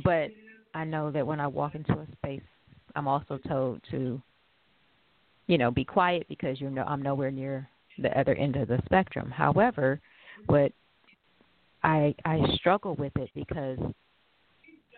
but 0.04 0.30
I 0.74 0.84
know 0.84 1.12
that 1.12 1.26
when 1.26 1.40
I 1.40 1.48
walk 1.48 1.76
into 1.76 1.94
a 1.94 2.08
space, 2.14 2.44
I'm 2.96 3.08
also 3.08 3.40
told 3.48 3.82
to, 3.92 4.22
you 5.52 5.58
know, 5.58 5.70
be 5.70 5.84
quiet 5.84 6.26
because 6.30 6.62
you 6.62 6.70
know 6.70 6.84
I'm 6.84 7.02
nowhere 7.02 7.30
near 7.30 7.68
the 7.98 8.18
other 8.18 8.34
end 8.36 8.56
of 8.56 8.70
the 8.70 8.80
spectrum. 8.86 9.30
However, 9.30 10.00
what 10.46 10.72
I 11.84 12.16
I 12.24 12.40
struggle 12.56 12.96
with 12.96 13.12
it 13.18 13.30
because 13.36 13.78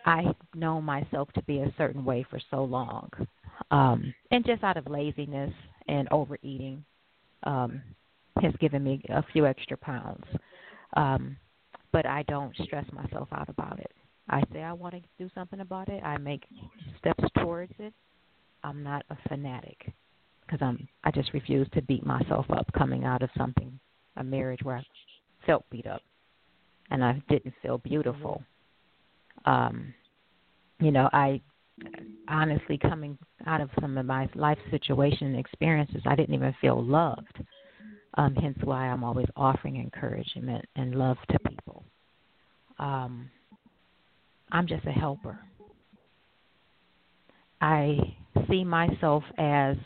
I 0.06 0.26
know 0.54 0.80
myself 0.80 1.28
to 1.32 1.42
be 1.42 1.58
a 1.58 1.74
certain 1.76 2.04
way 2.04 2.24
for 2.30 2.38
so 2.52 2.62
long, 2.62 3.10
um, 3.72 4.14
and 4.30 4.46
just 4.46 4.62
out 4.62 4.76
of 4.76 4.86
laziness 4.86 5.52
and 5.88 6.06
overeating, 6.12 6.84
um, 7.42 7.82
has 8.40 8.52
given 8.60 8.84
me 8.84 9.02
a 9.08 9.24
few 9.32 9.46
extra 9.46 9.76
pounds. 9.76 10.24
Um, 10.96 11.36
but 11.90 12.06
I 12.06 12.22
don't 12.28 12.54
stress 12.62 12.86
myself 12.92 13.26
out 13.32 13.48
about 13.48 13.80
it. 13.80 13.90
I 14.28 14.44
say 14.52 14.62
I 14.62 14.72
want 14.72 14.94
to 14.94 15.00
do 15.18 15.28
something 15.34 15.58
about 15.58 15.88
it. 15.88 16.00
I 16.04 16.16
make 16.16 16.44
steps 17.00 17.24
towards 17.38 17.72
it. 17.80 17.92
I'm 18.62 18.84
not 18.84 19.04
a 19.10 19.16
fanatic 19.28 19.92
because 20.46 20.60
I'm. 20.62 20.88
I 21.04 21.10
just 21.10 21.32
refuse 21.32 21.68
to 21.74 21.82
beat 21.82 22.04
myself 22.04 22.46
up 22.50 22.66
coming 22.76 23.04
out 23.04 23.22
of 23.22 23.30
something, 23.36 23.78
a 24.16 24.24
marriage 24.24 24.60
where 24.62 24.76
I 24.76 24.84
felt 25.46 25.64
beat 25.70 25.86
up, 25.86 26.02
and 26.90 27.04
I 27.04 27.22
didn't 27.28 27.54
feel 27.62 27.78
beautiful. 27.78 28.42
Um, 29.44 29.92
you 30.80 30.90
know, 30.90 31.08
I 31.12 31.40
honestly 32.28 32.78
coming 32.78 33.18
out 33.46 33.60
of 33.60 33.70
some 33.80 33.98
of 33.98 34.06
my 34.06 34.28
life 34.34 34.58
situation 34.70 35.28
and 35.28 35.38
experiences, 35.38 36.02
I 36.06 36.14
didn't 36.14 36.34
even 36.34 36.54
feel 36.60 36.82
loved. 36.82 37.42
Um, 38.16 38.34
hence 38.36 38.58
why 38.62 38.86
I'm 38.88 39.02
always 39.02 39.26
offering 39.36 39.76
encouragement 39.76 40.64
and 40.76 40.94
love 40.94 41.16
to 41.30 41.38
people. 41.40 41.84
Um, 42.78 43.28
I'm 44.52 44.66
just 44.68 44.86
a 44.86 44.92
helper. 44.92 45.38
I 47.60 47.98
see 48.48 48.62
myself 48.62 49.24
as 49.38 49.76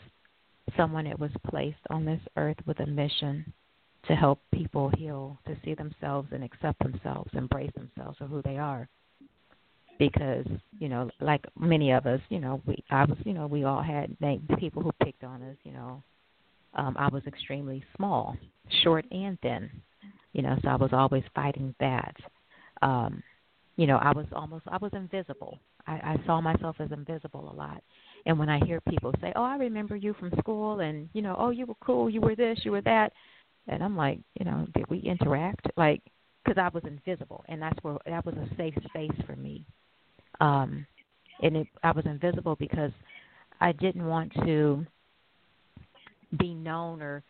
someone 0.75 1.05
that 1.05 1.19
was 1.19 1.31
placed 1.49 1.77
on 1.89 2.05
this 2.05 2.21
earth 2.37 2.57
with 2.65 2.79
a 2.79 2.85
mission 2.85 3.53
to 4.07 4.15
help 4.15 4.39
people 4.53 4.91
heal, 4.97 5.37
to 5.45 5.55
see 5.63 5.73
themselves 5.73 6.29
and 6.31 6.43
accept 6.43 6.79
themselves, 6.79 7.29
embrace 7.33 7.71
themselves 7.75 8.17
for 8.17 8.25
who 8.25 8.41
they 8.41 8.57
are. 8.57 8.87
Because 9.97 10.45
you 10.79 10.87
know 10.87 11.09
like 11.19 11.45
many 11.59 11.91
of 11.91 12.05
us 12.05 12.21
you 12.29 12.39
know 12.39 12.61
we 12.65 12.81
i 12.89 13.03
was 13.03 13.17
you 13.25 13.33
know 13.33 13.47
we 13.47 13.65
all 13.65 13.81
had 13.83 14.15
people 14.57 14.81
who 14.81 14.93
picked 15.03 15.25
on 15.25 15.43
us 15.43 15.57
you 15.63 15.73
know. 15.73 16.01
Um 16.73 16.95
i 16.97 17.09
was 17.09 17.21
extremely 17.27 17.83
small 17.97 18.37
short 18.81 19.05
and 19.11 19.37
thin 19.41 19.69
you 20.31 20.41
know 20.41 20.57
so 20.63 20.69
i 20.69 20.75
was 20.75 20.91
always 20.93 21.23
fighting 21.35 21.75
that. 21.81 22.15
Um 22.81 23.21
you 23.75 23.87
know 23.87 23.97
i 23.97 24.13
was 24.13 24.25
almost 24.31 24.63
i 24.69 24.77
was 24.77 24.91
invisible. 24.93 25.59
I 25.85 25.93
i 26.13 26.25
saw 26.25 26.39
myself 26.39 26.77
as 26.79 26.93
invisible 26.93 27.51
a 27.51 27.53
lot 27.53 27.83
and 28.25 28.37
when 28.37 28.49
i 28.49 28.59
hear 28.65 28.81
people 28.81 29.13
say 29.21 29.31
oh 29.35 29.43
i 29.43 29.55
remember 29.55 29.95
you 29.95 30.13
from 30.19 30.31
school 30.39 30.79
and 30.79 31.09
you 31.13 31.21
know 31.21 31.35
oh 31.37 31.49
you 31.49 31.65
were 31.65 31.75
cool 31.81 32.09
you 32.09 32.21
were 32.21 32.35
this 32.35 32.59
you 32.63 32.71
were 32.71 32.81
that 32.81 33.11
and 33.67 33.83
i'm 33.83 33.95
like 33.95 34.19
you 34.39 34.45
know 34.45 34.67
did 34.73 34.89
we 34.89 34.99
interact? 34.99 35.65
Like 35.77 36.01
because 36.43 36.57
i 36.61 36.69
was 36.73 36.83
invisible 36.85 37.43
and 37.47 37.61
that's 37.61 37.77
where 37.81 37.97
that 38.05 38.25
was 38.25 38.35
a 38.35 38.55
safe 38.55 38.75
space 38.89 39.25
for 39.25 39.35
me. 39.35 39.65
Um, 40.41 40.85
and 41.41 41.57
it, 41.57 41.67
I 41.83 41.91
was 41.91 42.05
invisible 42.05 42.55
because 42.55 42.91
I 43.61 43.71
didn't 43.73 44.05
want 44.05 44.33
to 44.45 44.85
be 46.37 46.53
known 46.53 47.01
or 47.01 47.23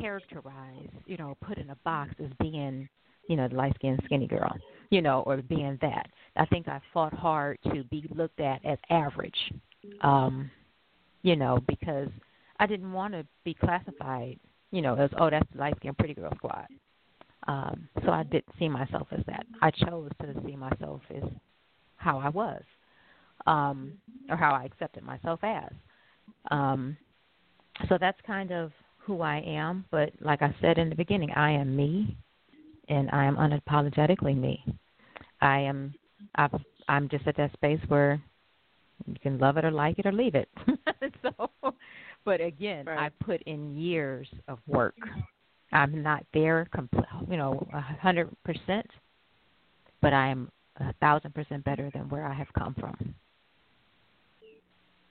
characterized, 0.00 0.92
you 1.06 1.16
know, 1.16 1.36
put 1.46 1.58
in 1.58 1.70
a 1.70 1.76
box 1.84 2.12
as 2.22 2.30
being, 2.40 2.88
you 3.28 3.36
know, 3.36 3.48
the 3.48 3.54
light 3.54 3.74
skinned 3.76 4.00
skinny 4.04 4.26
girl, 4.26 4.52
you 4.90 5.02
know, 5.02 5.22
or 5.26 5.38
being 5.38 5.78
that. 5.80 6.06
I 6.36 6.46
think 6.46 6.68
I 6.68 6.80
fought 6.92 7.12
hard 7.12 7.58
to 7.72 7.84
be 7.84 8.08
looked 8.14 8.40
at 8.40 8.64
as 8.64 8.78
average, 8.90 9.52
um, 10.00 10.50
you 11.22 11.36
know, 11.36 11.58
because 11.68 12.08
I 12.58 12.66
didn't 12.66 12.92
want 12.92 13.14
to 13.14 13.26
be 13.44 13.54
classified, 13.54 14.38
you 14.70 14.82
know, 14.82 14.94
as 14.94 15.10
oh 15.18 15.30
that's 15.30 15.48
the 15.52 15.58
light 15.58 15.76
skinned 15.76 15.98
pretty 15.98 16.14
girl 16.14 16.32
squad. 16.36 16.66
Um, 17.48 17.88
so 18.04 18.12
I 18.12 18.22
didn't 18.24 18.54
see 18.58 18.68
myself 18.68 19.08
as 19.10 19.24
that. 19.26 19.44
I 19.60 19.70
chose 19.70 20.10
to 20.20 20.34
see 20.46 20.54
myself 20.54 21.00
as 21.14 21.24
how 21.96 22.18
I 22.18 22.28
was, 22.28 22.62
um, 23.46 23.94
or 24.28 24.36
how 24.36 24.52
I 24.52 24.64
accepted 24.64 25.02
myself 25.02 25.40
as. 25.42 25.72
Um, 26.50 26.96
so 27.88 27.98
that's 27.98 28.18
kind 28.26 28.52
of 28.52 28.72
who 28.98 29.22
I 29.22 29.38
am. 29.38 29.84
But 29.90 30.12
like 30.20 30.42
I 30.42 30.54
said 30.60 30.78
in 30.78 30.88
the 30.88 30.94
beginning, 30.94 31.32
I 31.32 31.50
am 31.50 31.74
me, 31.74 32.16
and 32.88 33.10
I 33.10 33.24
am 33.24 33.36
unapologetically 33.36 34.36
me. 34.36 34.64
I 35.40 35.58
am. 35.60 35.94
I've, 36.36 36.54
I'm 36.88 37.08
just 37.08 37.26
at 37.26 37.36
that 37.36 37.52
space 37.52 37.80
where 37.88 38.20
you 39.06 39.16
can 39.22 39.38
love 39.38 39.56
it 39.56 39.64
or 39.64 39.70
like 39.70 39.98
it 39.98 40.06
or 40.06 40.12
leave 40.12 40.34
it. 40.34 40.48
so, 41.22 41.50
but 42.24 42.40
again, 42.40 42.86
right. 42.86 42.98
I 42.98 43.24
put 43.24 43.42
in 43.42 43.76
years 43.76 44.28
of 44.48 44.58
work. 44.66 44.96
I'm 45.72 46.02
not 46.02 46.24
there, 46.34 46.68
compl- 46.74 47.30
you 47.30 47.36
know, 47.36 47.66
a 47.72 47.80
hundred 47.80 48.28
percent, 48.44 48.86
but 50.00 50.12
I 50.12 50.28
am 50.28 50.50
a 50.78 50.92
thousand 50.94 51.34
percent 51.34 51.64
better 51.64 51.90
than 51.94 52.08
where 52.08 52.26
I 52.26 52.34
have 52.34 52.52
come 52.58 52.74
from. 52.78 53.14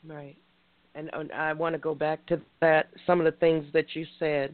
Right. 0.05 0.37
And, 0.95 1.09
and 1.13 1.31
I 1.31 1.53
want 1.53 1.73
to 1.73 1.79
go 1.79 1.95
back 1.95 2.25
to 2.27 2.41
that, 2.59 2.89
some 3.07 3.19
of 3.19 3.25
the 3.25 3.37
things 3.39 3.65
that 3.73 3.95
you 3.95 4.05
said 4.19 4.53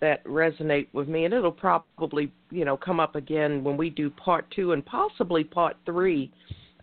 that 0.00 0.24
resonate 0.24 0.88
with 0.92 1.08
me, 1.08 1.24
and 1.24 1.34
it'll 1.34 1.50
probably, 1.50 2.32
you 2.50 2.64
know, 2.64 2.76
come 2.76 3.00
up 3.00 3.14
again 3.14 3.64
when 3.64 3.76
we 3.76 3.90
do 3.90 4.10
part 4.10 4.46
two 4.54 4.72
and 4.72 4.84
possibly 4.84 5.42
part 5.42 5.76
three 5.84 6.30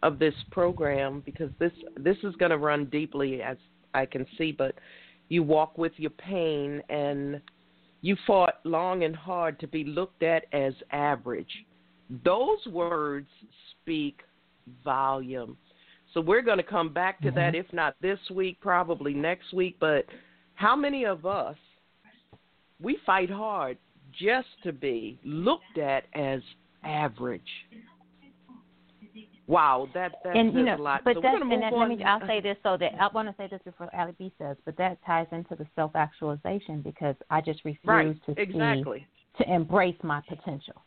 of 0.04 0.20
this 0.20 0.36
program 0.52 1.24
because 1.26 1.50
this 1.60 1.72
this 1.98 2.18
is 2.24 2.36
going 2.36 2.52
to 2.52 2.58
run 2.58 2.86
deeply 2.86 3.42
as 3.42 3.58
I 3.96 4.06
can 4.06 4.28
see. 4.38 4.52
But 4.52 4.76
you 5.30 5.42
walk 5.42 5.78
with 5.78 5.94
your 5.98 6.12
pain, 6.12 6.84
and 6.90 7.42
you 8.02 8.16
fought 8.28 8.60
long 8.64 9.04
and 9.04 9.16
hard 9.16 9.60
to 9.62 9.68
be 9.68 9.84
looked 9.84 10.22
at 10.22 10.46
as 10.54 10.74
average 10.92 11.66
those 12.24 12.66
words 12.68 13.28
speak 13.72 14.22
volume. 14.84 15.58
So 16.14 16.22
we're 16.22 16.42
going 16.42 16.58
to 16.58 16.64
come 16.64 16.94
back 16.94 17.20
to 17.22 17.28
mm-hmm. 17.28 17.36
that, 17.38 17.56
if 17.56 17.66
not 17.74 17.96
this 18.02 18.20
week, 18.34 18.60
probably 18.62 19.14
next 19.14 19.54
week. 19.54 19.78
But 19.80 20.06
how 20.56 20.76
many 20.76 21.06
of 21.06 21.26
us, 21.26 21.56
we 22.82 22.98
fight 23.06 23.30
hard 23.30 23.78
just 24.12 24.48
to 24.64 24.72
be 24.72 25.20
looked 25.24 25.78
at 25.78 26.06
as 26.14 26.42
average? 26.84 27.42
Wow, 29.46 29.90
that 29.94 30.14
that 30.24 30.38
and, 30.38 30.54
you 30.54 30.64
know, 30.64 30.76
a 30.76 30.78
lot. 30.78 31.02
But 31.04 31.16
so 31.16 31.22
that's, 31.22 31.36
and 31.42 31.62
that, 31.62 31.74
let 31.74 31.90
me, 31.90 32.02
I'll 32.04 32.26
say 32.26 32.40
this 32.40 32.56
so 32.64 32.78
that 32.78 32.94
I 33.00 33.08
want 33.14 33.28
to 33.28 33.36
say 33.38 33.48
this 33.50 33.60
before 33.66 33.94
Ally 33.94 34.12
B 34.18 34.32
says, 34.38 34.56
but 34.64 34.78
that 34.78 35.00
ties 35.06 35.28
into 35.34 35.56
the 35.56 35.68
self 35.76 35.96
actualization 35.96 36.82
because 36.82 37.16
I 37.30 37.42
just 37.42 37.66
refuse 37.66 37.80
right, 37.86 38.26
to 38.26 38.42
exactly. 38.42 39.00
see 39.00 39.44
to 39.44 39.54
embrace 39.54 39.98
my 40.04 40.22
potential. 40.28 40.82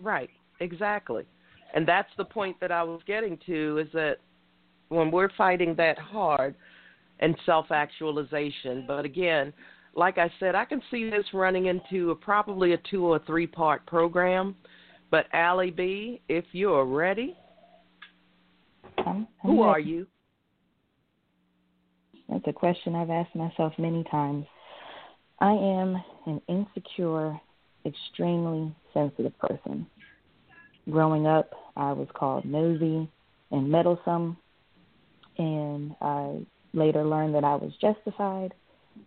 Right, 0.00 0.30
exactly. 0.60 1.24
And 1.74 1.86
that's 1.86 2.08
the 2.16 2.24
point 2.24 2.56
that 2.60 2.72
I 2.72 2.82
was 2.82 3.00
getting 3.06 3.38
to 3.46 3.78
is 3.78 3.88
that 3.92 4.16
when 4.88 5.10
we're 5.10 5.30
fighting 5.36 5.74
that 5.76 5.98
hard 5.98 6.54
and 7.20 7.36
self 7.46 7.70
actualization, 7.70 8.84
but 8.86 9.04
again, 9.04 9.52
like 9.94 10.18
I 10.18 10.30
said, 10.40 10.54
I 10.54 10.64
can 10.64 10.80
see 10.90 11.10
this 11.10 11.24
running 11.32 11.66
into 11.66 12.10
a, 12.10 12.14
probably 12.14 12.72
a 12.72 12.78
two 12.90 13.04
or 13.04 13.20
three 13.26 13.46
part 13.46 13.84
program. 13.86 14.54
But 15.10 15.26
Ally 15.32 15.70
B, 15.70 16.20
if 16.28 16.44
you're 16.52 16.84
ready, 16.84 17.36
I'm, 18.98 19.06
I'm 19.06 19.26
who 19.42 19.62
ready. 19.62 19.70
are 19.70 19.80
you? 19.80 20.06
That's 22.28 22.44
a 22.46 22.52
question 22.52 22.94
I've 22.94 23.10
asked 23.10 23.34
myself 23.34 23.72
many 23.76 24.04
times. 24.04 24.46
I 25.40 25.50
am 25.50 26.00
an 26.26 26.40
insecure, 26.48 27.40
extremely 27.84 28.72
sensitive 28.94 29.36
person. 29.38 29.86
Growing 30.88 31.26
up, 31.26 31.50
I 31.76 31.92
was 31.92 32.08
called 32.14 32.44
nosy 32.44 33.10
and 33.50 33.70
meddlesome, 33.70 34.36
and 35.38 35.96
I 36.00 36.46
later 36.72 37.04
learned 37.04 37.34
that 37.34 37.44
I 37.44 37.56
was 37.56 37.72
justified 37.80 38.54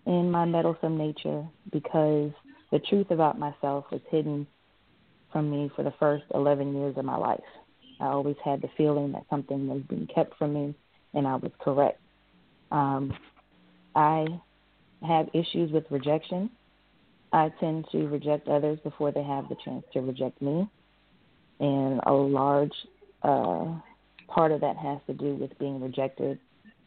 in 0.05 0.29
my 0.29 0.43
meddlesome 0.43 0.97
nature 0.97 1.47
because 1.71 2.31
the 2.71 2.79
truth 2.89 3.09
about 3.11 3.39
myself 3.39 3.85
was 3.89 4.01
hidden 4.09 4.47
from 5.33 5.51
me 5.51 5.69
for 5.75 5.83
the 5.83 5.93
first 5.99 6.23
11 6.33 6.73
years 6.75 6.95
of 6.97 7.03
my 7.03 7.17
life. 7.17 7.43
I 7.99 8.05
always 8.05 8.37
had 8.43 8.61
the 8.61 8.69
feeling 8.77 9.11
that 9.11 9.25
something 9.29 9.67
was 9.67 9.81
being 9.89 10.07
kept 10.07 10.37
from 10.37 10.53
me, 10.53 10.75
and 11.13 11.27
I 11.27 11.35
was 11.35 11.51
correct. 11.59 11.99
Um, 12.71 13.13
I 13.95 14.25
have 15.05 15.27
issues 15.33 15.71
with 15.71 15.85
rejection. 15.89 16.49
I 17.31 17.51
tend 17.59 17.85
to 17.91 18.07
reject 18.07 18.47
others 18.47 18.79
before 18.83 19.11
they 19.11 19.23
have 19.23 19.49
the 19.49 19.55
chance 19.65 19.83
to 19.93 20.01
reject 20.01 20.41
me. 20.41 20.67
And 21.59 21.99
a 22.05 22.13
large 22.13 22.73
uh, 23.21 23.75
part 24.27 24.51
of 24.51 24.61
that 24.61 24.77
has 24.77 24.99
to 25.07 25.13
do 25.13 25.35
with 25.35 25.57
being 25.59 25.81
rejected 25.81 26.39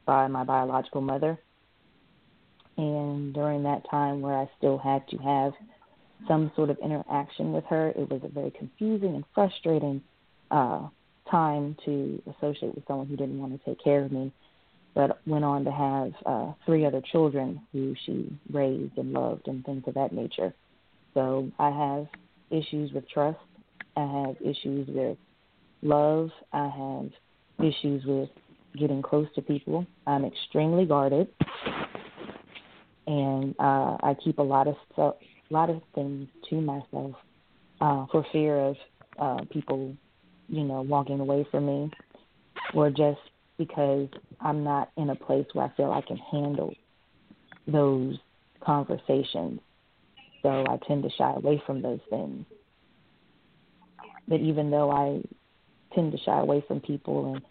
by 0.07 0.29
my 0.29 0.45
biological 0.45 1.01
mother. 1.01 1.39
And 2.77 3.33
during 3.33 3.63
that 3.65 3.89
time 3.91 4.21
where 4.21 4.37
I 4.37 4.49
still 4.59 4.79
had 4.79 5.07
to 5.09 5.17
have 5.19 5.53
some 6.29 6.51
sort 6.57 6.71
of 6.71 6.79
interaction 6.79 7.53
with 7.53 7.65
her, 7.67 7.91
it 7.91 8.11
was 8.11 8.21
a 8.25 8.29
very 8.29 8.51
confusing 8.51 9.15
and 9.15 9.25
frustrating 9.35 10.03
uh, 10.51 10.89
time 11.31 11.77
to 11.85 12.23
associate 12.37 12.75
with 12.75 12.85
someone 12.87 13.07
who 13.07 13.17
didn't 13.17 13.39
want 13.39 13.53
to 13.53 13.65
take 13.65 13.83
care 13.83 14.05
of 14.05 14.13
me, 14.13 14.33
but 14.95 15.21
went 15.27 15.45
on 15.45 15.65
to 15.65 15.71
have 15.71 16.13
uh, 16.25 16.53
three 16.65 16.87
other 16.87 17.03
children 17.13 17.61
who 17.73 17.95
she 18.05 18.33
raised 18.53 18.97
and 18.97 19.13
loved 19.13 19.49
and 19.49 19.65
things 19.65 19.83
of 19.87 19.95
that 19.95 20.13
nature. 20.13 20.55
So 21.15 21.51
I 21.59 21.71
have 21.71 22.07
issues 22.51 22.93
with 22.93 23.09
trust. 23.09 23.39
I 23.97 24.27
have 24.27 24.37
issues 24.41 24.89
with 24.89 25.19
love. 25.83 26.31
I 26.53 26.69
have 26.69 27.67
issues 27.67 28.05
with 28.05 28.29
getting 28.79 29.03
close 29.03 29.27
to 29.35 29.43
people. 29.43 29.87
I'm 30.07 30.25
extremely 30.25 30.85
guarded, 30.85 31.29
and 33.07 33.55
uh, 33.59 33.97
I 34.03 34.15
keep 34.23 34.39
a 34.39 34.43
lot 34.43 34.69
of 34.69 34.77
stuff, 34.93 35.15
lot 35.51 35.71
of 35.71 35.83
things 35.95 36.29
to 36.51 36.61
myself 36.61 37.15
uh, 37.81 38.07
for 38.11 38.25
fear 38.33 38.59
of 38.59 38.77
uh, 39.19 39.45
people, 39.51 39.95
you 40.49 40.65
know, 40.65 40.83
walking 40.83 41.21
away 41.21 41.47
from 41.51 41.67
me, 41.67 41.91
or 42.75 42.91
just 42.91 43.21
because 43.59 44.09
I'm 44.41 44.65
not 44.65 44.91
in 44.97 45.11
a 45.11 45.15
place 45.15 45.47
where 45.53 45.67
I 45.67 45.77
feel 45.77 45.93
I 45.93 46.03
can 46.03 46.19
handle 46.19 46.75
those 47.67 48.17
conversations. 48.61 49.61
So 50.43 50.65
I 50.69 50.79
tend 50.87 51.03
to 51.03 51.11
shy 51.11 51.33
away 51.35 51.63
from 51.67 51.83
those 51.83 52.01
things. 52.11 52.45
But 54.29 54.41
even 54.41 54.71
though 54.71 54.91
I 54.91 55.23
tend 55.95 56.13
to 56.13 56.19
shy 56.19 56.39
away 56.39 56.65
from 56.67 56.81
people 56.81 57.35
and 57.35 57.43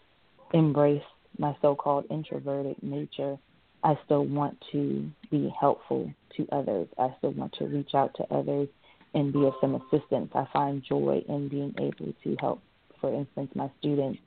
embrace 0.54 1.02
my 1.38 1.56
so-called 1.60 2.06
introverted 2.10 2.82
nature, 2.82 3.36
I 3.82 3.98
still 4.04 4.24
want 4.24 4.62
to 4.72 5.10
be 5.30 5.52
helpful 5.58 6.12
to 6.36 6.46
others. 6.52 6.88
I 6.98 7.14
still 7.18 7.32
want 7.32 7.54
to 7.58 7.64
reach 7.66 7.94
out 7.94 8.14
to 8.16 8.24
others 8.34 8.68
and 9.14 9.32
be 9.32 9.44
of 9.44 9.54
some 9.60 9.74
assistance. 9.74 10.30
I 10.34 10.46
find 10.52 10.82
joy 10.82 11.24
in 11.28 11.48
being 11.48 11.74
able 11.78 12.12
to 12.24 12.36
help, 12.40 12.60
for 13.00 13.14
instance, 13.14 13.50
my 13.54 13.70
students 13.78 14.18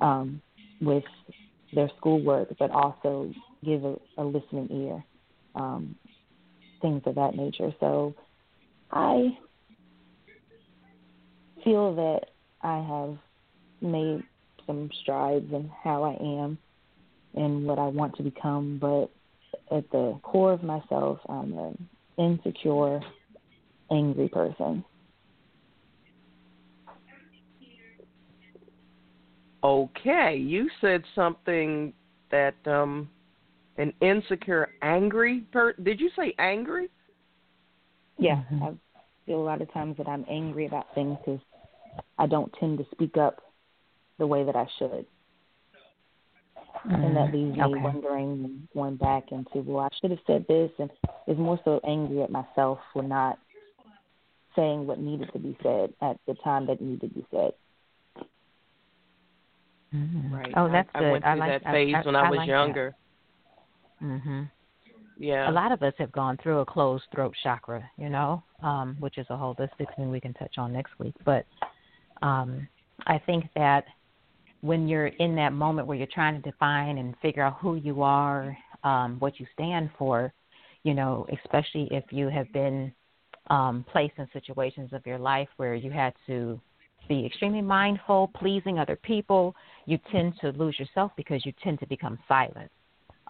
um, 0.00 0.40
with 0.80 1.04
their 1.74 1.90
schoolwork, 1.98 2.48
but 2.58 2.70
also 2.70 3.32
give 3.64 3.84
a, 3.84 3.96
a 4.18 4.24
listening 4.24 4.68
ear, 4.70 5.04
um, 5.54 5.94
things 6.82 7.02
of 7.06 7.14
that 7.14 7.34
nature. 7.34 7.72
So 7.80 8.14
I 8.92 9.36
feel 11.64 11.94
that 11.94 12.26
I 12.62 12.78
have 12.78 13.18
made 13.80 14.22
some 14.66 14.90
strides 15.02 15.52
in 15.52 15.70
how 15.82 16.04
I 16.04 16.14
am 16.22 16.58
and 17.34 17.64
what 17.64 17.78
I 17.78 17.86
want 17.86 18.16
to 18.16 18.22
become, 18.22 18.78
but 18.80 19.10
at 19.70 19.90
the 19.90 20.18
core 20.22 20.52
of 20.52 20.62
myself, 20.62 21.18
I'm 21.28 21.56
an 21.58 21.88
insecure, 22.18 23.00
angry 23.90 24.28
person. 24.28 24.84
Okay, 29.64 30.36
you 30.36 30.68
said 30.80 31.02
something 31.14 31.92
that 32.30 32.54
um 32.66 33.08
an 33.78 33.92
insecure, 34.00 34.68
angry 34.82 35.40
per. 35.52 35.72
Did 35.74 36.00
you 36.00 36.10
say 36.16 36.34
angry? 36.38 36.88
Yeah. 38.18 38.42
I 38.62 38.72
feel 39.26 39.38
a 39.38 39.44
lot 39.44 39.60
of 39.60 39.72
times 39.72 39.96
that 39.98 40.08
I'm 40.08 40.24
angry 40.30 40.66
about 40.66 40.86
things 40.94 41.18
because 41.24 41.40
I 42.18 42.26
don't 42.26 42.52
tend 42.58 42.78
to 42.78 42.86
speak 42.92 43.16
up 43.16 43.42
the 44.18 44.26
way 44.26 44.44
that 44.44 44.56
I 44.56 44.66
should. 44.78 45.06
Mm, 46.86 47.04
and 47.04 47.16
that 47.16 47.34
leaves 47.34 47.56
me 47.56 47.62
okay. 47.62 47.80
wondering 47.80 48.44
and 48.44 48.68
going 48.72 48.96
back 48.96 49.32
into, 49.32 49.58
well, 49.68 49.84
I 49.84 49.88
should 50.00 50.12
have 50.12 50.20
said 50.26 50.46
this, 50.48 50.70
and 50.78 50.90
is 51.26 51.36
more 51.36 51.58
so 51.64 51.80
angry 51.86 52.22
at 52.22 52.30
myself 52.30 52.78
for 52.92 53.02
not 53.02 53.38
saying 54.54 54.86
what 54.86 55.00
needed 55.00 55.28
to 55.32 55.38
be 55.38 55.56
said 55.62 55.92
at 56.00 56.18
the 56.26 56.34
time 56.44 56.66
that 56.66 56.80
needed 56.80 57.00
to 57.00 57.08
be 57.08 57.26
said. 57.30 57.52
Mm-hmm. 59.94 60.34
Right. 60.34 60.54
Oh, 60.56 60.70
that's 60.70 60.88
I, 60.94 60.98
good. 61.00 61.08
I 61.08 61.10
went 61.12 61.24
through 61.24 61.30
I 61.30 61.34
like, 61.34 61.62
that 61.62 61.72
phase 61.72 61.94
I, 61.96 62.06
when 62.06 62.16
I, 62.16 62.20
I 62.20 62.30
was 62.30 62.36
like 62.38 62.48
younger. 62.48 62.94
Mhm. 64.02 64.50
Yeah. 65.18 65.50
A 65.50 65.52
lot 65.52 65.72
of 65.72 65.82
us 65.82 65.94
have 65.98 66.12
gone 66.12 66.38
through 66.42 66.60
a 66.60 66.66
closed 66.66 67.04
throat 67.12 67.34
chakra, 67.42 67.88
you 67.96 68.10
know, 68.10 68.42
um, 68.62 68.96
which 69.00 69.16
is 69.18 69.26
a 69.30 69.34
holistic 69.34 69.94
thing 69.96 70.10
we 70.10 70.20
can 70.20 70.34
touch 70.34 70.58
on 70.58 70.72
next 70.72 70.92
week. 70.98 71.14
But 71.24 71.46
um, 72.22 72.68
I 73.06 73.18
think 73.18 73.48
that 73.54 73.84
when 74.66 74.88
you're 74.88 75.06
in 75.06 75.36
that 75.36 75.52
moment 75.52 75.86
where 75.86 75.96
you're 75.96 76.08
trying 76.12 76.40
to 76.40 76.50
define 76.50 76.98
and 76.98 77.14
figure 77.22 77.42
out 77.42 77.56
who 77.60 77.76
you 77.76 78.02
are, 78.02 78.56
um, 78.84 79.16
what 79.20 79.38
you 79.38 79.46
stand 79.52 79.90
for, 79.96 80.32
you 80.82 80.92
know, 80.92 81.26
especially 81.44 81.88
if 81.90 82.04
you 82.10 82.28
have 82.28 82.52
been 82.52 82.92
um, 83.48 83.84
placed 83.90 84.14
in 84.18 84.28
situations 84.32 84.92
of 84.92 85.06
your 85.06 85.18
life 85.18 85.48
where 85.56 85.74
you 85.74 85.90
had 85.90 86.12
to 86.26 86.60
be 87.08 87.24
extremely 87.24 87.62
mindful, 87.62 88.30
pleasing 88.34 88.78
other 88.78 88.96
people, 88.96 89.54
you 89.84 89.98
tend 90.10 90.34
to 90.40 90.50
lose 90.50 90.76
yourself 90.78 91.12
because 91.16 91.46
you 91.46 91.52
tend 91.62 91.78
to 91.78 91.86
become 91.86 92.18
silent. 92.26 92.70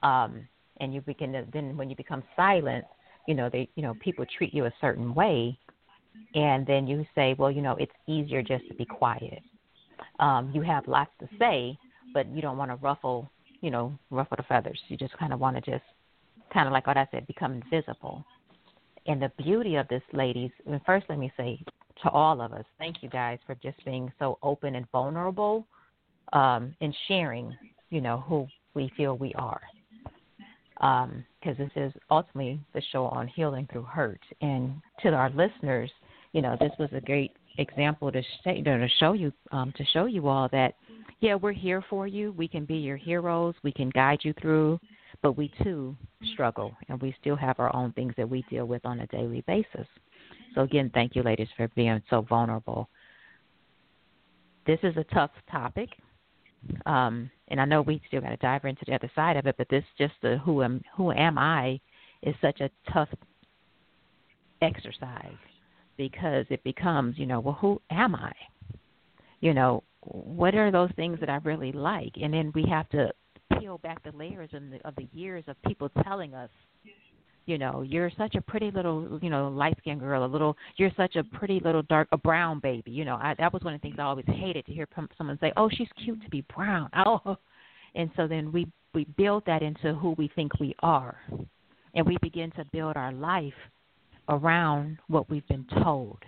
Um, 0.03 0.49
and 0.81 0.93
you 0.93 1.01
begin 1.03 1.33
to 1.33 1.45
then 1.53 1.77
when 1.77 1.89
you 1.89 1.97
become 1.97 2.23
silent, 2.35 2.85
you 3.27 3.35
know 3.35 3.49
they 3.51 3.69
you 3.77 3.83
know 3.83 3.95
people 4.01 4.27
treat 4.37 4.53
you 4.53 4.67
a 4.67 4.73
certain 4.79 5.15
way, 5.15 5.59
and 6.35 6.67
then 6.67 6.87
you 6.87 7.07
say, 7.15 7.35
well, 7.39 7.51
you 7.51 7.63
know, 7.63 7.77
it's 7.77 7.93
easier 8.07 8.43
just 8.43 8.69
to 8.69 8.75
be 8.75 8.85
quiet 8.85 9.43
um, 10.19 10.51
you 10.55 10.63
have 10.63 10.87
lots 10.89 11.11
to 11.21 11.29
say, 11.39 11.79
but 12.15 12.27
you 12.29 12.41
don't 12.41 12.57
want 12.57 12.71
to 12.71 12.77
ruffle, 12.77 13.29
you 13.61 13.71
know, 13.71 13.97
ruffle 14.11 14.37
the 14.37 14.43
feathers. 14.45 14.81
You 14.89 14.97
just 14.97 15.17
kind 15.19 15.33
of 15.33 15.41
want 15.41 15.57
to 15.57 15.71
just, 15.71 15.85
kind 16.53 16.67
of 16.67 16.73
like 16.73 16.87
what 16.87 16.97
I 16.97 17.07
said, 17.11 17.27
become 17.27 17.53
invisible. 17.53 18.25
And 19.07 19.21
the 19.23 19.31
beauty 19.39 19.77
of 19.77 19.87
this, 19.89 20.03
ladies, 20.13 20.51
and 20.67 20.81
first 20.85 21.07
let 21.09 21.19
me 21.19 21.33
say 21.37 21.61
to 22.03 22.11
all 22.11 22.41
of 22.41 22.53
us, 22.53 22.65
thank 22.79 23.03
you 23.03 23.09
guys 23.09 23.39
for 23.47 23.55
just 23.57 23.83
being 23.85 24.13
so 24.19 24.39
open 24.43 24.75
and 24.75 24.87
vulnerable 24.91 25.67
um, 26.33 26.75
and 26.81 26.95
sharing, 27.09 27.57
you 27.91 28.01
know, 28.01 28.25
who 28.27 28.47
we 28.75 28.91
feel 28.97 29.17
we 29.17 29.33
are. 29.35 29.61
Because 30.75 31.09
um, 31.09 31.25
this 31.59 31.71
is 31.77 31.93
ultimately 32.11 32.61
the 32.75 32.83
show 32.93 33.07
on 33.07 33.29
healing 33.29 33.67
through 33.73 33.85
hurt. 33.85 34.21
And 34.43 34.75
to 35.03 35.09
our 35.11 35.31
listeners, 35.31 35.91
you 36.33 36.43
know, 36.43 36.57
this 36.61 36.73
was 36.79 36.91
a 36.93 37.01
great 37.01 37.33
example 37.59 38.13
to 38.13 38.23
show, 38.45 38.53
to 38.53 38.89
show 38.99 39.13
you 39.13 39.33
um, 39.53 39.73
to 39.77 39.85
show 39.87 40.07
you 40.07 40.29
all 40.29 40.49
that 40.53 40.75
yeah 41.21 41.35
we're 41.35 41.53
here 41.53 41.83
for 41.89 42.07
you. 42.07 42.33
We 42.33 42.49
can 42.49 42.65
be 42.65 42.77
your 42.77 42.97
heroes. 42.97 43.55
We 43.63 43.73
can 43.73 43.91
guide 43.91 44.21
you 44.23 44.35
through. 44.41 44.79
But 45.23 45.33
we 45.33 45.51
too 45.63 45.97
struggle 46.35 46.77
and 46.89 47.01
we 47.01 47.15
still 47.21 47.37
have 47.37 47.59
our 47.59 47.75
own 47.75 47.93
things 47.93 48.13
that 48.19 48.29
we 48.29 48.45
deal 48.51 48.67
with 48.67 48.85
on 48.85 49.01
a 49.01 49.07
daily 49.07 49.43
basis. 49.47 49.87
So 50.55 50.63
again 50.63 50.91
thank 50.93 51.17
you 51.17 51.23
ladies 51.23 51.49
for 51.57 51.69
being 51.69 52.03
so 52.11 52.21
vulnerable. 52.23 52.89
This 54.67 54.79
is 54.83 54.97
a 54.97 55.05
tough 55.15 55.31
topic 55.51 55.89
um, 56.85 57.31
and 57.49 57.61
I 57.61 57.65
know 57.65 57.83
we 57.83 58.01
still 58.09 58.21
got 58.21 58.31
to 58.31 58.37
dive 58.37 58.65
into 58.65 58.85
the 58.87 58.95
other 58.95 59.11
side 59.15 59.37
of 59.37 59.47
it, 59.47 59.57
but 59.57 59.69
this 59.69 59.85
just 59.99 60.15
the 60.23 60.39
who 60.39 60.63
am 60.63 60.83
who 60.97 61.13
am 61.13 61.39
I 61.39 61.81
is 62.23 62.35
such 62.41 62.61
a 62.61 62.71
tough 62.93 63.09
exercise 64.63 65.37
because 65.97 66.47
it 66.51 66.63
becomes, 66.65 67.19
you 67.19 67.27
know, 67.27 67.41
well, 67.41 67.59
who 67.61 67.81
am 67.91 68.15
I? 68.15 68.33
You 69.41 69.55
know, 69.55 69.83
what 70.01 70.55
are 70.55 70.71
those 70.71 70.91
things 70.97 71.19
that 71.21 71.29
I 71.29 71.37
really 71.37 71.73
like? 71.73 72.13
And 72.21 72.33
then 72.33 72.53
we 72.55 72.65
have 72.69 72.89
to 72.91 73.11
peel 73.59 73.79
back 73.79 74.03
the 74.03 74.17
layers 74.17 74.51
of 74.53 74.63
the, 74.71 74.87
of 74.87 74.95
the 74.97 75.09
years 75.13 75.45
of 75.47 75.57
people 75.67 75.91
telling 76.05 76.35
us, 76.35 76.51
you 77.47 77.59
know, 77.59 77.83
you're 77.83 78.11
such 78.19 78.35
a 78.35 78.41
pretty 78.41 78.73
little, 78.73 79.21
you 79.23 79.31
know, 79.31 79.49
light 79.49 79.77
skinned 79.79 80.01
girl, 80.01 80.25
a 80.25 80.27
little, 80.27 80.57
you're 80.77 80.91
such 80.97 81.15
a 81.15 81.23
pretty 81.23 81.61
little 81.61 81.83
dark, 81.83 82.09
a 82.11 82.17
brown 82.17 82.59
baby. 82.59 82.91
You 82.91 83.05
know, 83.05 83.17
I, 83.17 83.35
that 83.39 83.53
was 83.53 83.63
one 83.63 83.75
of 83.75 83.81
the 83.81 83.87
things 83.87 83.97
I 84.01 84.03
always 84.03 84.27
hated 84.27 84.67
to 84.67 84.73
hear 84.73 84.89
someone 85.17 85.39
say, 85.41 85.53
oh, 85.57 85.69
she's 85.73 85.89
cute 86.05 86.23
to 86.23 86.31
be 86.31 86.45
brown. 86.55 86.91
Oh, 87.07 87.37
and 87.95 88.11
so 88.17 88.27
then 88.27 88.53
we 88.53 88.67
we 88.95 89.05
build 89.17 89.45
that 89.47 89.63
into 89.63 89.95
who 89.95 90.15
we 90.19 90.29
think 90.35 90.59
we 90.61 90.75
are, 90.81 91.17
and 91.95 92.07
we 92.07 92.19
begin 92.21 92.51
to 92.53 92.65
build 92.73 92.97
our 92.97 93.13
life 93.13 93.55
around 94.29 94.99
what 95.09 95.31
we've 95.31 95.47
been 95.49 95.67
told. 95.83 96.19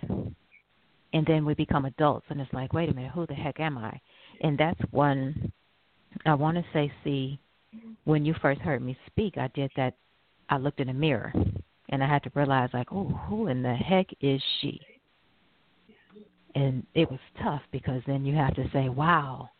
And 1.12 1.26
then 1.26 1.44
we 1.44 1.54
become 1.54 1.86
adults, 1.86 2.26
and 2.28 2.40
it's 2.40 2.52
like, 2.52 2.72
wait 2.72 2.90
a 2.90 2.94
minute, 2.94 3.12
who 3.12 3.26
the 3.26 3.34
heck 3.34 3.60
am 3.60 3.78
I? 3.78 3.98
And 4.42 4.58
that's 4.58 4.80
one 4.90 5.52
I 6.26 6.34
want 6.34 6.56
to 6.56 6.64
say, 6.72 6.92
see, 7.04 7.38
when 8.04 8.24
you 8.24 8.34
first 8.40 8.60
heard 8.60 8.82
me 8.82 8.96
speak, 9.06 9.36
I 9.36 9.48
did 9.54 9.70
that 9.76 9.94
I 10.48 10.56
looked 10.56 10.80
in 10.80 10.88
the 10.88 10.94
mirror 10.94 11.32
and 11.90 12.02
I 12.02 12.08
had 12.08 12.22
to 12.24 12.30
realize 12.34 12.70
like, 12.72 12.88
oh, 12.90 13.08
who 13.28 13.48
in 13.48 13.62
the 13.62 13.74
heck 13.74 14.06
is 14.20 14.42
she? 14.60 14.80
And 16.54 16.86
it 16.94 17.10
was 17.10 17.20
tough 17.42 17.62
because 17.70 18.02
then 18.06 18.24
you 18.24 18.34
have 18.34 18.54
to 18.54 18.68
say, 18.72 18.88
wow, 18.88 19.50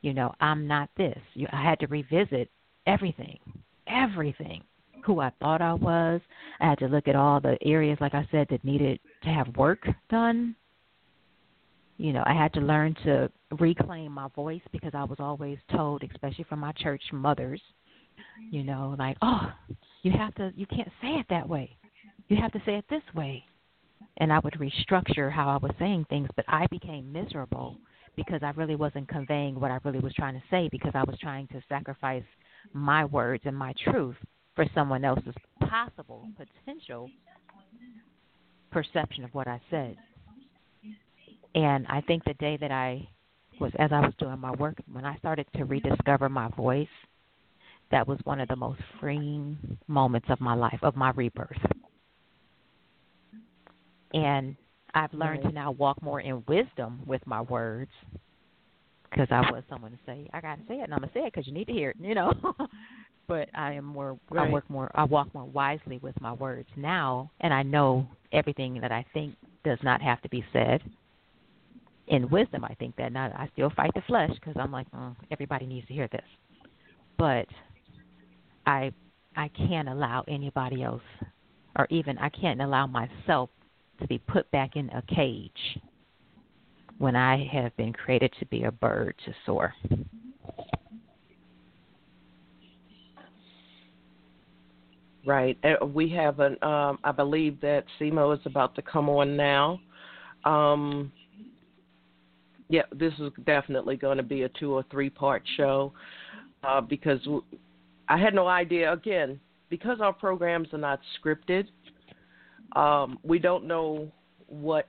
you 0.00 0.14
know, 0.14 0.34
I'm 0.40 0.66
not 0.66 0.88
this. 0.96 1.18
You, 1.34 1.46
I 1.52 1.62
had 1.62 1.78
to 1.80 1.86
revisit 1.86 2.50
everything, 2.86 3.38
everything. 3.86 4.62
Who 5.04 5.20
I 5.20 5.30
thought 5.40 5.62
I 5.62 5.74
was. 5.74 6.20
I 6.60 6.68
had 6.68 6.78
to 6.80 6.88
look 6.88 7.08
at 7.08 7.16
all 7.16 7.40
the 7.40 7.56
areas, 7.62 7.98
like 8.00 8.14
I 8.14 8.26
said, 8.30 8.46
that 8.50 8.64
needed 8.64 9.00
to 9.22 9.28
have 9.30 9.56
work 9.56 9.86
done. 10.10 10.54
You 11.96 12.12
know, 12.12 12.22
I 12.26 12.34
had 12.34 12.52
to 12.54 12.60
learn 12.60 12.94
to 13.04 13.30
reclaim 13.58 14.12
my 14.12 14.28
voice 14.36 14.62
because 14.70 14.92
I 14.94 15.04
was 15.04 15.18
always 15.18 15.58
told, 15.74 16.04
especially 16.04 16.44
from 16.44 16.60
my 16.60 16.72
church 16.72 17.02
mothers, 17.12 17.60
you 18.50 18.62
know, 18.62 18.94
like, 18.98 19.16
oh, 19.22 19.52
you 20.02 20.12
have 20.12 20.34
to, 20.36 20.52
you 20.54 20.66
can't 20.66 20.90
say 21.02 21.08
it 21.14 21.26
that 21.30 21.48
way. 21.48 21.76
You 22.28 22.36
have 22.36 22.52
to 22.52 22.62
say 22.64 22.76
it 22.76 22.84
this 22.88 23.02
way. 23.14 23.44
And 24.18 24.32
I 24.32 24.38
would 24.40 24.54
restructure 24.54 25.30
how 25.30 25.48
I 25.48 25.56
was 25.56 25.72
saying 25.78 26.06
things, 26.08 26.28
but 26.36 26.44
I 26.48 26.66
became 26.70 27.12
miserable 27.12 27.78
because 28.16 28.42
I 28.42 28.50
really 28.50 28.76
wasn't 28.76 29.08
conveying 29.08 29.58
what 29.58 29.70
I 29.70 29.78
really 29.84 30.00
was 30.00 30.12
trying 30.14 30.34
to 30.34 30.42
say 30.50 30.68
because 30.70 30.92
I 30.94 31.04
was 31.04 31.16
trying 31.20 31.46
to 31.48 31.62
sacrifice 31.68 32.24
my 32.72 33.04
words 33.04 33.44
and 33.46 33.56
my 33.56 33.72
truth 33.84 34.16
for 34.58 34.66
someone 34.74 35.04
else's 35.04 35.36
possible 35.68 36.26
potential 36.36 37.08
perception 38.72 39.22
of 39.22 39.32
what 39.32 39.46
I 39.46 39.60
said. 39.70 39.96
And 41.54 41.86
I 41.86 42.00
think 42.00 42.24
the 42.24 42.34
day 42.34 42.56
that 42.60 42.72
I 42.72 43.08
was, 43.60 43.70
as 43.78 43.92
I 43.92 44.00
was 44.00 44.12
doing 44.18 44.40
my 44.40 44.50
work, 44.50 44.74
when 44.90 45.04
I 45.04 45.16
started 45.18 45.46
to 45.54 45.64
rediscover 45.64 46.28
my 46.28 46.48
voice, 46.56 46.88
that 47.92 48.08
was 48.08 48.18
one 48.24 48.40
of 48.40 48.48
the 48.48 48.56
most 48.56 48.80
freeing 48.98 49.78
moments 49.86 50.26
of 50.28 50.40
my 50.40 50.54
life, 50.54 50.80
of 50.82 50.96
my 50.96 51.12
rebirth. 51.12 51.56
And 54.12 54.56
I've 54.92 55.14
learned 55.14 55.42
to 55.42 55.52
now 55.52 55.70
walk 55.70 56.02
more 56.02 56.20
in 56.20 56.42
wisdom 56.48 57.02
with 57.06 57.24
my 57.28 57.42
words 57.42 57.92
because 59.08 59.28
I 59.30 59.52
was 59.52 59.62
someone 59.68 59.92
to 59.92 59.98
say, 60.04 60.28
I 60.32 60.40
got 60.40 60.56
to 60.56 60.62
say 60.66 60.80
it, 60.80 60.82
and 60.82 60.94
I'm 60.94 60.98
gonna 60.98 61.12
say 61.14 61.20
it 61.20 61.32
because 61.32 61.46
you 61.46 61.54
need 61.54 61.68
to 61.68 61.72
hear 61.72 61.90
it, 61.90 61.96
you 62.00 62.16
know. 62.16 62.32
but 63.28 63.48
I 63.54 63.74
am 63.74 63.84
more, 63.84 64.18
right. 64.30 64.48
I 64.48 64.52
work 64.52 64.68
more, 64.68 64.90
I 64.94 65.04
walk 65.04 65.32
more 65.34 65.44
wisely 65.44 65.98
with 65.98 66.18
my 66.20 66.32
words 66.32 66.68
now, 66.76 67.30
and 67.40 67.52
I 67.52 67.62
know 67.62 68.08
everything 68.32 68.80
that 68.80 68.90
I 68.90 69.04
think 69.12 69.36
does 69.64 69.78
not 69.82 70.00
have 70.00 70.20
to 70.22 70.28
be 70.30 70.44
said. 70.52 70.80
In 72.08 72.28
wisdom, 72.30 72.64
I 72.64 72.74
think 72.74 72.96
that 72.96 73.12
not. 73.12 73.32
I 73.34 73.50
still 73.52 73.70
fight 73.76 73.90
the 73.94 74.00
flesh 74.06 74.30
because 74.34 74.56
I'm 74.58 74.72
like, 74.72 74.86
oh, 74.94 75.14
everybody 75.30 75.66
needs 75.66 75.86
to 75.88 75.92
hear 75.92 76.08
this, 76.10 76.24
but 77.18 77.46
I, 78.66 78.92
I 79.36 79.48
can't 79.48 79.90
allow 79.90 80.24
anybody 80.26 80.82
else, 80.82 81.02
or 81.76 81.86
even 81.90 82.16
I 82.16 82.30
can't 82.30 82.62
allow 82.62 82.86
myself 82.86 83.50
to 84.00 84.06
be 84.06 84.18
put 84.18 84.50
back 84.50 84.74
in 84.74 84.88
a 84.90 85.02
cage 85.14 85.80
when 86.96 87.14
I 87.14 87.46
have 87.52 87.76
been 87.76 87.92
created 87.92 88.32
to 88.40 88.46
be 88.46 88.64
a 88.64 88.72
bird 88.72 89.14
to 89.26 89.34
soar. 89.44 89.74
Right. 95.28 95.58
We 95.92 96.08
have 96.12 96.40
an. 96.40 96.56
Um, 96.62 96.98
I 97.04 97.12
believe 97.12 97.60
that 97.60 97.84
Simo 98.00 98.34
is 98.34 98.40
about 98.46 98.74
to 98.76 98.82
come 98.82 99.10
on 99.10 99.36
now. 99.36 99.78
Um, 100.46 101.12
yeah, 102.70 102.84
this 102.98 103.12
is 103.18 103.30
definitely 103.44 103.96
going 103.96 104.16
to 104.16 104.22
be 104.22 104.44
a 104.44 104.48
two 104.48 104.72
or 104.72 104.86
three 104.90 105.10
part 105.10 105.42
show 105.58 105.92
uh, 106.66 106.80
because 106.80 107.20
I 108.08 108.16
had 108.16 108.32
no 108.32 108.46
idea. 108.48 108.90
Again, 108.90 109.38
because 109.68 110.00
our 110.00 110.14
programs 110.14 110.68
are 110.72 110.78
not 110.78 110.98
scripted, 111.20 111.66
um, 112.74 113.18
we 113.22 113.38
don't 113.38 113.66
know 113.66 114.10
what 114.46 114.88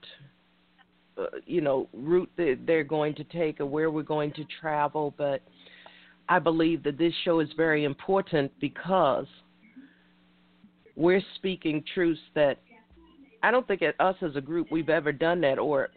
uh, 1.17 1.25
you 1.45 1.59
know 1.59 1.89
route 1.91 2.31
they're 2.37 2.85
going 2.85 3.13
to 3.15 3.25
take 3.25 3.59
or 3.59 3.65
where 3.65 3.91
we're 3.91 4.03
going 4.03 4.31
to 4.31 4.45
travel, 4.61 5.13
but 5.17 5.41
I 6.29 6.39
believe 6.39 6.81
that 6.83 6.97
this 6.97 7.13
show 7.25 7.41
is 7.41 7.49
very 7.57 7.83
important 7.83 8.53
because 8.61 9.27
we're 10.99 11.23
speaking 11.35 11.83
truths 11.93 12.19
that 12.35 12.59
I 13.41 13.51
don't 13.51 13.67
think 13.67 13.81
at 13.81 13.99
us 13.99 14.15
as 14.21 14.35
a 14.35 14.41
group 14.41 14.67
we've 14.69 14.89
ever 14.89 15.11
done 15.11 15.41
that 15.41 15.57
or 15.57 15.89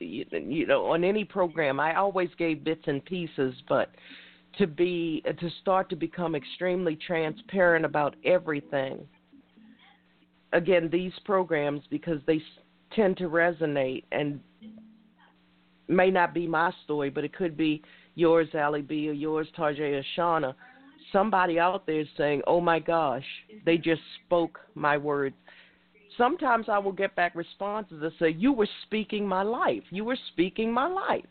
you 0.00 0.66
know 0.66 0.86
on 0.86 1.04
any 1.04 1.24
program 1.24 1.80
I 1.80 1.94
always 1.94 2.28
gave 2.38 2.64
bits 2.64 2.82
and 2.86 3.04
pieces 3.04 3.54
but 3.68 3.90
to 4.58 4.66
be 4.66 5.22
to 5.24 5.50
start 5.62 5.88
to 5.90 5.96
become 5.96 6.34
extremely 6.34 6.96
transparent 6.96 7.84
about 7.84 8.16
everything 8.24 9.06
again 10.52 10.88
these 10.90 11.12
programs 11.24 11.82
because 11.90 12.20
they 12.26 12.42
tend 12.94 13.16
to 13.18 13.28
resonate 13.28 14.04
and 14.12 14.40
may 15.88 16.10
not 16.10 16.34
be 16.34 16.46
my 16.46 16.72
story, 16.84 17.10
but 17.10 17.24
it 17.24 17.34
could 17.34 17.56
be 17.56 17.82
yours, 18.14 18.48
Ally 18.54 18.82
B, 18.82 19.08
or 19.08 19.12
yours, 19.12 19.48
TarJay 19.56 20.00
or 20.00 20.04
Shauna. 20.16 20.54
Somebody 21.12 21.58
out 21.58 21.86
there 21.86 22.00
is 22.00 22.08
saying, 22.16 22.42
"Oh 22.46 22.60
my 22.60 22.78
gosh, 22.78 23.24
they 23.64 23.78
just 23.78 24.02
spoke 24.24 24.60
my 24.74 24.96
words." 24.96 25.36
Sometimes 26.16 26.68
I 26.68 26.78
will 26.78 26.92
get 26.92 27.14
back 27.14 27.34
responses 27.34 28.00
that 28.00 28.12
say, 28.18 28.30
"You 28.30 28.52
were 28.52 28.68
speaking 28.84 29.26
my 29.26 29.42
life. 29.42 29.84
You 29.90 30.04
were 30.04 30.18
speaking 30.32 30.72
my 30.72 30.86
life." 30.86 31.26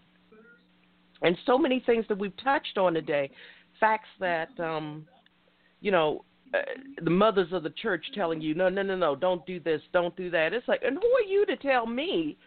And 1.22 1.38
so 1.46 1.58
many 1.58 1.80
things 1.80 2.06
that 2.08 2.18
we've 2.18 2.38
touched 2.38 2.78
on 2.78 2.94
today, 2.94 3.30
facts 3.80 4.10
that 4.20 4.58
um, 4.60 5.08
you 5.82 5.92
know 5.92 6.24
uh, 6.54 6.60
the 7.04 7.10
mothers 7.10 7.52
of 7.52 7.64
the 7.64 7.70
church 7.72 8.06
telling 8.14 8.40
you, 8.40 8.56
no, 8.56 8.70
no, 8.70 8.82
no, 8.82 8.96
no, 8.96 9.16
don't 9.16 9.46
do 9.46 9.60
this, 9.60 9.82
don't 9.92 10.16
do 10.16 10.30
that. 10.30 10.54
It's 10.54 10.68
like, 10.68 10.82
and 10.84 10.98
who 10.98 11.10
are 11.10 11.30
you 11.30 11.46
to 11.46 11.58
tell 11.58 11.86
me? 11.86 12.38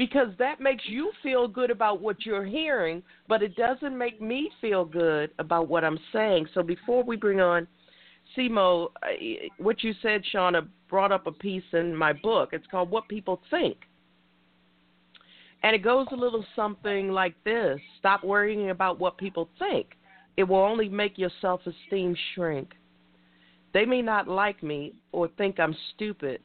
Because 0.00 0.28
that 0.38 0.62
makes 0.62 0.84
you 0.86 1.12
feel 1.22 1.46
good 1.46 1.70
about 1.70 2.00
what 2.00 2.24
you're 2.24 2.46
hearing, 2.46 3.02
but 3.28 3.42
it 3.42 3.54
doesn't 3.54 3.98
make 3.98 4.18
me 4.18 4.50
feel 4.58 4.82
good 4.82 5.30
about 5.38 5.68
what 5.68 5.84
I'm 5.84 5.98
saying. 6.10 6.46
So 6.54 6.62
before 6.62 7.04
we 7.04 7.16
bring 7.16 7.42
on 7.42 7.68
Simo, 8.34 8.92
uh, 9.02 9.08
what 9.58 9.84
you 9.84 9.92
said, 10.00 10.22
Shauna, 10.34 10.66
brought 10.88 11.12
up 11.12 11.26
a 11.26 11.32
piece 11.32 11.70
in 11.74 11.94
my 11.94 12.14
book. 12.14 12.54
It's 12.54 12.66
called 12.70 12.90
What 12.90 13.08
People 13.08 13.42
Think. 13.50 13.76
And 15.62 15.76
it 15.76 15.80
goes 15.84 16.06
a 16.12 16.16
little 16.16 16.46
something 16.56 17.10
like 17.10 17.34
this 17.44 17.78
Stop 17.98 18.24
worrying 18.24 18.70
about 18.70 18.98
what 18.98 19.18
people 19.18 19.50
think. 19.58 19.88
It 20.38 20.44
will 20.44 20.64
only 20.64 20.88
make 20.88 21.18
your 21.18 21.30
self 21.42 21.60
esteem 21.66 22.16
shrink. 22.34 22.70
They 23.74 23.84
may 23.84 24.00
not 24.00 24.28
like 24.28 24.62
me 24.62 24.94
or 25.12 25.28
think 25.36 25.60
I'm 25.60 25.76
stupid. 25.94 26.40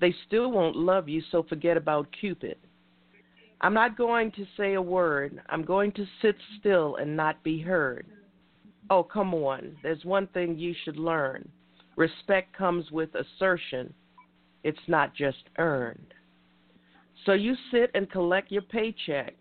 They 0.00 0.14
still 0.26 0.50
won't 0.50 0.76
love 0.76 1.08
you, 1.08 1.22
so 1.30 1.42
forget 1.48 1.76
about 1.76 2.08
Cupid. 2.20 2.56
I'm 3.60 3.74
not 3.74 3.98
going 3.98 4.30
to 4.32 4.46
say 4.56 4.74
a 4.74 4.82
word. 4.82 5.40
I'm 5.48 5.64
going 5.64 5.92
to 5.92 6.06
sit 6.22 6.36
still 6.60 6.96
and 6.96 7.16
not 7.16 7.42
be 7.42 7.60
heard. 7.60 8.06
Oh, 8.90 9.02
come 9.02 9.34
on. 9.34 9.76
There's 9.82 10.04
one 10.04 10.28
thing 10.28 10.56
you 10.56 10.74
should 10.84 10.96
learn 10.96 11.48
respect 11.98 12.56
comes 12.56 12.90
with 12.92 13.10
assertion, 13.16 13.92
it's 14.62 14.78
not 14.86 15.14
just 15.14 15.42
earned. 15.58 16.14
So 17.26 17.32
you 17.32 17.54
sit 17.72 17.90
and 17.94 18.10
collect 18.10 18.52
your 18.52 18.62
paycheck. 18.62 19.34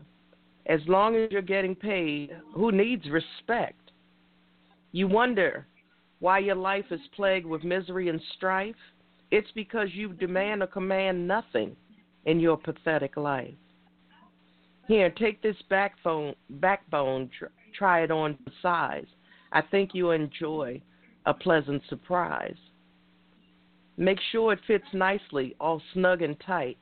As 0.65 0.81
long 0.87 1.15
as 1.15 1.31
you're 1.31 1.41
getting 1.43 1.75
paid, 1.75 2.31
who 2.53 2.71
needs 2.71 3.05
respect? 3.09 3.91
You 4.91 5.07
wonder 5.07 5.67
why 6.19 6.39
your 6.39 6.55
life 6.55 6.85
is 6.89 6.99
plagued 7.15 7.45
with 7.45 7.63
misery 7.63 8.09
and 8.09 8.19
strife? 8.35 8.75
It's 9.31 9.49
because 9.55 9.89
you 9.93 10.13
demand 10.13 10.63
or 10.63 10.67
command 10.67 11.27
nothing 11.27 11.75
in 12.25 12.39
your 12.39 12.57
pathetic 12.57 13.17
life. 13.17 13.53
Here, 14.87 15.09
take 15.09 15.41
this 15.41 15.57
backbone, 15.69 16.33
backbone 16.49 17.29
try 17.77 18.01
it 18.03 18.11
on 18.11 18.37
size. 18.61 19.05
I 19.51 19.61
think 19.61 19.91
you'll 19.93 20.11
enjoy 20.11 20.81
a 21.25 21.33
pleasant 21.33 21.81
surprise. 21.89 22.55
Make 23.97 24.19
sure 24.31 24.53
it 24.53 24.59
fits 24.65 24.85
nicely, 24.93 25.55
all 25.59 25.81
snug 25.93 26.21
and 26.21 26.39
tight. 26.39 26.77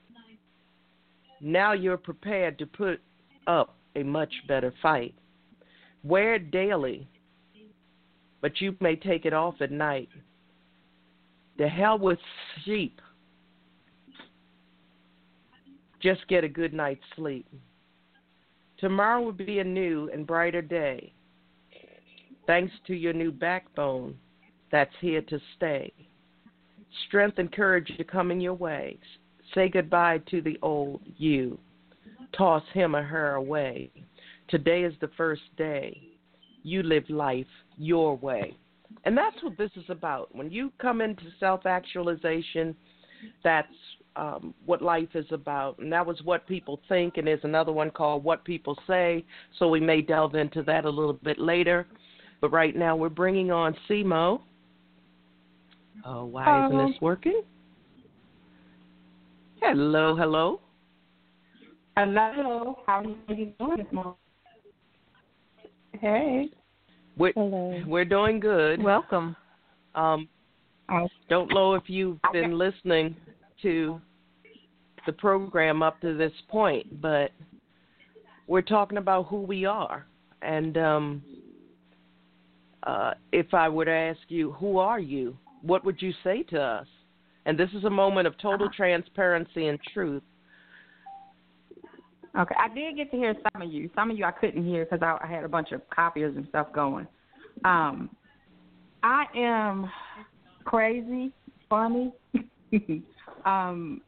Now 1.42 1.74
you're 1.74 1.98
prepared 1.98 2.60
to 2.60 2.66
put 2.66 3.02
up 3.48 3.76
a 3.96 4.04
much 4.04 4.34
better 4.48 4.74
fight. 4.82 5.16
Wear 6.04 6.36
it 6.36 6.52
daily 6.52 7.08
but 8.46 8.62
you 8.62 8.76
may 8.80 8.96
take 8.96 9.26
it 9.26 9.34
off 9.34 9.56
at 9.60 9.72
night. 9.72 10.08
The 11.58 11.68
hell 11.68 11.98
with 11.98 12.20
sheep. 12.64 13.02
Just 16.02 16.28
get 16.28 16.44
a 16.44 16.50
good 16.50 16.74
night's 16.74 17.04
sleep. 17.16 17.48
Tomorrow 18.78 19.22
will 19.22 19.32
be 19.32 19.60
a 19.60 19.64
new 19.64 20.10
and 20.14 20.28
brighter 20.28 20.62
day. 20.62 21.14
Thanks 22.46 22.74
to 22.88 22.94
your 22.94 23.14
new 23.14 23.32
backbone 23.32 24.16
that's 24.72 24.94
here 25.00 25.22
to 25.22 25.40
stay. 25.56 25.92
Strength 27.08 27.40
and 27.40 27.52
courage 27.52 27.92
are 28.00 28.04
coming 28.04 28.40
your 28.40 28.54
way. 28.54 29.00
Say 29.54 29.70
goodbye 29.70 30.20
to 30.30 30.42
the 30.42 30.60
old 30.62 31.02
you. 31.18 31.58
Toss 32.38 32.64
him 32.74 32.96
or 32.96 33.04
her 33.04 33.36
away. 33.36 33.90
Today 34.50 34.84
is 34.84 34.94
the 35.02 35.10
first 35.16 35.44
day 35.58 36.02
you 36.64 36.84
live 36.84 37.10
life 37.10 37.48
your 37.78 38.18
way. 38.18 38.58
And 39.06 39.16
that's 39.16 39.42
what 39.44 39.58
this 39.58 39.72
is 39.76 39.86
about. 39.90 40.36
When 40.36 40.52
you 40.52 40.72
come 40.80 41.00
into 41.00 41.24
self 41.40 41.66
actualization, 41.66 42.76
that's 43.44 43.68
um, 44.16 44.54
what 44.66 44.82
life 44.82 45.10
is 45.14 45.26
about. 45.32 45.78
And 45.80 45.92
that 45.92 46.06
was 46.06 46.20
what 46.24 46.48
people 46.48 46.80
think, 46.90 47.18
and 47.18 47.28
there's 47.28 47.44
another 47.44 47.72
one 47.72 47.92
called 47.92 48.24
What 48.24 48.44
People 48.44 48.78
Say. 48.88 49.24
So 49.60 49.70
we 49.70 49.80
may 49.80 50.02
delve 50.02 50.36
into 50.36 50.64
that 50.64 50.86
a 50.86 50.90
little 50.90 51.14
bit 51.14 51.40
later. 51.40 51.86
But 52.42 52.52
right 52.52 52.76
now 52.76 52.96
we're 52.96 53.10
bringing 53.10 53.52
on 53.52 53.76
Simo. 53.90 54.42
Oh, 56.06 56.26
why 56.26 56.66
isn't 56.66 56.92
this 56.92 57.02
working? 57.02 57.42
Hello, 59.62 60.16
hello. 60.16 60.60
Hello. 61.98 62.80
How 62.86 63.04
are 63.04 63.34
you 63.34 63.54
doing 63.58 63.78
this 63.78 63.88
morning? 63.92 64.16
Hey. 65.94 66.50
We're, 67.18 67.32
Hello. 67.34 67.82
we're 67.88 68.06
doing 68.06 68.40
good. 68.40 68.82
Welcome. 68.82 69.36
Um, 69.96 70.28
don't 71.30 71.54
know 71.54 71.76
if 71.76 71.84
you've 71.88 72.20
been 72.34 72.58
listening 72.58 73.16
to 73.62 74.02
the 75.06 75.14
program 75.14 75.82
up 75.82 76.02
to 76.02 76.16
this 76.16 76.34
point, 76.50 77.02
but 77.02 77.32
we're 78.48 78.62
talking 78.62 78.98
about 78.98 79.28
who 79.28 79.42
we 79.42 79.66
are. 79.66 80.06
And 80.42 80.78
um, 80.78 81.24
uh, 82.84 83.14
if 83.32 83.54
I 83.54 83.70
were 83.70 83.86
to 83.86 83.92
ask 83.92 84.20
you, 84.28 84.52
who 84.54 84.78
are 84.78 85.00
you? 85.00 85.38
What 85.62 85.86
would 85.86 86.02
you 86.02 86.12
say 86.24 86.44
to 86.44 86.62
us? 86.62 86.88
And 87.46 87.58
this 87.58 87.70
is 87.74 87.86
a 87.86 87.90
moment 87.90 88.28
of 88.28 88.38
total 88.40 88.70
transparency 88.76 89.68
and 89.68 89.80
truth. 89.94 90.24
Okay, 92.38 92.56
I 92.60 92.74
did 92.74 92.98
get 92.98 93.12
to 93.12 93.18
hear 93.18 93.34
some 93.52 93.62
of 93.62 93.72
you. 93.72 93.90
Some 93.96 94.12
of 94.12 94.18
you 94.18 94.26
I 94.26 94.32
couldn't 94.32 94.66
hear 94.66 94.84
because 94.84 95.00
I, 95.02 95.18
I 95.24 95.28
had 95.28 95.46
a 95.46 95.50
bunch 95.50 95.72
of 95.72 95.82
copiers 95.90 96.36
and 96.36 96.46
stuff 96.50 96.68
going. 96.74 97.08
Um, 97.64 98.10
I 99.04 99.26
am 99.36 99.90
crazy, 100.66 101.32
funny. 101.70 102.12
um, 103.46 104.02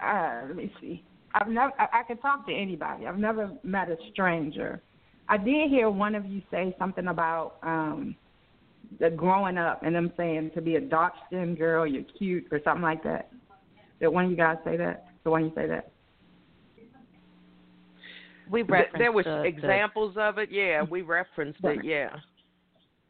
uh, 0.00 0.42
let 0.46 0.56
me 0.56 0.72
see. 0.80 1.04
I've 1.34 1.48
never. 1.48 1.72
I, 1.80 2.00
I 2.00 2.02
can 2.04 2.18
talk 2.18 2.46
to 2.46 2.54
anybody. 2.54 3.06
I've 3.06 3.18
never 3.18 3.50
met 3.64 3.88
a 3.88 3.96
stranger. 4.12 4.80
I 5.28 5.36
did 5.36 5.70
hear 5.70 5.90
one 5.90 6.14
of 6.14 6.26
you 6.26 6.42
say 6.50 6.76
something 6.78 7.08
about 7.08 7.56
um, 7.62 8.14
the 9.00 9.10
growing 9.10 9.58
up 9.58 9.82
and 9.82 9.94
them 9.94 10.12
saying 10.16 10.52
to 10.54 10.62
be 10.62 10.76
a 10.76 10.80
dark 10.80 11.12
skinned 11.26 11.58
girl, 11.58 11.86
you're 11.86 12.04
cute 12.16 12.46
or 12.52 12.60
something 12.64 12.82
like 12.82 13.02
that. 13.02 13.30
Did 14.00 14.08
one 14.08 14.26
of 14.26 14.30
you 14.30 14.36
guys 14.36 14.56
say 14.64 14.76
that? 14.76 15.08
The 15.24 15.30
one 15.30 15.44
you 15.44 15.52
say 15.54 15.66
that? 15.66 15.90
We 18.50 18.62
referenced 18.62 18.98
there 18.98 19.12
was 19.12 19.24
the, 19.24 19.42
examples 19.42 20.16
of 20.18 20.38
it. 20.38 20.50
Yeah, 20.50 20.82
we 20.82 21.02
referenced 21.02 21.60
it. 21.62 21.84
Yeah. 21.84 22.10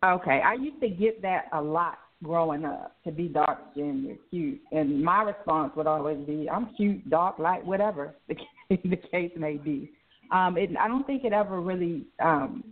Okay, 0.04 0.40
I 0.44 0.54
used 0.54 0.80
to 0.80 0.88
get 0.88 1.22
that 1.22 1.46
a 1.52 1.60
lot 1.60 1.98
growing 2.22 2.64
up. 2.64 2.96
To 3.04 3.12
be 3.12 3.28
dark 3.28 3.58
skinned, 3.72 4.04
you're 4.04 4.16
cute, 4.30 4.60
and 4.72 5.02
my 5.02 5.22
response 5.22 5.72
would 5.76 5.86
always 5.86 6.24
be, 6.26 6.48
"I'm 6.48 6.74
cute, 6.76 7.08
dark, 7.10 7.38
light, 7.38 7.64
whatever 7.64 8.14
the 8.28 8.34
case, 8.34 8.80
the 8.84 8.96
case 8.96 9.32
may 9.36 9.56
be." 9.56 9.92
Um, 10.30 10.56
it, 10.56 10.70
I 10.78 10.88
don't 10.88 11.06
think 11.06 11.24
it 11.24 11.32
ever 11.32 11.60
really 11.60 12.04
um, 12.20 12.62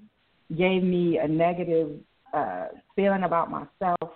gave 0.57 0.83
me 0.83 1.19
a 1.19 1.27
negative 1.27 1.99
uh, 2.33 2.67
feeling 2.95 3.23
about 3.23 3.51
myself, 3.51 4.11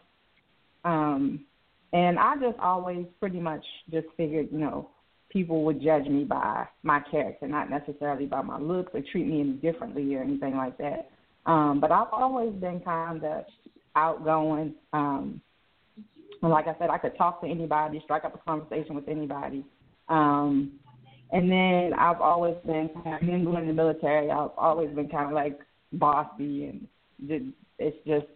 um, 0.85 1.45
and 1.93 2.19
I 2.19 2.37
just 2.37 2.59
always 2.61 3.07
pretty 3.19 3.41
much 3.41 3.65
just 3.91 4.07
figured, 4.17 4.49
you 4.53 4.59
know, 4.59 4.91
people 5.31 5.65
would 5.65 5.81
judge 5.83 6.07
me 6.07 6.25
by 6.25 6.67
my 6.83 7.01
character, 7.11 7.47
not 7.47 7.71
necessarily 7.71 8.27
by 8.27 8.43
my 8.43 8.59
looks 8.59 8.91
or 8.95 9.01
treat 9.13 9.27
me 9.27 9.41
any 9.41 9.53
differently 9.53 10.15
or 10.15 10.23
anything 10.23 10.57
like 10.57 10.77
that. 10.79 11.11
Um, 11.47 11.81
but 11.81 11.91
I've 11.91 12.13
always 12.13 12.53
been 12.55 12.81
kind 12.81 13.25
of 13.25 13.45
outgoing. 13.97 14.75
Um, 14.93 15.41
and 16.43 16.51
like 16.51 16.67
I 16.67 16.75
said, 16.79 16.91
I 16.91 16.99
could 16.99 17.17
talk 17.17 17.41
to 17.43 17.47
anybody, 17.49 18.01
strike 18.05 18.25
up 18.25 18.35
a 18.35 18.39
conversation 18.39 18.95
with 18.95 19.09
anybody. 19.09 19.65
Um, 20.09 20.73
and 21.33 21.51
then 21.51 21.93
I've 21.99 22.21
always 22.21 22.57
been 22.67 22.91
kind 23.05 23.17
of 23.17 23.23
mingling 23.23 23.63
in 23.63 23.69
the 23.69 23.73
military. 23.73 24.31
I've 24.31 24.51
always 24.57 24.95
been 24.95 25.09
kind 25.09 25.27
of 25.27 25.33
like 25.33 25.61
bossy, 25.93 26.65
and 26.67 26.87
it's 27.79 27.97
just 28.07 28.27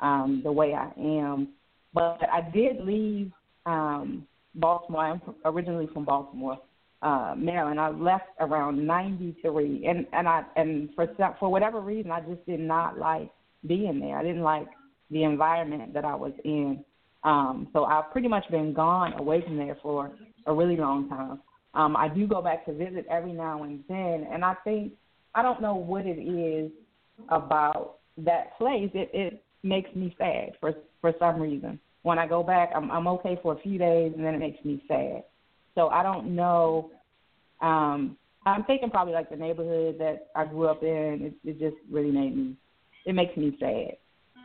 um, 0.00 0.42
the 0.44 0.52
way 0.52 0.74
I 0.74 0.90
am. 1.00 1.48
But 1.94 2.20
I 2.30 2.48
did 2.52 2.80
leave 2.84 3.32
um, 3.64 4.26
Baltimore. 4.54 5.04
I'm 5.04 5.22
originally 5.44 5.88
from 5.92 6.04
Baltimore, 6.04 6.58
uh, 7.02 7.34
Maryland. 7.36 7.80
I 7.80 7.90
left 7.90 8.28
around 8.40 8.86
'93, 8.86 9.86
and 9.86 10.06
and 10.12 10.28
I 10.28 10.44
and 10.56 10.90
for 10.94 11.06
some, 11.18 11.34
for 11.38 11.50
whatever 11.50 11.80
reason, 11.80 12.10
I 12.10 12.20
just 12.20 12.44
did 12.46 12.60
not 12.60 12.98
like 12.98 13.30
being 13.66 14.00
there. 14.00 14.18
I 14.18 14.22
didn't 14.22 14.42
like 14.42 14.66
the 15.10 15.24
environment 15.24 15.94
that 15.94 16.04
I 16.04 16.14
was 16.14 16.32
in. 16.44 16.84
Um, 17.24 17.68
so 17.72 17.84
I've 17.84 18.10
pretty 18.10 18.28
much 18.28 18.44
been 18.50 18.72
gone 18.72 19.12
away 19.14 19.42
from 19.42 19.56
there 19.56 19.76
for 19.80 20.10
a 20.46 20.52
really 20.52 20.76
long 20.76 21.08
time. 21.08 21.40
Um, 21.74 21.96
I 21.96 22.08
do 22.08 22.26
go 22.26 22.42
back 22.42 22.66
to 22.66 22.72
visit 22.72 23.06
every 23.10 23.32
now 23.32 23.62
and 23.62 23.82
then, 23.88 24.26
and 24.30 24.44
I 24.44 24.54
think 24.64 24.92
I 25.34 25.42
don't 25.42 25.62
know 25.62 25.74
what 25.74 26.04
it 26.06 26.18
is 26.18 26.70
about 27.28 27.98
that 28.18 28.56
place. 28.58 28.90
It 28.94 29.10
it 29.14 29.44
makes 29.62 29.94
me 29.94 30.14
sad 30.18 30.52
for 30.60 30.74
for 31.00 31.12
some 31.18 31.40
reason. 31.40 31.78
When 32.02 32.18
I 32.18 32.26
go 32.26 32.42
back, 32.42 32.70
I'm 32.74 32.90
I'm 32.90 33.06
okay 33.08 33.38
for 33.42 33.54
a 33.54 33.60
few 33.60 33.78
days, 33.78 34.12
and 34.16 34.24
then 34.24 34.34
it 34.34 34.38
makes 34.38 34.64
me 34.64 34.82
sad. 34.88 35.24
So 35.74 35.88
I 35.88 36.02
don't 36.02 36.34
know. 36.34 36.90
Um, 37.60 38.16
I'm 38.44 38.64
thinking 38.64 38.90
probably 38.90 39.14
like 39.14 39.30
the 39.30 39.36
neighborhood 39.36 39.96
that 40.00 40.28
I 40.34 40.44
grew 40.44 40.66
up 40.66 40.82
in. 40.82 41.32
It, 41.44 41.48
it 41.48 41.58
just 41.60 41.76
really 41.90 42.10
made 42.10 42.36
me. 42.36 42.56
It 43.06 43.14
makes 43.14 43.36
me 43.36 43.56
sad. 43.60 43.96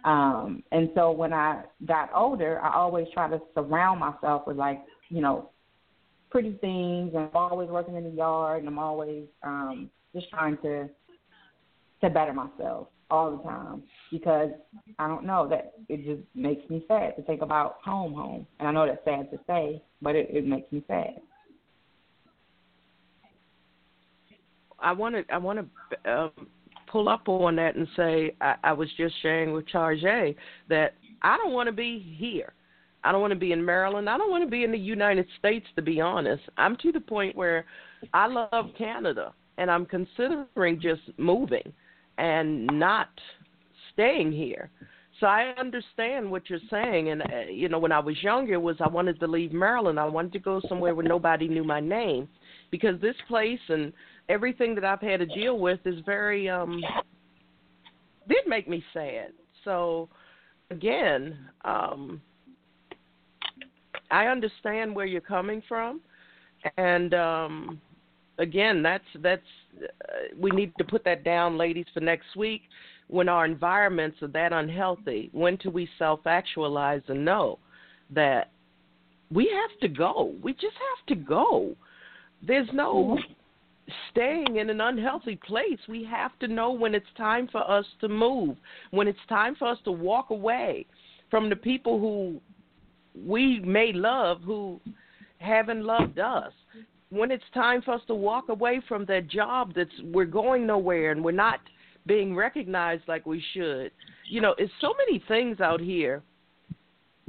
Um, 0.04 0.64
and 0.72 0.90
so 0.96 1.12
when 1.12 1.34
I 1.34 1.64
got 1.86 2.10
older, 2.14 2.62
I 2.62 2.76
always 2.76 3.08
try 3.14 3.28
to 3.28 3.42
surround 3.56 4.00
myself 4.00 4.46
with 4.46 4.58
like 4.58 4.84
you 5.10 5.22
know 5.22 5.50
pretty 6.30 6.54
things, 6.62 7.14
and 7.16 7.24
I'm 7.24 7.30
always 7.36 7.70
working 7.70 7.96
in 7.96 8.04
the 8.04 8.12
yard, 8.12 8.60
and 8.60 8.68
I'm 8.68 8.80
always 8.80 9.24
um, 9.44 9.90
just 10.14 10.30
trying 10.30 10.58
to 10.58 10.90
to 12.02 12.10
better 12.12 12.34
myself 12.34 12.90
all 13.10 13.38
the 13.38 13.44
time 13.44 13.84
because 14.12 14.50
I 15.00 15.08
don't 15.08 15.26
know 15.26 15.48
that 15.50 15.74
it 15.90 16.06
just 16.06 16.22
makes 16.36 16.70
me 16.70 16.84
sad 16.88 17.16
to 17.16 17.22
think 17.24 17.42
about 17.42 17.78
home, 17.84 18.14
home. 18.14 18.48
And 18.60 18.68
I 18.68 18.72
know 18.72 18.86
that's 18.86 19.04
sad 19.06 19.32
to 19.32 19.40
say, 19.48 19.82
but 20.02 20.16
it, 20.16 20.28
it 20.30 20.46
makes 20.46 20.72
me 20.72 20.84
sad. 20.88 21.22
I 24.80 24.92
want 24.92 25.16
to 25.16 25.34
I 25.34 25.38
want 25.38 25.68
to 26.04 26.12
um, 26.12 26.32
pull 26.92 27.10
up 27.10 27.28
on 27.28 27.56
that 27.56 27.76
and 27.76 27.88
say 27.96 28.36
I, 28.42 28.56
I 28.64 28.74
was 28.74 28.90
just 28.98 29.16
sharing 29.22 29.52
with 29.52 29.68
Charge 29.68 30.02
that 30.70 30.94
I 31.22 31.38
don't 31.38 31.54
want 31.54 31.68
to 31.68 31.74
be 31.74 32.16
here. 32.18 32.54
I 33.04 33.12
don't 33.12 33.22
want 33.22 33.32
to 33.32 33.40
be 33.40 33.54
in 33.54 33.64
Maryland. 33.64 34.10
I 34.10 34.18
don't 34.18 34.30
want 34.30 34.44
to 34.44 34.50
be 34.50 34.64
in 34.64 34.72
the 34.72 34.78
United 34.78 35.26
States. 35.40 35.66
To 35.76 35.82
be 35.82 36.00
honest, 36.00 36.44
I'm 36.58 36.76
to 36.78 36.92
the 36.92 37.00
point 37.00 37.36
where 37.36 37.66
I 38.14 38.28
love 38.28 38.68
Canada 38.78 39.34
and 39.58 39.72
I'm 39.72 39.86
considering 39.86 40.80
just 40.80 41.02
moving 41.18 41.74
and 42.18 42.68
not 42.68 43.10
staying 43.94 44.32
here. 44.32 44.70
So 45.20 45.26
I 45.26 45.54
understand 45.58 46.30
what 46.30 46.48
you're 46.48 46.60
saying, 46.70 47.10
and 47.10 47.22
uh, 47.24 47.50
you 47.50 47.70
know, 47.70 47.80
when 47.80 47.92
I 47.92 48.00
was 48.00 48.22
younger, 48.22 48.60
was 48.60 48.76
I 48.80 48.88
wanted 48.88 49.20
to 49.20 49.28
leave 49.28 49.52
Maryland. 49.52 50.00
I 50.00 50.06
wanted 50.06 50.34
to 50.34 50.40
go 50.40 50.62
somewhere 50.70 50.94
where 50.94 51.06
nobody 51.06 51.48
knew 51.48 51.64
my 51.64 51.80
name, 51.80 52.28
because 52.70 53.02
this 53.02 53.16
place 53.28 53.60
and 53.70 53.92
everything 54.30 54.76
that 54.76 54.86
I've 54.86 55.02
had 55.02 55.20
to 55.22 55.26
deal 55.26 55.58
with 55.58 55.80
is 55.86 55.96
very 56.06 56.48
um 56.50 56.84
did 58.28 58.46
make 58.46 58.68
me 58.68 58.84
sad. 58.94 59.30
So 59.64 60.08
again, 60.70 61.38
um 61.66 62.22
I 64.12 64.28
understand 64.28 64.96
where 64.96 65.06
you're 65.08 65.22
coming 65.22 65.64
from 65.68 66.02
and 66.78 67.14
um 67.16 67.82
again, 68.38 68.82
that's 68.82 69.04
that's 69.22 69.42
uh, 69.82 70.36
we 70.40 70.52
need 70.52 70.72
to 70.78 70.84
put 70.84 71.04
that 71.06 71.24
down 71.24 71.58
ladies 71.58 71.86
for 71.94 72.00
next 72.00 72.36
week 72.36 72.62
when 73.08 73.30
our 73.30 73.46
environments 73.46 74.22
are 74.22 74.28
that 74.30 74.54
unhealthy. 74.54 75.30
When 75.32 75.56
do 75.58 75.70
we 75.70 75.88
self-actualize 75.98 77.02
and 77.08 77.24
know 77.24 77.60
that 78.14 78.52
we 79.32 79.50
have 79.54 79.80
to 79.82 79.88
go. 79.88 80.34
We 80.42 80.54
just 80.54 80.66
have 80.66 81.08
to 81.08 81.16
go. 81.16 81.76
There's 82.46 82.70
no 82.74 83.18
staying 84.12 84.58
in 84.58 84.70
an 84.70 84.82
unhealthy 84.82 85.38
place. 85.46 85.80
We 85.88 86.04
have 86.06 86.38
to 86.40 86.48
know 86.48 86.72
when 86.72 86.94
it's 86.94 87.06
time 87.18 87.48
for 87.52 87.70
us 87.70 87.86
to 88.02 88.10
move, 88.10 88.58
when 88.92 89.08
it's 89.08 89.20
time 89.30 89.56
for 89.56 89.68
us 89.68 89.78
to 89.86 89.92
walk 89.92 90.30
away 90.30 90.86
from 91.30 91.50
the 91.50 91.56
people 91.56 92.00
who 92.00 92.40
we 93.26 93.60
may 93.62 93.92
love 93.94 94.42
who 94.42 94.80
haven't 95.40 95.84
loved 95.84 96.20
us. 96.20 96.52
When 97.10 97.32
it's 97.32 97.44
time 97.54 97.82
for 97.82 97.94
us 97.94 98.02
to 98.08 98.16
walk 98.16 98.50
away 98.50 98.82
from 98.88 99.06
that 99.06 99.28
job 99.30 99.74
that's 99.76 99.90
we're 100.04 100.26
going 100.26 100.68
nowhere 100.68 101.12
and 101.12 101.24
we're 101.24 101.32
not 101.32 101.60
being 102.06 102.36
recognized 102.36 103.04
like 103.08 103.26
we 103.26 103.44
should. 103.54 103.92
You 104.30 104.42
know, 104.42 104.56
it's 104.58 104.72
so 104.82 104.94
many 104.98 105.24
things 105.28 105.60
out 105.60 105.80
here 105.80 106.24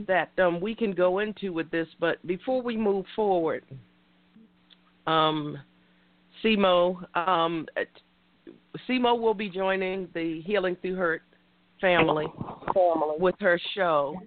that 0.06 0.30
um, 0.38 0.60
we 0.60 0.74
can 0.74 0.92
go 0.92 1.18
into 1.18 1.52
with 1.52 1.70
this, 1.70 1.88
but 2.00 2.24
before 2.26 2.62
we 2.62 2.76
move 2.76 3.04
forward, 3.16 3.64
um, 5.06 5.58
Simo, 6.44 7.04
um, 7.16 7.66
Simo 8.88 9.18
will 9.20 9.34
be 9.34 9.48
joining 9.48 10.08
the 10.14 10.40
Healing 10.42 10.76
Through 10.80 10.96
Hurt 10.96 11.22
family. 11.80 12.26
with 13.18 13.34
her 13.40 13.60
show. 13.74 14.20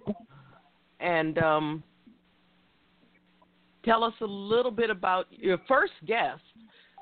And 1.00 1.38
um, 1.38 1.82
tell 3.84 4.04
us 4.04 4.14
a 4.20 4.26
little 4.26 4.70
bit 4.70 4.90
about 4.90 5.26
your 5.30 5.58
first 5.68 5.92
guest 6.06 6.40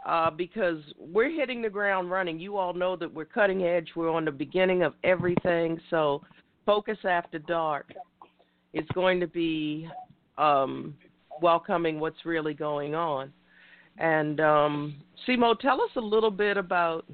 uh, 0.06 0.30
because 0.30 0.78
we're 0.98 1.30
hitting 1.30 1.62
the 1.62 1.70
ground 1.70 2.10
running. 2.10 2.38
You 2.38 2.56
all 2.56 2.72
know 2.72 2.96
that 2.96 3.12
we're 3.12 3.24
cutting 3.24 3.64
edge. 3.64 3.88
We're 3.94 4.10
on 4.10 4.24
the 4.24 4.32
beginning 4.32 4.82
of 4.82 4.94
everything. 5.04 5.80
So, 5.90 6.22
Focus 6.66 6.98
After 7.08 7.38
Dark 7.38 7.92
is 8.74 8.84
going 8.94 9.18
to 9.20 9.26
be 9.26 9.88
um, 10.38 10.94
welcoming 11.40 11.98
what's 12.00 12.24
really 12.24 12.54
going 12.54 12.94
on. 12.94 13.32
And 13.98 14.40
um, 14.40 14.96
Simo, 15.26 15.58
tell 15.58 15.80
us 15.80 15.90
a 15.96 16.00
little 16.00 16.30
bit 16.30 16.56
about 16.56 17.04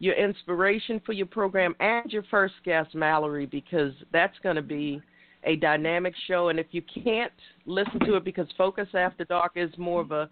your 0.00 0.14
inspiration 0.14 1.00
for 1.06 1.12
your 1.12 1.26
program 1.26 1.74
and 1.80 2.12
your 2.12 2.24
first 2.24 2.54
guest, 2.64 2.94
Mallory, 2.94 3.46
because 3.46 3.92
that's 4.12 4.36
going 4.42 4.56
to 4.56 4.62
be 4.62 5.00
a 5.46 5.56
dynamic 5.56 6.14
show. 6.26 6.48
And 6.48 6.58
if 6.58 6.66
you 6.70 6.82
can't 7.04 7.32
listen 7.66 8.00
to 8.00 8.16
it 8.16 8.24
because 8.24 8.46
Focus 8.56 8.88
After 8.94 9.24
Dark 9.24 9.52
is 9.56 9.70
more 9.78 10.00
of 10.00 10.12
a 10.12 10.28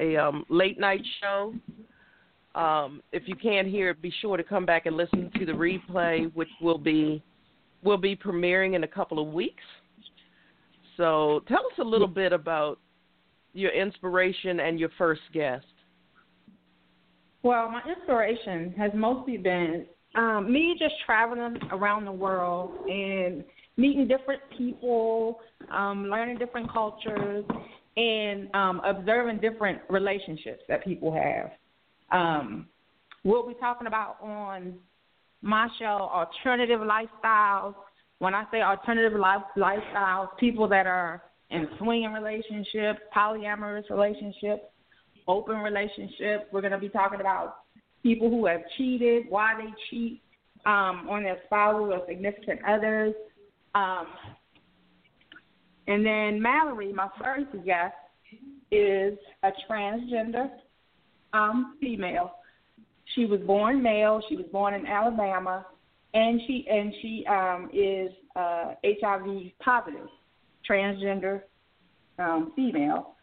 a 0.00 0.16
um, 0.16 0.44
late 0.48 0.78
night 0.78 1.02
show, 1.20 1.54
um, 2.54 3.02
if 3.12 3.22
you 3.26 3.36
can't 3.36 3.68
hear 3.68 3.90
it, 3.90 4.02
be 4.02 4.12
sure 4.20 4.36
to 4.36 4.42
come 4.42 4.66
back 4.66 4.86
and 4.86 4.96
listen 4.96 5.30
to 5.38 5.46
the 5.46 5.52
replay, 5.52 6.32
which 6.34 6.48
will 6.60 6.78
be 6.78 7.22
will 7.82 7.96
be 7.98 8.16
premiering 8.16 8.74
in 8.74 8.84
a 8.84 8.88
couple 8.88 9.18
of 9.20 9.32
weeks. 9.32 9.62
So 10.96 11.42
tell 11.46 11.60
us 11.60 11.78
a 11.78 11.84
little 11.84 12.08
bit 12.08 12.32
about 12.32 12.78
your 13.52 13.70
inspiration 13.70 14.60
and 14.60 14.80
your 14.80 14.90
first 14.98 15.20
guest. 15.32 15.64
Well, 17.42 17.70
my 17.70 17.80
inspiration 17.88 18.74
has 18.76 18.90
mostly 18.94 19.36
been 19.36 19.86
um, 20.16 20.52
me 20.52 20.74
just 20.78 20.94
traveling 21.06 21.56
around 21.70 22.04
the 22.04 22.12
world 22.12 22.72
and 22.88 23.44
meeting 23.78 24.06
different 24.06 24.42
people, 24.56 25.40
um, 25.72 26.08
learning 26.10 26.36
different 26.36 26.70
cultures, 26.70 27.44
and 27.96 28.54
um, 28.54 28.82
observing 28.84 29.38
different 29.38 29.80
relationships 29.88 30.62
that 30.68 30.84
people 30.84 31.12
have. 31.12 31.52
Um, 32.12 32.66
we'll 33.24 33.48
be 33.48 33.54
talking 33.54 33.86
about 33.86 34.16
on 34.20 34.74
my 35.40 35.68
show 35.78 36.10
alternative 36.12 36.80
lifestyles. 36.80 37.74
When 38.18 38.34
I 38.34 38.44
say 38.50 38.60
alternative 38.60 39.18
life, 39.18 39.42
lifestyles, 39.56 40.28
people 40.38 40.68
that 40.68 40.86
are 40.86 41.22
in 41.50 41.68
swinging 41.78 42.12
relationships, 42.12 43.00
polyamorous 43.16 43.88
relationships, 43.90 44.64
open 45.28 45.58
relationships. 45.58 46.44
We're 46.52 46.60
going 46.60 46.72
to 46.72 46.78
be 46.78 46.88
talking 46.88 47.20
about 47.20 47.58
people 48.02 48.28
who 48.28 48.46
have 48.46 48.60
cheated, 48.76 49.26
why 49.28 49.54
they 49.56 49.72
cheat 49.90 50.22
um, 50.66 51.06
on 51.08 51.22
their 51.22 51.38
spouses 51.46 51.92
or 51.92 52.02
significant 52.08 52.60
others. 52.66 53.14
Um, 53.74 54.06
and 55.86 56.04
then 56.04 56.40
Mallory, 56.40 56.92
my 56.92 57.08
first 57.22 57.46
guest, 57.64 57.94
is 58.70 59.18
a 59.42 59.50
transgender 59.68 60.50
um, 61.32 61.76
female. 61.80 62.32
She 63.14 63.24
was 63.24 63.40
born 63.40 63.82
male. 63.82 64.20
She 64.28 64.36
was 64.36 64.46
born 64.52 64.74
in 64.74 64.86
Alabama, 64.86 65.66
and 66.12 66.40
she 66.46 66.66
and 66.70 66.92
she 67.00 67.24
um, 67.26 67.70
is 67.72 68.10
uh, 68.36 68.74
HIV 68.84 69.52
positive, 69.60 70.08
transgender 70.68 71.42
um, 72.18 72.52
female. 72.54 73.14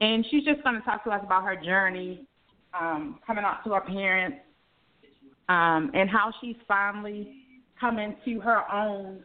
And 0.00 0.24
she's 0.30 0.44
just 0.44 0.62
going 0.62 0.76
to 0.76 0.82
talk 0.82 1.04
to 1.04 1.10
us 1.10 1.20
about 1.24 1.44
her 1.44 1.56
journey 1.56 2.26
um, 2.78 3.18
coming 3.26 3.44
out 3.44 3.64
to 3.64 3.72
her 3.72 3.80
parents 3.80 4.38
um, 5.48 5.90
and 5.94 6.08
how 6.08 6.32
she's 6.40 6.56
finally 6.66 7.44
come 7.80 7.98
into 7.98 8.40
her 8.40 8.70
own. 8.72 9.24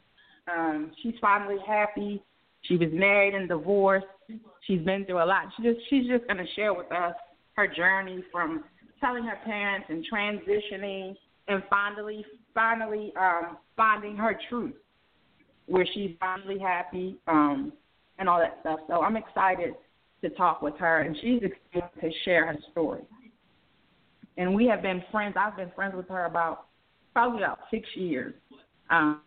Um, 0.52 0.92
she's 1.02 1.16
finally 1.22 1.58
happy. 1.66 2.22
She 2.64 2.78
was 2.78 2.90
married 2.92 3.36
and 3.36 3.48
divorced. 3.48 4.06
She's 4.66 4.82
been 4.82 5.06
through 5.06 5.24
a 5.24 5.26
lot. 5.26 5.46
She 5.56 5.64
just 5.64 5.80
she's 5.90 6.08
just 6.08 6.28
to 6.28 6.46
share 6.56 6.74
with 6.74 6.92
us 6.92 7.14
her 7.56 7.68
journey 7.68 8.24
from 8.32 8.64
telling 9.00 9.24
her 9.24 9.38
parents 9.44 9.88
and 9.90 10.06
transitioning 10.12 11.16
and 11.48 11.62
finally 11.70 12.26
finally 12.54 13.14
um, 13.20 13.58
finding 13.76 14.16
her 14.16 14.38
truth, 14.50 14.76
where 15.66 15.86
she's 15.94 16.12
finally 16.20 16.60
happy 16.60 17.18
um, 17.28 17.74
and 18.20 18.30
all 18.30 18.40
that 18.40 18.58
stuff. 18.62 18.80
So 18.88 19.02
I'm 19.02 19.18
excited 19.18 19.74
to 20.22 20.30
talk 20.30 20.62
with 20.62 20.78
her, 20.78 21.02
and 21.02 21.16
she's 21.22 21.42
excited 21.44 22.02
to 22.02 22.10
share 22.24 22.48
her 22.48 22.58
story. 22.72 23.02
And 24.38 24.56
we 24.56 24.66
have 24.68 24.82
been 24.82 25.04
friends. 25.12 25.36
I've 25.38 25.58
been 25.58 25.72
friends 25.76 25.96
with 25.96 26.08
her 26.10 26.26
about 26.26 26.68
probably 27.14 27.40
about 27.40 27.60
six 27.70 27.88
years, 27.96 28.34
um, 28.90 29.22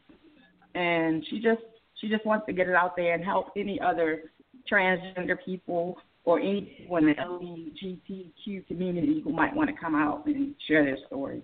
and 0.77 1.25
she 1.29 1.41
just 1.41 1.63
she 2.01 2.09
just 2.09 2.25
wants 2.27 2.47
to 2.47 2.53
get 2.53 2.69
it 2.69 2.75
out 2.75 2.97
there 2.97 3.15
and 3.15 3.25
help 3.25 3.49
any 3.57 3.81
other 3.81 4.31
transgender 4.71 5.37
people 5.45 5.97
or 6.25 6.41
any 6.41 6.77
people 6.79 6.97
in 6.97 7.07
the 7.07 7.15
LGBTQ 7.15 8.67
community 8.67 9.23
who 9.23 9.33
might 9.33 9.55
want 9.55 9.71
to 9.71 9.77
come 9.81 9.95
out 9.95 10.27
and 10.27 10.55
share 10.67 10.85
their 10.85 10.99
stories. 11.07 11.43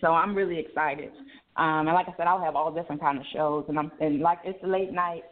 So 0.00 0.08
I'm 0.08 0.34
really 0.34 0.58
excited. 0.58 1.10
Um, 1.56 1.86
and 1.86 1.92
like 1.94 2.08
I 2.08 2.14
said, 2.16 2.26
I'll 2.26 2.42
have 2.42 2.56
all 2.56 2.72
different 2.72 3.00
kind 3.00 3.18
of 3.18 3.24
shows, 3.32 3.64
and 3.68 3.78
I'm 3.78 3.90
and 4.00 4.20
like 4.20 4.38
it's 4.44 4.58
late 4.62 4.92
night 4.92 5.24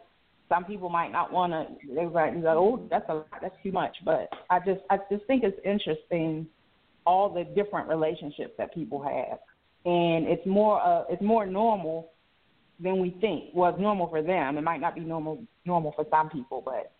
some 0.49 0.65
people 0.65 0.89
might 0.89 1.11
not 1.11 1.31
want 1.31 1.53
to. 1.53 1.93
They're 1.93 2.09
like, 2.09 2.33
oh, 2.45 2.85
that's 2.89 3.05
a 3.07 3.13
lot, 3.13 3.27
that's 3.41 3.55
too 3.63 3.71
much. 3.71 3.95
But 4.03 4.29
I 4.49 4.59
just, 4.59 4.81
I 4.89 4.97
just 5.09 5.23
think 5.25 5.43
it's 5.43 5.57
interesting 5.63 6.47
all 7.05 7.31
the 7.31 7.43
different 7.43 7.87
relationships 7.87 8.53
that 8.57 8.73
people 8.73 9.01
have, 9.01 9.39
and 9.85 10.27
it's 10.27 10.45
more, 10.45 10.81
uh, 10.81 11.03
it's 11.09 11.21
more 11.21 11.45
normal 11.45 12.09
than 12.81 12.99
we 12.99 13.11
think. 13.21 13.51
It's 13.53 13.79
normal 13.79 14.07
for 14.07 14.21
them. 14.21 14.57
It 14.57 14.61
might 14.61 14.81
not 14.81 14.95
be 14.95 15.01
normal, 15.01 15.43
normal 15.65 15.93
for 15.95 16.05
some 16.09 16.29
people, 16.29 16.63
but 16.63 16.91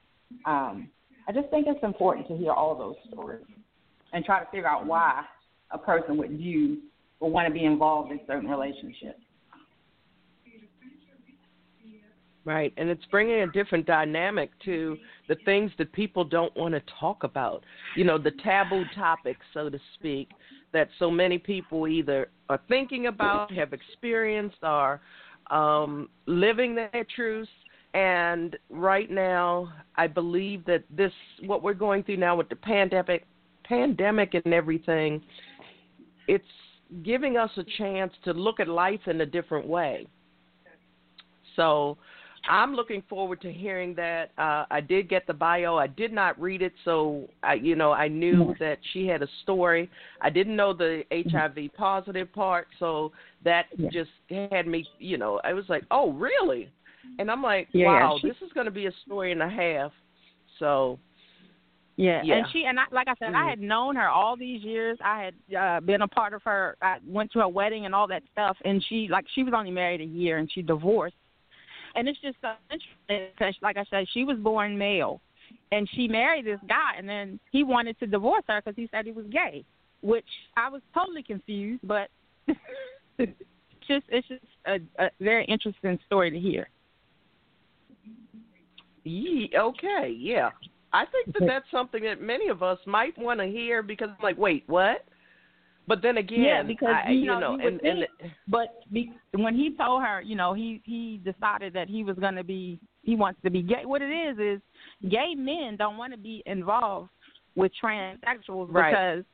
um, 0.49 0.89
I 1.27 1.31
just 1.31 1.49
think 1.49 1.67
it's 1.67 1.83
important 1.83 2.27
to 2.27 2.37
hear 2.37 2.51
all 2.51 2.77
those 2.77 2.95
stories 3.11 3.45
and 4.13 4.25
try 4.25 4.39
to 4.39 4.49
figure 4.51 4.67
out 4.67 4.85
why 4.85 5.23
a 5.71 5.77
person 5.77 6.17
would 6.17 6.31
view 6.31 6.79
or 7.19 7.29
want 7.29 7.47
to 7.47 7.53
be 7.53 7.65
involved 7.65 8.11
in 8.11 8.19
certain 8.27 8.49
relationships. 8.49 9.19
Right, 12.45 12.73
and 12.77 12.89
it's 12.89 13.05
bringing 13.11 13.41
a 13.41 13.51
different 13.51 13.85
dynamic 13.85 14.49
to 14.65 14.97
the 15.27 15.35
things 15.45 15.71
that 15.77 15.91
people 15.93 16.23
don't 16.23 16.55
want 16.57 16.73
to 16.73 16.81
talk 16.99 17.23
about. 17.23 17.63
You 17.95 18.05
know, 18.05 18.17
the 18.17 18.31
taboo 18.43 18.85
topics, 18.95 19.41
so 19.53 19.69
to 19.69 19.77
speak, 19.95 20.29
that 20.73 20.87
so 20.97 21.11
many 21.11 21.37
people 21.37 21.87
either 21.87 22.29
are 22.49 22.59
thinking 22.67 23.07
about, 23.07 23.51
have 23.53 23.73
experienced, 23.73 24.57
are 24.63 25.01
um, 25.49 26.09
living 26.25 26.75
their 26.75 27.05
truths. 27.15 27.49
And 27.93 28.55
right 28.69 29.09
now, 29.09 29.73
I 29.95 30.07
believe 30.07 30.63
that 30.65 30.83
this, 30.95 31.11
what 31.45 31.63
we're 31.63 31.73
going 31.73 32.03
through 32.03 32.17
now 32.17 32.35
with 32.35 32.49
the 32.49 32.55
pandemic, 32.55 33.25
pandemic 33.63 34.35
and 34.35 34.53
everything, 34.53 35.21
it's 36.27 36.45
giving 37.03 37.37
us 37.37 37.49
a 37.57 37.63
chance 37.77 38.13
to 38.25 38.33
look 38.33 38.59
at 38.59 38.67
life 38.67 39.01
in 39.07 39.21
a 39.21 39.25
different 39.25 39.67
way. 39.67 40.07
So 41.55 41.97
I'm 42.47 42.73
looking 42.73 43.03
forward 43.09 43.41
to 43.41 43.51
hearing 43.51 43.93
that. 43.95 44.31
Uh, 44.37 44.65
I 44.71 44.81
did 44.81 45.09
get 45.09 45.27
the 45.27 45.33
bio. 45.33 45.77
I 45.77 45.87
did 45.87 46.13
not 46.13 46.39
read 46.39 46.61
it, 46.61 46.73
so 46.85 47.27
I, 47.43 47.55
you 47.55 47.75
know, 47.75 47.91
I 47.91 48.07
knew 48.07 48.55
that 48.59 48.77
she 48.93 49.07
had 49.07 49.21
a 49.21 49.27
story. 49.43 49.89
I 50.21 50.29
didn't 50.29 50.55
know 50.55 50.73
the 50.73 51.03
HIV 51.11 51.73
positive 51.75 52.31
part, 52.33 52.67
so 52.79 53.11
that 53.43 53.65
yeah. 53.77 53.89
just 53.91 54.11
had 54.51 54.67
me. 54.67 54.85
You 54.99 55.17
know, 55.17 55.39
I 55.43 55.53
was 55.53 55.65
like, 55.69 55.83
oh, 55.91 56.11
really? 56.11 56.69
And 57.17 57.31
I'm 57.31 57.41
like, 57.41 57.69
yeah, 57.71 57.87
wow, 57.87 58.17
she, 58.21 58.27
this 58.27 58.37
is 58.45 58.51
going 58.53 58.65
to 58.65 58.71
be 58.71 58.87
a 58.87 58.91
story 59.05 59.31
and 59.31 59.41
a 59.41 59.49
half. 59.49 59.91
So. 60.59 60.99
Yeah. 61.95 62.21
yeah, 62.23 62.35
and 62.35 62.47
she 62.53 62.63
and 62.63 62.79
I, 62.79 62.83
like 62.93 63.09
I 63.09 63.13
said, 63.19 63.33
mm-hmm. 63.33 63.45
I 63.45 63.49
had 63.49 63.59
known 63.59 63.97
her 63.97 64.07
all 64.07 64.37
these 64.37 64.63
years. 64.63 64.97
I 65.03 65.21
had 65.21 65.57
uh, 65.57 65.79
been 65.81 66.01
a 66.01 66.07
part 66.07 66.33
of 66.33 66.41
her. 66.43 66.77
I 66.81 66.95
went 67.05 67.29
to 67.33 67.39
her 67.39 67.47
wedding 67.49 67.85
and 67.85 67.93
all 67.93 68.07
that 68.07 68.23
stuff. 68.31 68.55
And 68.63 68.81
she, 68.87 69.09
like, 69.11 69.25
she 69.35 69.43
was 69.43 69.53
only 69.53 69.69
married 69.69 69.99
a 69.99 70.05
year, 70.05 70.37
and 70.37 70.49
she 70.49 70.61
divorced 70.61 71.15
and 71.95 72.07
it's 72.07 72.19
just 72.21 72.37
so 72.41 72.51
interesting 72.71 73.31
because, 73.37 73.55
like 73.61 73.77
I 73.77 73.85
said, 73.89 74.05
she 74.13 74.23
was 74.23 74.37
born 74.37 74.77
male, 74.77 75.21
and 75.71 75.89
she 75.93 76.07
married 76.07 76.45
this 76.45 76.59
guy, 76.67 76.97
and 76.97 77.07
then 77.07 77.39
he 77.51 77.63
wanted 77.63 77.99
to 77.99 78.07
divorce 78.07 78.43
her 78.47 78.61
because 78.61 78.75
he 78.75 78.87
said 78.91 79.05
he 79.05 79.11
was 79.11 79.25
gay, 79.31 79.63
which 80.01 80.25
I 80.57 80.69
was 80.69 80.81
totally 80.93 81.23
confused. 81.23 81.81
But 81.83 82.09
it's 83.19 83.87
just 83.87 84.05
it's 84.09 84.27
just 84.27 84.43
a, 84.65 84.79
a 85.03 85.09
very 85.19 85.45
interesting 85.45 85.99
story 86.05 86.31
to 86.31 86.39
hear. 86.39 86.69
Yeah, 89.03 89.61
okay, 89.61 90.15
yeah. 90.17 90.49
I 90.91 91.05
think 91.05 91.33
that 91.33 91.45
that's 91.45 91.65
something 91.71 92.03
that 92.03 92.21
many 92.21 92.47
of 92.47 92.63
us 92.63 92.79
might 92.85 93.17
want 93.17 93.39
to 93.39 93.45
hear 93.45 93.83
because, 93.83 94.09
like, 94.23 94.37
wait, 94.37 94.63
what? 94.67 95.05
But 95.87 96.01
then 96.03 96.17
again, 96.17 96.41
yeah, 96.41 96.63
because 96.63 96.95
I, 97.05 97.11
you, 97.11 97.19
you 97.21 97.25
know, 97.25 97.39
know, 97.39 97.53
and, 97.53 97.81
think, 97.81 98.07
and 98.21 98.31
but 98.47 98.75
be, 98.91 99.11
when 99.33 99.55
he 99.55 99.75
told 99.75 100.03
her, 100.03 100.21
you 100.21 100.35
know, 100.35 100.53
he 100.53 100.81
he 100.85 101.19
decided 101.23 101.73
that 101.73 101.87
he 101.87 102.03
was 102.03 102.15
going 102.17 102.35
to 102.35 102.43
be, 102.43 102.79
he 103.01 103.15
wants 103.15 103.39
to 103.43 103.49
be 103.49 103.63
gay. 103.63 103.85
What 103.85 104.03
it 104.03 104.11
is 104.11 104.37
is, 104.37 104.61
gay 105.09 105.33
men 105.35 105.77
don't 105.77 105.97
want 105.97 106.13
to 106.13 106.19
be 106.19 106.43
involved 106.45 107.09
with 107.55 107.71
transsexuals 107.83 108.71
right. 108.71 108.91
because 108.91 109.25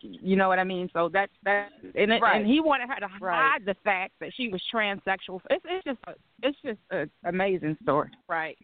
You 0.00 0.36
know 0.36 0.48
what 0.48 0.58
I 0.58 0.64
mean? 0.64 0.88
So 0.92 1.08
that's 1.12 1.32
that, 1.44 1.70
and 1.82 2.12
it, 2.12 2.22
Right. 2.22 2.36
and 2.36 2.46
he 2.46 2.60
wanted 2.60 2.88
her 2.88 3.00
to 3.00 3.08
hide 3.08 3.20
Right. 3.20 3.64
the 3.64 3.74
fact 3.82 4.12
that 4.20 4.32
she 4.34 4.48
was 4.48 4.62
transsexual. 4.72 5.40
It's 5.50 5.64
it's 5.68 5.84
just 5.84 5.98
a, 6.06 6.14
it's 6.42 6.58
just 6.62 6.78
an 6.90 7.10
amazing 7.24 7.76
story. 7.82 8.10
Right. 8.28 8.56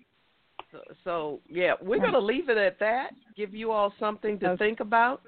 So, 0.71 0.81
so 1.03 1.41
yeah, 1.49 1.75
we're 1.81 2.01
going 2.01 2.13
to 2.13 2.21
leave 2.21 2.49
it 2.49 2.59
at 2.59 2.79
that. 2.81 3.11
Give 3.37 3.55
you 3.55 3.71
all 3.71 3.93
something 3.99 4.39
to 4.41 4.57
think 4.57 4.81
about. 4.81 5.23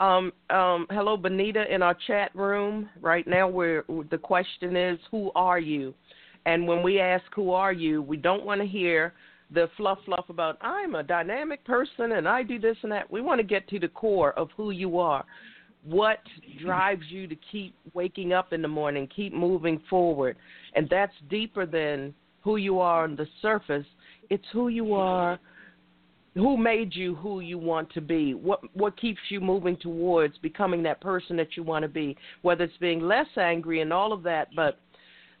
Um, 0.00 0.32
um, 0.50 0.86
hello, 0.90 1.16
Benita, 1.16 1.72
in 1.72 1.82
our 1.82 1.96
chat 2.06 2.34
room 2.34 2.88
right 3.00 3.26
now. 3.26 3.48
Where 3.48 3.84
the 4.10 4.18
question 4.18 4.76
is, 4.76 4.98
who 5.10 5.30
are 5.36 5.60
you? 5.60 5.94
And 6.46 6.66
when 6.66 6.82
we 6.82 7.00
ask 7.00 7.24
who 7.34 7.52
are 7.52 7.72
you, 7.72 8.02
we 8.02 8.16
don't 8.16 8.44
want 8.44 8.60
to 8.60 8.66
hear 8.66 9.14
the 9.54 9.68
fluff 9.76 9.98
fluff 10.04 10.28
about 10.28 10.58
I'm 10.60 10.94
a 10.96 11.02
dynamic 11.02 11.64
person 11.64 12.12
and 12.12 12.28
I 12.28 12.42
do 12.42 12.58
this 12.58 12.76
and 12.82 12.92
that. 12.92 13.10
We 13.10 13.20
want 13.20 13.38
to 13.38 13.46
get 13.46 13.68
to 13.68 13.78
the 13.78 13.88
core 13.88 14.32
of 14.38 14.48
who 14.56 14.70
you 14.70 14.98
are. 14.98 15.24
What 15.84 16.20
drives 16.62 17.04
you 17.08 17.26
to 17.26 17.36
keep 17.52 17.74
waking 17.92 18.32
up 18.32 18.52
in 18.52 18.62
the 18.62 18.68
morning, 18.68 19.08
keep 19.14 19.34
moving 19.34 19.82
forward? 19.88 20.36
And 20.74 20.88
that's 20.88 21.12
deeper 21.28 21.66
than 21.66 22.14
who 22.42 22.56
you 22.56 22.80
are 22.80 23.04
on 23.04 23.16
the 23.16 23.26
surface. 23.42 23.86
It's 24.30 24.44
who 24.52 24.68
you 24.68 24.94
are, 24.94 25.38
who 26.34 26.56
made 26.56 26.94
you 26.94 27.14
who 27.16 27.40
you 27.40 27.58
want 27.58 27.92
to 27.92 28.00
be. 28.00 28.34
What 28.34 28.60
what 28.74 28.98
keeps 28.98 29.20
you 29.28 29.40
moving 29.40 29.76
towards 29.76 30.36
becoming 30.38 30.82
that 30.84 31.00
person 31.00 31.36
that 31.36 31.56
you 31.56 31.62
want 31.62 31.82
to 31.82 31.88
be? 31.88 32.16
Whether 32.42 32.64
it's 32.64 32.76
being 32.78 33.00
less 33.00 33.28
angry 33.36 33.82
and 33.82 33.92
all 33.92 34.12
of 34.12 34.22
that, 34.24 34.48
but 34.56 34.80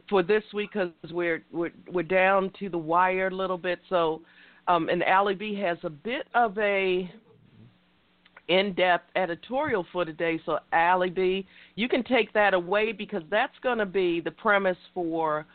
for 0.08 0.22
this 0.22 0.42
week 0.52 0.70
because 0.72 0.90
we're 1.10 1.44
we're 1.52 1.72
we're 1.90 2.02
down 2.02 2.50
to 2.58 2.68
the 2.68 2.78
wire 2.78 3.28
a 3.28 3.34
little 3.34 3.58
bit. 3.58 3.80
So, 3.88 4.20
um, 4.68 4.88
and 4.88 5.02
Ally 5.02 5.34
B 5.34 5.54
has 5.60 5.78
a 5.82 5.90
bit 5.90 6.26
of 6.34 6.56
a 6.58 7.10
in-depth 8.48 9.10
editorial 9.16 9.86
for 9.92 10.04
today. 10.04 10.38
So, 10.44 10.58
Ally 10.72 11.08
B, 11.08 11.46
you 11.76 11.88
can 11.88 12.04
take 12.04 12.32
that 12.34 12.52
away 12.52 12.92
because 12.92 13.22
that's 13.30 13.54
going 13.62 13.78
to 13.78 13.86
be 13.86 14.20
the 14.20 14.30
premise 14.30 14.76
for 14.92 15.46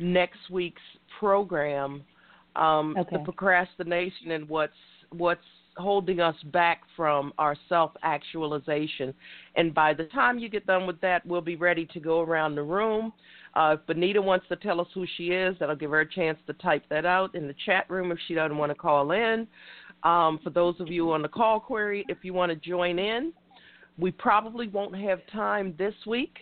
next 0.00 0.50
week's 0.50 0.82
program. 1.18 2.02
Um, 2.56 2.96
Okay. 2.98 3.16
The 3.16 3.22
procrastination 3.22 4.32
and 4.32 4.48
what's 4.48 4.72
what's 5.10 5.40
holding 5.76 6.20
us 6.20 6.36
back 6.52 6.82
from 6.96 7.32
our 7.38 7.56
self-actualization. 7.68 9.12
And 9.56 9.74
by 9.74 9.92
the 9.92 10.04
time 10.04 10.38
you 10.38 10.48
get 10.48 10.66
done 10.66 10.86
with 10.86 11.00
that, 11.00 11.26
we'll 11.26 11.40
be 11.40 11.56
ready 11.56 11.86
to 11.86 12.00
go 12.00 12.20
around 12.20 12.54
the 12.54 12.62
room. 12.62 13.12
Uh, 13.54 13.76
if 13.78 13.86
Benita 13.86 14.20
wants 14.20 14.46
to 14.48 14.56
tell 14.56 14.80
us 14.80 14.88
who 14.94 15.06
she 15.16 15.28
is, 15.28 15.54
that'll 15.58 15.76
give 15.76 15.90
her 15.90 16.00
a 16.00 16.08
chance 16.10 16.38
to 16.46 16.52
type 16.54 16.84
that 16.90 17.06
out 17.06 17.34
in 17.34 17.46
the 17.46 17.54
chat 17.64 17.88
room 17.88 18.10
if 18.10 18.18
she 18.26 18.34
doesn't 18.34 18.56
want 18.56 18.70
to 18.70 18.74
call 18.74 19.12
in. 19.12 19.46
Um, 20.02 20.40
for 20.42 20.50
those 20.50 20.74
of 20.80 20.88
you 20.88 21.12
on 21.12 21.22
the 21.22 21.28
call 21.28 21.60
query, 21.60 22.04
if 22.08 22.18
you 22.22 22.34
want 22.34 22.50
to 22.50 22.56
join 22.56 22.98
in, 22.98 23.32
we 23.98 24.10
probably 24.10 24.68
won't 24.68 24.96
have 24.96 25.20
time 25.32 25.74
this 25.78 25.94
week, 26.06 26.36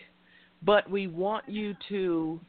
but 0.63 0.89
we 0.89 1.07
want 1.07 1.47
you 1.47 1.75
to 1.89 2.39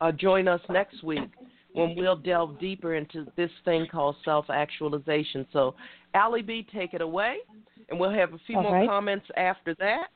uh, 0.00 0.12
join 0.12 0.48
us 0.48 0.60
next 0.68 1.02
week 1.02 1.30
when 1.72 1.94
we'll 1.96 2.16
delve 2.16 2.58
deeper 2.60 2.94
into 2.94 3.26
this 3.36 3.50
thing 3.64 3.86
called 3.90 4.16
self 4.24 4.50
actualization. 4.50 5.46
So, 5.52 5.74
Ally 6.14 6.42
B, 6.42 6.66
take 6.74 6.94
it 6.94 7.00
away, 7.00 7.36
and 7.88 7.98
we'll 7.98 8.10
have 8.10 8.34
a 8.34 8.38
few 8.46 8.56
All 8.56 8.64
more 8.64 8.74
right. 8.74 8.88
comments 8.88 9.26
after 9.36 9.74
that, 9.76 10.08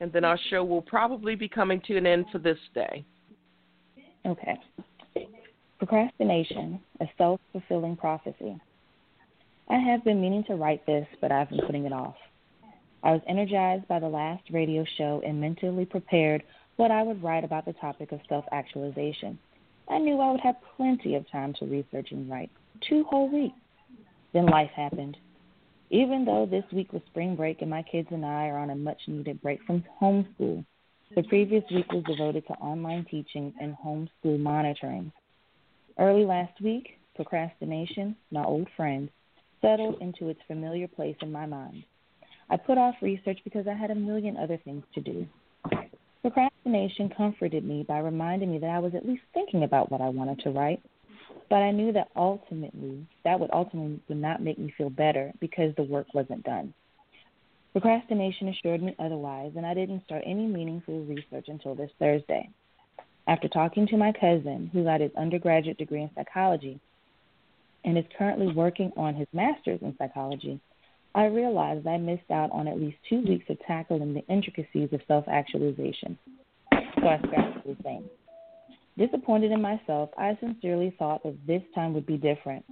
and 0.00 0.12
then 0.12 0.24
our 0.24 0.38
show 0.48 0.64
will 0.64 0.82
probably 0.82 1.34
be 1.34 1.48
coming 1.48 1.82
to 1.86 1.96
an 1.96 2.06
end 2.06 2.26
for 2.32 2.38
this 2.38 2.58
day. 2.74 3.04
Okay. 4.24 4.58
Procrastination, 5.78 6.80
a 7.00 7.06
self 7.18 7.40
fulfilling 7.52 7.96
prophecy. 7.96 8.58
I 9.68 9.78
have 9.78 10.04
been 10.04 10.20
meaning 10.20 10.44
to 10.44 10.54
write 10.54 10.86
this, 10.86 11.06
but 11.20 11.32
I've 11.32 11.50
been 11.50 11.66
putting 11.66 11.84
it 11.84 11.92
off. 11.92 12.14
I 13.02 13.12
was 13.12 13.20
energized 13.28 13.86
by 13.88 13.98
the 13.98 14.08
last 14.08 14.42
radio 14.50 14.84
show 14.96 15.22
and 15.24 15.40
mentally 15.40 15.84
prepared 15.84 16.42
what 16.76 16.90
I 16.90 17.02
would 17.02 17.22
write 17.22 17.44
about 17.44 17.64
the 17.64 17.72
topic 17.74 18.12
of 18.12 18.20
self 18.28 18.44
actualization. 18.52 19.38
I 19.88 19.98
knew 19.98 20.18
I 20.20 20.30
would 20.30 20.40
have 20.40 20.56
plenty 20.76 21.14
of 21.14 21.30
time 21.30 21.54
to 21.58 21.66
research 21.66 22.08
and 22.10 22.28
write. 22.30 22.50
Two 22.88 23.04
whole 23.04 23.28
weeks. 23.28 23.56
Then 24.32 24.46
life 24.46 24.70
happened. 24.74 25.16
Even 25.90 26.24
though 26.24 26.46
this 26.46 26.64
week 26.72 26.92
was 26.92 27.02
spring 27.06 27.36
break 27.36 27.62
and 27.62 27.70
my 27.70 27.82
kids 27.82 28.08
and 28.10 28.24
I 28.24 28.48
are 28.48 28.58
on 28.58 28.70
a 28.70 28.74
much 28.74 29.00
needed 29.06 29.40
break 29.40 29.62
from 29.62 29.84
homeschool, 30.00 30.64
the 31.14 31.22
previous 31.22 31.64
week 31.70 31.90
was 31.92 32.02
devoted 32.04 32.46
to 32.46 32.54
online 32.54 33.06
teaching 33.10 33.52
and 33.60 33.76
homeschool 33.76 34.38
monitoring. 34.38 35.12
Early 35.98 36.24
last 36.24 36.60
week, 36.60 36.98
procrastination, 37.14 38.16
my 38.30 38.44
old 38.44 38.68
friend, 38.76 39.08
settled 39.62 40.00
into 40.00 40.28
its 40.28 40.40
familiar 40.46 40.88
place 40.88 41.16
in 41.22 41.32
my 41.32 41.46
mind. 41.46 41.84
I 42.50 42.56
put 42.56 42.78
off 42.78 42.94
research 43.00 43.38
because 43.44 43.66
I 43.66 43.74
had 43.74 43.90
a 43.90 43.94
million 43.94 44.36
other 44.36 44.58
things 44.64 44.84
to 44.94 45.00
do. 45.00 45.26
Procrastination 46.22 47.10
comforted 47.16 47.64
me 47.64 47.84
by 47.86 47.98
reminding 47.98 48.50
me 48.50 48.58
that 48.58 48.70
I 48.70 48.78
was 48.78 48.94
at 48.94 49.06
least 49.06 49.22
thinking 49.32 49.62
about 49.62 49.90
what 49.90 50.00
I 50.00 50.08
wanted 50.08 50.40
to 50.40 50.50
write, 50.50 50.82
but 51.48 51.56
I 51.56 51.70
knew 51.70 51.92
that 51.92 52.08
ultimately 52.16 53.06
that 53.24 53.38
would 53.38 53.50
ultimately 53.52 54.00
would 54.08 54.18
not 54.18 54.42
make 54.42 54.58
me 54.58 54.74
feel 54.76 54.90
better 54.90 55.32
because 55.40 55.74
the 55.76 55.84
work 55.84 56.06
wasn't 56.14 56.44
done. 56.44 56.74
Procrastination 57.76 58.48
assured 58.48 58.82
me 58.82 58.96
otherwise, 58.98 59.52
and 59.54 59.66
I 59.66 59.74
didn't 59.74 60.02
start 60.06 60.22
any 60.24 60.46
meaningful 60.46 61.04
research 61.04 61.48
until 61.48 61.74
this 61.74 61.90
Thursday. 61.98 62.48
After 63.26 63.48
talking 63.48 63.86
to 63.88 63.98
my 63.98 64.12
cousin, 64.12 64.70
who 64.72 64.84
got 64.84 65.02
his 65.02 65.10
undergraduate 65.14 65.76
degree 65.76 66.00
in 66.00 66.08
psychology 66.14 66.80
and 67.84 67.98
is 67.98 68.06
currently 68.16 68.50
working 68.50 68.92
on 68.96 69.14
his 69.14 69.28
master's 69.34 69.82
in 69.82 69.94
psychology, 69.98 70.58
I 71.14 71.26
realized 71.26 71.86
I 71.86 71.98
missed 71.98 72.30
out 72.30 72.50
on 72.50 72.66
at 72.66 72.80
least 72.80 72.96
two 73.10 73.20
weeks 73.20 73.44
of 73.50 73.58
tackling 73.66 74.14
the 74.14 74.24
intricacies 74.32 74.94
of 74.94 75.02
self 75.06 75.26
actualization. 75.28 76.18
So 76.72 77.08
I 77.08 77.18
scrapped 77.26 77.66
the 77.66 77.74
thing. 77.82 78.08
Disappointed 78.96 79.52
in 79.52 79.60
myself, 79.60 80.08
I 80.16 80.34
sincerely 80.40 80.96
thought 80.98 81.24
that 81.24 81.36
this 81.46 81.62
time 81.74 81.92
would 81.92 82.06
be 82.06 82.16
different. 82.16 82.64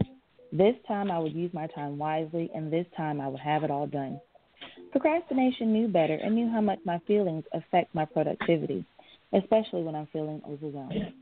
This 0.51 0.76
time 0.89 1.10
I 1.10 1.18
would 1.18 1.35
use 1.35 1.52
my 1.52 1.66
time 1.66 1.98
wisely, 1.98 2.51
and 2.55 2.72
this 2.72 2.86
time 2.97 3.20
I 3.20 3.28
would 3.28 3.40
have 3.40 3.64
it 3.64 3.70
all 3.70 3.86
done. 3.86 4.18
Procrastination 4.94 5.72
knew 5.72 5.88
better 5.88 6.14
and 6.14 6.36
knew 6.36 6.48
how 6.48 6.60
much 6.60 6.78
my 6.84 7.00
feelings 7.04 7.42
affect 7.52 7.92
my 7.96 8.04
productivity, 8.04 8.84
especially 9.32 9.82
when 9.82 9.96
I'm 9.96 10.06
feeling 10.12 10.40
overwhelmed. 10.48 11.12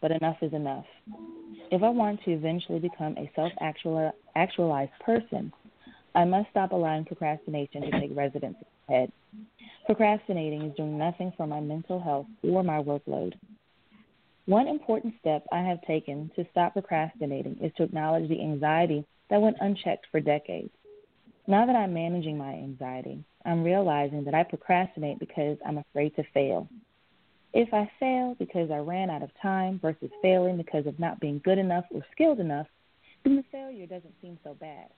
But 0.00 0.10
enough 0.10 0.38
is 0.42 0.52
enough. 0.52 0.84
If 1.70 1.84
I 1.84 1.90
want 1.90 2.24
to 2.24 2.32
eventually 2.32 2.80
become 2.80 3.16
a 3.16 3.30
self 3.36 3.52
actualized 4.34 4.90
person, 5.06 5.52
I 6.16 6.24
must 6.24 6.50
stop 6.50 6.72
allowing 6.72 7.04
procrastination 7.04 7.82
to 7.82 8.00
take 8.00 8.16
residence 8.16 8.56
in 8.60 8.66
my 8.88 8.94
head. 8.96 9.12
Procrastinating 9.86 10.62
is 10.62 10.76
doing 10.76 10.98
nothing 10.98 11.32
for 11.36 11.46
my 11.46 11.60
mental 11.60 12.00
health 12.00 12.26
or 12.42 12.64
my 12.64 12.82
workload. 12.82 13.34
One 14.46 14.66
important 14.66 15.14
step 15.20 15.46
I 15.52 15.60
have 15.60 15.80
taken 15.82 16.32
to 16.34 16.44
stop 16.50 16.72
procrastinating 16.72 17.58
is 17.62 17.70
to 17.76 17.84
acknowledge 17.84 18.28
the 18.28 18.42
anxiety 18.42 19.06
that 19.28 19.40
went 19.40 19.58
unchecked 19.60 20.08
for 20.10 20.18
decades. 20.18 20.72
Now 21.50 21.66
that 21.66 21.74
I'm 21.74 21.92
managing 21.92 22.38
my 22.38 22.52
anxiety, 22.52 23.24
I'm 23.44 23.64
realizing 23.64 24.22
that 24.22 24.34
I 24.34 24.44
procrastinate 24.44 25.18
because 25.18 25.58
I'm 25.66 25.78
afraid 25.78 26.14
to 26.14 26.22
fail. 26.32 26.68
If 27.52 27.74
I 27.74 27.90
fail 27.98 28.36
because 28.38 28.70
I 28.70 28.76
ran 28.76 29.10
out 29.10 29.24
of 29.24 29.30
time 29.42 29.80
versus 29.82 30.10
failing 30.22 30.56
because 30.58 30.86
of 30.86 31.00
not 31.00 31.18
being 31.18 31.40
good 31.44 31.58
enough 31.58 31.86
or 31.90 32.06
skilled 32.12 32.38
enough, 32.38 32.68
then 33.24 33.34
the 33.34 33.42
failure 33.50 33.86
doesn't 33.86 34.14
seem 34.22 34.38
so 34.44 34.54
bad. 34.54 34.90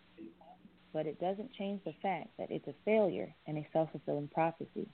But 0.92 1.06
it 1.06 1.18
doesn't 1.18 1.54
change 1.54 1.80
the 1.86 1.94
fact 2.02 2.28
that 2.38 2.50
it's 2.50 2.68
a 2.68 2.74
failure 2.84 3.34
and 3.46 3.56
a 3.56 3.66
self 3.72 3.90
fulfilling 3.92 4.28
prophecy. 4.28 4.86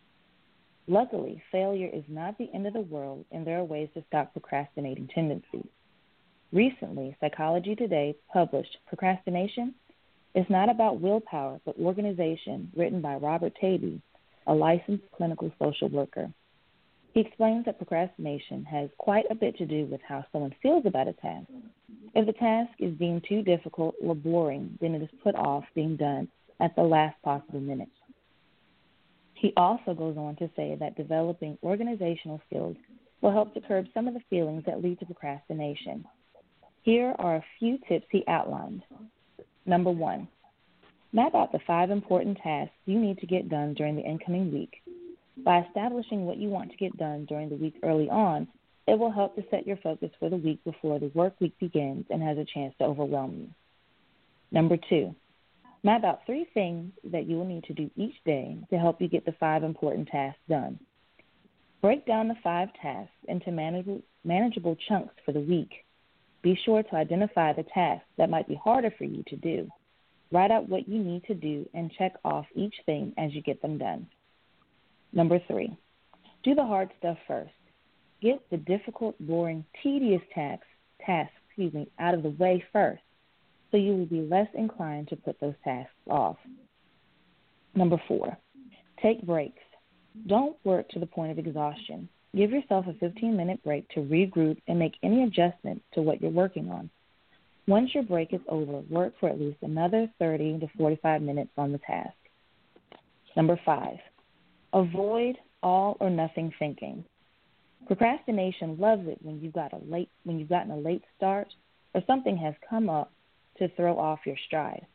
Luckily, 0.86 1.42
failure 1.50 1.90
is 1.92 2.04
not 2.06 2.38
the 2.38 2.50
end 2.54 2.68
of 2.68 2.72
the 2.72 2.82
world, 2.82 3.24
and 3.32 3.44
there 3.44 3.58
are 3.58 3.64
ways 3.64 3.88
to 3.94 4.04
stop 4.06 4.32
procrastinating 4.32 5.08
tendencies. 5.12 5.66
Recently, 6.52 7.16
Psychology 7.18 7.74
Today 7.74 8.14
published 8.32 8.76
Procrastination 8.86 9.74
is 10.34 10.46
not 10.48 10.70
about 10.70 11.00
willpower 11.00 11.60
but 11.64 11.78
organization, 11.78 12.70
written 12.76 13.00
by 13.00 13.14
Robert 13.16 13.52
Taibbi, 13.62 14.00
a 14.46 14.54
licensed 14.54 15.04
clinical 15.16 15.52
social 15.60 15.88
worker. 15.88 16.30
He 17.14 17.20
explains 17.20 17.64
that 17.64 17.78
procrastination 17.78 18.64
has 18.64 18.90
quite 18.98 19.24
a 19.30 19.34
bit 19.34 19.56
to 19.58 19.66
do 19.66 19.86
with 19.86 20.00
how 20.06 20.24
someone 20.30 20.54
feels 20.62 20.84
about 20.86 21.08
a 21.08 21.14
task. 21.14 21.46
If 22.14 22.26
the 22.26 22.32
task 22.32 22.70
is 22.78 22.96
deemed 22.98 23.24
too 23.28 23.42
difficult 23.42 23.94
or 24.00 24.14
boring, 24.14 24.78
then 24.80 24.94
it 24.94 25.02
is 25.02 25.08
put 25.22 25.34
off 25.34 25.64
being 25.74 25.96
done 25.96 26.28
at 26.60 26.74
the 26.76 26.82
last 26.82 27.20
possible 27.22 27.60
minute. 27.60 27.88
He 29.34 29.52
also 29.56 29.94
goes 29.94 30.16
on 30.16 30.36
to 30.36 30.50
say 30.56 30.76
that 30.80 30.96
developing 30.96 31.58
organizational 31.62 32.40
skills 32.46 32.76
will 33.20 33.32
help 33.32 33.54
to 33.54 33.60
curb 33.60 33.86
some 33.94 34.08
of 34.08 34.14
the 34.14 34.22
feelings 34.30 34.64
that 34.66 34.82
lead 34.82 34.98
to 35.00 35.06
procrastination. 35.06 36.04
Here 36.82 37.14
are 37.18 37.36
a 37.36 37.44
few 37.58 37.78
tips 37.88 38.06
he 38.10 38.24
outlined. 38.28 38.82
Number 39.68 39.90
one, 39.90 40.26
map 41.12 41.36
out 41.36 41.52
the 41.52 41.60
five 41.64 41.90
important 41.90 42.38
tasks 42.42 42.74
you 42.86 42.98
need 42.98 43.18
to 43.18 43.26
get 43.26 43.48
done 43.48 43.74
during 43.74 43.94
the 43.94 44.02
incoming 44.02 44.52
week. 44.52 44.82
By 45.44 45.60
establishing 45.60 46.26
what 46.26 46.38
you 46.38 46.48
want 46.48 46.72
to 46.72 46.76
get 46.76 46.96
done 46.96 47.26
during 47.26 47.48
the 47.48 47.54
week 47.54 47.74
early 47.84 48.10
on, 48.10 48.48
it 48.88 48.98
will 48.98 49.12
help 49.12 49.36
to 49.36 49.44
set 49.50 49.66
your 49.66 49.76
focus 49.76 50.10
for 50.18 50.28
the 50.28 50.36
week 50.36 50.64
before 50.64 50.98
the 50.98 51.12
work 51.14 51.34
week 51.40 51.56
begins 51.60 52.06
and 52.10 52.20
has 52.20 52.38
a 52.38 52.46
chance 52.52 52.74
to 52.78 52.84
overwhelm 52.84 53.36
you. 53.38 53.48
Number 54.50 54.78
two, 54.88 55.14
Map 55.84 56.02
out 56.02 56.20
three 56.26 56.46
things 56.54 56.92
that 57.04 57.26
you 57.26 57.36
will 57.36 57.44
need 57.44 57.64
to 57.64 57.72
do 57.72 57.90
each 57.96 58.14
day 58.24 58.58
to 58.70 58.78
help 58.78 59.00
you 59.00 59.08
get 59.08 59.24
the 59.24 59.34
five 59.38 59.62
important 59.62 60.08
tasks 60.08 60.40
done. 60.48 60.78
Break 61.80 62.04
down 62.04 62.26
the 62.26 62.34
five 62.42 62.68
tasks 62.82 63.14
into 63.28 63.52
manageable, 63.52 64.02
manageable 64.24 64.76
chunks 64.88 65.14
for 65.24 65.32
the 65.32 65.40
week. 65.40 65.70
Be 66.42 66.58
sure 66.64 66.82
to 66.82 66.96
identify 66.96 67.52
the 67.52 67.64
tasks 67.64 68.06
that 68.16 68.30
might 68.30 68.48
be 68.48 68.54
harder 68.54 68.92
for 68.96 69.04
you 69.04 69.22
to 69.28 69.36
do. 69.36 69.68
Write 70.30 70.50
out 70.50 70.68
what 70.68 70.88
you 70.88 71.02
need 71.02 71.24
to 71.24 71.34
do 71.34 71.68
and 71.74 71.92
check 71.98 72.14
off 72.24 72.46
each 72.54 72.74
thing 72.86 73.12
as 73.16 73.34
you 73.34 73.42
get 73.42 73.60
them 73.62 73.78
done. 73.78 74.06
Number 75.12 75.40
three, 75.48 75.76
do 76.44 76.54
the 76.54 76.64
hard 76.64 76.90
stuff 76.98 77.16
first. 77.26 77.50
Get 78.20 78.40
the 78.50 78.56
difficult, 78.58 79.16
boring, 79.20 79.64
tedious 79.82 80.22
tasks, 80.34 80.66
tasks 81.04 81.32
excuse 81.58 81.74
me, 81.74 81.90
out 81.98 82.14
of 82.14 82.22
the 82.22 82.30
way 82.30 82.62
first, 82.72 83.02
so 83.70 83.76
you 83.76 83.92
will 83.92 84.06
be 84.06 84.20
less 84.20 84.46
inclined 84.54 85.08
to 85.08 85.16
put 85.16 85.40
those 85.40 85.54
tasks 85.64 85.92
off. 86.08 86.36
Number 87.74 88.00
four, 88.06 88.36
take 89.02 89.22
breaks. 89.22 89.62
Don't 90.28 90.56
work 90.62 90.88
to 90.90 91.00
the 91.00 91.06
point 91.06 91.32
of 91.32 91.38
exhaustion. 91.38 92.08
Give 92.36 92.50
yourself 92.50 92.86
a 92.86 92.94
15 92.94 93.36
minute 93.36 93.62
break 93.64 93.88
to 93.90 94.00
regroup 94.00 94.58
and 94.66 94.78
make 94.78 94.94
any 95.02 95.24
adjustments 95.24 95.84
to 95.94 96.02
what 96.02 96.20
you're 96.20 96.30
working 96.30 96.70
on. 96.70 96.90
Once 97.66 97.94
your 97.94 98.02
break 98.02 98.32
is 98.32 98.40
over, 98.48 98.80
work 98.90 99.12
for 99.20 99.28
at 99.28 99.40
least 99.40 99.58
another 99.62 100.10
30 100.18 100.60
to 100.60 100.68
45 100.76 101.22
minutes 101.22 101.50
on 101.56 101.72
the 101.72 101.78
task. 101.78 102.14
Number 103.36 103.58
five, 103.64 103.98
avoid 104.72 105.36
all 105.62 105.96
or 106.00 106.10
nothing 106.10 106.52
thinking. 106.58 107.04
Procrastination 107.86 108.78
loves 108.78 109.06
it 109.06 109.18
when 109.22 109.40
you've 109.40 109.54
got 109.54 109.72
a 109.72 109.78
late 109.86 110.10
when 110.24 110.38
you've 110.38 110.48
gotten 110.48 110.70
a 110.70 110.76
late 110.76 111.04
start 111.16 111.48
or 111.94 112.02
something 112.06 112.36
has 112.36 112.54
come 112.68 112.90
up 112.90 113.12
to 113.58 113.68
throw 113.76 113.98
off 113.98 114.20
your 114.26 114.36
stride. 114.46 114.86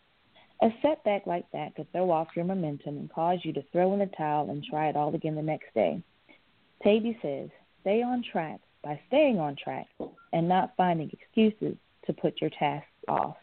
A 0.61 0.69
setback 0.81 1.25
like 1.25 1.49
that 1.51 1.75
could 1.75 1.91
throw 1.91 2.11
off 2.11 2.29
your 2.35 2.45
momentum 2.45 2.97
and 2.97 3.11
cause 3.11 3.39
you 3.43 3.51
to 3.53 3.63
throw 3.71 3.93
in 3.93 3.99
the 3.99 4.09
towel 4.17 4.49
and 4.49 4.63
try 4.63 4.89
it 4.89 4.95
all 4.95 5.13
again 5.13 5.35
the 5.35 5.41
next 5.41 5.73
day. 5.73 6.01
Taibbi 6.83 7.15
says, 7.21 7.49
stay 7.81 8.01
on 8.01 8.23
track 8.29 8.59
by 8.83 8.99
staying 9.07 9.39
on 9.39 9.55
track 9.55 9.87
and 10.33 10.47
not 10.49 10.73
finding 10.75 11.09
excuses 11.11 11.77
to 12.05 12.13
put 12.13 12.41
your 12.41 12.49
tasks 12.59 12.87
off. 13.07 13.37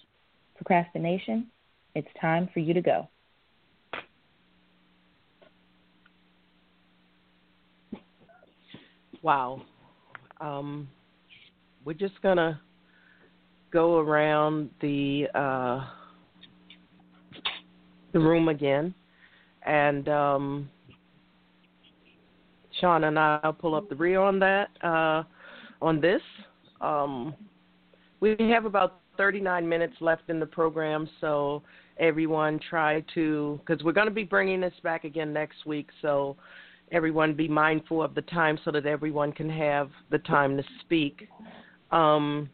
Procrastination, 0.56 1.46
it's 1.94 2.08
time 2.20 2.48
for 2.52 2.60
you 2.60 2.74
to 2.74 2.82
go. 2.82 3.08
Wow. 9.22 9.62
Um, 10.40 10.88
we're 11.84 11.92
just 11.94 12.20
going 12.22 12.36
to 12.36 12.58
go 13.70 13.98
around 13.98 14.70
the 14.80 15.26
uh, 15.34 15.86
the 18.12 18.18
room 18.18 18.48
again, 18.48 18.92
and 19.62 20.08
um, 20.08 20.70
Sean 22.80 23.04
and 23.04 23.18
I'll 23.18 23.52
pull 23.52 23.74
up 23.74 23.88
the 23.88 23.96
rear 23.96 24.20
on 24.20 24.38
that 24.40 24.68
uh, 24.82 25.22
on 25.82 26.00
this. 26.00 26.22
Um, 26.80 27.34
we 28.20 28.36
have 28.38 28.64
about 28.64 29.00
39 29.16 29.68
minutes 29.68 29.94
left 30.00 30.28
in 30.28 30.40
the 30.40 30.46
program, 30.46 31.08
so 31.20 31.62
everyone 31.98 32.58
try 32.68 33.04
to 33.14 33.60
because 33.64 33.84
we're 33.84 33.92
going 33.92 34.08
to 34.08 34.14
be 34.14 34.24
bringing 34.24 34.60
this 34.60 34.72
back 34.82 35.04
again 35.04 35.32
next 35.32 35.66
week. 35.66 35.88
So 36.00 36.36
everyone 36.92 37.34
be 37.34 37.48
mindful 37.48 38.02
of 38.02 38.14
the 38.14 38.22
time 38.22 38.58
so 38.64 38.70
that 38.70 38.86
everyone 38.86 39.32
can 39.32 39.48
have 39.50 39.90
the 40.10 40.18
time 40.18 40.56
to 40.56 40.64
speak. 40.80 41.28
Um, 41.90 42.48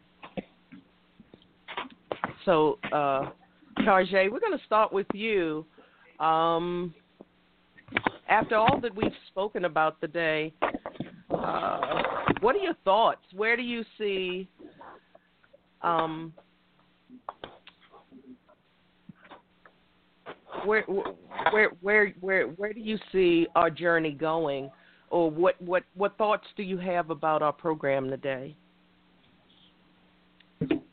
so, 2.45 2.79
uh, 2.91 3.29
we're 4.31 4.39
going 4.39 4.57
to 4.57 4.65
start 4.65 4.91
with 4.91 5.07
you. 5.13 5.65
Um, 6.19 6.93
after 8.29 8.55
all 8.55 8.79
that 8.81 8.95
we've 8.95 9.11
spoken 9.27 9.65
about 9.65 9.99
today, 10.01 10.53
uh, 11.31 12.03
what 12.41 12.55
are 12.55 12.59
your 12.59 12.75
thoughts? 12.83 13.21
Where 13.33 13.55
do 13.55 13.63
you 13.63 13.83
see 13.97 14.47
um, 15.81 16.33
where 20.65 20.83
where 21.51 21.69
where 21.81 22.13
where 22.19 22.47
where 22.47 22.73
do 22.73 22.79
you 22.79 22.97
see 23.11 23.47
our 23.55 23.69
journey 23.69 24.11
going, 24.11 24.69
or 25.09 25.31
what 25.31 25.61
what 25.61 25.83
what 25.95 26.17
thoughts 26.17 26.47
do 26.55 26.63
you 26.63 26.77
have 26.77 27.09
about 27.09 27.41
our 27.41 27.53
program 27.53 28.09
today? 28.09 28.55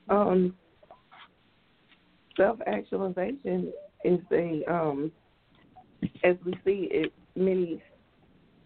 Um, 0.09 0.55
self 2.37 2.59
actualization 2.67 3.73
is 4.05 4.21
a 4.31 4.63
um, 4.71 5.11
as 6.23 6.37
we 6.45 6.53
see 6.65 6.89
it 6.91 7.13
many 7.37 7.83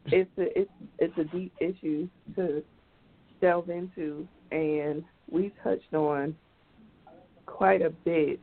it's 0.06 0.30
a 0.38 0.58
it's 0.58 0.70
it's 0.98 1.18
a 1.18 1.24
deep 1.24 1.52
issue 1.60 2.08
to 2.34 2.62
delve 3.40 3.68
into 3.70 4.26
and 4.50 5.04
we 5.30 5.52
touched 5.62 5.92
on 5.94 6.34
quite 7.46 7.82
a 7.82 7.90
bit 7.90 8.40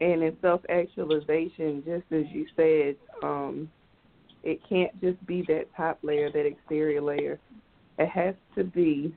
and 0.00 0.22
in 0.22 0.36
self 0.42 0.60
actualization, 0.68 1.82
just 1.84 2.04
as 2.12 2.24
you 2.30 2.46
said, 2.54 2.96
um, 3.22 3.70
it 4.42 4.60
can't 4.68 4.92
just 5.00 5.24
be 5.26 5.42
that 5.48 5.64
top 5.76 5.98
layer, 6.02 6.30
that 6.30 6.46
exterior 6.46 7.00
layer. 7.00 7.38
It 7.98 8.08
has 8.08 8.34
to 8.56 8.64
be 8.64 9.14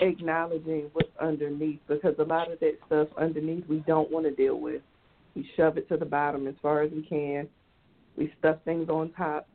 acknowledging 0.00 0.90
what's 0.92 1.08
underneath 1.20 1.80
because 1.88 2.14
a 2.18 2.24
lot 2.24 2.52
of 2.52 2.60
that 2.60 2.78
stuff 2.86 3.08
underneath 3.18 3.66
we 3.66 3.78
don't 3.86 4.10
want 4.10 4.26
to 4.26 4.34
deal 4.34 4.60
with. 4.60 4.82
We 5.34 5.48
shove 5.56 5.78
it 5.78 5.88
to 5.88 5.96
the 5.96 6.04
bottom 6.04 6.46
as 6.46 6.54
far 6.60 6.82
as 6.82 6.92
we 6.92 7.02
can. 7.02 7.48
We 8.16 8.32
stuff 8.38 8.58
things 8.64 8.88
on 8.88 9.12
top. 9.12 9.48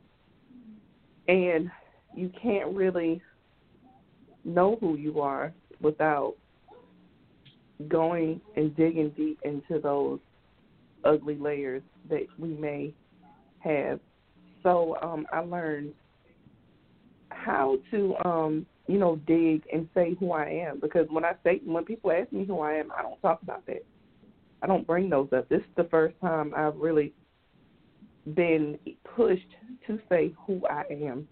And 1.28 1.70
you 2.14 2.30
can't 2.40 2.74
really 2.74 3.20
know 4.44 4.76
who 4.80 4.96
you 4.96 5.20
are 5.20 5.52
without 5.80 6.34
going 7.88 8.40
and 8.56 8.76
digging 8.76 9.10
deep 9.10 9.38
into 9.44 9.80
those 9.80 10.20
ugly 11.04 11.36
layers 11.36 11.82
that 12.08 12.26
we 12.38 12.48
may 12.48 12.92
have. 13.60 14.00
So 14.62 14.96
um, 15.02 15.26
I 15.32 15.40
learned 15.40 15.92
how 17.30 17.78
to, 17.90 18.14
um, 18.24 18.66
you 18.86 18.98
know, 18.98 19.16
dig 19.26 19.62
and 19.72 19.88
say 19.94 20.14
who 20.18 20.32
I 20.32 20.46
am 20.46 20.80
because 20.80 21.06
when 21.10 21.24
I 21.24 21.32
say 21.44 21.60
when 21.64 21.84
people 21.84 22.12
ask 22.12 22.32
me 22.32 22.44
who 22.44 22.60
I 22.60 22.74
am, 22.74 22.92
I 22.96 23.02
don't 23.02 23.20
talk 23.20 23.42
about 23.42 23.66
that. 23.66 23.84
I 24.62 24.66
don't 24.66 24.86
bring 24.86 25.10
those 25.10 25.28
up. 25.36 25.48
This 25.48 25.60
is 25.60 25.76
the 25.76 25.88
first 25.90 26.14
time 26.20 26.52
I've 26.56 26.76
really 26.76 27.12
been 28.34 28.78
pushed 29.16 29.40
to 29.86 29.98
say 30.08 30.32
who 30.46 30.60
I 30.68 30.84
am, 30.90 31.28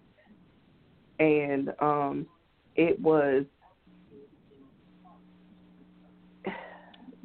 and 1.19 1.73
um, 1.79 2.25
it 2.75 2.99
was 2.99 3.45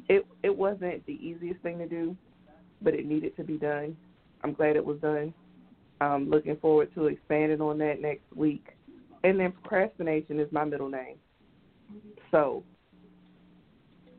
it 0.09 0.25
it 0.43 0.55
wasn't 0.55 1.05
the 1.05 1.13
easiest 1.13 1.61
thing 1.61 1.77
to 1.79 1.87
do, 1.87 2.15
but 2.81 2.93
it 2.93 3.05
needed 3.05 3.35
to 3.37 3.43
be 3.43 3.57
done. 3.57 3.97
I'm 4.43 4.53
glad 4.53 4.75
it 4.75 4.85
was 4.85 4.99
done. 4.99 5.33
I'm 5.99 6.29
looking 6.29 6.57
forward 6.57 6.93
to 6.95 7.07
expanding 7.07 7.61
on 7.61 7.77
that 7.79 8.01
next 8.01 8.25
week. 8.35 8.67
And 9.23 9.39
then 9.39 9.51
procrastination 9.51 10.39
is 10.39 10.51
my 10.51 10.63
middle 10.63 10.89
name. 10.89 11.15
So 12.29 12.63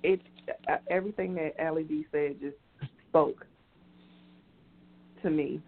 it's 0.03 0.23
uh, 0.69 0.77
everything 0.91 1.35
that 1.35 1.55
Ally 1.61 1.83
B 1.83 2.05
said 2.11 2.37
just 2.41 2.57
spoke 3.09 3.47
to 5.23 5.31
me 5.31 5.61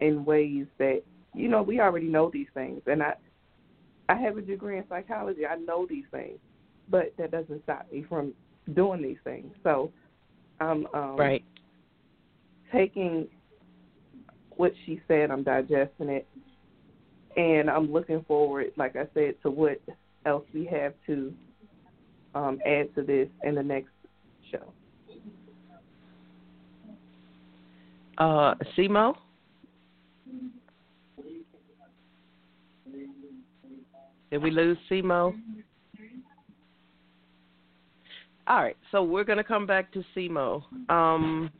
in 0.00 0.24
ways 0.24 0.66
that 0.78 1.02
you 1.34 1.48
know 1.48 1.62
we 1.62 1.80
already 1.80 2.06
know 2.06 2.30
these 2.32 2.48
things, 2.54 2.82
and 2.86 3.02
I 3.02 3.14
I 4.08 4.16
have 4.16 4.36
a 4.36 4.42
degree 4.42 4.78
in 4.78 4.84
psychology. 4.88 5.46
I 5.46 5.56
know 5.56 5.86
these 5.88 6.06
things, 6.10 6.38
but 6.88 7.12
that 7.18 7.30
doesn't 7.30 7.62
stop 7.64 7.86
me 7.92 8.04
from 8.08 8.34
doing 8.74 9.02
these 9.02 9.18
things. 9.24 9.52
So 9.62 9.92
I'm 10.60 10.86
um, 10.94 11.16
right 11.16 11.44
taking 12.72 13.28
what 14.56 14.72
she 14.84 15.00
said. 15.08 15.30
I'm 15.30 15.42
digesting 15.42 16.08
it, 16.08 16.26
and 17.36 17.70
I'm 17.70 17.92
looking 17.92 18.24
forward, 18.26 18.72
like 18.76 18.96
I 18.96 19.06
said, 19.14 19.34
to 19.42 19.50
what 19.50 19.80
else 20.26 20.44
we 20.52 20.66
have 20.66 20.94
to 21.06 21.32
um, 22.34 22.58
add 22.66 22.94
to 22.94 23.02
this 23.02 23.28
in 23.42 23.54
the 23.54 23.62
next 23.62 23.90
show. 24.50 24.72
Uh, 28.20 28.54
Simo. 28.76 29.14
Did 34.30 34.42
we 34.42 34.50
lose 34.50 34.76
Simo? 34.90 35.34
All 38.46 38.62
right, 38.62 38.76
so 38.92 39.02
we're 39.02 39.24
gonna 39.24 39.42
come 39.42 39.66
back 39.66 39.90
to 39.92 40.04
Simo. 40.14 40.62
Um, 40.90 41.50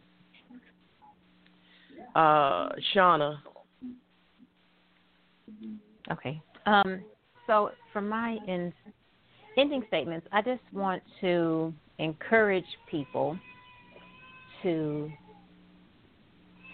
uh, 2.15 2.69
Shauna. 2.95 3.39
Okay. 6.13 6.43
Um, 6.67 7.01
so 7.47 7.71
for 7.91 8.03
my 8.03 8.37
in, 8.47 8.71
ending 9.57 9.83
statements, 9.89 10.27
I 10.31 10.43
just 10.43 10.61
want 10.75 11.03
to 11.23 11.73
encourage 11.99 12.67
people 12.91 13.39
to 14.63 15.11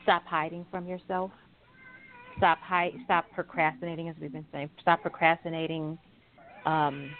stop 0.06 0.24
hiding 0.24 0.64
from 0.70 0.86
yourself. 0.86 1.32
Stop 2.36 2.58
stop 3.04 3.24
procrastinating, 3.34 4.08
as 4.08 4.14
we've 4.20 4.32
been 4.32 4.46
saying. 4.52 4.70
Stop 4.80 5.02
procrastinating 5.02 5.98
um, 6.64 7.10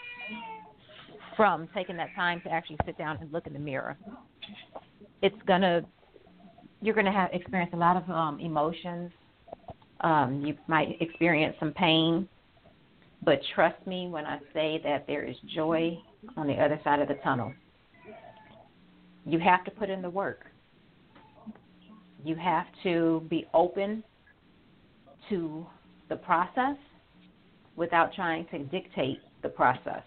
from 1.35 1.67
taking 1.75 1.97
that 1.97 2.09
time 2.15 2.39
to 2.45 2.49
actually 2.49 2.77
sit 2.85 2.97
down 2.97 3.17
and 3.19 3.29
look 3.33 3.45
in 3.45 3.51
the 3.51 3.59
mirror. 3.59 3.97
It's 5.21 5.35
gonna, 5.45 5.81
you're 6.81 6.95
gonna 6.95 7.11
have 7.11 7.29
experience 7.33 7.71
a 7.73 7.77
lot 7.77 7.97
of 7.97 8.09
um, 8.09 8.39
emotions. 8.39 9.11
Um, 9.99 10.43
you 10.45 10.55
might 10.67 11.01
experience 11.01 11.57
some 11.59 11.73
pain, 11.73 12.29
but 13.23 13.41
trust 13.53 13.85
me 13.85 14.07
when 14.07 14.25
I 14.25 14.39
say 14.53 14.79
that 14.85 15.07
there 15.07 15.23
is 15.23 15.35
joy 15.53 15.99
on 16.37 16.47
the 16.47 16.53
other 16.53 16.79
side 16.85 17.01
of 17.01 17.09
the 17.09 17.15
tunnel. 17.15 17.51
You 19.25 19.39
have 19.39 19.65
to 19.65 19.71
put 19.71 19.89
in 19.89 20.01
the 20.01 20.09
work. 20.09 20.45
You 22.23 22.35
have 22.35 22.65
to 22.83 23.25
be 23.29 23.45
open 23.53 24.03
to 25.29 25.65
the 26.09 26.15
process 26.15 26.77
without 27.75 28.13
trying 28.13 28.45
to 28.51 28.59
dictate 28.59 29.19
the 29.43 29.49
process. 29.49 30.03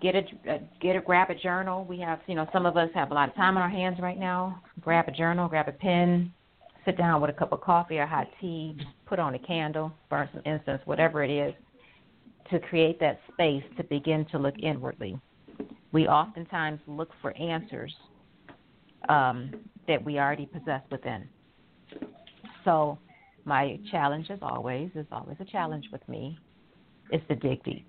Get 0.00 0.16
a, 0.16 0.52
uh, 0.52 0.58
get 0.80 0.96
a 0.96 1.00
grab 1.00 1.30
a 1.30 1.34
journal. 1.34 1.84
We 1.84 1.98
have 2.00 2.20
you 2.26 2.34
know 2.34 2.48
some 2.52 2.66
of 2.66 2.76
us 2.76 2.90
have 2.94 3.10
a 3.12 3.14
lot 3.14 3.28
of 3.28 3.34
time 3.36 3.56
on 3.56 3.62
our 3.62 3.70
hands 3.70 3.98
right 4.00 4.18
now. 4.18 4.60
Grab 4.80 5.08
a 5.08 5.12
journal, 5.12 5.48
grab 5.48 5.68
a 5.68 5.72
pen, 5.72 6.32
sit 6.84 6.98
down 6.98 7.20
with 7.20 7.30
a 7.30 7.32
cup 7.32 7.52
of 7.52 7.60
coffee 7.60 7.98
or 7.98 8.06
hot 8.06 8.26
tea, 8.40 8.76
put 9.06 9.20
on 9.20 9.34
a 9.34 9.38
candle, 9.38 9.92
burn 10.10 10.28
some 10.32 10.42
incense, 10.44 10.82
whatever 10.86 11.22
it 11.22 11.30
is, 11.30 11.54
to 12.50 12.58
create 12.58 12.98
that 12.98 13.20
space 13.32 13.62
to 13.76 13.84
begin 13.84 14.26
to 14.32 14.38
look 14.38 14.58
inwardly. 14.58 15.16
We 15.92 16.08
oftentimes 16.08 16.80
look 16.88 17.10
for 17.20 17.36
answers 17.36 17.94
um, 19.08 19.52
that 19.88 20.04
we 20.04 20.18
already 20.18 20.46
possess 20.46 20.82
within. 20.90 21.28
So, 22.64 22.98
my 23.44 23.78
challenge, 23.90 24.30
as 24.30 24.38
always, 24.40 24.90
is 24.94 25.06
always 25.10 25.36
a 25.40 25.44
challenge 25.44 25.86
with 25.90 26.06
me, 26.08 26.38
is 27.10 27.20
to 27.28 27.34
dig 27.34 27.62
deep. 27.64 27.86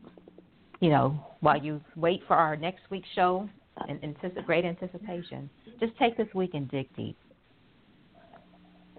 You 0.80 0.90
know, 0.90 1.26
while 1.42 1.62
you 1.62 1.80
wait 1.96 2.22
for 2.28 2.36
our 2.36 2.56
next 2.56 2.82
week's 2.90 3.08
show 3.16 3.48
and 3.88 4.04
anticipate 4.04 4.46
great 4.46 4.66
anticipation, 4.66 5.50
just 5.80 5.98
take 5.98 6.18
this 6.18 6.28
week 6.34 6.52
and 6.54 6.70
dig 6.70 6.94
deep. 6.96 7.18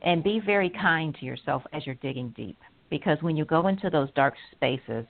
And 0.02 0.22
be 0.22 0.40
very 0.44 0.70
kind 0.70 1.16
to 1.18 1.24
yourself 1.24 1.62
as 1.72 1.86
you're 1.86 1.94
digging 1.96 2.32
deep. 2.36 2.58
Because 2.90 3.18
when 3.22 3.36
you 3.36 3.44
go 3.44 3.66
into 3.68 3.90
those 3.90 4.08
dark 4.14 4.34
spaces, 4.52 5.06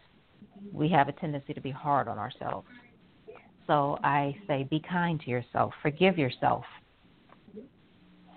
we 0.72 0.88
have 0.88 1.08
a 1.08 1.12
tendency 1.12 1.52
to 1.52 1.60
be 1.60 1.70
hard 1.70 2.08
on 2.08 2.18
ourselves. 2.18 2.66
So 3.66 3.98
I 4.02 4.36
say, 4.46 4.64
be 4.64 4.80
kind 4.80 5.20
to 5.22 5.30
yourself, 5.30 5.72
forgive 5.82 6.16
yourself 6.16 6.64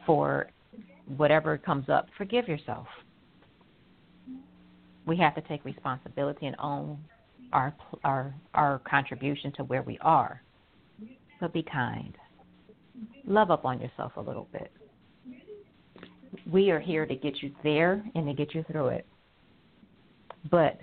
for 0.08 0.48
whatever 1.18 1.58
comes 1.60 1.90
up. 1.90 2.08
Forgive 2.18 2.48
yourself. 2.48 2.88
We 5.06 5.16
have 5.18 5.36
to 5.36 5.42
take 5.42 5.64
responsibility 5.64 6.48
and 6.48 6.56
own 6.60 6.98
our 7.54 7.74
our 8.04 8.34
our 8.56 8.80
contribution 8.80 9.54
to 9.58 9.64
where 9.64 9.84
we 9.84 10.00
are. 10.02 10.42
But 11.40 11.54
be 11.54 11.64
kind. 11.64 12.16
Love 13.26 13.52
up 13.52 13.64
on 13.64 13.80
yourself 13.80 14.14
a 14.18 14.22
little 14.22 14.48
bit. 14.52 14.72
We 16.52 16.72
are 16.72 16.80
here 16.80 17.06
to 17.06 17.16
get 17.16 17.42
you 17.44 17.52
there 17.64 18.04
and 18.16 18.26
to 18.26 18.34
get 18.34 18.56
you 18.56 18.66
through 18.72 18.88
it. 18.88 19.06
But 20.50 20.80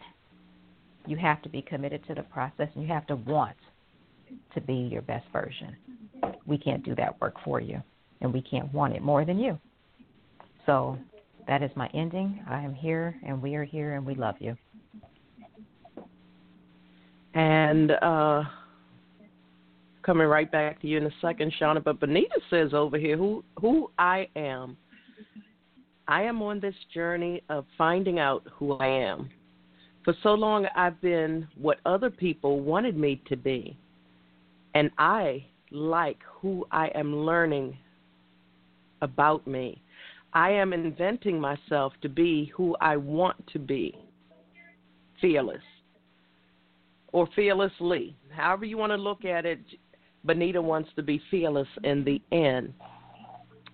you 1.06 1.16
have 1.16 1.42
to 1.42 1.48
be 1.48 1.60
committed 1.60 2.06
to 2.06 2.14
the 2.14 2.22
process 2.22 2.68
and 2.74 2.82
you 2.82 2.88
have 2.92 3.06
to 3.09 3.16
want 3.16 3.56
to 4.55 4.60
be 4.60 4.74
your 4.74 5.02
best 5.02 5.26
version. 5.32 5.76
We 6.46 6.56
can't 6.56 6.84
do 6.84 6.94
that 6.94 7.20
work 7.20 7.34
for 7.44 7.60
you, 7.60 7.82
and 8.24 8.32
we 8.32 8.40
can't 8.40 8.72
want 8.72 8.94
it 8.94 9.02
more 9.02 9.24
than 9.24 9.38
you. 9.38 9.59
So 10.66 10.98
that 11.46 11.62
is 11.62 11.70
my 11.76 11.88
ending. 11.94 12.42
I 12.48 12.62
am 12.62 12.74
here, 12.74 13.14
and 13.24 13.40
we 13.40 13.55
are 13.55 13.64
here, 13.64 13.94
and 13.94 14.05
we 14.05 14.14
love 14.14 14.36
you. 14.40 14.56
And 17.34 17.90
uh, 17.90 18.44
coming 20.02 20.26
right 20.26 20.51
back 20.51 20.80
to 20.80 20.86
you 20.86 20.96
in 20.96 21.05
a 21.05 21.10
second, 21.20 21.52
Shauna. 21.60 21.84
But 21.84 22.01
Benita 22.01 22.40
says 22.48 22.72
over 22.72 22.96
here, 22.98 23.16
who 23.16 23.44
who 23.60 23.90
I 23.98 24.26
am. 24.34 24.76
I 26.09 26.22
am 26.22 26.42
on 26.42 26.60
this 26.60 26.74
journey 26.92 27.42
of 27.48 27.64
finding 27.78 28.18
out 28.18 28.46
who 28.52 28.74
I 28.74 28.86
am. 28.86 29.30
For 30.05 30.14
so 30.22 30.34
long, 30.34 30.66
I've 30.76 31.01
been 31.01 31.48
what 31.56 31.78
other 31.86 32.10
people 32.10 32.60
wanted 32.60 32.96
me 32.96 33.22
to 33.28 33.36
be. 33.36 33.76
And 34.74 34.90
I 34.98 35.46
like 35.70 36.18
who 36.40 36.66
I 36.70 36.88
am 36.94 37.16
learning 37.16 37.78
about 39.02 39.46
me. 39.46 39.80
I 40.32 40.50
am 40.50 40.72
inventing 40.72 41.40
myself 41.40 41.92
to 42.02 42.08
be 42.08 42.52
who 42.56 42.76
I 42.80 42.96
want 42.96 43.36
to 43.52 43.58
be 43.58 43.96
fearless 45.20 45.62
or 47.12 47.28
fearlessly. 47.36 48.16
However, 48.30 48.64
you 48.64 48.76
want 48.76 48.90
to 48.90 48.96
look 48.96 49.24
at 49.24 49.46
it, 49.46 49.60
Benita 50.24 50.60
wants 50.60 50.90
to 50.96 51.02
be 51.02 51.20
fearless 51.30 51.68
in 51.84 52.04
the 52.04 52.20
end. 52.32 52.72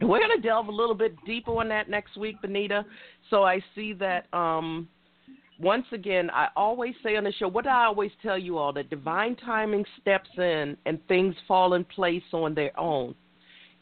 We're 0.03 0.19
going 0.19 0.41
to 0.41 0.47
delve 0.47 0.69
a 0.69 0.73
little 0.73 0.95
bit 0.95 1.15
deeper 1.27 1.53
on 1.53 1.69
that 1.69 1.89
next 1.89 2.17
week, 2.17 2.41
Benita. 2.43 2.85
So 3.29 3.43
I 3.43 3.61
see 3.75 3.93
that 3.95 4.27
um, 4.35 4.89
once 5.59 5.85
again, 5.93 6.31
I 6.31 6.49
always 6.57 6.95
say 7.03 7.17
on 7.17 7.25
the 7.25 7.33
show, 7.33 7.49
what 7.49 7.67
I 7.67 7.85
always 7.85 8.11
tell 8.23 8.39
you 8.39 8.57
all? 8.57 8.73
That 8.73 8.89
divine 8.89 9.37
timing 9.37 9.85
steps 10.01 10.31
in 10.39 10.77
and 10.87 10.99
things 11.07 11.35
fall 11.47 11.75
in 11.75 11.85
place 11.85 12.23
on 12.33 12.55
their 12.55 12.79
own. 12.79 13.15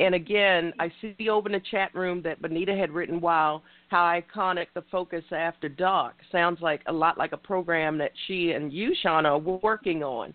And 0.01 0.15
again, 0.15 0.73
I 0.79 0.93
see 1.01 1.29
over 1.29 1.49
in 1.49 1.53
the 1.53 1.62
chat 1.70 1.93
room 1.95 2.23
that 2.23 2.41
Benita 2.41 2.75
had 2.75 2.91
written, 2.93 3.20
wow, 3.20 3.62
how 3.89 4.05
iconic 4.05 4.66
the 4.75 4.85
Focus 4.93 5.25
After 5.33 5.69
Dark. 5.69 6.15
Sounds 6.31 6.61
like 6.61 6.83
a 6.87 6.93
lot 6.93 7.19
like 7.19 7.33
a 7.33 7.37
program 7.37 7.99
that 7.99 8.12
she 8.27 8.53
and 8.53 8.73
you, 8.73 8.95
Shauna, 9.05 9.25
are 9.25 9.39
working 9.39 10.05
on. 10.05 10.33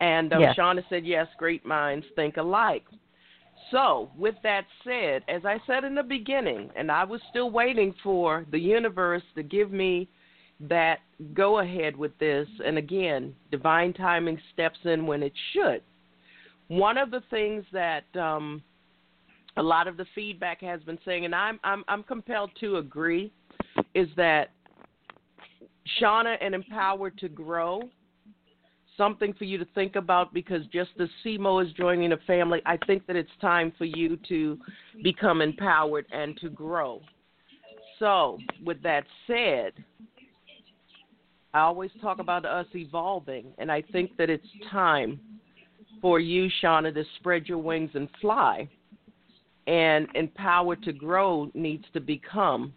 And 0.00 0.32
um, 0.32 0.40
yes. 0.40 0.56
Shauna 0.56 0.84
said, 0.88 1.04
yes, 1.04 1.26
great 1.38 1.66
minds 1.66 2.06
think 2.14 2.36
alike. 2.36 2.84
So, 3.72 4.10
with 4.16 4.36
that 4.44 4.64
said, 4.84 5.24
as 5.28 5.44
I 5.44 5.58
said 5.66 5.82
in 5.82 5.96
the 5.96 6.02
beginning, 6.02 6.70
and 6.76 6.90
I 6.90 7.02
was 7.04 7.20
still 7.28 7.50
waiting 7.50 7.92
for 8.02 8.46
the 8.52 8.58
universe 8.58 9.24
to 9.34 9.42
give 9.42 9.72
me 9.72 10.08
that 10.60 11.00
go 11.34 11.58
ahead 11.58 11.96
with 11.96 12.16
this, 12.18 12.48
and 12.64 12.78
again, 12.78 13.34
divine 13.50 13.92
timing 13.92 14.40
steps 14.52 14.78
in 14.84 15.06
when 15.06 15.22
it 15.22 15.32
should. 15.52 15.82
One 16.68 16.98
of 16.98 17.10
the 17.10 17.22
things 17.30 17.64
that 17.72 18.04
um, 18.16 18.62
a 19.56 19.62
lot 19.62 19.88
of 19.88 19.96
the 19.96 20.06
feedback 20.14 20.60
has 20.60 20.82
been 20.82 20.98
saying, 21.04 21.24
and 21.24 21.34
I'm 21.34 21.58
I'm, 21.64 21.84
I'm 21.88 22.02
compelled 22.02 22.50
to 22.60 22.76
agree, 22.76 23.32
is 23.94 24.08
that 24.16 24.50
Shauna 26.00 26.36
and 26.40 26.54
Empowered 26.54 27.18
to 27.18 27.28
Grow 27.28 27.82
something 28.98 29.32
for 29.32 29.44
you 29.44 29.56
to 29.56 29.64
think 29.74 29.96
about 29.96 30.34
because 30.34 30.66
just 30.66 30.90
as 31.00 31.08
Simo 31.24 31.64
is 31.64 31.72
joining 31.72 32.10
the 32.10 32.18
family, 32.26 32.60
I 32.66 32.76
think 32.86 33.06
that 33.06 33.16
it's 33.16 33.30
time 33.40 33.72
for 33.78 33.86
you 33.86 34.18
to 34.28 34.58
become 35.02 35.40
empowered 35.40 36.04
and 36.12 36.36
to 36.38 36.50
grow. 36.50 37.00
So, 37.98 38.38
with 38.64 38.82
that 38.82 39.04
said, 39.26 39.72
I 41.54 41.60
always 41.60 41.90
talk 42.02 42.18
about 42.18 42.44
us 42.44 42.66
evolving, 42.74 43.46
and 43.58 43.72
I 43.72 43.82
think 43.82 44.16
that 44.18 44.28
it's 44.28 44.46
time 44.70 45.18
for 46.00 46.20
you, 46.20 46.48
Shauna, 46.62 46.92
to 46.94 47.04
spread 47.16 47.46
your 47.46 47.58
wings 47.58 47.90
and 47.94 48.08
fly. 48.20 48.68
And 49.66 50.08
Empowered 50.14 50.82
to 50.84 50.92
Grow 50.92 51.50
needs 51.54 51.84
to 51.92 52.00
become 52.00 52.72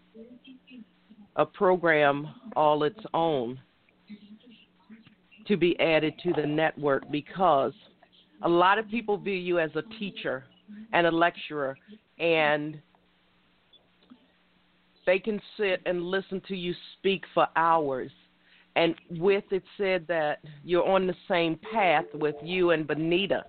a 1.36 1.46
program 1.46 2.28
all 2.56 2.84
its 2.84 3.00
own 3.14 3.60
to 5.48 5.58
be 5.58 5.80
added 5.80 6.14
to 6.24 6.34
the 6.34 6.46
network 6.46 7.10
because 7.10 7.74
a 8.44 8.50
lot 8.50 8.78
of 8.78 8.90
people 8.90 9.18
view 9.18 9.34
you 9.34 9.60
as 9.60 9.72
a 9.76 9.82
teacher 9.98 10.44
and 10.94 11.08
a 11.08 11.12
lecturer 11.12 11.78
and 12.20 12.80
they 15.06 15.20
can 15.20 15.42
sit 15.58 15.82
and 15.86 16.04
listen 16.04 16.42
to 16.48 16.56
you 16.56 16.74
speak 16.98 17.24
for 17.34 17.48
hours 17.56 18.12
and 18.76 18.96
with 19.10 19.44
it 19.52 19.64
said 19.78 20.06
that 20.08 20.40
you're 20.64 20.88
on 20.88 21.08
the 21.08 21.16
same 21.28 21.60
path 21.72 22.06
with 22.14 22.36
you 22.44 22.72
and 22.72 22.88
Benita 22.88 23.46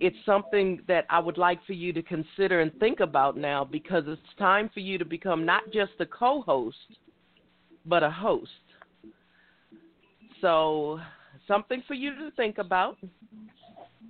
it's 0.00 0.16
something 0.24 0.80
that 0.88 1.04
I 1.10 1.20
would 1.20 1.38
like 1.38 1.64
for 1.64 1.74
you 1.74 1.92
to 1.92 2.02
consider 2.02 2.60
and 2.60 2.72
think 2.80 3.00
about 3.00 3.36
now 3.36 3.64
because 3.64 4.04
it's 4.06 4.20
time 4.38 4.68
for 4.74 4.80
you 4.80 4.98
to 4.98 5.04
become 5.04 5.44
not 5.44 5.62
just 5.72 5.92
a 6.00 6.06
co-host 6.06 6.76
but 7.84 8.02
a 8.02 8.10
host 8.10 8.50
so 10.40 10.98
something 11.46 11.82
for 11.86 11.94
you 11.94 12.14
to 12.16 12.30
think 12.32 12.58
about. 12.58 12.96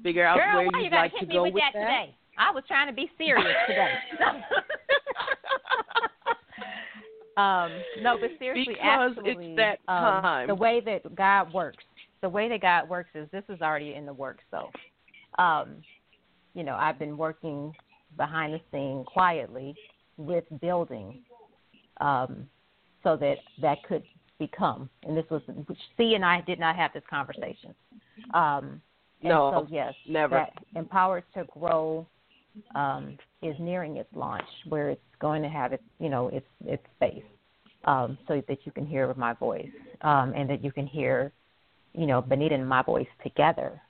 Figure 0.03 0.24
out 0.24 0.37
Girl, 0.39 0.57
where 0.57 0.65
you'd 0.65 0.85
you 0.85 0.91
like 0.91 1.12
to 1.19 1.27
go 1.27 1.45
with, 1.45 1.55
with 1.55 1.62
that, 1.73 1.78
today. 1.78 2.16
I 2.39 2.51
was 2.53 2.65
trying 2.69 2.89
to 2.89 2.93
be 2.93 3.11
serious 3.16 3.57
today. 3.66 3.95
um, 7.37 7.71
no, 8.01 8.17
but 8.21 8.31
seriously, 8.39 8.75
because 8.75 9.11
absolutely, 9.17 9.49
it's 9.49 9.57
that 9.57 9.79
um, 9.93 10.23
time. 10.23 10.47
the 10.49 10.55
way 10.55 10.81
that 10.85 11.15
God 11.15 11.53
works, 11.53 11.85
the 12.23 12.29
way 12.29 12.49
that 12.49 12.61
God 12.61 12.89
works 12.89 13.11
is 13.15 13.29
this 13.31 13.45
is 13.49 13.61
already 13.61 13.95
in 13.95 14.07
the 14.07 14.13
works. 14.13 14.45
So, 14.51 14.71
um, 15.43 15.83
you 16.55 16.63
know, 16.63 16.75
I've 16.75 16.99
been 16.99 17.17
working 17.17 17.73
behind 18.17 18.55
the 18.55 18.61
scene 18.73 19.05
quietly 19.05 19.75
with 20.17 20.45
building, 20.61 21.23
um, 22.01 22.49
so 23.03 23.17
that 23.19 23.37
that 23.61 23.83
could 23.85 24.03
become. 24.39 24.89
And 25.05 25.17
this 25.17 25.27
was 25.31 25.43
C 25.97 26.15
and 26.15 26.25
I 26.25 26.41
did 26.43 26.59
not 26.59 26.77
have 26.77 26.93
this 26.95 27.05
conversation. 27.09 27.75
Um, 28.33 28.81
no, 29.23 29.51
so 29.53 29.67
yes, 29.71 29.95
never. 30.09 30.37
That 30.37 30.53
empowered 30.79 31.25
to 31.35 31.45
grow 31.45 32.07
um, 32.74 33.16
is 33.43 33.55
nearing 33.59 33.97
its 33.97 34.09
launch, 34.15 34.47
where 34.69 34.91
it's 34.91 35.01
going 35.20 35.43
to 35.43 35.49
have 35.49 35.73
its 35.73 35.83
you 35.99 36.09
know 36.09 36.28
its 36.28 36.47
its 36.65 36.83
space, 36.97 37.24
um, 37.85 38.19
so 38.28 38.43
that 38.49 38.59
you 38.65 38.73
can 38.73 38.87
hear 38.87 39.12
my 39.15 39.33
voice 39.35 39.70
um, 40.03 40.33
and 40.37 40.49
that 40.51 40.62
you 40.62 40.73
can 40.73 40.87
hear 40.87 41.33
you 41.95 42.07
know 42.07 42.20
Benita 42.20 42.55
and 42.55 42.69
my 42.69 42.83
voice 42.83 43.07
together 43.23 43.81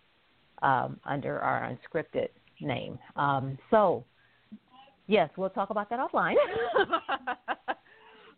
um, 0.62 0.98
under 1.04 1.38
our 1.40 1.70
unscripted 1.70 2.28
name. 2.60 2.98
Um, 3.16 3.58
so 3.70 4.04
yes, 5.06 5.30
we'll 5.36 5.50
talk 5.50 5.70
about 5.70 5.90
that 5.90 5.98
offline. 5.98 6.34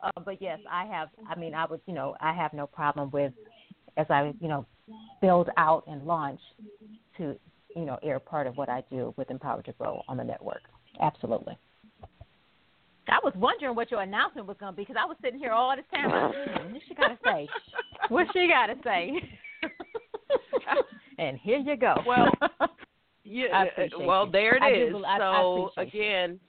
uh, 0.02 0.10
but 0.24 0.40
yes, 0.40 0.58
I 0.70 0.86
have. 0.86 1.08
I 1.28 1.38
mean, 1.38 1.54
I 1.54 1.66
would 1.66 1.80
you 1.86 1.94
know 1.94 2.16
I 2.20 2.32
have 2.32 2.52
no 2.52 2.66
problem 2.66 3.10
with 3.10 3.32
as 3.96 4.06
I 4.10 4.32
you 4.40 4.48
know 4.48 4.66
build 5.20 5.48
out 5.56 5.84
and 5.86 6.04
launch 6.04 6.40
to 7.18 7.36
you 7.76 7.84
know 7.84 7.98
air 8.02 8.18
part 8.18 8.46
of 8.46 8.56
what 8.56 8.68
I 8.68 8.82
do 8.90 9.14
with 9.16 9.30
Empowered 9.30 9.64
to 9.66 9.72
Grow 9.72 10.02
on 10.08 10.16
the 10.16 10.24
network. 10.24 10.62
Absolutely. 11.00 11.56
I 13.08 13.18
was 13.24 13.32
wondering 13.36 13.74
what 13.74 13.90
your 13.90 14.02
announcement 14.02 14.46
was 14.46 14.56
going 14.60 14.72
to 14.72 14.76
be 14.76 14.82
because 14.82 14.96
I 15.00 15.06
was 15.06 15.16
sitting 15.22 15.38
here 15.38 15.52
all 15.52 15.74
this 15.74 15.84
time. 15.90 16.10
What 16.10 16.82
she 16.86 16.94
got 16.94 17.08
to 17.08 17.18
say? 17.24 17.48
What 18.10 18.26
she 18.32 18.48
got 18.48 18.66
to 18.66 18.74
say? 18.84 19.12
and 21.18 21.36
here 21.38 21.58
you 21.58 21.76
go. 21.76 21.94
Well, 22.06 22.28
yeah. 23.24 23.66
Uh, 23.78 23.82
uh, 23.82 24.06
well, 24.06 24.26
you. 24.26 24.32
there 24.32 24.56
it 24.56 24.62
I 24.62 24.70
is. 24.70 24.92
Do, 24.92 25.04
I, 25.04 25.18
so 25.18 25.70
I 25.76 25.82
again, 25.82 26.40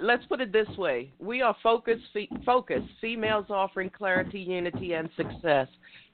let's 0.00 0.24
put 0.26 0.40
it 0.40 0.52
this 0.52 0.68
way: 0.78 1.12
we 1.18 1.42
are 1.42 1.54
focused. 1.62 2.04
Focused 2.46 2.88
females 3.00 3.46
offering 3.50 3.90
clarity, 3.90 4.40
unity, 4.40 4.94
and 4.94 5.10
success. 5.16 5.68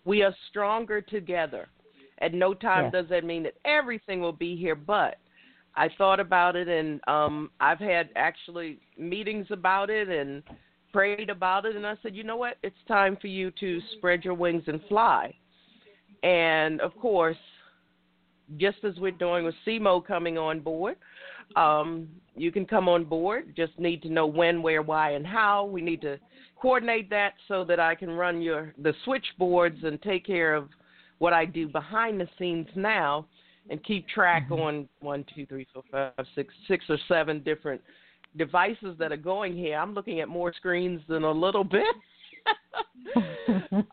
We 0.04 0.22
are 0.22 0.34
stronger 0.48 1.00
together. 1.00 1.68
At 2.20 2.34
no 2.34 2.54
time 2.54 2.84
yes. 2.84 2.92
does 2.92 3.10
that 3.10 3.24
mean 3.24 3.44
that 3.44 3.54
everything 3.64 4.20
will 4.20 4.32
be 4.32 4.56
here, 4.56 4.74
but 4.74 5.18
I 5.76 5.88
thought 5.96 6.18
about 6.18 6.56
it, 6.56 6.66
and 6.66 7.00
um, 7.06 7.50
I've 7.60 7.78
had 7.78 8.10
actually 8.16 8.80
meetings 8.96 9.46
about 9.50 9.90
it 9.90 10.08
and 10.08 10.42
prayed 10.92 11.30
about 11.30 11.64
it, 11.66 11.76
and 11.76 11.86
I 11.86 11.94
said, 12.02 12.16
you 12.16 12.24
know 12.24 12.36
what? 12.36 12.56
It's 12.62 12.76
time 12.88 13.16
for 13.20 13.28
you 13.28 13.52
to 13.60 13.80
spread 13.96 14.24
your 14.24 14.34
wings 14.34 14.64
and 14.66 14.80
fly. 14.88 15.34
And 16.24 16.80
of 16.80 16.96
course, 16.96 17.36
just 18.56 18.78
as 18.82 18.94
we're 18.98 19.12
doing 19.12 19.44
with 19.44 19.54
Simo 19.66 20.04
coming 20.04 20.36
on 20.36 20.60
board, 20.60 20.96
um, 21.54 22.08
you 22.34 22.50
can 22.50 22.66
come 22.66 22.88
on 22.88 23.04
board. 23.04 23.54
Just 23.56 23.78
need 23.78 24.02
to 24.02 24.08
know 24.08 24.26
when, 24.26 24.62
where, 24.62 24.82
why, 24.82 25.12
and 25.12 25.26
how. 25.26 25.66
We 25.66 25.80
need 25.80 26.00
to 26.02 26.18
coordinate 26.60 27.08
that 27.10 27.34
so 27.46 27.64
that 27.64 27.78
I 27.78 27.94
can 27.94 28.10
run 28.10 28.42
your 28.42 28.74
the 28.82 28.94
switchboards 29.04 29.78
and 29.84 30.00
take 30.02 30.26
care 30.26 30.54
of 30.54 30.68
what 31.18 31.32
I 31.32 31.44
do 31.44 31.68
behind 31.68 32.20
the 32.20 32.28
scenes 32.38 32.68
now 32.74 33.26
and 33.70 33.82
keep 33.84 34.08
track 34.08 34.44
mm-hmm. 34.44 34.60
on 34.60 34.88
one, 35.00 35.24
two, 35.34 35.46
three, 35.46 35.66
four, 35.72 35.82
five, 35.90 36.12
six, 36.34 36.52
six 36.66 36.84
or 36.88 36.98
seven 37.08 37.42
different 37.42 37.80
devices 38.36 38.96
that 38.98 39.12
are 39.12 39.16
going 39.16 39.56
here. 39.56 39.76
I'm 39.76 39.94
looking 39.94 40.20
at 40.20 40.28
more 40.28 40.52
screens 40.52 41.00
than 41.08 41.24
a 41.24 41.30
little 41.30 41.64
bit. 41.64 41.84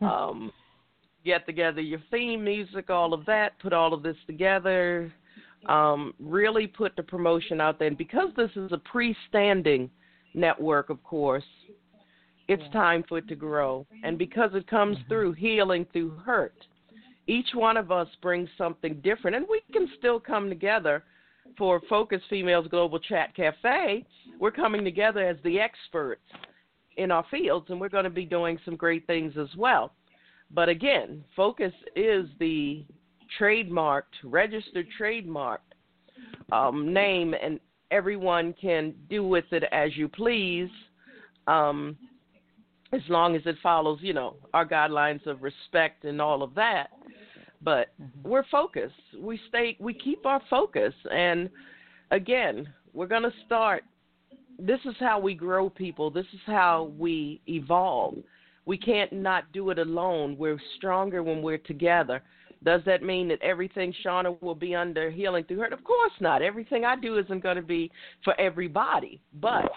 um, 0.00 0.52
get 1.24 1.44
together 1.46 1.80
your 1.80 2.00
theme 2.10 2.44
music, 2.44 2.90
all 2.90 3.12
of 3.12 3.26
that, 3.26 3.58
put 3.58 3.72
all 3.72 3.92
of 3.92 4.02
this 4.02 4.16
together, 4.26 5.12
um, 5.68 6.14
really 6.20 6.66
put 6.66 6.94
the 6.96 7.02
promotion 7.02 7.60
out 7.60 7.78
there. 7.78 7.88
And 7.88 7.98
because 7.98 8.28
this 8.36 8.50
is 8.56 8.72
a 8.72 8.78
pre-standing 8.78 9.90
network, 10.34 10.90
of 10.90 11.02
course, 11.02 11.44
it's 12.48 12.62
yeah. 12.66 12.72
time 12.72 13.04
for 13.08 13.18
it 13.18 13.28
to 13.28 13.34
grow. 13.34 13.86
And 14.04 14.16
because 14.16 14.50
it 14.54 14.68
comes 14.68 14.96
mm-hmm. 14.98 15.08
through 15.08 15.32
healing 15.32 15.86
through 15.92 16.10
hurt, 16.24 16.54
each 17.26 17.48
one 17.54 17.76
of 17.76 17.90
us 17.90 18.08
brings 18.22 18.48
something 18.56 19.00
different, 19.02 19.36
and 19.36 19.46
we 19.48 19.60
can 19.72 19.88
still 19.98 20.20
come 20.20 20.48
together 20.48 21.02
for 21.58 21.80
Focus 21.88 22.22
Females 22.30 22.66
Global 22.70 22.98
Chat 22.98 23.34
Cafe. 23.34 24.04
We're 24.38 24.50
coming 24.50 24.84
together 24.84 25.26
as 25.26 25.36
the 25.42 25.58
experts 25.58 26.22
in 26.96 27.10
our 27.10 27.24
fields, 27.30 27.66
and 27.68 27.80
we're 27.80 27.88
going 27.88 28.04
to 28.04 28.10
be 28.10 28.24
doing 28.24 28.58
some 28.64 28.76
great 28.76 29.06
things 29.06 29.34
as 29.38 29.48
well. 29.56 29.92
But 30.52 30.68
again, 30.68 31.24
Focus 31.34 31.72
is 31.96 32.26
the 32.38 32.84
trademarked, 33.40 34.02
registered 34.22 34.86
trademarked 35.00 35.58
um, 36.52 36.92
name, 36.92 37.34
and 37.34 37.58
everyone 37.90 38.54
can 38.60 38.94
do 39.10 39.26
with 39.26 39.46
it 39.50 39.64
as 39.72 39.96
you 39.96 40.08
please. 40.08 40.70
Um, 41.48 41.96
as 42.92 43.02
long 43.08 43.34
as 43.34 43.42
it 43.46 43.56
follows, 43.62 43.98
you 44.00 44.14
know, 44.14 44.36
our 44.54 44.66
guidelines 44.66 45.26
of 45.26 45.42
respect 45.42 46.04
and 46.04 46.22
all 46.22 46.42
of 46.42 46.54
that 46.54 46.90
but 47.62 47.88
mm-hmm. 48.00 48.28
we're 48.28 48.44
focused. 48.50 48.94
We 49.18 49.40
stay 49.48 49.76
we 49.80 49.94
keep 49.94 50.24
our 50.26 50.40
focus 50.48 50.94
and 51.10 51.50
again, 52.10 52.68
we're 52.92 53.06
going 53.06 53.22
to 53.22 53.32
start 53.44 53.84
this 54.58 54.80
is 54.84 54.94
how 54.98 55.18
we 55.18 55.34
grow 55.34 55.68
people. 55.68 56.10
This 56.10 56.26
is 56.32 56.40
how 56.46 56.90
we 56.98 57.40
evolve. 57.46 58.16
We 58.64 58.78
can't 58.78 59.12
not 59.12 59.52
do 59.52 59.70
it 59.70 59.78
alone. 59.78 60.36
We're 60.38 60.60
stronger 60.76 61.22
when 61.22 61.42
we're 61.42 61.58
together. 61.58 62.22
Does 62.64 62.80
that 62.86 63.02
mean 63.02 63.28
that 63.28 63.40
everything 63.42 63.94
Shauna 64.04 64.40
will 64.42 64.54
be 64.54 64.74
under 64.74 65.10
healing 65.10 65.44
through 65.44 65.58
hurt? 65.58 65.72
Of 65.72 65.84
course 65.84 66.12
not. 66.20 66.42
Everything 66.42 66.84
I 66.84 66.96
do 66.96 67.18
isn't 67.18 67.42
going 67.42 67.56
to 67.56 67.62
be 67.62 67.90
for 68.24 68.38
everybody. 68.40 69.20
But 69.34 69.70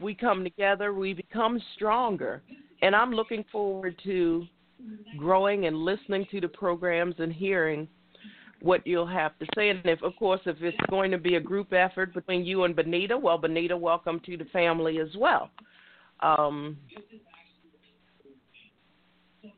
we 0.00 0.14
come 0.14 0.44
together, 0.44 0.92
we 0.92 1.14
become 1.14 1.60
stronger. 1.74 2.42
And 2.82 2.94
I'm 2.94 3.12
looking 3.12 3.44
forward 3.50 3.98
to 4.04 4.44
growing 5.16 5.66
and 5.66 5.76
listening 5.76 6.26
to 6.30 6.40
the 6.40 6.48
programs 6.48 7.14
and 7.18 7.32
hearing 7.32 7.88
what 8.60 8.86
you'll 8.86 9.06
have 9.06 9.38
to 9.38 9.46
say. 9.54 9.68
And 9.70 9.80
if, 9.84 10.02
of 10.02 10.14
course, 10.16 10.40
if 10.46 10.56
it's 10.60 10.76
going 10.88 11.10
to 11.10 11.18
be 11.18 11.34
a 11.34 11.40
group 11.40 11.72
effort 11.72 12.14
between 12.14 12.44
you 12.44 12.64
and 12.64 12.74
Benita, 12.74 13.16
well, 13.16 13.38
Benita, 13.38 13.76
welcome 13.76 14.20
to 14.26 14.36
the 14.36 14.44
family 14.46 15.00
as 15.00 15.08
well. 15.16 15.50
Um, 16.20 16.76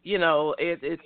you 0.03 0.19
know, 0.19 0.55
it, 0.59 0.81
it's 0.83 1.03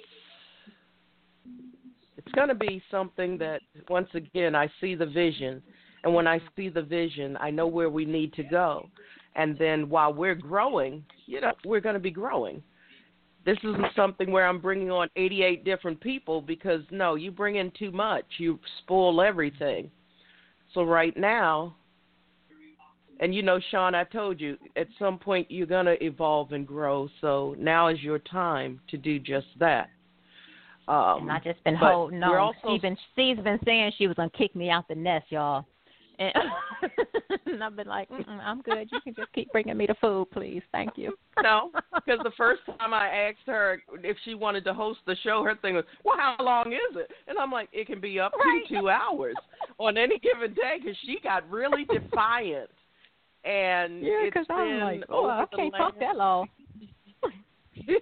it's 2.16 2.32
going 2.34 2.48
to 2.48 2.54
be 2.54 2.82
something 2.90 3.38
that 3.38 3.60
once 3.88 4.08
again 4.14 4.54
I 4.54 4.70
see 4.80 4.94
the 4.94 5.06
vision, 5.06 5.62
and 6.04 6.14
when 6.14 6.26
I 6.26 6.40
see 6.56 6.68
the 6.68 6.82
vision, 6.82 7.36
I 7.40 7.50
know 7.50 7.66
where 7.66 7.90
we 7.90 8.04
need 8.04 8.32
to 8.34 8.44
go. 8.44 8.88
And 9.34 9.58
then 9.58 9.88
while 9.88 10.12
we're 10.12 10.34
growing, 10.34 11.04
you 11.26 11.40
know, 11.40 11.52
we're 11.64 11.80
going 11.80 11.94
to 11.94 12.00
be 12.00 12.10
growing 12.10 12.62
this 13.48 13.56
isn't 13.64 13.86
something 13.96 14.30
where 14.30 14.46
I'm 14.46 14.60
bringing 14.60 14.90
on 14.90 15.08
88 15.16 15.64
different 15.64 15.98
people 16.02 16.42
because 16.42 16.82
no, 16.90 17.14
you 17.14 17.30
bring 17.30 17.56
in 17.56 17.72
too 17.78 17.90
much, 17.90 18.26
you 18.36 18.58
spoil 18.80 19.22
everything. 19.22 19.90
So 20.74 20.82
right 20.82 21.16
now, 21.16 21.74
and 23.20 23.34
you 23.34 23.40
know, 23.42 23.58
Sean, 23.70 23.94
I 23.94 24.04
told 24.04 24.38
you 24.38 24.58
at 24.76 24.86
some 24.98 25.18
point 25.18 25.50
you're 25.50 25.66
gonna 25.66 25.94
evolve 26.02 26.52
and 26.52 26.66
grow. 26.66 27.08
So 27.22 27.56
now 27.58 27.88
is 27.88 28.02
your 28.02 28.18
time 28.18 28.80
to 28.90 28.98
do 28.98 29.18
just 29.18 29.46
that. 29.58 29.88
Um, 30.86 31.22
and 31.22 31.32
I 31.32 31.40
just 31.42 31.64
been 31.64 31.74
holding 31.74 32.22
on. 32.22 32.36
Also, 32.36 32.74
she 32.74 32.78
been 32.80 32.98
she's 33.16 33.38
been 33.38 33.58
saying 33.64 33.92
she 33.96 34.08
was 34.08 34.16
gonna 34.16 34.28
kick 34.36 34.54
me 34.54 34.68
out 34.68 34.86
the 34.88 34.94
nest, 34.94 35.24
y'all. 35.30 35.64
And, 36.18 36.32
and 37.46 37.62
I've 37.62 37.76
been 37.76 37.86
like, 37.86 38.08
I'm 38.28 38.60
good. 38.62 38.88
You 38.90 39.00
can 39.00 39.14
just 39.14 39.32
keep 39.32 39.50
bringing 39.52 39.76
me 39.76 39.86
the 39.86 39.94
food, 40.00 40.26
please. 40.32 40.62
Thank 40.72 40.92
you. 40.96 41.14
No, 41.40 41.70
because 41.94 42.18
the 42.24 42.32
first 42.36 42.62
time 42.66 42.92
I 42.92 43.06
asked 43.06 43.46
her 43.46 43.80
if 44.02 44.16
she 44.24 44.34
wanted 44.34 44.64
to 44.64 44.74
host 44.74 44.98
the 45.06 45.14
show, 45.22 45.44
her 45.44 45.54
thing 45.54 45.76
was, 45.76 45.84
well, 46.04 46.16
how 46.18 46.34
long 46.40 46.72
is 46.72 46.96
it? 46.96 47.12
And 47.28 47.38
I'm 47.38 47.52
like, 47.52 47.68
it 47.72 47.86
can 47.86 48.00
be 48.00 48.18
up 48.18 48.32
right. 48.32 48.64
to 48.68 48.74
two 48.74 48.88
hours 48.88 49.36
on 49.78 49.96
any 49.96 50.18
given 50.18 50.52
day 50.52 50.78
because 50.82 50.96
she 51.06 51.20
got 51.22 51.48
really 51.48 51.84
defiant. 51.84 52.70
And 53.44 54.02
yeah, 54.04 54.22
because 54.24 54.46
I'm 54.50 54.80
like, 54.80 55.04
oh, 55.08 55.28
I 55.28 55.44
can't 55.54 55.72
talk 55.76 55.94
that 56.00 56.16
long. 56.16 56.48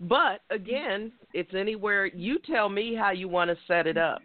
but 0.00 0.42
again, 0.50 1.10
it's 1.32 1.54
anywhere 1.54 2.04
you 2.04 2.38
tell 2.40 2.68
me 2.68 2.94
how 2.94 3.12
you 3.12 3.28
want 3.28 3.50
to 3.50 3.56
set 3.66 3.86
it 3.86 3.96
up. 3.96 4.20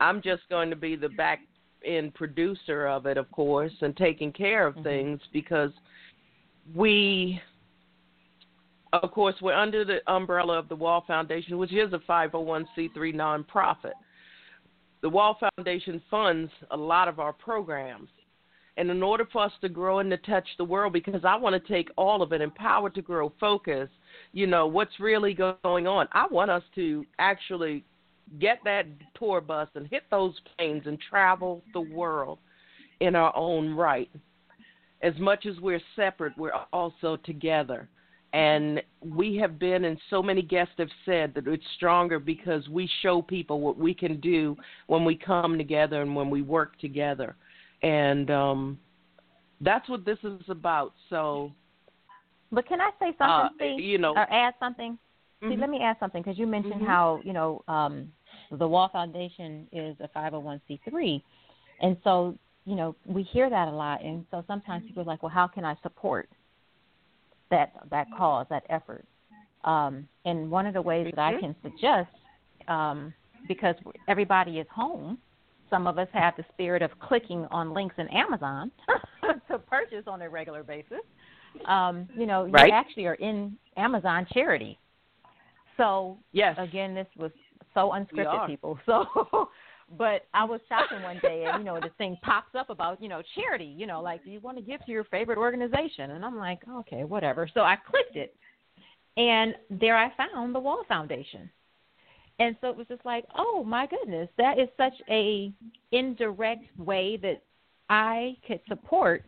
I'm 0.00 0.20
just 0.20 0.42
going 0.50 0.68
to 0.68 0.76
be 0.76 0.96
the 0.96 1.08
back 1.08 1.40
end 1.84 2.14
producer 2.14 2.86
of 2.86 3.06
it, 3.06 3.16
of 3.16 3.30
course, 3.30 3.72
and 3.80 3.96
taking 3.96 4.32
care 4.32 4.66
of 4.66 4.74
mm-hmm. 4.74 4.84
things 4.84 5.20
because 5.32 5.70
we, 6.74 7.40
of 8.92 9.10
course, 9.10 9.34
we're 9.42 9.54
under 9.54 9.84
the 9.84 9.98
umbrella 10.06 10.58
of 10.58 10.68
the 10.68 10.76
Wall 10.76 11.04
Foundation, 11.06 11.58
which 11.58 11.72
is 11.72 11.92
a 11.92 11.98
501c3 11.98 13.14
nonprofit. 13.14 13.92
The 15.02 15.10
Wall 15.10 15.38
Foundation 15.38 16.00
funds 16.10 16.50
a 16.70 16.76
lot 16.76 17.08
of 17.08 17.18
our 17.18 17.32
programs. 17.32 18.08
And 18.76 18.90
in 18.90 19.02
order 19.02 19.26
for 19.30 19.44
us 19.44 19.52
to 19.60 19.68
grow 19.68 20.00
and 20.00 20.10
to 20.10 20.16
touch 20.16 20.48
the 20.58 20.64
world, 20.64 20.92
because 20.92 21.24
I 21.24 21.36
want 21.36 21.54
to 21.54 21.72
take 21.72 21.90
all 21.96 22.22
of 22.22 22.32
it, 22.32 22.40
empower 22.40 22.90
to 22.90 23.02
grow, 23.02 23.32
focus, 23.38 23.88
you 24.32 24.46
know, 24.46 24.66
what's 24.66 24.98
really 24.98 25.32
going 25.32 25.86
on. 25.86 26.08
I 26.12 26.26
want 26.26 26.50
us 26.50 26.62
to 26.74 27.04
actually 27.18 27.84
get 28.40 28.58
that 28.64 28.86
tour 29.14 29.40
bus 29.40 29.68
and 29.74 29.86
hit 29.88 30.02
those 30.10 30.34
planes 30.56 30.82
and 30.86 30.98
travel 31.00 31.62
the 31.72 31.80
world 31.80 32.38
in 33.00 33.14
our 33.14 33.34
own 33.36 33.74
right. 33.74 34.10
As 35.02 35.14
much 35.18 35.46
as 35.46 35.58
we're 35.60 35.82
separate, 35.96 36.36
we're 36.38 36.52
also 36.72 37.16
together. 37.16 37.88
And 38.32 38.82
we 39.00 39.36
have 39.36 39.60
been, 39.60 39.84
and 39.84 39.96
so 40.10 40.22
many 40.22 40.42
guests 40.42 40.74
have 40.78 40.88
said 41.04 41.34
that 41.34 41.46
it's 41.46 41.62
stronger 41.76 42.18
because 42.18 42.68
we 42.68 42.90
show 43.00 43.22
people 43.22 43.60
what 43.60 43.78
we 43.78 43.94
can 43.94 44.18
do 44.20 44.56
when 44.88 45.04
we 45.04 45.14
come 45.14 45.56
together 45.56 46.02
and 46.02 46.16
when 46.16 46.30
we 46.30 46.42
work 46.42 46.78
together. 46.80 47.36
And 47.82 48.30
um, 48.30 48.78
that's 49.60 49.88
what 49.88 50.04
this 50.04 50.18
is 50.24 50.40
about. 50.48 50.94
So, 51.10 51.52
but 52.50 52.66
can 52.66 52.80
I 52.80 52.90
say 52.98 53.14
something? 53.18 53.74
Uh, 53.74 53.76
you 53.76 53.98
know, 53.98 54.14
or 54.14 54.32
add 54.32 54.54
something? 54.58 54.98
Mm-hmm. 55.44 55.54
See, 55.54 55.60
let 55.60 55.70
me 55.70 55.80
ask 55.82 56.00
something 56.00 56.22
because 56.22 56.38
you 56.38 56.46
mentioned 56.46 56.74
mm-hmm. 56.74 56.86
how 56.86 57.20
you 57.24 57.32
know 57.32 57.62
um, 57.68 58.08
the 58.50 58.66
Wall 58.66 58.88
Foundation 58.92 59.66
is 59.72 59.96
a 60.00 60.08
501c3, 60.16 61.22
and 61.80 61.96
so 62.04 62.36
you 62.64 62.76
know 62.76 62.94
we 63.06 63.22
hear 63.22 63.50
that 63.50 63.68
a 63.68 63.70
lot, 63.70 64.02
and 64.02 64.24
so 64.30 64.44
sometimes 64.46 64.86
people 64.86 65.02
are 65.02 65.06
like, 65.06 65.22
well, 65.22 65.32
how 65.32 65.46
can 65.46 65.64
I 65.64 65.76
support 65.82 66.28
that 67.50 67.72
that 67.90 68.06
cause, 68.16 68.46
that 68.50 68.64
effort? 68.70 69.04
Um, 69.64 70.06
and 70.24 70.50
one 70.50 70.66
of 70.66 70.74
the 70.74 70.82
ways 70.82 71.10
that 71.14 71.20
I 71.20 71.32
Mm-hmm. 71.32 71.40
can 71.40 71.56
suggest, 71.62 72.10
um, 72.68 73.14
because 73.48 73.74
everybody 74.08 74.58
is 74.58 74.66
home, 74.74 75.18
some 75.70 75.86
of 75.86 75.98
us 75.98 76.08
have 76.12 76.34
the 76.36 76.44
spirit 76.52 76.82
of 76.82 76.90
clicking 77.00 77.46
on 77.50 77.72
links 77.72 77.94
in 77.98 78.06
Amazon 78.08 78.70
to 79.48 79.58
purchase 79.58 80.04
on 80.06 80.22
a 80.22 80.28
regular 80.28 80.62
basis. 80.62 81.00
Um, 81.66 82.08
you 82.16 82.26
know, 82.26 82.46
Right. 82.46 82.66
you 82.68 82.72
actually 82.72 83.06
are 83.06 83.14
in 83.14 83.56
Amazon 83.76 84.26
charity. 84.32 84.78
So 85.76 86.18
yes, 86.32 86.56
again, 86.58 86.94
this 86.94 87.06
was 87.16 87.30
so 87.74 87.90
unscripted, 87.90 88.46
people. 88.46 88.78
So, 88.86 89.48
but 89.98 90.26
I 90.32 90.44
was 90.44 90.60
shopping 90.68 91.02
one 91.02 91.18
day, 91.20 91.44
and 91.46 91.58
you 91.58 91.64
know, 91.64 91.78
this 91.78 91.92
thing 91.98 92.16
pops 92.22 92.54
up 92.54 92.70
about 92.70 93.02
you 93.02 93.08
know 93.08 93.22
charity. 93.34 93.66
You 93.76 93.86
know, 93.86 94.00
like 94.00 94.24
do 94.24 94.30
you 94.30 94.40
want 94.40 94.56
to 94.56 94.62
give 94.62 94.84
to 94.86 94.92
your 94.92 95.04
favorite 95.04 95.38
organization? 95.38 96.12
And 96.12 96.24
I'm 96.24 96.36
like, 96.36 96.60
okay, 96.68 97.04
whatever. 97.04 97.48
So 97.52 97.60
I 97.60 97.76
clicked 97.76 98.16
it, 98.16 98.34
and 99.16 99.54
there 99.70 99.96
I 99.96 100.12
found 100.16 100.54
the 100.54 100.60
Wall 100.60 100.84
Foundation. 100.88 101.50
And 102.40 102.56
so 102.60 102.68
it 102.68 102.76
was 102.76 102.88
just 102.88 103.04
like, 103.04 103.24
oh 103.36 103.62
my 103.62 103.86
goodness, 103.86 104.28
that 104.38 104.58
is 104.58 104.68
such 104.76 104.94
a 105.08 105.52
indirect 105.92 106.64
way 106.78 107.16
that 107.18 107.42
I 107.88 108.36
could 108.46 108.60
support 108.68 109.24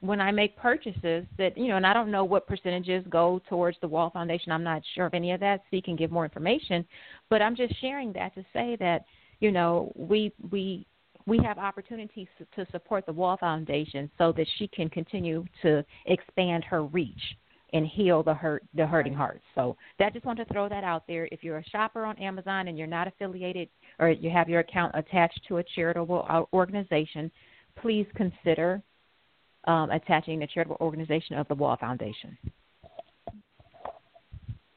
when 0.00 0.20
I 0.20 0.30
make 0.30 0.56
purchases 0.56 1.24
that 1.38 1.56
you 1.56 1.68
know, 1.68 1.76
and 1.76 1.86
I 1.86 1.92
don't 1.92 2.10
know 2.10 2.24
what 2.24 2.46
percentages 2.46 3.04
go 3.08 3.40
towards 3.48 3.78
the 3.80 3.88
Wall 3.88 4.10
Foundation. 4.10 4.52
I'm 4.52 4.62
not 4.62 4.82
sure 4.94 5.06
of 5.06 5.14
any 5.14 5.32
of 5.32 5.40
that. 5.40 5.62
So 5.70 5.76
you 5.76 5.82
can 5.82 5.96
give 5.96 6.10
more 6.10 6.24
information, 6.24 6.84
but 7.30 7.42
I'm 7.42 7.56
just 7.56 7.78
sharing 7.80 8.12
that 8.12 8.34
to 8.34 8.44
say 8.52 8.76
that 8.80 9.04
you 9.40 9.50
know 9.50 9.92
we 9.96 10.32
we 10.50 10.86
we 11.26 11.38
have 11.44 11.58
opportunities 11.58 12.28
to 12.54 12.66
support 12.70 13.06
the 13.06 13.12
Wall 13.12 13.36
Foundation 13.36 14.10
so 14.18 14.32
that 14.32 14.46
she 14.56 14.68
can 14.68 14.88
continue 14.88 15.44
to 15.62 15.84
expand 16.06 16.64
her 16.64 16.84
reach 16.84 17.36
and 17.74 17.86
heal 17.86 18.22
the 18.22 18.32
hurt 18.32 18.62
the 18.74 18.86
hurting 18.86 19.14
hearts. 19.14 19.42
So 19.54 19.76
that 19.98 20.12
just 20.12 20.24
want 20.24 20.38
to 20.38 20.44
throw 20.46 20.68
that 20.68 20.84
out 20.84 21.06
there. 21.06 21.28
If 21.32 21.42
you're 21.42 21.58
a 21.58 21.64
shopper 21.64 22.04
on 22.04 22.16
Amazon 22.18 22.68
and 22.68 22.78
you're 22.78 22.86
not 22.86 23.08
affiliated 23.08 23.68
or 23.98 24.10
you 24.10 24.30
have 24.30 24.48
your 24.48 24.60
account 24.60 24.92
attached 24.94 25.40
to 25.48 25.58
a 25.58 25.64
charitable 25.74 26.24
uh, 26.28 26.44
organization, 26.54 27.30
please 27.76 28.06
consider 28.14 28.82
um, 29.66 29.90
attaching 29.90 30.38
the 30.38 30.46
charitable 30.46 30.78
organization 30.80 31.36
of 31.36 31.48
the 31.48 31.54
Wall 31.54 31.76
Foundation. 31.78 32.36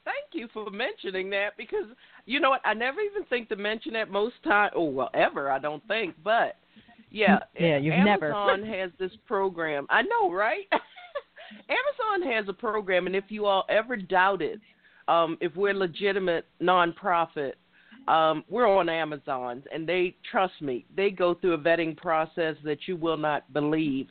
Thank 0.04 0.34
you 0.34 0.48
for 0.54 0.70
mentioning 0.70 1.30
that 1.32 1.58
because 1.58 1.86
you 2.26 2.40
know 2.40 2.50
what? 2.52 2.62
I 2.66 2.74
never 2.74 3.00
even 3.02 3.24
think 3.26 3.50
to 3.50 3.56
mention 3.56 3.94
that 3.94 4.10
most 4.10 4.36
time. 4.44 4.72
Oh 4.76 4.86
well, 4.86 5.10
ever 5.14 5.52
I 5.52 5.60
don't 5.60 5.86
think. 5.88 6.16
But 6.24 6.58
yeah, 7.10 7.40
Yeah, 7.60 7.78
you've 7.78 8.04
never. 8.04 8.34
Amazon 8.34 8.68
has 8.74 8.92
this 9.00 9.12
program. 9.28 9.86
I 9.90 10.02
know, 10.02 10.32
right? 10.32 10.66
Amazon 11.70 12.32
has 12.32 12.46
a 12.48 12.54
program, 12.54 13.08
and 13.08 13.16
if 13.16 13.26
you 13.30 13.46
all 13.46 13.66
ever 13.70 13.96
doubted 13.96 14.62
um, 15.08 15.38
if 15.42 15.56
we're 15.56 15.74
legitimate 15.74 16.46
nonprofit, 16.62 17.54
um, 18.08 18.44
we're 18.50 18.68
on 18.68 18.90
Amazon, 18.90 19.64
and 19.74 19.88
they 19.88 20.16
trust 20.30 20.62
me. 20.62 20.86
They 20.96 21.12
go 21.12 21.36
through 21.36 21.54
a 21.54 21.58
vetting 21.58 21.96
process 21.98 22.56
that 22.64 22.80
you 22.88 22.96
will 22.96 23.18
not 23.18 23.52
believe 23.54 24.08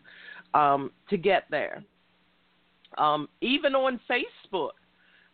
um, 0.55 0.91
to 1.09 1.17
get 1.17 1.45
there. 1.51 1.85
Um, 2.99 3.29
even 3.41 3.75
on 3.75 4.01
Facebook, 4.09 4.71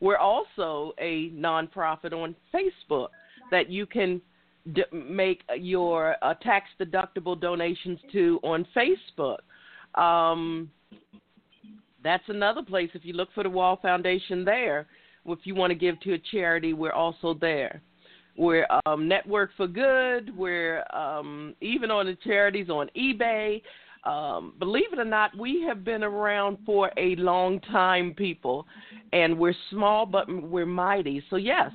we're 0.00 0.18
also 0.18 0.92
a 0.98 1.30
nonprofit 1.30 2.12
on 2.12 2.34
Facebook 2.54 3.08
that 3.50 3.70
you 3.70 3.86
can 3.86 4.20
d- 4.74 4.84
make 4.92 5.42
your 5.56 6.16
uh, 6.22 6.34
tax 6.34 6.66
deductible 6.80 7.40
donations 7.40 7.98
to 8.12 8.38
on 8.42 8.66
Facebook. 8.76 9.38
Um, 10.00 10.70
that's 12.04 12.24
another 12.28 12.62
place. 12.62 12.90
If 12.94 13.04
you 13.04 13.14
look 13.14 13.30
for 13.34 13.42
the 13.42 13.50
Wall 13.50 13.78
Foundation 13.80 14.44
there, 14.44 14.86
if 15.26 15.40
you 15.44 15.54
want 15.54 15.70
to 15.70 15.74
give 15.74 15.98
to 16.00 16.12
a 16.12 16.18
charity, 16.30 16.72
we're 16.72 16.92
also 16.92 17.34
there. 17.34 17.82
We're 18.36 18.66
um, 18.84 19.08
Network 19.08 19.50
for 19.56 19.66
Good. 19.66 20.36
We're 20.36 20.84
um, 20.94 21.54
even 21.60 21.90
on 21.90 22.06
the 22.06 22.16
charities 22.22 22.68
on 22.68 22.90
eBay. 22.96 23.62
Um, 24.06 24.54
believe 24.60 24.92
it 24.92 25.00
or 25.00 25.04
not, 25.04 25.36
we 25.36 25.64
have 25.66 25.84
been 25.84 26.04
around 26.04 26.58
for 26.64 26.92
a 26.96 27.16
long 27.16 27.58
time, 27.60 28.14
people, 28.14 28.66
and 29.12 29.36
we're 29.36 29.54
small 29.70 30.06
but 30.06 30.26
we're 30.28 30.64
mighty. 30.64 31.22
So 31.28 31.36
yes, 31.36 31.72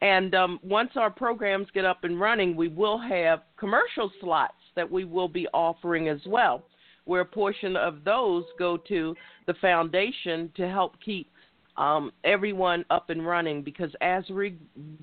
and 0.00 0.34
um, 0.34 0.60
once 0.62 0.90
our 0.94 1.10
programs 1.10 1.66
get 1.74 1.84
up 1.84 2.04
and 2.04 2.20
running, 2.20 2.54
we 2.54 2.68
will 2.68 2.98
have 2.98 3.42
commercial 3.56 4.10
slots 4.20 4.54
that 4.76 4.90
we 4.90 5.04
will 5.04 5.28
be 5.28 5.48
offering 5.54 6.08
as 6.08 6.20
well, 6.26 6.64
where 7.06 7.22
a 7.22 7.26
portion 7.26 7.74
of 7.74 8.04
those 8.04 8.44
go 8.58 8.76
to 8.76 9.16
the 9.46 9.54
foundation 9.54 10.52
to 10.56 10.68
help 10.68 10.94
keep 11.04 11.28
um, 11.76 12.12
everyone 12.22 12.84
up 12.90 13.10
and 13.10 13.26
running. 13.26 13.62
Because 13.62 13.90
as 14.00 14.22
we 14.30 14.58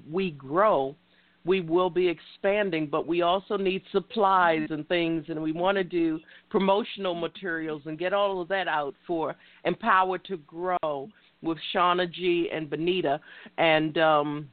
we 0.10 0.32
grow, 0.32 0.96
we 1.44 1.62
will 1.62 1.90
be 1.90 2.08
expanding, 2.08 2.88
but 2.88 3.08
we 3.08 3.22
also 3.22 3.58
need 3.58 3.82
supplies 3.92 4.68
and 4.70 4.88
things, 4.88 5.26
and 5.30 5.42
we 5.42 5.52
want 5.52 5.78
to 5.78 5.84
do 5.84 6.20
promotional 6.50 7.16
materials 7.16 7.82
and 7.86 7.98
get 7.98 8.14
all 8.14 8.42
of 8.42 8.48
that 8.50 8.68
out 8.68 8.94
for 9.08 9.36
Empower 9.66 10.18
to 10.20 10.38
Grow 10.38 11.10
with 11.42 11.58
Shauna 11.74 12.12
G 12.12 12.50
and 12.54 12.70
Benita, 12.70 13.20
and 13.58 13.98
um, 13.98 14.50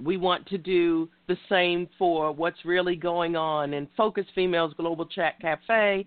we 0.00 0.16
want 0.16 0.46
to 0.46 0.58
do 0.58 1.08
the 1.26 1.36
same 1.48 1.88
for 1.98 2.30
what's 2.30 2.64
really 2.64 2.94
going 2.94 3.34
on 3.34 3.74
in 3.74 3.88
Focus 3.96 4.26
Females 4.34 4.72
Global 4.76 5.06
Chat 5.06 5.40
Cafe. 5.40 6.06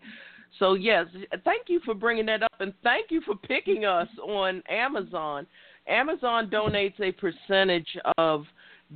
So 0.59 0.75
yes, 0.75 1.07
thank 1.43 1.67
you 1.67 1.81
for 1.83 1.93
bringing 1.93 2.25
that 2.27 2.43
up, 2.43 2.53
and 2.59 2.73
thank 2.83 3.11
you 3.11 3.21
for 3.21 3.35
picking 3.35 3.85
us 3.85 4.07
on 4.23 4.63
Amazon. 4.69 5.45
Amazon 5.87 6.49
donates 6.49 6.99
a 7.01 7.11
percentage 7.11 7.97
of 8.17 8.45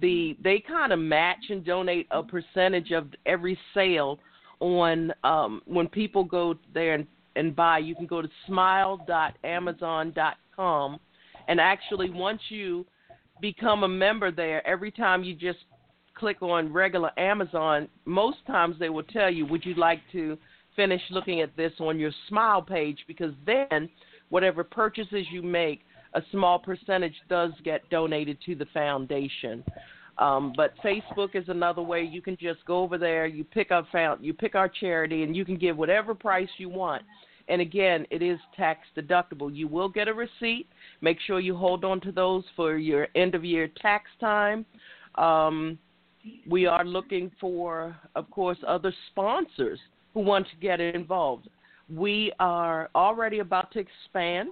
the 0.01 0.37
they 0.43 0.59
kind 0.59 0.91
of 0.93 0.99
match 0.99 1.49
and 1.49 1.65
donate 1.65 2.07
a 2.11 2.21
percentage 2.21 2.91
of 2.91 3.07
every 3.25 3.57
sale 3.73 4.19
on 4.59 5.11
um 5.23 5.61
when 5.65 5.87
people 5.87 6.23
go 6.23 6.55
there 6.73 6.93
and, 6.95 7.07
and 7.35 7.55
buy. 7.55 7.79
You 7.79 7.95
can 7.95 8.05
go 8.05 8.21
to 8.21 8.29
smile.amazon.com 8.47 10.99
and 11.47 11.59
actually 11.59 12.09
once 12.09 12.41
you 12.49 12.85
become 13.41 13.83
a 13.83 13.87
member 13.87 14.31
there 14.31 14.65
every 14.67 14.91
time 14.91 15.23
you 15.23 15.35
just 15.35 15.59
click 16.15 16.41
on 16.41 16.71
regular 16.71 17.11
Amazon 17.19 17.89
most 18.05 18.37
times 18.47 18.77
they 18.79 18.89
will 18.89 19.03
tell 19.03 19.29
you 19.29 19.45
would 19.45 19.65
you 19.65 19.75
like 19.75 19.99
to 20.11 20.37
finish 20.75 21.01
looking 21.09 21.41
at 21.41 21.55
this 21.55 21.71
on 21.79 21.99
your 21.99 22.11
smile 22.27 22.61
page? 22.61 22.99
Because 23.07 23.33
then 23.45 23.89
whatever 24.29 24.63
purchases 24.63 25.25
you 25.31 25.41
make 25.41 25.81
a 26.15 26.21
small 26.31 26.57
percentage 26.57 27.15
does 27.29 27.51
get 27.63 27.87
donated 27.89 28.37
to 28.45 28.55
the 28.55 28.65
foundation. 28.73 29.63
Um, 30.17 30.53
but 30.55 30.73
Facebook 30.83 31.35
is 31.35 31.49
another 31.49 31.81
way. 31.81 32.01
You 32.01 32.21
can 32.21 32.37
just 32.39 32.65
go 32.65 32.79
over 32.79 32.97
there, 32.97 33.25
you 33.25 33.43
pick 33.43 33.71
our 33.71 33.85
found, 33.91 34.23
you 34.23 34.33
pick 34.33 34.55
our 34.55 34.69
charity, 34.69 35.23
and 35.23 35.35
you 35.35 35.43
can 35.43 35.57
give 35.57 35.77
whatever 35.77 36.15
price 36.15 36.47
you 36.57 36.69
want. 36.69 37.03
And 37.47 37.61
again, 37.61 38.07
it 38.09 38.21
is 38.21 38.39
tax 38.55 38.79
deductible. 38.97 39.53
You 39.53 39.67
will 39.67 39.89
get 39.89 40.07
a 40.07 40.13
receipt. 40.13 40.67
Make 41.01 41.19
sure 41.27 41.39
you 41.39 41.55
hold 41.55 41.85
on 41.85 42.01
to 42.01 42.11
those 42.11 42.43
for 42.55 42.77
your 42.77 43.07
end 43.15 43.35
of 43.35 43.43
year 43.43 43.69
tax 43.81 44.09
time. 44.19 44.65
Um, 45.15 45.77
we 46.49 46.65
are 46.65 46.83
looking 46.83 47.29
for, 47.39 47.95
of 48.15 48.31
course, 48.31 48.57
other 48.67 48.91
sponsors 49.11 49.79
who 50.13 50.21
want 50.21 50.47
to 50.47 50.55
get 50.55 50.79
involved. 50.79 51.49
We 51.93 52.31
are 52.39 52.89
already 52.95 53.39
about 53.39 53.71
to 53.73 53.79
expand 53.79 54.49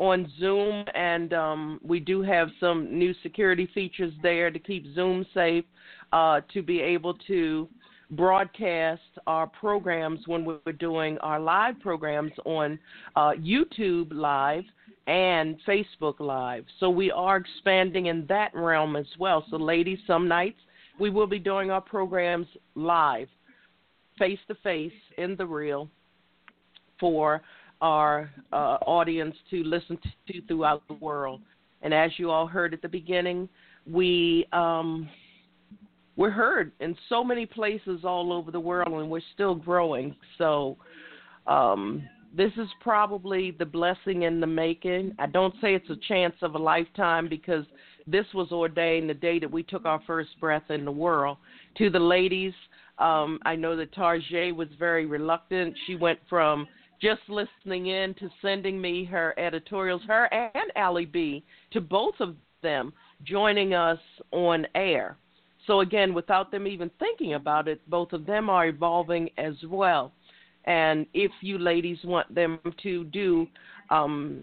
on 0.00 0.32
Zoom, 0.40 0.82
and 0.94 1.34
um, 1.34 1.78
we 1.84 2.00
do 2.00 2.22
have 2.22 2.48
some 2.58 2.98
new 2.98 3.14
security 3.22 3.68
features 3.74 4.12
there 4.22 4.50
to 4.50 4.58
keep 4.58 4.86
Zoom 4.94 5.26
safe, 5.34 5.64
uh, 6.12 6.40
to 6.54 6.62
be 6.62 6.80
able 6.80 7.12
to 7.26 7.68
broadcast 8.12 9.02
our 9.26 9.46
programs 9.46 10.20
when 10.26 10.44
we're 10.44 10.72
doing 10.72 11.18
our 11.18 11.38
live 11.38 11.78
programs 11.80 12.32
on 12.46 12.78
uh, 13.14 13.32
YouTube 13.32 14.10
Live 14.10 14.64
and 15.06 15.56
Facebook 15.68 16.18
Live. 16.18 16.64
So 16.80 16.88
we 16.88 17.10
are 17.10 17.36
expanding 17.36 18.06
in 18.06 18.24
that 18.28 18.52
realm 18.54 18.96
as 18.96 19.06
well. 19.18 19.44
So, 19.50 19.58
ladies, 19.58 19.98
some 20.06 20.26
nights 20.26 20.58
we 20.98 21.10
will 21.10 21.26
be 21.26 21.38
doing 21.38 21.70
our 21.70 21.80
programs 21.82 22.46
live, 22.74 23.28
face 24.18 24.38
to 24.48 24.54
face, 24.56 24.92
in 25.18 25.36
the 25.36 25.46
real, 25.46 25.90
for 26.98 27.42
our 27.80 28.30
uh, 28.52 28.78
audience 28.86 29.34
to 29.50 29.62
listen 29.64 29.98
to 30.28 30.42
throughout 30.42 30.86
the 30.88 30.94
world. 30.94 31.40
And 31.82 31.94
as 31.94 32.10
you 32.18 32.30
all 32.30 32.46
heard 32.46 32.74
at 32.74 32.82
the 32.82 32.88
beginning, 32.88 33.48
we 33.90 34.46
um, 34.52 35.08
we're 36.16 36.30
heard 36.30 36.72
in 36.80 36.94
so 37.08 37.24
many 37.24 37.46
places 37.46 38.00
all 38.04 38.32
over 38.32 38.50
the 38.50 38.60
world, 38.60 38.92
and 38.92 39.10
we're 39.10 39.20
still 39.32 39.54
growing. 39.54 40.14
So 40.36 40.76
um, 41.46 42.02
this 42.36 42.52
is 42.58 42.68
probably 42.80 43.52
the 43.52 43.64
blessing 43.64 44.22
in 44.22 44.40
the 44.40 44.46
making. 44.46 45.14
I 45.18 45.26
don't 45.26 45.54
say 45.62 45.74
it's 45.74 45.88
a 45.88 45.96
chance 46.08 46.34
of 46.42 46.54
a 46.54 46.58
lifetime 46.58 47.28
because 47.28 47.64
this 48.06 48.26
was 48.34 48.52
ordained 48.52 49.08
the 49.08 49.14
day 49.14 49.38
that 49.38 49.50
we 49.50 49.62
took 49.62 49.86
our 49.86 50.02
first 50.06 50.30
breath 50.40 50.70
in 50.70 50.84
the 50.84 50.92
world. 50.92 51.38
To 51.78 51.88
the 51.88 51.98
ladies, 51.98 52.52
um, 52.98 53.38
I 53.44 53.56
know 53.56 53.74
that 53.76 53.94
TarJay 53.94 54.54
was 54.54 54.68
very 54.78 55.06
reluctant. 55.06 55.74
She 55.86 55.96
went 55.96 56.18
from 56.28 56.68
just 57.00 57.20
listening 57.28 57.86
in 57.86 58.14
to 58.14 58.28
sending 58.42 58.80
me 58.80 59.04
her 59.04 59.34
editorials, 59.38 60.02
her 60.06 60.32
and 60.32 60.70
Ally 60.76 61.04
B, 61.04 61.42
to 61.72 61.80
both 61.80 62.14
of 62.20 62.36
them 62.62 62.92
joining 63.24 63.74
us 63.74 63.98
on 64.32 64.66
air. 64.74 65.16
So, 65.66 65.80
again, 65.80 66.14
without 66.14 66.50
them 66.50 66.66
even 66.66 66.90
thinking 66.98 67.34
about 67.34 67.68
it, 67.68 67.80
both 67.88 68.12
of 68.12 68.26
them 68.26 68.50
are 68.50 68.66
evolving 68.66 69.30
as 69.38 69.54
well. 69.64 70.12
And 70.64 71.06
if 71.14 71.30
you 71.40 71.58
ladies 71.58 71.98
want 72.04 72.34
them 72.34 72.58
to 72.82 73.04
do 73.04 73.46
um, 73.88 74.42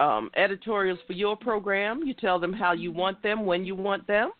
um, 0.00 0.30
editorials 0.36 0.98
for 1.06 1.12
your 1.12 1.36
program, 1.36 2.02
you 2.04 2.14
tell 2.14 2.38
them 2.38 2.52
how 2.52 2.72
you 2.72 2.92
want 2.92 3.22
them, 3.22 3.44
when 3.44 3.64
you 3.64 3.74
want 3.74 4.06
them. 4.06 4.30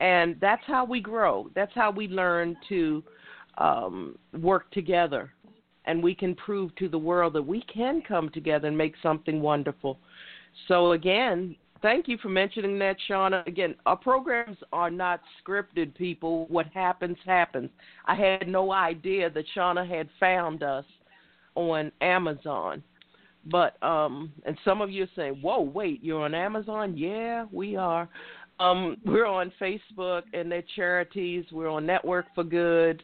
And 0.00 0.36
that's 0.40 0.62
how 0.66 0.84
we 0.84 1.00
grow. 1.00 1.50
That's 1.54 1.72
how 1.74 1.90
we 1.90 2.08
learn 2.08 2.56
to 2.68 3.02
um, 3.58 4.18
work 4.40 4.70
together 4.72 5.32
and 5.86 6.02
we 6.02 6.14
can 6.14 6.34
prove 6.34 6.74
to 6.76 6.88
the 6.88 6.98
world 6.98 7.32
that 7.34 7.42
we 7.42 7.62
can 7.62 8.02
come 8.06 8.28
together 8.30 8.68
and 8.68 8.76
make 8.76 8.94
something 9.02 9.40
wonderful. 9.40 9.98
So 10.68 10.92
again, 10.92 11.56
thank 11.82 12.08
you 12.08 12.18
for 12.18 12.28
mentioning 12.28 12.78
that, 12.78 12.96
Shauna. 13.08 13.46
Again, 13.46 13.74
our 13.86 13.96
programs 13.96 14.56
are 14.72 14.90
not 14.90 15.20
scripted, 15.40 15.94
people. 15.94 16.46
What 16.48 16.66
happens, 16.68 17.16
happens. 17.24 17.70
I 18.06 18.14
had 18.14 18.48
no 18.48 18.72
idea 18.72 19.30
that 19.30 19.44
Shauna 19.56 19.88
had 19.88 20.08
found 20.18 20.62
us 20.62 20.84
on 21.54 21.92
Amazon. 22.00 22.82
But 23.48 23.80
um 23.82 24.32
and 24.44 24.58
some 24.64 24.80
of 24.80 24.90
you 24.90 25.04
are 25.04 25.10
saying, 25.14 25.38
Whoa, 25.40 25.60
wait, 25.60 26.02
you're 26.02 26.24
on 26.24 26.34
Amazon? 26.34 26.96
Yeah, 26.96 27.46
we 27.52 27.76
are. 27.76 28.08
Um, 28.58 28.96
we're 29.04 29.26
on 29.26 29.52
Facebook 29.60 30.22
and 30.32 30.50
their 30.50 30.64
charities, 30.74 31.44
we're 31.52 31.68
on 31.68 31.86
Network 31.86 32.26
for 32.34 32.42
Good. 32.42 33.02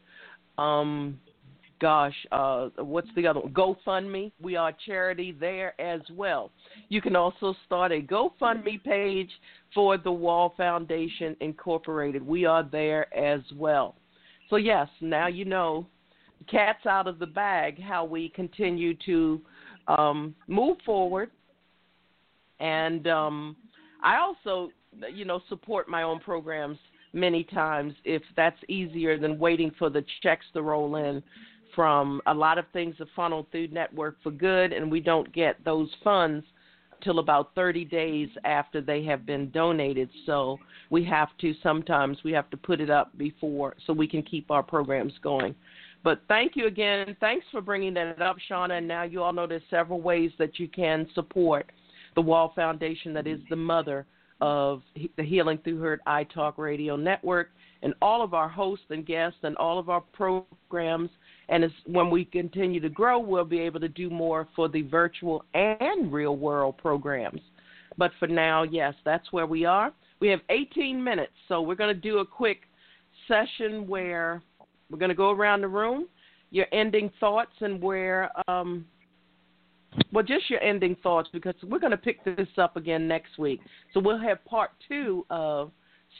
Um, 0.59 1.19
gosh, 1.83 2.15
uh, 2.31 2.69
what's 2.77 3.09
the 3.17 3.27
other 3.27 3.41
one? 3.41 3.53
GoFundMe. 3.53 4.31
We 4.41 4.55
are 4.55 4.73
charity 4.87 5.37
there 5.39 5.79
as 5.81 6.01
well. 6.13 6.53
You 6.89 7.03
can 7.03 7.17
also 7.17 7.57
start 7.67 7.91
a 7.91 8.01
GoFundMe 8.01 8.83
page 8.85 9.31
for 9.75 9.99
the 9.99 10.13
Wall 10.13 10.55
Foundation 10.57 11.37
Incorporated. 11.41 12.25
We 12.25 12.45
are 12.45 12.63
there 12.63 13.13
as 13.13 13.41
well. 13.57 13.97
So, 14.49 14.57
yes, 14.57 14.87
now 15.01 15.27
you 15.27 15.45
know, 15.45 15.89
cat's 16.49 16.87
out 16.87 17.09
of 17.09 17.19
the 17.19 17.27
bag 17.27 17.83
how 17.83 18.05
we 18.05 18.29
continue 18.29 18.95
to 19.05 19.41
um, 19.89 20.37
move 20.47 20.77
forward. 20.87 21.33
And 22.61 23.09
um, 23.09 23.57
I 24.05 24.19
also, 24.19 24.71
you 25.13 25.25
know, 25.25 25.41
support 25.49 25.89
my 25.89 26.05
own 26.05 26.21
programs 26.21 26.79
many 27.13 27.43
times 27.43 27.93
if 28.05 28.23
that's 28.37 28.59
easier 28.69 29.19
than 29.19 29.37
waiting 29.37 29.73
for 29.81 29.91
the 29.91 30.05
checks 30.23 30.47
to 30.55 30.63
roll 30.63 30.95
in 30.95 31.25
from 31.75 32.21
a 32.27 32.35
lot 32.35 32.59
of 32.59 32.65
things 32.73 32.95
are 33.01 33.07
funneled 33.15 33.47
through 33.51 33.69
Network 33.69 34.17
for 34.23 34.31
Good, 34.31 34.73
and 34.73 34.91
we 34.91 35.01
don't 35.01 35.33
get 35.33 35.63
those 35.65 35.89
funds 36.03 36.45
till 37.03 37.19
about 37.19 37.55
30 37.55 37.85
days 37.85 38.29
after 38.45 38.81
they 38.81 39.03
have 39.05 39.27
been 39.27 39.51
donated. 39.51 40.09
So 40.27 40.59
we 40.91 41.05
have 41.05 41.29
to 41.41 41.55
sometimes 41.63 42.19
we 42.25 42.33
have 42.33 42.49
to 42.51 42.57
put 42.57 42.81
it 42.81 42.91
up 42.91 43.17
before 43.19 43.75
so 43.87 43.93
we 43.93 44.07
can 44.07 44.23
keep 44.23 44.51
our 44.51 44.63
programs 44.63 45.13
going. 45.23 45.55
But 46.05 46.23
thank 46.29 46.57
you 46.57 46.67
again. 46.67 47.17
Thanks 47.21 47.47
for 47.51 47.61
bringing 47.61 47.95
that 47.95 48.21
up, 48.21 48.37
Shauna. 48.51 48.79
And 48.79 48.89
now 48.89 49.05
you 49.05 49.23
all 49.23 49.33
know 49.33 49.47
there's 49.47 49.63
several 49.71 50.01
ways 50.01 50.31
that 50.39 50.59
you 50.59 50.69
can 50.69 51.07
support 51.15 51.71
the 52.15 52.23
Wall 52.23 52.53
Foundation, 52.55 53.15
that 53.15 53.27
is 53.27 53.41
the 53.49 53.57
mother 53.57 54.05
of 54.41 54.83
the 55.17 55.23
Healing 55.23 55.59
Through 55.59 55.81
Hurt 55.81 56.01
iTalk 56.07 56.59
Radio 56.59 56.97
Network, 56.97 57.51
and 57.83 57.95
all 58.03 58.23
of 58.23 58.35
our 58.35 58.49
hosts 58.49 58.85
and 58.91 59.07
guests 59.07 59.39
and 59.45 59.57
all 59.57 59.79
of 59.79 59.89
our 59.89 60.03
programs 60.13 61.11
and 61.49 61.65
when 61.87 62.11
we 62.11 62.25
continue 62.25 62.81
to 62.81 62.89
grow, 62.89 63.19
we'll 63.19 63.45
be 63.45 63.61
able 63.61 63.81
to 63.81 63.89
do 63.89 64.11
more 64.11 64.49
for 64.55 64.69
the 64.69 64.83
virtual 64.83 65.45
and 65.55 66.13
real 66.13 66.37
world 66.37 66.79
programs. 66.79 67.41
But 67.99 68.13
for 68.19 68.29
now, 68.29 68.63
yes, 68.63 68.95
that's 69.05 69.33
where 69.33 69.47
we 69.47 69.65
are. 69.65 69.93
We 70.21 70.29
have 70.29 70.41
18 70.51 71.03
minutes, 71.03 71.33
so 71.49 71.61
we're 71.61 71.75
going 71.75 71.95
to 71.95 72.01
do 72.01 72.19
a 72.19 72.27
quick 72.27 72.61
session 73.27 73.87
where 73.87 74.43
we're 74.91 74.99
going 74.99 75.11
to 75.11 75.15
go 75.15 75.31
around 75.31 75.63
the 75.63 75.69
room, 75.69 76.07
your 76.51 76.67
ending 76.73 77.11
thoughts, 77.19 77.53
and 77.61 77.83
where, 77.83 78.31
um, 78.49 78.87
well, 80.13 80.25
just 80.25 80.49
your 80.49 80.63
ending 80.63 80.97
thoughts, 81.03 81.29
because 81.33 81.55
we're 81.65 81.81
going 81.81 81.91
to 81.91 81.97
pick 81.97 82.25
this 82.25 82.49
up 82.57 82.77
again 82.77 83.09
next 83.09 83.37
week. 83.39 83.61
So 83.93 84.01
we'll 84.01 84.21
have 84.21 84.45
part 84.45 84.71
two 84.89 85.27
of 85.29 85.73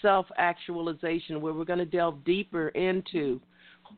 self 0.03 0.27
actualization, 0.37 1.41
where 1.41 1.53
we're 1.53 1.65
going 1.65 1.79
to 1.79 1.85
delve 1.85 2.25
deeper 2.25 2.69
into 2.71 3.41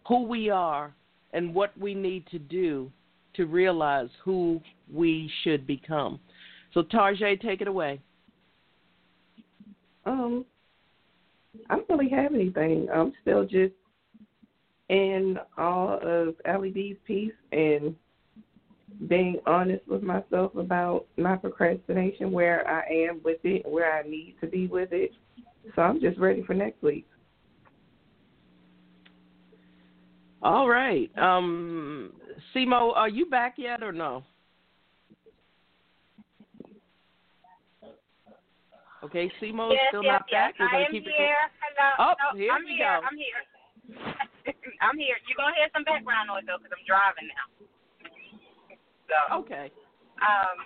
who 0.06 0.24
we 0.24 0.51
are 0.51 0.94
and 1.35 1.52
what 1.55 1.77
we 1.78 1.94
need 1.94 2.27
to 2.28 2.39
do 2.39 2.90
to 3.35 3.44
realize 3.44 4.09
who 4.24 4.61
we 4.90 5.31
should 5.43 5.66
become. 5.66 6.20
So 6.73 6.82
TarJay, 6.82 7.40
take 7.40 7.61
it 7.61 7.69
away. 7.69 8.01
Um, 10.06 10.44
I 11.69 11.77
don't 11.77 11.89
really 11.89 12.11
have 12.11 12.32
anything. 12.32 12.89
I'm 12.93 13.12
still 13.23 13.44
just 13.44 13.74
in 14.89 15.39
all 15.59 15.98
of 16.02 16.35
Ally 16.44 16.70
B's 16.70 16.97
piece 17.06 17.32
and 17.52 17.94
being 19.09 19.40
honest 19.47 19.86
with 19.89 20.02
myself 20.02 20.55
about 20.55 21.06
my 21.16 21.36
procrastination, 21.36 22.31
where 22.31 22.69
I 22.69 22.85
am 23.09 23.20
with 23.24 23.39
it, 23.43 23.66
where 23.66 23.93
I 23.93 24.02
need 24.09 24.36
to 24.40 24.47
be 24.47 24.66
with 24.66 24.90
it. 24.93 25.11
So 25.74 25.82
I'm 25.82 26.01
just 26.01 26.19
ready 26.19 26.44
for 26.44 26.55
next 26.55 26.82
week. 26.82 27.06
All 30.44 30.68
right. 30.68 31.08
Um, 31.16 32.12
Simo, 32.52 32.92
are 32.92 33.08
you 33.08 33.24
back 33.24 33.56
yet 33.56 33.82
or 33.82 33.96
no? 33.96 34.22
Okay, 39.00 39.32
Simo 39.40 39.72
yes, 39.72 39.88
still 39.88 40.04
yes, 40.04 40.20
not 40.20 40.24
yes. 40.28 40.52
back. 40.52 40.52
We're 40.60 40.68
I 40.68 40.84
am 40.84 40.92
keep 40.92 41.08
here. 41.08 41.32
it. 41.32 41.52
Hello. 41.64 42.12
Oh, 42.12 42.14
no, 42.20 42.28
here 42.36 42.52
I'm 42.52 42.64
here. 42.68 43.00
I'm 43.00 43.16
here. 43.16 43.40
I'm 44.84 44.96
here. 45.00 45.16
You're 45.24 45.40
gonna 45.40 45.56
hear 45.56 45.68
some 45.72 45.84
background 45.84 46.28
noise 46.28 46.44
though, 46.44 46.60
because 46.60 46.76
I'm 46.76 46.84
driving 46.84 47.28
now. 47.32 47.46
So. 49.08 49.16
Okay. 49.44 49.72
Um. 50.20 50.56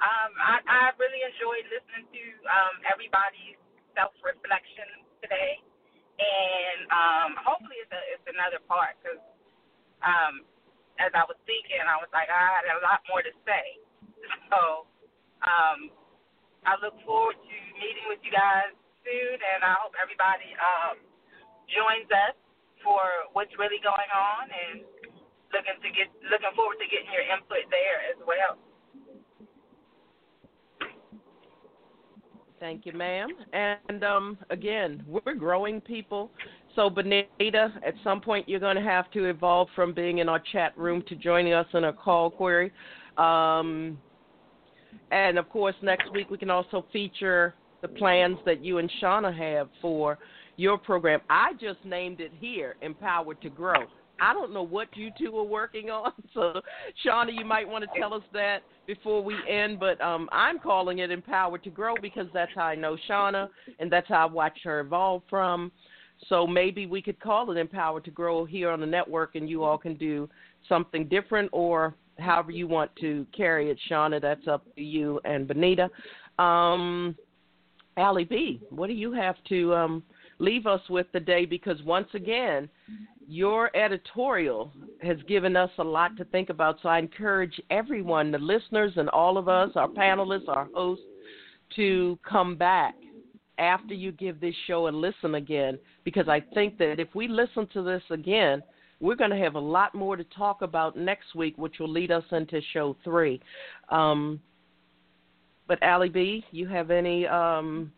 Um. 0.00 0.30
I 0.40 0.60
I 0.64 0.80
really 1.00 1.20
enjoyed 1.24 1.68
listening 1.72 2.08
to 2.08 2.22
um 2.48 2.84
everybody's 2.88 3.60
self 3.96 4.12
reflection 4.24 4.88
today 5.20 5.60
and 6.18 6.78
um, 6.90 7.30
hopefully 7.38 7.78
it's 7.78 7.94
a, 7.94 8.02
it's 8.14 8.26
another 8.26 8.58
part 8.66 8.98
because 8.98 9.22
um, 10.02 10.42
as 10.98 11.14
I 11.14 11.22
was 11.26 11.38
thinking, 11.46 11.78
I 11.82 11.98
was 12.02 12.10
like, 12.10 12.26
I 12.26 12.58
had 12.58 12.66
a 12.74 12.82
lot 12.82 13.02
more 13.06 13.22
to 13.22 13.32
say. 13.46 13.66
So 14.50 14.88
um, 15.44 15.92
I 16.66 16.74
look 16.82 16.96
forward 17.06 17.36
to 17.38 17.56
meeting 17.78 18.06
with 18.10 18.18
you 18.24 18.32
guys 18.32 18.72
soon, 19.06 19.36
and 19.38 19.60
I 19.62 19.72
hope 19.78 19.94
everybody 19.96 20.50
um, 20.58 20.96
joins 21.70 22.08
us 22.10 22.34
for 22.82 23.00
what's 23.36 23.52
really 23.60 23.78
going 23.84 24.10
on, 24.10 24.50
and 24.50 24.76
looking 25.52 25.78
to 25.80 25.88
get 25.94 26.08
looking 26.28 26.52
forward 26.56 26.76
to 26.80 26.88
getting 26.90 27.08
your 27.12 27.24
input 27.24 27.64
there 27.72 27.98
as 28.10 28.18
well. 28.24 28.58
Thank 32.60 32.86
you, 32.86 32.92
ma'am. 32.92 33.28
And 33.52 34.02
um, 34.02 34.38
again, 34.50 35.04
we're 35.06 35.34
growing 35.34 35.80
people. 35.80 36.30
So, 36.74 36.90
Benita, 36.90 37.72
at 37.86 37.94
some 38.02 38.20
point 38.20 38.48
you're 38.48 38.60
going 38.60 38.76
to 38.76 38.82
have 38.82 39.10
to 39.12 39.26
evolve 39.26 39.68
from 39.74 39.92
being 39.92 40.18
in 40.18 40.28
our 40.28 40.42
chat 40.52 40.76
room 40.76 41.02
to 41.08 41.14
joining 41.14 41.52
us 41.52 41.66
in 41.74 41.84
a 41.84 41.92
call 41.92 42.30
query. 42.30 42.72
Um, 43.16 43.98
and 45.10 45.38
of 45.38 45.48
course, 45.48 45.74
next 45.82 46.12
week 46.12 46.30
we 46.30 46.38
can 46.38 46.50
also 46.50 46.84
feature 46.92 47.54
the 47.80 47.88
plans 47.88 48.38
that 48.44 48.64
you 48.64 48.78
and 48.78 48.90
Shauna 49.00 49.36
have 49.36 49.68
for 49.80 50.18
your 50.56 50.78
program. 50.78 51.20
I 51.30 51.52
just 51.60 51.84
named 51.84 52.20
it 52.20 52.32
here, 52.40 52.76
Empowered 52.82 53.40
to 53.42 53.50
Grow. 53.50 53.86
I 54.20 54.32
don't 54.32 54.52
know 54.52 54.62
what 54.62 54.88
you 54.96 55.10
two 55.18 55.36
are 55.36 55.44
working 55.44 55.90
on, 55.90 56.12
so 56.34 56.60
Shauna, 57.04 57.30
you 57.32 57.44
might 57.44 57.68
want 57.68 57.84
to 57.84 58.00
tell 58.00 58.14
us 58.14 58.22
that 58.32 58.58
before 58.86 59.22
we 59.22 59.34
end. 59.48 59.78
But 59.78 60.00
um, 60.00 60.28
I'm 60.32 60.58
calling 60.58 60.98
it 60.98 61.10
Empowered 61.10 61.64
to 61.64 61.70
Grow 61.70 61.94
because 62.00 62.26
that's 62.32 62.52
how 62.54 62.62
I 62.62 62.74
know 62.74 62.96
Shauna, 63.08 63.48
and 63.78 63.90
that's 63.90 64.08
how 64.08 64.26
I 64.28 64.30
watched 64.30 64.64
her 64.64 64.80
evolve 64.80 65.22
from. 65.28 65.72
So 66.28 66.46
maybe 66.46 66.86
we 66.86 67.00
could 67.00 67.20
call 67.20 67.50
it 67.50 67.56
Empowered 67.56 68.04
to 68.06 68.10
Grow 68.10 68.44
here 68.44 68.70
on 68.70 68.80
the 68.80 68.86
network, 68.86 69.34
and 69.34 69.48
you 69.48 69.62
all 69.62 69.78
can 69.78 69.96
do 69.96 70.28
something 70.68 71.06
different 71.06 71.48
or 71.52 71.94
however 72.18 72.50
you 72.50 72.66
want 72.66 72.90
to 73.00 73.26
carry 73.36 73.70
it, 73.70 73.78
Shauna. 73.90 74.20
That's 74.20 74.46
up 74.48 74.64
to 74.74 74.82
you 74.82 75.20
and 75.24 75.46
Benita. 75.46 75.88
Um, 76.38 77.14
Ally 77.96 78.24
B, 78.24 78.60
what 78.70 78.86
do 78.86 78.92
you 78.92 79.12
have 79.12 79.36
to 79.48 79.74
um, 79.74 80.02
leave 80.38 80.66
us 80.66 80.80
with 80.88 81.10
today? 81.12 81.44
Because 81.44 81.82
once 81.82 82.08
again, 82.14 82.68
your 83.28 83.70
editorial 83.76 84.72
has 85.02 85.18
given 85.28 85.54
us 85.54 85.70
a 85.78 85.84
lot 85.84 86.16
to 86.16 86.24
think 86.24 86.48
about. 86.48 86.78
So 86.82 86.88
I 86.88 86.98
encourage 86.98 87.60
everyone, 87.70 88.32
the 88.32 88.38
listeners 88.38 88.94
and 88.96 89.10
all 89.10 89.36
of 89.36 89.48
us, 89.50 89.70
our 89.76 89.86
panelists, 89.86 90.48
our 90.48 90.66
hosts, 90.74 91.04
to 91.76 92.18
come 92.28 92.56
back 92.56 92.94
after 93.58 93.92
you 93.92 94.12
give 94.12 94.40
this 94.40 94.54
show 94.66 94.86
and 94.86 94.96
listen 94.96 95.34
again 95.34 95.78
because 96.04 96.26
I 96.26 96.42
think 96.54 96.78
that 96.78 96.98
if 96.98 97.14
we 97.14 97.28
listen 97.28 97.68
to 97.74 97.82
this 97.82 98.02
again, 98.10 98.62
we're 98.98 99.14
going 99.14 99.30
to 99.30 99.36
have 99.36 99.56
a 99.56 99.60
lot 99.60 99.94
more 99.94 100.16
to 100.16 100.24
talk 100.24 100.62
about 100.62 100.96
next 100.96 101.34
week, 101.34 101.58
which 101.58 101.78
will 101.78 101.90
lead 101.90 102.10
us 102.10 102.24
into 102.32 102.62
show 102.72 102.96
three. 103.04 103.42
Um, 103.90 104.40
but 105.66 105.78
Ally 105.82 106.08
B, 106.08 106.44
you 106.50 106.66
have 106.66 106.90
any 106.90 107.26
um, 107.26 107.92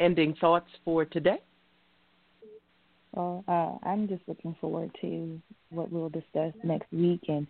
ending 0.00 0.34
thoughts 0.40 0.68
for 0.84 1.04
today? 1.04 1.38
Well, 3.12 3.44
uh, 3.48 3.86
I'm 3.86 4.08
just 4.08 4.22
looking 4.26 4.56
forward 4.60 4.90
to 5.00 5.40
what 5.70 5.90
we'll 5.90 6.10
discuss 6.10 6.52
next 6.62 6.92
week 6.92 7.22
and 7.28 7.46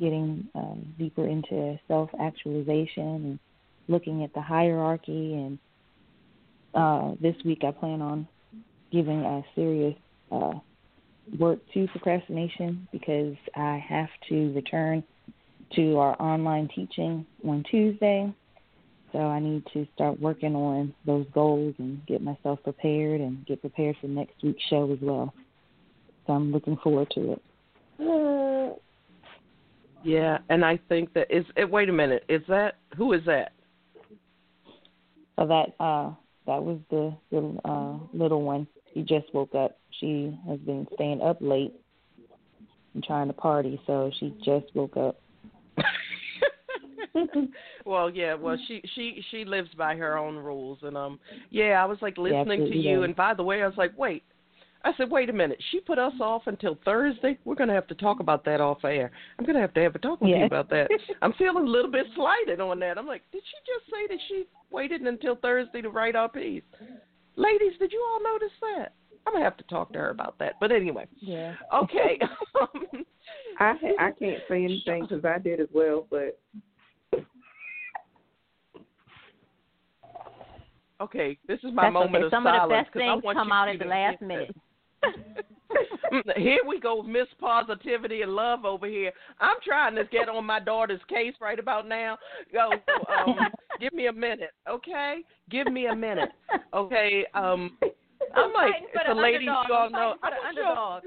getting 0.00 0.48
um, 0.54 0.94
deeper 0.98 1.26
into 1.26 1.78
self 1.88 2.10
actualization 2.20 3.02
and 3.02 3.38
looking 3.88 4.22
at 4.22 4.34
the 4.34 4.42
hierarchy. 4.42 5.34
And 5.34 5.58
uh, 6.74 7.14
this 7.20 7.36
week, 7.44 7.64
I 7.64 7.70
plan 7.70 8.02
on 8.02 8.28
giving 8.92 9.20
a 9.20 9.42
serious 9.54 9.96
uh, 10.30 10.54
work 11.38 11.58
to 11.74 11.86
procrastination 11.88 12.86
because 12.92 13.36
I 13.54 13.82
have 13.88 14.08
to 14.28 14.52
return 14.52 15.02
to 15.74 15.98
our 15.98 16.20
online 16.20 16.68
teaching 16.74 17.26
on 17.46 17.64
Tuesday. 17.70 18.32
So 19.12 19.18
I 19.18 19.40
need 19.40 19.64
to 19.72 19.86
start 19.94 20.20
working 20.20 20.54
on 20.54 20.94
those 21.06 21.26
goals 21.32 21.74
and 21.78 22.04
get 22.06 22.22
myself 22.22 22.62
prepared 22.62 23.20
and 23.20 23.44
get 23.46 23.60
prepared 23.60 23.96
for 24.00 24.06
next 24.06 24.34
week's 24.42 24.62
show 24.68 24.92
as 24.92 24.98
well. 25.00 25.32
So 26.26 26.34
I'm 26.34 26.52
looking 26.52 26.76
forward 26.76 27.10
to 27.14 27.32
it. 27.32 27.42
Yeah, 30.04 30.38
and 30.48 30.64
I 30.64 30.78
think 30.88 31.12
that 31.14 31.26
is. 31.34 31.44
It, 31.56 31.70
wait 31.70 31.88
a 31.88 31.92
minute, 31.92 32.24
is 32.28 32.42
that 32.48 32.76
who 32.96 33.12
is 33.12 33.24
that? 33.26 33.52
So 35.38 35.46
that 35.46 35.74
uh 35.82 36.12
that 36.46 36.62
was 36.62 36.78
the 36.90 37.14
the 37.30 37.58
uh, 37.64 37.98
little 38.12 38.42
one. 38.42 38.66
She 38.94 39.02
just 39.02 39.32
woke 39.34 39.54
up. 39.54 39.78
She 40.00 40.38
has 40.46 40.58
been 40.60 40.86
staying 40.94 41.20
up 41.20 41.38
late 41.40 41.74
and 42.94 43.02
trying 43.02 43.26
to 43.26 43.32
party, 43.32 43.80
so 43.86 44.10
she 44.18 44.34
just 44.44 44.66
woke 44.74 44.96
up. 44.96 45.20
well, 47.84 48.10
yeah, 48.10 48.34
well 48.34 48.56
she 48.66 48.82
she 48.94 49.22
she 49.30 49.44
lives 49.44 49.70
by 49.76 49.94
her 49.96 50.16
own 50.18 50.36
rules 50.36 50.78
and 50.82 50.96
um 50.96 51.18
yeah, 51.50 51.82
I 51.82 51.84
was 51.84 51.98
like 52.00 52.18
listening 52.18 52.66
yeah, 52.66 52.72
to 52.72 52.76
you 52.76 53.02
and 53.02 53.14
by 53.14 53.34
the 53.34 53.42
way, 53.42 53.62
I 53.62 53.66
was 53.66 53.76
like, 53.76 53.96
"Wait, 53.98 54.22
I 54.84 54.92
said, 54.96 55.10
wait 55.10 55.28
a 55.28 55.32
minute. 55.32 55.58
She 55.70 55.80
put 55.80 55.98
us 55.98 56.12
off 56.20 56.42
until 56.46 56.78
Thursday. 56.84 57.38
We're 57.44 57.56
going 57.56 57.68
to 57.68 57.74
have 57.74 57.88
to 57.88 57.94
talk 57.94 58.20
about 58.20 58.44
that 58.44 58.60
off 58.60 58.84
air. 58.84 59.10
I'm 59.38 59.44
going 59.44 59.56
to 59.56 59.60
have 59.60 59.74
to 59.74 59.82
have 59.82 59.94
a 59.94 59.98
talk 59.98 60.20
with 60.20 60.30
yeah. 60.30 60.38
you 60.38 60.44
about 60.46 60.70
that. 60.70 60.88
I'm 61.22 61.32
feeling 61.34 61.66
a 61.66 61.70
little 61.70 61.90
bit 61.90 62.06
slighted 62.14 62.60
on 62.60 62.78
that. 62.80 62.96
I'm 62.96 63.06
like, 63.06 63.22
did 63.32 63.42
she 63.44 63.72
just 63.72 63.90
say 63.90 64.06
that 64.08 64.18
she 64.28 64.44
waited 64.70 65.02
until 65.02 65.36
Thursday 65.36 65.82
to 65.82 65.90
write 65.90 66.14
our 66.14 66.28
piece? 66.28 66.62
Ladies, 67.36 67.72
did 67.78 67.92
you 67.92 68.04
all 68.08 68.22
notice 68.22 68.54
that? 68.60 68.92
I'm 69.26 69.34
gonna 69.34 69.44
have 69.44 69.58
to 69.58 69.64
talk 69.64 69.92
to 69.92 69.98
her 69.98 70.10
about 70.10 70.38
that. 70.38 70.54
But 70.58 70.72
anyway, 70.72 71.06
yeah. 71.20 71.54
Okay. 71.74 72.18
I 73.58 73.74
I 73.98 74.10
can't 74.18 74.38
say 74.48 74.64
anything 74.64 75.06
because 75.06 75.24
I 75.24 75.38
did 75.38 75.60
as 75.60 75.68
well, 75.74 76.06
but 76.10 76.38
Okay, 81.00 81.38
this 81.46 81.58
is 81.62 81.72
my 81.72 81.84
That's 81.84 81.94
moment 81.94 82.16
okay. 82.16 82.24
of 82.26 82.30
Some 82.30 82.44
silence. 82.44 82.62
of 82.62 82.68
the 82.68 82.74
best 82.74 82.92
things 82.92 83.22
come 83.32 83.52
out 83.52 83.68
at 83.68 83.78
the 83.78 83.84
last 83.84 84.20
minute. 84.20 84.54
here 86.36 86.60
we 86.66 86.80
go, 86.80 87.02
Miss 87.02 87.26
Positivity 87.40 88.22
and 88.22 88.32
Love 88.32 88.64
over 88.64 88.86
here. 88.86 89.12
I'm 89.40 89.56
trying 89.64 89.94
to 89.96 90.04
get 90.04 90.28
on 90.28 90.44
my 90.44 90.60
daughter's 90.60 91.00
case 91.08 91.34
right 91.40 91.58
about 91.58 91.88
now. 91.88 92.18
Go, 92.52 92.70
um, 92.72 93.36
give 93.80 93.92
me 93.92 94.06
a 94.06 94.12
minute, 94.12 94.52
okay? 94.68 95.18
Give 95.50 95.70
me 95.70 95.86
a 95.86 95.94
minute, 95.94 96.30
okay? 96.74 97.24
Um, 97.34 97.76
I'm 98.34 98.52
like 98.52 98.72
it's 98.92 99.04
the 99.06 99.14
ladies 99.14 99.42
you 99.42 99.52
all 99.52 99.90
know. 99.90 100.14
I 100.22 100.30
want 100.30 100.56
you 100.56 100.64
all, 100.64 101.00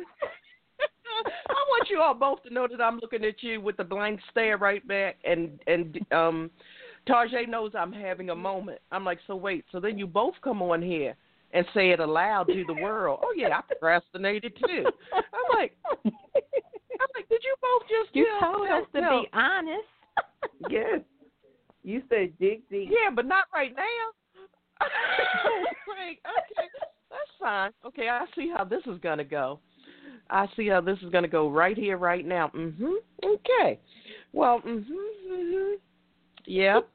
I 1.50 1.54
want 1.70 1.90
you 1.90 2.02
all 2.02 2.14
both 2.14 2.44
to 2.44 2.54
know 2.54 2.68
that 2.70 2.82
I'm 2.82 3.00
looking 3.00 3.24
at 3.26 3.42
you 3.44 3.62
with 3.62 3.80
a 3.80 3.84
blank 3.84 4.20
stare 4.32 4.58
right 4.58 4.86
back, 4.88 5.18
and 5.24 5.60
and 5.68 6.00
um, 6.12 6.52
TarJay 7.08 7.48
knows 7.48 7.72
I'm 7.78 7.92
having 7.92 8.30
a 8.30 8.36
moment. 8.36 8.80
I'm 8.92 9.04
like, 9.04 9.20
so 9.28 9.36
wait, 9.36 9.66
so 9.72 9.80
then 9.80 9.98
you 9.98 10.08
both 10.08 10.36
come 10.44 10.62
on 10.62 10.82
here 10.82 11.16
and 11.54 11.66
say 11.74 11.92
it 11.92 12.00
aloud 12.00 12.48
to 12.48 12.64
the 12.66 12.74
world. 12.74 13.20
Oh 13.24 13.34
yeah, 13.36 13.58
I 13.58 13.62
procrastinated 13.62 14.54
too. 14.56 14.86
I'm 15.14 15.58
like, 15.58 15.76
I'm 16.06 17.10
like, 17.16 17.30
did 17.30 17.42
you 17.44 17.56
both 17.62 17.82
just 17.90 18.16
you 18.16 18.28
tell, 18.40 18.54
told 18.54 18.68
tell, 18.68 18.78
us 18.82 18.88
to 18.94 19.02
tell. 19.02 19.22
be 19.22 19.30
honest? 19.34 19.88
yes. 20.70 21.00
You 21.84 22.04
said 22.10 22.34
dig 22.40 22.62
deep. 22.70 22.90
Yeah, 22.92 23.10
but 23.14 23.26
not 23.26 23.46
right 23.54 23.76
now. 23.76 23.82
like, 25.88 26.20
okay, 26.26 26.68
that's 27.10 27.22
fine. 27.40 27.72
Okay, 27.86 28.08
I 28.08 28.26
see 28.36 28.52
how 28.56 28.64
this 28.64 28.82
is 28.86 29.00
gonna 29.02 29.24
go. 29.24 29.60
I 30.30 30.48
see 30.56 30.68
how 30.68 30.82
this 30.82 31.00
is 31.02 31.10
gonna 31.12 31.28
go 31.28 31.50
right 31.50 31.78
here, 31.78 31.98
right 31.98 32.26
now. 32.26 32.52
Mm 32.56 32.74
Mhm. 32.78 32.96
Okay. 33.24 33.80
Well, 34.32 34.62
mhm. 34.62 34.86
Mhm. 35.28 35.76
Yeah. 36.46 36.82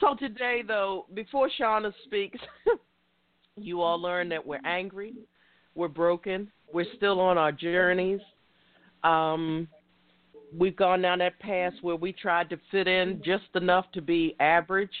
So 0.00 0.14
today, 0.14 0.62
though, 0.64 1.06
before 1.12 1.50
Shauna 1.58 1.92
speaks, 2.04 2.38
you 3.56 3.80
all 3.80 4.00
learn 4.00 4.28
that 4.28 4.46
we're 4.46 4.64
angry, 4.64 5.14
we're 5.74 5.88
broken, 5.88 6.52
we're 6.72 6.86
still 6.96 7.18
on 7.18 7.36
our 7.36 7.50
journeys. 7.50 8.20
Um, 9.02 9.66
we've 10.56 10.76
gone 10.76 11.02
down 11.02 11.18
that 11.18 11.38
path 11.40 11.72
where 11.82 11.96
we 11.96 12.12
tried 12.12 12.48
to 12.50 12.58
fit 12.70 12.86
in 12.86 13.20
just 13.24 13.44
enough 13.54 13.86
to 13.94 14.00
be 14.00 14.36
average, 14.40 14.94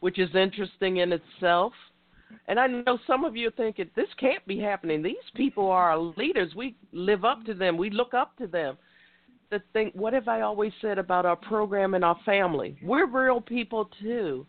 which 0.00 0.18
is 0.18 0.28
interesting 0.34 0.98
in 0.98 1.12
itself. 1.12 1.72
And 2.46 2.60
I 2.60 2.66
know 2.66 2.98
some 3.06 3.24
of 3.24 3.36
you 3.36 3.48
are 3.48 3.52
thinking, 3.52 3.90
this 3.96 4.08
can't 4.18 4.44
be 4.46 4.58
happening. 4.58 5.02
These 5.02 5.16
people 5.34 5.68
are 5.70 5.90
our 5.90 5.98
leaders. 6.16 6.54
We 6.54 6.76
live 6.92 7.24
up 7.24 7.44
to 7.46 7.54
them, 7.54 7.76
we 7.76 7.90
look 7.90 8.14
up 8.14 8.36
to 8.36 8.46
them. 8.46 8.76
The 9.50 9.60
thing, 9.72 9.90
what 9.94 10.12
have 10.12 10.28
I 10.28 10.42
always 10.42 10.72
said 10.80 10.98
about 10.98 11.26
our 11.26 11.36
program 11.36 11.94
and 11.94 12.04
our 12.04 12.18
family? 12.24 12.76
We're 12.82 13.06
real 13.06 13.40
people 13.40 13.90
too. 14.00 14.46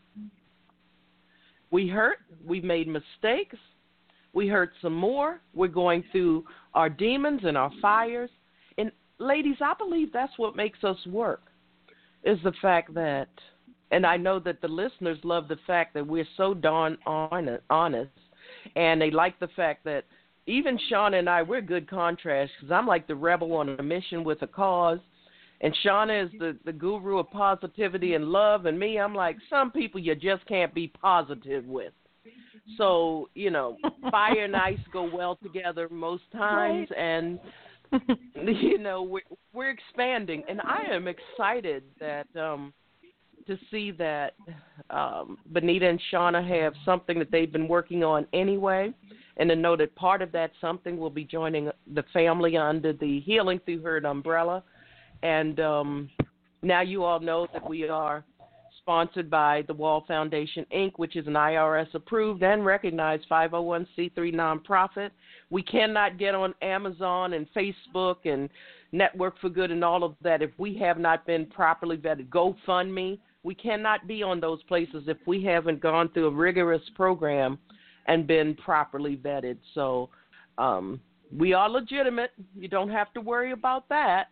We 1.72 1.88
hurt, 1.88 2.20
We've 2.46 2.64
made 2.64 2.88
mistakes, 2.88 3.58
we 4.34 4.48
hurt 4.48 4.72
some 4.82 4.94
more. 4.94 5.42
We're 5.54 5.68
going 5.68 6.04
through 6.12 6.46
our 6.74 6.90
demons 6.90 7.42
and 7.44 7.58
our 7.58 7.72
fires. 7.82 8.30
And 8.78 8.92
ladies, 9.20 9.58
I 9.62 9.74
believe 9.78 10.14
that's 10.14 10.38
what 10.38 10.56
makes 10.56 10.84
us 10.84 10.98
work. 11.06 11.44
Is 12.24 12.38
the 12.44 12.54
fact 12.62 12.94
that 12.94 13.30
and 13.92 14.06
I 14.06 14.18
know 14.18 14.40
that 14.40 14.62
the 14.62 14.68
listeners 14.68 15.20
love 15.24 15.48
the 15.48 15.60
fact 15.68 15.94
that 15.94 16.08
we're 16.08 16.28
so 16.38 16.54
darn 16.54 16.98
honest, 17.06 18.12
and 18.76 19.02
they 19.02 19.12
like 19.12 19.38
the 19.40 19.50
fact 19.50 19.84
that 19.84 20.06
even 20.48 20.80
Shauna 20.92 21.20
and 21.20 21.30
I, 21.30 21.42
we're 21.42 21.62
good 21.62 21.90
contrast 21.90 22.52
because 22.60 22.72
I'm 22.72 22.88
like 22.88 23.08
the 23.08 23.16
rebel 23.16 23.54
on 23.54 23.70
a 23.70 23.84
mission 23.84 24.24
with 24.24 24.42
a 24.42 24.48
cause, 24.48 25.00
and 25.62 25.76
Shauna 25.86 26.26
is 26.26 26.32
the 26.40 26.58
the 26.66 26.74
guru 26.74 27.20
of 27.20 27.30
positivity 27.32 28.16
and 28.16 28.26
love, 28.26 28.66
and 28.66 28.80
me, 28.80 29.00
I'm 29.00 29.14
like 29.14 29.38
some 29.50 29.72
people 29.72 30.00
you 30.00 30.16
just 30.16 30.46
can't 30.48 30.74
be 30.74 30.88
positive 30.88 31.66
with. 31.66 31.94
So 32.78 33.30
you 33.36 33.52
know, 33.52 33.78
fire 34.10 34.44
and 34.44 34.56
ice 34.56 34.80
go 34.92 35.10
well 35.14 35.38
together 35.42 35.88
most 35.90 36.24
times, 36.32 36.90
right. 36.92 37.00
and 37.00 37.40
you 38.36 38.78
know 38.78 39.04
we're 39.04 39.22
we're 39.54 39.70
expanding, 39.70 40.44
and 40.50 40.62
I 40.62 40.94
am 40.94 41.08
excited 41.08 41.84
that. 42.00 42.28
um 42.36 42.74
to 43.52 43.60
see 43.70 43.92
that 43.92 44.34
um, 44.90 45.38
Benita 45.52 45.88
and 45.88 46.02
Shauna 46.12 46.48
have 46.48 46.74
something 46.86 47.20
that 47.20 47.32
they've 47.32 47.52
been 47.52 47.68
working 47.68 48.04
on 48.04 48.26
anyway, 48.34 48.94
and 49.38 49.50
to 49.50 49.56
know 49.56 49.76
that 49.76 49.94
part 49.96 50.22
of 50.22 50.32
that 50.32 50.52
something 50.62 50.98
will 50.98 51.10
be 51.10 51.26
joining 51.26 51.70
the 51.94 52.04
family 52.14 52.56
under 52.56 52.94
the 52.94 53.20
Healing 53.20 53.60
Through 53.66 53.82
Hurt 53.82 54.06
umbrella. 54.06 54.64
And 55.22 55.60
um, 55.60 56.10
now 56.62 56.82
you 56.82 57.04
all 57.04 57.20
know 57.20 57.48
that 57.52 57.68
we 57.68 57.90
are 57.90 58.24
sponsored 58.78 59.30
by 59.30 59.64
the 59.68 59.74
Wall 59.74 60.06
Foundation, 60.08 60.66
Inc., 60.74 60.94
which 60.96 61.16
is 61.16 61.28
an 61.28 61.34
IRS 61.34 61.94
approved 61.94 62.42
and 62.42 62.66
recognized 62.66 63.26
501c3 63.30 64.16
nonprofit. 64.18 65.12
We 65.50 65.62
cannot 65.62 66.18
get 66.18 66.36
on 66.36 66.56
Amazon 66.62 67.34
and 67.34 67.48
Facebook 67.54 68.18
and 68.26 68.50
Network 68.94 69.40
for 69.40 69.50
Good 69.50 69.72
and 69.72 69.84
all 69.84 70.04
of 70.04 70.16
that 70.22 70.42
if 70.42 70.52
we 70.58 70.78
have 70.78 70.98
not 70.98 71.26
been 71.28 71.46
properly 71.46 71.98
vetted. 71.98 72.30
GoFundMe, 72.30 73.20
we 73.44 73.56
cannot 73.56 74.08
be 74.08 74.22
on 74.22 74.40
those 74.40 74.62
places 74.64 75.04
if 75.08 75.18
we 75.26 75.44
haven't 75.44 75.82
gone 75.82 76.10
through 76.10 76.28
a 76.28 76.32
rigorous 76.32 76.82
program 76.96 77.58
and 78.08 78.28
been 78.28 78.56
properly 78.56 79.18
vetted. 79.18 79.58
So 79.74 80.10
um, 80.58 81.00
we 81.36 81.54
are 81.54 81.70
legitimate. 81.70 82.32
You 82.56 82.68
don't 82.68 82.90
have 82.90 83.14
to 83.14 83.22
worry 83.22 83.52
about 83.52 83.90
that. 83.90 84.28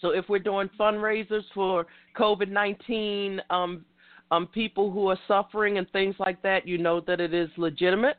So 0.00 0.10
if 0.10 0.28
we're 0.28 0.38
doing 0.38 0.70
fundraisers 0.78 1.42
for 1.54 1.86
COVID 2.16 2.48
19 2.48 3.40
um, 3.50 3.84
um, 4.30 4.46
people 4.46 4.90
who 4.90 5.08
are 5.08 5.18
suffering 5.26 5.78
and 5.78 5.90
things 5.90 6.14
like 6.18 6.42
that, 6.42 6.66
you 6.66 6.78
know 6.78 7.00
that 7.00 7.20
it 7.20 7.32
is 7.32 7.48
legitimate. 7.56 8.18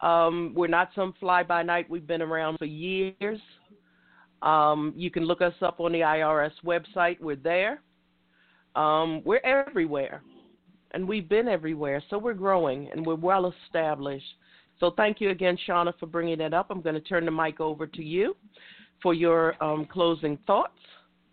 Um, 0.00 0.52
we're 0.56 0.68
not 0.68 0.90
some 0.94 1.14
fly 1.20 1.42
by 1.42 1.62
night. 1.62 1.88
We've 1.88 2.06
been 2.06 2.22
around 2.22 2.58
for 2.58 2.64
years. 2.64 3.40
Um, 4.42 4.92
you 4.96 5.10
can 5.10 5.24
look 5.24 5.40
us 5.40 5.54
up 5.62 5.78
on 5.80 5.92
the 5.92 6.00
IRS 6.00 6.52
website. 6.64 7.20
We're 7.20 7.36
there. 7.36 7.80
Um, 8.74 9.22
we're 9.24 9.40
everywhere, 9.44 10.22
and 10.92 11.06
we've 11.06 11.28
been 11.28 11.48
everywhere. 11.48 12.02
So 12.10 12.18
we're 12.18 12.34
growing 12.34 12.90
and 12.92 13.04
we're 13.04 13.14
well 13.14 13.52
established. 13.66 14.26
So 14.80 14.92
thank 14.96 15.20
you 15.20 15.30
again, 15.30 15.56
Shauna, 15.68 15.92
for 15.98 16.06
bringing 16.06 16.38
that 16.38 16.54
up. 16.54 16.66
I'm 16.70 16.80
going 16.80 16.94
to 16.94 17.00
turn 17.00 17.24
the 17.24 17.30
mic 17.30 17.60
over 17.60 17.86
to 17.86 18.02
you 18.02 18.36
for 19.02 19.14
your 19.14 19.62
um, 19.62 19.86
closing 19.86 20.38
thoughts. 20.46 20.78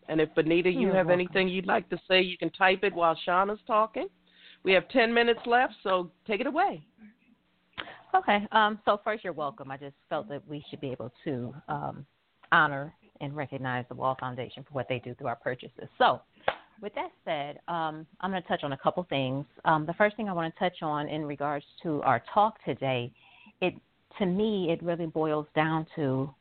And 0.08 0.20
if 0.20 0.34
Benita, 0.36 0.70
you 0.70 0.82
You're 0.82 0.96
have 0.96 1.08
welcome. 1.08 1.20
anything 1.20 1.50
you'd 1.50 1.68
like 1.68 1.88
to 1.90 2.00
say, 2.08 2.22
you 2.22 2.38
can 2.38 2.50
type 2.52 2.80
it 2.84 2.94
while 2.94 3.18
Shauna's 3.28 3.60
talking. 3.68 4.08
We 4.64 4.74
have 4.74 4.90
10 4.90 5.14
minutes 5.14 5.40
left, 5.46 5.74
so 5.84 6.12
take 6.28 6.42
it 6.42 6.48
away. 6.48 6.84
Okay. 8.16 8.48
Um, 8.52 8.80
so 8.86 9.00
first, 9.04 9.24
you're 9.24 9.34
welcome. 9.34 9.70
I 9.72 9.78
just 9.78 9.96
felt 10.10 10.28
that 10.30 10.46
we 10.48 10.66
should 10.70 10.82
be 10.82 10.92
able 10.92 11.12
to 11.24 11.54
um, 11.68 12.06
honor 12.52 12.94
and 13.22 13.36
recognize 13.36 13.86
the 13.88 13.96
Wall 13.96 14.18
Foundation 14.20 14.64
for 14.64 14.74
what 14.74 14.88
they 14.90 15.00
do 15.00 15.14
through 15.16 15.28
our 15.28 15.36
purchases. 15.36 15.88
So, 15.98 16.22
with 16.82 16.94
that 16.96 17.12
said, 17.26 17.60
um, 17.68 18.06
I'm 18.22 18.32
going 18.32 18.42
to 18.42 18.48
touch 18.48 18.64
on 18.64 18.74
a 18.74 18.78
couple 18.78 19.06
things. 19.10 19.46
Um, 19.66 19.86
the 19.86 19.94
first 19.94 20.16
thing 20.16 20.30
I 20.30 20.34
want 20.34 20.54
to 20.54 20.60
touch 20.60 20.82
on 20.82 21.08
in 21.08 21.26
regards 21.26 21.66
to 21.84 22.02
our 22.04 22.24
talk 22.34 22.64
today, 22.64 23.12
it 23.62 23.74
to 24.18 24.26
me 24.26 24.72
it 24.72 24.82
really 24.84 25.06
boils 25.06 25.48
down 25.56 25.86
to 25.96 26.34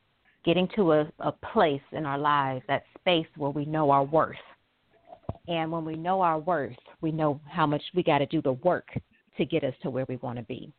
getting 0.44 0.69
to 0.77 0.93
a, 0.93 1.12
a 1.20 1.32
place 1.52 1.82
in 1.93 2.06
our 2.06 2.19
lives, 2.19 2.62
that 2.69 2.85
space 2.98 3.27
where 3.36 3.51
we 3.51 3.65
know 3.65 3.90
our 3.90 4.05
worth. 4.05 4.36
And 5.47 5.70
when 5.70 5.85
we 5.85 5.94
know 5.94 6.20
our 6.20 6.39
worth, 6.39 6.77
we 7.01 7.10
know 7.10 7.40
how 7.51 7.66
much 7.66 7.82
we 7.94 8.02
got 8.02 8.19
to 8.19 8.27
do 8.27 8.43
the 8.43 8.52
work 8.52 8.89
to 9.36 9.44
get 9.44 9.65
us 9.65 9.74
to 9.82 9.90
where 9.90 10.06
we 10.09 10.16
want 10.16 10.39
to 10.39 10.44
be. 10.44 10.73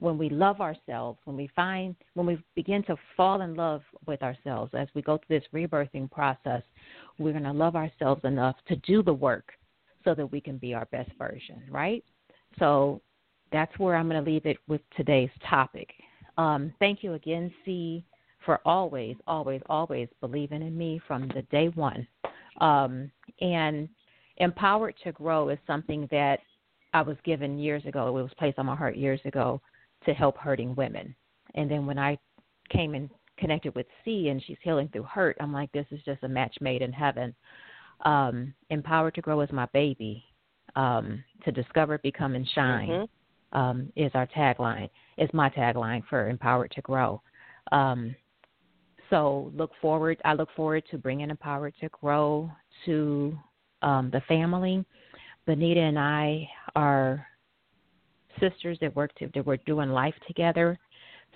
When 0.00 0.18
we 0.18 0.30
love 0.30 0.60
ourselves, 0.60 1.18
when 1.24 1.36
we 1.36 1.48
find, 1.54 1.94
when 2.14 2.26
we 2.26 2.42
begin 2.54 2.82
to 2.84 2.96
fall 3.16 3.42
in 3.42 3.54
love 3.54 3.82
with 4.06 4.22
ourselves 4.22 4.72
as 4.74 4.88
we 4.94 5.02
go 5.02 5.18
through 5.18 5.38
this 5.38 5.48
rebirthing 5.54 6.10
process, 6.10 6.62
we're 7.18 7.32
going 7.32 7.44
to 7.44 7.52
love 7.52 7.76
ourselves 7.76 8.24
enough 8.24 8.56
to 8.68 8.76
do 8.76 9.02
the 9.02 9.12
work 9.12 9.52
so 10.04 10.14
that 10.14 10.32
we 10.32 10.40
can 10.40 10.56
be 10.56 10.74
our 10.74 10.86
best 10.86 11.10
version, 11.18 11.62
right? 11.70 12.02
So 12.58 13.00
that's 13.52 13.78
where 13.78 13.94
I'm 13.94 14.08
going 14.08 14.24
to 14.24 14.30
leave 14.30 14.46
it 14.46 14.56
with 14.68 14.80
today's 14.96 15.30
topic. 15.48 15.90
Um, 16.38 16.72
thank 16.78 17.02
you 17.04 17.14
again, 17.14 17.52
C, 17.64 18.04
for 18.44 18.60
always, 18.64 19.16
always, 19.26 19.60
always 19.68 20.08
believing 20.20 20.62
in 20.62 20.76
me 20.76 21.00
from 21.06 21.30
the 21.34 21.42
day 21.50 21.68
one. 21.68 22.06
Um, 22.60 23.10
and 23.40 23.88
empowered 24.38 24.94
to 25.04 25.12
grow 25.12 25.50
is 25.50 25.58
something 25.66 26.08
that 26.10 26.40
I 26.94 27.02
was 27.02 27.16
given 27.24 27.58
years 27.58 27.84
ago. 27.84 28.08
It 28.08 28.22
was 28.22 28.30
placed 28.38 28.58
on 28.58 28.66
my 28.66 28.74
heart 28.74 28.96
years 28.96 29.20
ago 29.24 29.60
to 30.04 30.14
help 30.14 30.36
hurting 30.38 30.74
women. 30.74 31.14
And 31.54 31.70
then 31.70 31.86
when 31.86 31.98
I 31.98 32.18
came 32.70 32.94
and 32.94 33.10
connected 33.36 33.74
with 33.74 33.86
C 34.04 34.28
and 34.28 34.42
she's 34.42 34.58
healing 34.62 34.88
through 34.88 35.04
hurt, 35.04 35.36
I'm 35.40 35.52
like, 35.52 35.72
this 35.72 35.86
is 35.90 36.00
just 36.04 36.22
a 36.22 36.28
match 36.28 36.56
made 36.60 36.82
in 36.82 36.92
heaven. 36.92 37.34
Um, 38.04 38.54
empowered 38.70 39.14
to 39.16 39.20
grow 39.20 39.40
is 39.40 39.52
my 39.52 39.66
baby. 39.72 40.24
Um, 40.76 41.24
to 41.44 41.50
discover, 41.50 41.98
become, 41.98 42.36
and 42.36 42.48
shine 42.48 42.88
Mhm. 42.88 43.08
um, 43.52 43.92
is 43.96 44.14
our 44.14 44.28
tagline. 44.28 44.88
Is 45.18 45.32
my 45.34 45.50
tagline 45.50 46.04
for 46.04 46.28
empowered 46.28 46.70
to 46.72 46.80
grow. 46.82 47.20
Um, 47.72 48.14
so 49.10 49.50
look 49.54 49.74
forward. 49.82 50.20
I 50.24 50.34
look 50.34 50.50
forward 50.52 50.84
to 50.90 50.98
bringing 50.98 51.30
empowered 51.30 51.74
to 51.80 51.88
grow 51.88 52.50
to 52.84 53.36
um, 53.82 54.10
the 54.10 54.20
family. 54.22 54.84
Benita 55.46 55.80
and 55.80 55.98
I 55.98 56.48
are 56.76 57.26
sisters 58.40 58.78
that 58.80 58.94
work 58.96 59.14
to, 59.16 59.30
that 59.34 59.46
we're 59.46 59.58
doing 59.58 59.90
life 59.90 60.14
together. 60.26 60.78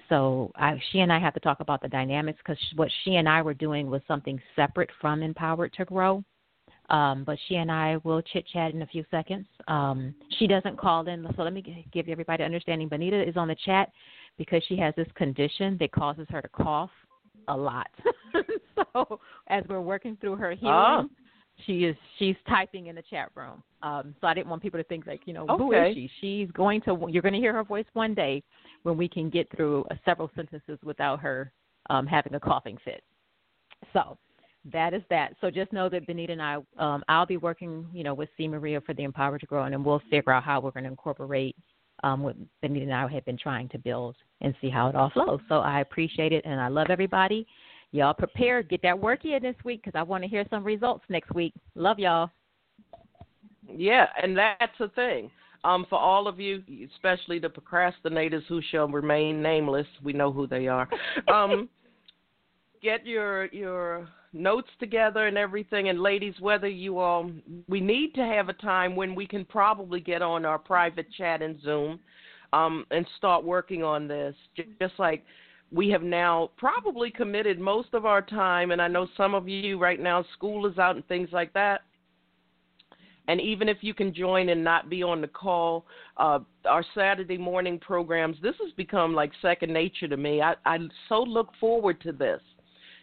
So 0.09 0.51
I, 0.57 0.81
she 0.91 1.01
and 1.01 1.13
I 1.13 1.19
have 1.19 1.35
to 1.35 1.41
talk 1.41 1.61
about 1.61 1.81
the 1.81 1.89
dynamics 1.89 2.39
because 2.45 2.63
what 2.77 2.91
she 3.05 3.17
and 3.17 3.29
I 3.29 3.43
were 3.43 3.55
doing 3.55 3.91
was 3.91 4.03
something 4.07 4.41
separate 4.55 4.91
from 5.01 5.23
Empowered 5.23 5.73
to 5.75 5.85
Grow. 5.85 6.23
Um, 6.91 7.25
but 7.25 7.39
she 7.49 7.57
and 7.57 7.73
I 7.73 7.97
will 8.05 8.21
chit 8.21 8.47
chat 8.53 8.75
in 8.75 8.83
a 8.83 8.87
few 8.87 9.05
seconds. 9.11 9.47
Um, 9.69 10.15
she 10.39 10.47
doesn't 10.47 10.79
call 10.79 11.07
in, 11.09 11.27
so 11.35 11.43
let 11.43 11.55
me 11.55 11.87
give 11.93 12.09
everybody 12.11 12.45
understanding. 12.45 12.89
Benita 12.89 13.27
is 13.27 13.39
on 13.39 13.49
the 13.49 13.57
chat 13.65 13.91
because 14.37 14.63
she 14.69 14.77
has 14.77 14.93
this 14.95 15.09
condition 15.15 15.79
that 15.81 15.93
causes 15.93 16.27
her 16.29 16.43
to 16.43 16.49
cough 16.49 16.91
a 17.49 17.57
lot. 17.57 17.89
so 18.77 19.19
as 19.49 19.65
we're 19.69 19.81
working 19.81 20.19
through 20.21 20.37
her 20.37 20.53
healing, 20.53 20.75
Ah. 20.75 21.05
She 21.67 21.85
is 21.85 21.97
she's 22.19 22.37
typing 22.49 22.87
in 22.87 22.95
the 22.95 23.03
chat 23.03 23.31
room. 23.35 23.63
Um, 23.83 24.15
so 24.21 24.27
I 24.27 24.35
didn't 24.35 24.49
want 24.49 24.63
people 24.63 24.81
to 24.81 24.85
think 24.85 25.07
like, 25.07 25.23
you 25.27 25.33
know, 25.33 25.47
who 25.47 25.75
Okay. 25.75 25.91
is 25.91 25.95
she? 25.95 26.11
She's 26.21 26.51
going 26.53 26.81
to. 26.83 27.07
You're 27.09 27.23
going 27.23 27.35
to 27.35 27.41
hear 27.41 27.53
her 27.53 27.65
voice 27.65 27.87
one 27.93 28.15
day 28.15 28.43
when 28.83 28.97
we 28.97 29.09
can 29.09 29.31
get 29.31 29.49
through 29.55 29.85
uh, 29.91 29.95
several 30.05 30.31
sentences 30.35 30.79
without 30.83 31.21
her 31.21 31.53
um, 31.91 32.07
having 32.07 32.35
a 32.35 32.41
coughing 32.41 32.79
fit. 32.85 33.03
So 33.93 34.19
that 34.73 34.95
is 34.95 35.03
that. 35.11 35.35
So 35.41 35.51
just 35.51 35.73
know 35.73 35.89
that 35.91 36.07
Benita 36.07 36.33
and 36.33 36.43
I, 36.43 36.57
um, 36.79 37.05
I'll 37.09 37.27
be 37.27 37.37
working, 37.37 37.87
you 37.93 38.03
know, 38.03 38.15
with 38.15 38.31
C 38.37 38.49
Maria 38.49 38.81
for 38.81 38.95
the 38.95 39.03
Empower 39.03 39.39
to 39.39 39.47
Grow, 39.47 39.65
and 39.65 39.73
then 39.73 39.85
we'll 39.85 40.03
figure 40.11 40.33
out 40.33 40.43
how 40.43 40.61
we're 40.61 40.71
going 40.71 40.85
to 40.85 40.91
incorporate 40.91 41.55
um, 42.03 42.23
what 42.23 42.37
Benita 42.63 42.85
and 42.85 42.95
I 42.95 43.07
have 43.09 43.25
been 43.25 43.39
trying 43.39 43.69
to 43.71 43.79
build 43.79 44.17
and 44.41 44.55
see 44.61 44.71
how 44.71 44.89
it 44.89 44.95
all 44.95 45.11
flows. 45.11 45.41
So 45.49 45.57
I 45.61 45.81
appreciate 45.81 46.33
it, 46.33 46.45
and 46.45 46.61
I 46.61 46.69
love 46.69 46.89
everybody. 46.91 47.47
Y'all 47.95 48.13
prepare, 48.13 48.61
get 48.61 48.83
that 48.83 48.99
work 48.99 49.25
in 49.25 49.41
this 49.41 49.55
week 49.63 49.85
because 49.85 49.97
I 49.97 50.03
want 50.03 50.25
to 50.25 50.29
hear 50.29 50.45
some 50.51 50.65
results 50.65 51.05
next 51.09 51.33
week. 51.33 51.55
Love 51.77 52.01
y'all. 52.01 52.29
Yeah, 53.73 54.07
and 54.21 54.37
that's 54.37 54.77
the 54.81 54.89
thing. 54.89 55.31
Um, 55.63 55.87
for 55.89 55.97
all 55.97 56.27
of 56.27 56.41
you, 56.41 56.65
especially 56.93 57.39
the 57.39 57.49
procrastinators 57.49 58.43
who 58.49 58.61
shall 58.73 58.89
remain 58.89 59.41
nameless, 59.41 59.87
we 60.03 60.13
know 60.13 60.33
who 60.33 60.49
they 60.49 60.67
are. 60.67 60.89
Um, 61.33 61.69
get 62.83 63.07
your 63.07 63.47
your 63.47 64.09
notes 64.33 64.71
together 64.81 65.29
and 65.29 65.39
everything. 65.39 65.89
And 65.89 66.01
ladies, 66.01 66.35
whether 66.41 66.67
you 66.67 66.99
all, 66.99 67.31
we 67.69 67.81
need 67.81 68.13
to 68.17 68.23
have 68.23 68.49
a 68.49 68.55
time 68.55 68.97
when 68.97 69.15
we 69.15 69.25
can 69.25 69.45
probably 69.45 70.01
get 70.01 70.21
on 70.21 70.45
our 70.45 70.59
private 70.59 71.07
chat 71.17 71.43
in 71.43 71.61
Zoom, 71.63 72.01
um, 72.53 72.87
and 72.91 73.07
start 73.19 73.45
working 73.45 73.85
on 73.85 74.09
this. 74.09 74.35
Just 74.81 74.95
like 74.99 75.25
we 75.75 75.89
have 75.91 76.03
now 76.03 76.51
probably 76.57 77.11
committed 77.11 77.59
most 77.59 77.89
of 77.95 78.07
our 78.07 78.23
time, 78.23 78.71
and 78.71 78.81
I 78.81 78.87
know 78.87 79.09
some 79.17 79.35
of 79.35 79.49
you 79.49 79.77
right 79.77 80.01
now, 80.01 80.25
school 80.33 80.67
is 80.67 80.79
out 80.79 80.95
and 80.95 81.07
things 81.09 81.31
like 81.33 81.53
that. 81.55 81.81
And 83.27 83.41
even 83.41 83.69
if 83.69 83.79
you 83.81 83.93
can 83.93 84.15
join 84.15 84.51
and 84.51 84.63
not 84.63 84.89
be 84.89 85.03
on 85.03 85.21
the 85.21 85.27
call, 85.27 85.87
uh, 86.19 86.41
our 86.67 86.85
Saturday 86.95 87.39
morning 87.39 87.79
programs, 87.81 88.37
this 88.41 88.55
has 88.63 88.73
become 88.75 89.15
like 89.15 89.33
second 89.43 89.73
nature 89.73 90.07
to 90.07 90.17
me. 90.17 90.43
I, 90.43 90.55
I 90.65 90.79
so 91.09 91.23
look 91.23 91.49
forward 91.59 92.01
to 92.03 92.13
this. 92.13 92.41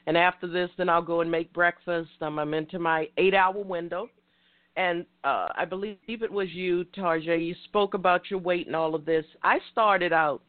And 0.07 0.15
after 0.15 0.47
this, 0.47 0.69
then 0.77 0.89
I'll 0.89 1.01
go 1.01 1.21
and 1.21 1.29
make 1.29 1.51
breakfast. 1.53 2.09
Um, 2.21 2.39
I'm 2.39 2.53
into 2.53 2.79
my 2.79 3.07
eight 3.17 3.33
hour 3.33 3.63
window. 3.63 4.09
And 4.77 5.05
uh, 5.23 5.49
I 5.55 5.65
believe 5.65 5.97
it 6.07 6.31
was 6.31 6.49
you, 6.51 6.85
TarJay. 6.95 7.45
You 7.45 7.55
spoke 7.65 7.95
about 7.95 8.29
your 8.29 8.39
weight 8.39 8.67
and 8.67 8.75
all 8.75 8.95
of 8.95 9.05
this. 9.05 9.25
I 9.43 9.57
started 9.71 10.13
out 10.13 10.41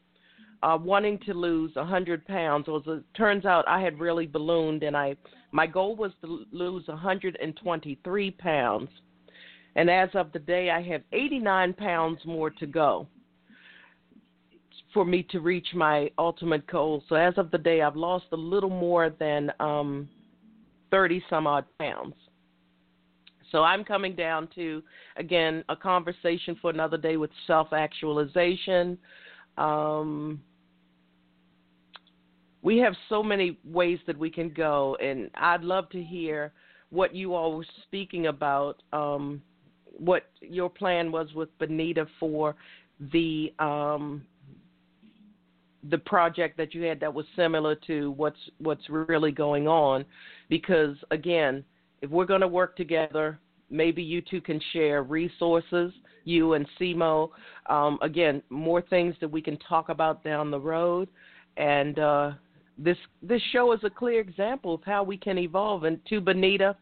uh, 0.63 0.77
wanting 0.77 1.19
to 1.19 1.33
lose 1.33 1.75
100 1.75 2.25
pounds. 2.25 2.67
It 2.67 2.71
was 2.71 2.83
it 2.87 3.03
turns 3.15 3.45
out 3.45 3.67
I 3.67 3.81
had 3.81 3.99
really 3.99 4.25
ballooned, 4.25 4.83
and 4.83 4.95
I 4.95 5.15
my 5.51 5.67
goal 5.67 5.95
was 5.95 6.11
to 6.21 6.45
lose 6.51 6.87
123 6.87 8.31
pounds. 8.31 8.89
And 9.75 9.89
as 9.89 10.09
of 10.13 10.31
the 10.31 10.39
day, 10.39 10.69
I 10.69 10.81
have 10.83 11.01
89 11.11 11.73
pounds 11.73 12.19
more 12.25 12.49
to 12.49 12.65
go 12.65 13.07
for 14.93 15.03
me 15.03 15.23
to 15.31 15.39
reach 15.39 15.67
my 15.73 16.09
ultimate 16.17 16.65
goal. 16.67 17.03
So 17.09 17.15
as 17.15 17.33
of 17.37 17.49
the 17.51 17.57
day, 17.57 17.81
I've 17.81 17.95
lost 17.95 18.25
a 18.31 18.37
little 18.37 18.69
more 18.69 19.09
than 19.09 19.51
um, 19.59 20.07
30 20.91 21.23
some 21.29 21.47
odd 21.47 21.65
pounds. 21.79 22.13
So 23.51 23.63
I'm 23.63 23.83
coming 23.83 24.15
down 24.15 24.47
to, 24.55 24.81
again, 25.17 25.63
a 25.69 25.75
conversation 25.75 26.57
for 26.61 26.69
another 26.69 26.97
day 26.97 27.17
with 27.17 27.31
self 27.47 27.73
actualization. 27.73 28.97
Um, 29.57 30.39
we 32.63 32.77
have 32.77 32.95
so 33.09 33.21
many 33.21 33.59
ways 33.65 33.99
that 34.07 34.17
we 34.17 34.31
can 34.31 34.49
go, 34.49 34.97
and 35.01 35.29
I'd 35.35 35.63
love 35.63 35.89
to 35.89 36.01
hear 36.01 36.53
what 36.89 37.13
you 37.13 37.35
all 37.35 37.57
were 37.57 37.65
speaking 37.83 38.27
about. 38.27 38.81
Um, 38.91 39.41
what 39.97 40.23
your 40.41 40.69
plan 40.69 41.11
was 41.11 41.27
with 41.35 41.55
Benita 41.59 42.07
for 42.19 42.55
the 43.11 43.53
um, 43.59 44.23
the 45.89 45.97
project 45.97 46.57
that 46.57 46.73
you 46.73 46.83
had 46.83 46.99
that 46.99 47.13
was 47.13 47.25
similar 47.35 47.75
to 47.87 48.11
what's 48.11 48.39
what's 48.59 48.89
really 48.89 49.31
going 49.31 49.67
on 49.67 50.05
because 50.49 50.95
again 51.11 51.63
if 52.01 52.09
we're 52.09 52.25
going 52.25 52.41
to 52.41 52.47
work 52.47 52.75
together 52.77 53.37
maybe 53.69 54.01
you 54.01 54.21
two 54.21 54.39
can 54.39 54.61
share 54.71 55.03
resources 55.03 55.91
you 56.23 56.53
and 56.53 56.65
Simo 56.79 57.29
um, 57.69 57.99
again 58.01 58.41
more 58.49 58.81
things 58.81 59.13
that 59.19 59.29
we 59.29 59.41
can 59.41 59.57
talk 59.57 59.89
about 59.89 60.23
down 60.23 60.49
the 60.49 60.59
road 60.59 61.09
and 61.57 61.99
uh, 61.99 62.31
this 62.77 62.97
this 63.21 63.41
show 63.51 63.71
is 63.73 63.79
a 63.83 63.89
clear 63.89 64.19
example 64.19 64.75
of 64.75 64.83
how 64.83 65.03
we 65.03 65.17
can 65.17 65.37
evolve 65.37 65.83
and 65.83 65.99
to 66.09 66.19
Benita 66.19 66.75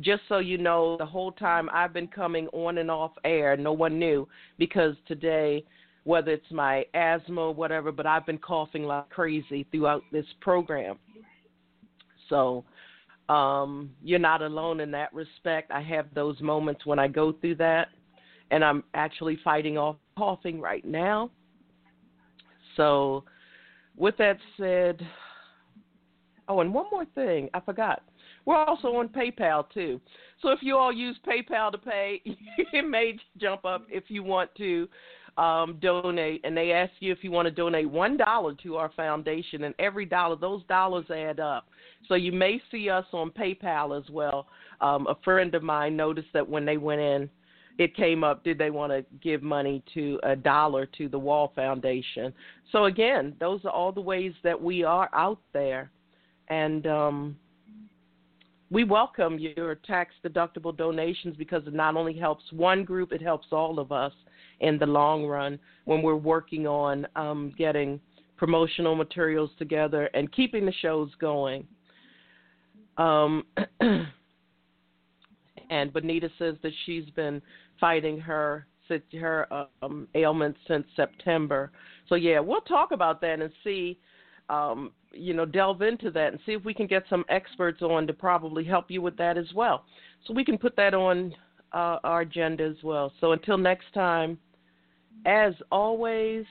just 0.00 0.22
so 0.28 0.38
you 0.38 0.58
know 0.58 0.96
the 0.98 1.06
whole 1.06 1.32
time 1.32 1.70
I've 1.72 1.92
been 1.92 2.08
coming 2.08 2.48
on 2.48 2.78
and 2.78 2.90
off 2.90 3.12
air 3.24 3.56
no 3.56 3.72
one 3.72 3.98
knew 3.98 4.28
because 4.58 4.96
today 5.06 5.64
whether 6.06 6.30
it's 6.30 6.52
my 6.52 6.84
asthma 6.94 7.40
or 7.40 7.52
whatever, 7.52 7.90
but 7.90 8.06
I've 8.06 8.24
been 8.24 8.38
coughing 8.38 8.84
like 8.84 9.08
crazy 9.10 9.66
throughout 9.72 10.04
this 10.12 10.24
program. 10.40 10.98
So 12.28 12.64
um, 13.28 13.90
you're 14.04 14.20
not 14.20 14.40
alone 14.40 14.78
in 14.78 14.92
that 14.92 15.12
respect. 15.12 15.72
I 15.72 15.82
have 15.82 16.06
those 16.14 16.40
moments 16.40 16.86
when 16.86 17.00
I 17.00 17.08
go 17.08 17.32
through 17.32 17.56
that, 17.56 17.88
and 18.52 18.64
I'm 18.64 18.84
actually 18.94 19.36
fighting 19.42 19.76
off 19.76 19.96
coughing 20.16 20.60
right 20.60 20.84
now. 20.84 21.28
So, 22.76 23.24
with 23.96 24.16
that 24.18 24.38
said, 24.56 25.04
oh, 26.48 26.60
and 26.60 26.72
one 26.72 26.86
more 26.90 27.04
thing, 27.14 27.48
I 27.54 27.60
forgot. 27.60 28.02
We're 28.44 28.56
also 28.56 28.88
on 28.96 29.08
PayPal 29.08 29.64
too. 29.72 30.00
So 30.42 30.50
if 30.50 30.60
you 30.62 30.76
all 30.76 30.92
use 30.92 31.18
PayPal 31.26 31.72
to 31.72 31.78
pay, 31.78 32.22
it 32.24 32.88
may 32.88 33.18
jump 33.38 33.64
up 33.64 33.86
if 33.88 34.04
you 34.08 34.22
want 34.22 34.54
to 34.56 34.88
um, 35.36 35.78
donate, 35.82 36.40
and 36.44 36.56
they 36.56 36.72
ask 36.72 36.92
you 37.00 37.12
if 37.12 37.22
you 37.22 37.30
want 37.30 37.46
to 37.46 37.50
donate 37.50 37.90
one 37.90 38.16
dollar 38.16 38.54
to 38.62 38.76
our 38.76 38.90
foundation, 38.96 39.64
and 39.64 39.74
every 39.78 40.06
dollar, 40.06 40.36
those 40.36 40.62
dollars 40.64 41.06
add 41.10 41.40
up. 41.40 41.68
So 42.08 42.14
you 42.14 42.32
may 42.32 42.60
see 42.70 42.88
us 42.88 43.04
on 43.12 43.30
PayPal 43.30 43.98
as 43.98 44.08
well. 44.10 44.46
Um, 44.80 45.06
a 45.08 45.16
friend 45.24 45.54
of 45.54 45.62
mine 45.62 45.96
noticed 45.96 46.28
that 46.32 46.48
when 46.48 46.64
they 46.64 46.76
went 46.76 47.00
in, 47.00 47.28
it 47.78 47.94
came 47.94 48.24
up. 48.24 48.44
Did 48.44 48.58
they 48.58 48.70
want 48.70 48.92
to 48.92 49.04
give 49.22 49.42
money 49.42 49.82
to 49.94 50.18
a 50.22 50.34
dollar 50.34 50.86
to 50.98 51.08
the 51.08 51.18
Wall 51.18 51.52
Foundation? 51.54 52.32
So 52.72 52.86
again, 52.86 53.34
those 53.38 53.64
are 53.64 53.70
all 53.70 53.92
the 53.92 54.00
ways 54.00 54.32
that 54.42 54.60
we 54.60 54.82
are 54.82 55.10
out 55.12 55.40
there, 55.52 55.90
and 56.48 56.86
um, 56.86 57.36
we 58.70 58.84
welcome 58.84 59.38
your 59.38 59.76
tax 59.76 60.14
deductible 60.24 60.76
donations 60.76 61.36
because 61.36 61.66
it 61.66 61.74
not 61.74 61.96
only 61.96 62.14
helps 62.14 62.44
one 62.52 62.84
group, 62.84 63.12
it 63.12 63.22
helps 63.22 63.46
all 63.52 63.78
of 63.78 63.92
us 63.92 64.12
in 64.60 64.78
the 64.78 64.86
long 64.86 65.26
run 65.26 65.58
when 65.84 66.02
we're 66.02 66.16
working 66.16 66.66
on 66.66 67.06
um, 67.16 67.54
getting 67.56 68.00
promotional 68.36 68.94
materials 68.94 69.50
together 69.58 70.10
and 70.14 70.32
keeping 70.32 70.66
the 70.66 70.72
shows 70.82 71.10
going. 71.20 71.66
Um, 72.98 73.44
and 75.70 75.92
Benita 75.92 76.30
says 76.38 76.56
that 76.62 76.72
she's 76.84 77.08
been 77.10 77.40
fighting 77.80 78.18
her 78.20 78.66
her 79.12 79.66
um, 79.82 80.06
ailment 80.14 80.56
since 80.68 80.86
September. 80.94 81.72
So 82.08 82.14
yeah, 82.14 82.38
we'll 82.38 82.60
talk 82.60 82.92
about 82.92 83.20
that 83.20 83.40
and 83.40 83.50
see, 83.64 83.98
um, 84.48 84.92
you 85.12 85.34
know, 85.34 85.44
delve 85.44 85.82
into 85.82 86.10
that 86.10 86.32
and 86.32 86.40
see 86.46 86.52
if 86.52 86.64
we 86.64 86.74
can 86.74 86.86
get 86.86 87.04
some 87.08 87.24
experts 87.28 87.82
on 87.82 88.06
to 88.06 88.12
probably 88.12 88.64
help 88.64 88.90
you 88.90 89.02
with 89.02 89.16
that 89.16 89.36
as 89.36 89.52
well. 89.54 89.84
So 90.26 90.34
we 90.34 90.44
can 90.44 90.58
put 90.58 90.76
that 90.76 90.94
on 90.94 91.34
uh, 91.72 91.98
our 92.04 92.20
agenda 92.20 92.64
as 92.64 92.82
well. 92.82 93.12
So 93.20 93.32
until 93.32 93.58
next 93.58 93.92
time, 93.94 94.38
as 95.24 95.54
always, 95.72 96.44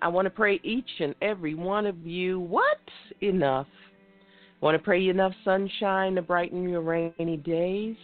I 0.00 0.08
want 0.08 0.26
to 0.26 0.30
pray 0.30 0.60
each 0.62 0.88
and 1.00 1.14
every 1.22 1.54
one 1.54 1.86
of 1.86 2.06
you 2.06 2.40
what? 2.40 2.78
Enough. 3.20 3.66
I 4.60 4.64
want 4.64 4.76
to 4.76 4.82
pray 4.82 5.00
you 5.00 5.10
enough 5.10 5.32
sunshine 5.44 6.14
to 6.14 6.22
brighten 6.22 6.68
your 6.68 6.82
rainy 6.82 7.36
days. 7.36 7.96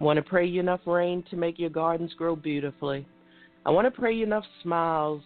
I 0.00 0.04
want 0.04 0.16
to 0.16 0.22
pray 0.22 0.46
you 0.46 0.60
enough 0.60 0.80
rain 0.86 1.22
to 1.30 1.36
make 1.36 1.58
your 1.58 1.70
gardens 1.70 2.14
grow 2.14 2.34
beautifully. 2.34 3.06
I 3.66 3.70
want 3.70 3.86
to 3.86 3.90
pray 3.90 4.14
you 4.14 4.24
enough 4.24 4.44
smiles 4.62 5.22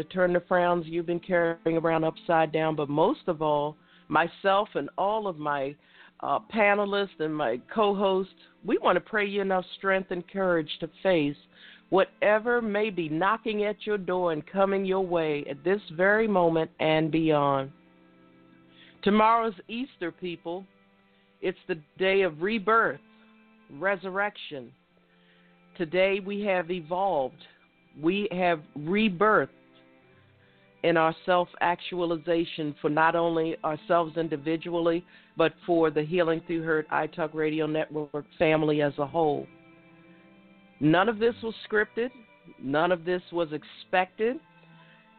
to 0.00 0.08
turn 0.08 0.32
the 0.32 0.40
frowns 0.48 0.86
you've 0.86 1.06
been 1.06 1.20
carrying 1.20 1.76
around 1.76 2.04
upside 2.04 2.52
down. 2.52 2.74
But 2.74 2.88
most 2.88 3.20
of 3.26 3.42
all, 3.42 3.76
myself 4.08 4.68
and 4.74 4.88
all 4.96 5.26
of 5.26 5.38
my 5.38 5.74
uh, 6.20 6.38
panelists 6.54 7.20
and 7.20 7.34
my 7.34 7.60
co 7.72 7.94
hosts, 7.94 8.32
we 8.64 8.78
want 8.78 8.96
to 8.96 9.00
pray 9.00 9.26
you 9.26 9.42
enough 9.42 9.64
strength 9.76 10.10
and 10.10 10.26
courage 10.28 10.70
to 10.80 10.88
face 11.02 11.36
whatever 11.90 12.62
may 12.62 12.88
be 12.88 13.08
knocking 13.08 13.64
at 13.64 13.84
your 13.84 13.98
door 13.98 14.32
and 14.32 14.46
coming 14.46 14.84
your 14.84 15.04
way 15.04 15.44
at 15.50 15.62
this 15.64 15.80
very 15.96 16.26
moment 16.26 16.70
and 16.80 17.10
beyond. 17.10 17.70
Tomorrow's 19.02 19.54
Easter, 19.68 20.10
people. 20.10 20.64
It's 21.42 21.58
the 21.68 21.78
day 21.98 22.22
of 22.22 22.42
rebirth, 22.42 23.00
resurrection. 23.78 24.70
Today 25.76 26.20
we 26.24 26.42
have 26.42 26.70
evolved. 26.70 27.42
We 28.00 28.28
have 28.30 28.60
rebirthed 28.78 29.48
in 30.82 30.96
our 30.96 31.14
self 31.26 31.48
actualization 31.60 32.74
for 32.80 32.88
not 32.88 33.14
only 33.14 33.56
ourselves 33.64 34.16
individually, 34.16 35.04
but 35.36 35.52
for 35.66 35.90
the 35.90 36.02
Healing 36.02 36.40
Through 36.46 36.62
Hurt 36.62 36.88
iTalk 36.90 37.34
Radio 37.34 37.66
Network 37.66 38.24
family 38.38 38.82
as 38.82 38.92
a 38.98 39.06
whole. 39.06 39.46
None 40.80 41.08
of 41.08 41.18
this 41.18 41.34
was 41.42 41.54
scripted. 41.70 42.10
None 42.62 42.92
of 42.92 43.04
this 43.04 43.22
was 43.32 43.48
expected. 43.52 44.38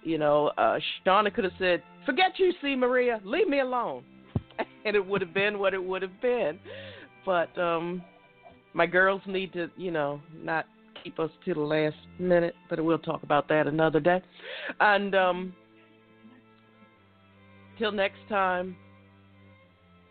You 0.03 0.17
know, 0.17 0.51
uh, 0.57 0.79
Shauna 1.05 1.33
could 1.33 1.43
have 1.43 1.53
said, 1.59 1.83
"Forget 2.05 2.39
you, 2.39 2.53
see 2.61 2.75
Maria. 2.75 3.21
Leave 3.23 3.47
me 3.47 3.59
alone," 3.59 4.03
and 4.85 4.95
it 4.95 5.05
would 5.05 5.21
have 5.21 5.33
been 5.33 5.59
what 5.59 5.73
it 5.73 5.83
would 5.83 6.01
have 6.01 6.19
been. 6.21 6.59
But 7.25 7.55
um, 7.57 8.01
my 8.73 8.87
girls 8.87 9.21
need 9.27 9.53
to, 9.53 9.69
you 9.77 9.91
know, 9.91 10.19
not 10.33 10.65
keep 11.03 11.19
us 11.19 11.29
to 11.45 11.53
the 11.53 11.59
last 11.59 11.95
minute. 12.19 12.55
But 12.69 12.83
we'll 12.83 12.99
talk 12.99 13.23
about 13.23 13.47
that 13.49 13.67
another 13.67 13.99
day. 13.99 14.21
And 14.79 15.15
um, 15.15 15.53
till 17.77 17.91
next 17.91 18.19
time, 18.29 18.75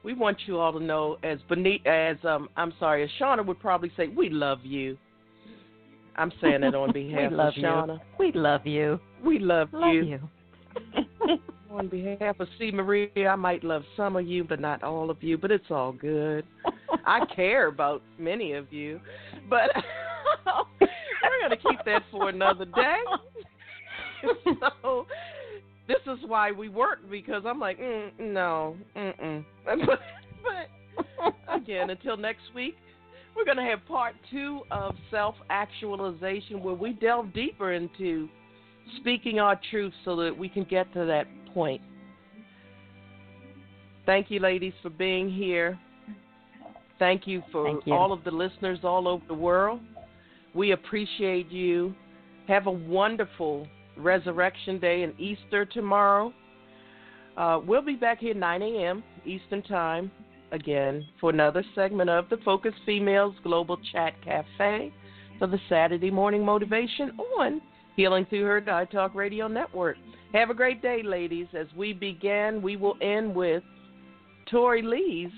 we 0.02 0.14
want 0.14 0.38
you 0.46 0.58
all 0.58 0.72
to 0.72 0.80
know, 0.80 1.18
as 1.22 1.38
Benita, 1.48 1.88
as 1.88 2.16
um, 2.24 2.48
I'm 2.56 2.72
sorry, 2.78 3.04
as 3.04 3.10
Shauna 3.20 3.44
would 3.44 3.60
probably 3.60 3.92
say, 3.96 4.08
we 4.08 4.30
love 4.30 4.60
you. 4.64 4.96
I'm 6.16 6.32
saying 6.40 6.62
it 6.62 6.74
on 6.74 6.92
behalf 6.94 7.32
of 7.32 7.54
Shauna. 7.54 7.94
You. 7.94 8.00
We 8.18 8.32
love 8.32 8.66
you. 8.66 9.00
We 9.24 9.38
love, 9.38 9.68
love 9.72 9.94
you. 9.94 10.02
you. 10.02 11.38
on 11.70 11.88
behalf 11.88 12.40
of 12.40 12.48
C. 12.58 12.70
Maria, 12.70 13.28
I 13.28 13.36
might 13.36 13.62
love 13.62 13.82
some 13.96 14.16
of 14.16 14.26
you, 14.26 14.44
but 14.44 14.60
not 14.60 14.82
all 14.82 15.10
of 15.10 15.22
you. 15.22 15.38
But 15.38 15.50
it's 15.50 15.70
all 15.70 15.92
good. 15.92 16.44
I 17.06 17.24
care 17.34 17.68
about 17.68 18.02
many 18.18 18.52
of 18.52 18.72
you, 18.72 19.00
but 19.48 19.70
we're 20.80 21.48
going 21.48 21.50
to 21.50 21.68
keep 21.68 21.84
that 21.84 22.02
for 22.10 22.28
another 22.28 22.64
day. 22.64 22.96
so 24.82 25.06
this 25.88 25.98
is 26.06 26.18
why 26.26 26.52
we 26.52 26.68
work 26.68 26.98
because 27.10 27.42
I'm 27.46 27.58
like, 27.58 27.78
mm, 27.78 28.10
no, 28.18 28.76
mm-mm. 28.96 29.44
but, 29.64 29.88
but 30.44 31.34
again, 31.48 31.90
until 31.90 32.16
next 32.16 32.42
week. 32.54 32.76
We're 33.36 33.44
going 33.44 33.58
to 33.58 33.62
have 33.62 33.86
part 33.86 34.14
two 34.30 34.62
of 34.70 34.94
self 35.10 35.34
actualization 35.50 36.62
where 36.62 36.74
we 36.74 36.92
delve 36.94 37.32
deeper 37.32 37.72
into 37.72 38.28
speaking 38.98 39.38
our 39.38 39.58
truth 39.70 39.92
so 40.04 40.16
that 40.16 40.36
we 40.36 40.48
can 40.48 40.64
get 40.64 40.92
to 40.94 41.04
that 41.06 41.26
point. 41.54 41.80
Thank 44.06 44.30
you, 44.30 44.40
ladies, 44.40 44.72
for 44.82 44.90
being 44.90 45.30
here. 45.30 45.78
Thank 46.98 47.26
you 47.26 47.42
for 47.52 47.64
Thank 47.64 47.86
you. 47.86 47.94
all 47.94 48.12
of 48.12 48.24
the 48.24 48.30
listeners 48.30 48.80
all 48.82 49.08
over 49.08 49.24
the 49.26 49.34
world. 49.34 49.80
We 50.54 50.72
appreciate 50.72 51.50
you. 51.50 51.94
Have 52.48 52.66
a 52.66 52.70
wonderful 52.70 53.66
Resurrection 53.96 54.78
Day 54.78 55.02
and 55.02 55.18
Easter 55.20 55.64
tomorrow. 55.64 56.32
Uh, 57.36 57.60
we'll 57.64 57.82
be 57.82 57.94
back 57.94 58.18
here 58.18 58.34
9 58.34 58.62
a.m. 58.62 59.04
Eastern 59.24 59.62
Time 59.62 60.10
again 60.52 61.06
for 61.20 61.30
another 61.30 61.64
segment 61.74 62.10
of 62.10 62.28
the 62.28 62.38
Focus 62.44 62.74
Females 62.84 63.34
Global 63.42 63.78
Chat 63.92 64.14
Cafe 64.24 64.92
for 65.38 65.46
the 65.46 65.58
Saturday 65.68 66.10
morning 66.10 66.44
motivation 66.44 67.12
on 67.38 67.60
Healing 67.96 68.26
Through 68.28 68.44
Hurt 68.44 68.66
iTalk 68.66 69.14
Radio 69.14 69.46
Network. 69.46 69.96
Have 70.32 70.50
a 70.50 70.54
great 70.54 70.82
day, 70.82 71.02
ladies. 71.04 71.46
As 71.58 71.66
we 71.76 71.92
begin, 71.92 72.60
we 72.62 72.76
will 72.76 72.96
end 73.00 73.34
with 73.34 73.62
Tori 74.50 74.82
Lee's 74.82 75.30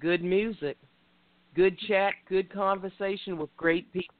good 0.00 0.22
music, 0.22 0.76
good 1.54 1.78
chat, 1.88 2.14
good 2.28 2.52
conversation 2.52 3.38
with 3.38 3.54
great 3.56 3.92
people. 3.92 4.14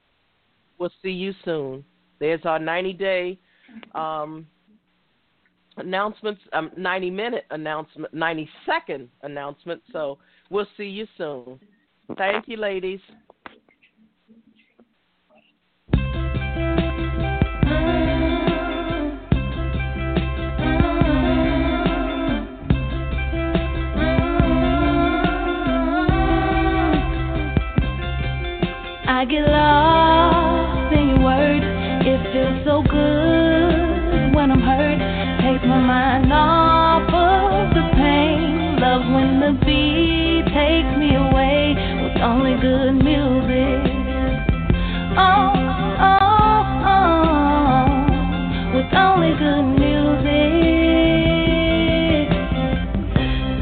We'll 0.79 0.91
see 1.01 1.11
you 1.11 1.33
soon. 1.45 1.83
There's 2.19 2.41
our 2.45 2.59
90 2.59 2.93
day 2.93 3.39
um, 3.95 4.45
announcements, 5.77 6.41
um, 6.53 6.71
90 6.77 7.09
minute 7.09 7.45
announcement, 7.51 8.13
90 8.13 8.49
second 8.65 9.09
announcement. 9.23 9.81
So 9.91 10.17
we'll 10.49 10.67
see 10.77 10.85
you 10.85 11.07
soon. 11.17 11.59
Thank 12.17 12.47
you, 12.47 12.57
ladies. 12.57 12.99
I 29.23 29.25
get 29.25 29.47
lost 29.47 30.91
in 30.91 31.15
your 31.15 31.23
words. 31.23 31.63
It 32.03 32.19
feels 32.35 32.59
so 32.67 32.83
good 32.83 34.35
when 34.35 34.51
I'm 34.51 34.59
hurt. 34.59 34.99
Take 35.39 35.63
my 35.63 35.79
mind 35.79 36.27
off 36.33 37.07
of 37.07 37.71
the 37.73 37.87
pain. 37.95 38.75
Love 38.83 39.07
when 39.15 39.39
the 39.39 39.55
beat 39.63 40.43
takes 40.51 40.91
me 40.99 41.15
away 41.15 41.71
with 42.03 42.19
only 42.19 42.59
good 42.59 42.99
music. 42.99 43.95
Oh, 45.15 45.55
oh, 46.03 46.83
oh, 46.91 47.87
with 48.75 48.91
only 48.91 49.39
good 49.39 49.63
music. 49.79 50.27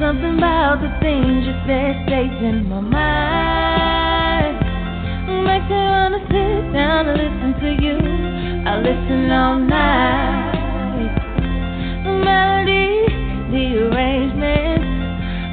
Something 0.01 0.41
about 0.41 0.81
the 0.81 0.89
things 1.05 1.45
you 1.45 1.53
said 1.69 2.01
stays 2.07 2.41
in 2.49 2.65
my 2.67 2.79
mind. 2.79 3.60
Me 5.71 5.77
wanna 5.77 6.19
sit 6.27 6.73
down 6.73 7.07
and 7.07 7.17
listen 7.17 7.51
to 7.63 7.69
you. 7.81 7.95
I 8.67 8.75
listen 8.83 9.31
all 9.31 9.57
night. 9.57 11.15
The 12.03 12.11
melody, 12.11 13.07
the 13.55 13.87
arrangement 13.87 14.83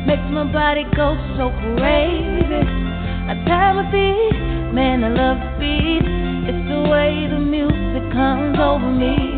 makes 0.09 0.28
my 0.35 0.43
body 0.53 0.85
go 0.97 1.15
so 1.36 1.51
crazy. 1.78 2.66
I 3.31 3.35
tap 3.47 3.77
a 3.77 3.85
beat, 3.93 4.74
man, 4.74 5.05
I 5.05 5.11
love 5.11 5.39
the 5.39 5.53
beat. 5.61 6.03
It's 6.51 6.66
the 6.66 6.90
way 6.90 7.28
the 7.31 7.39
music 7.39 8.11
comes 8.11 8.59
over 8.59 8.90
me. 8.90 9.38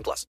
18 0.00 0.04
plus. 0.04 0.26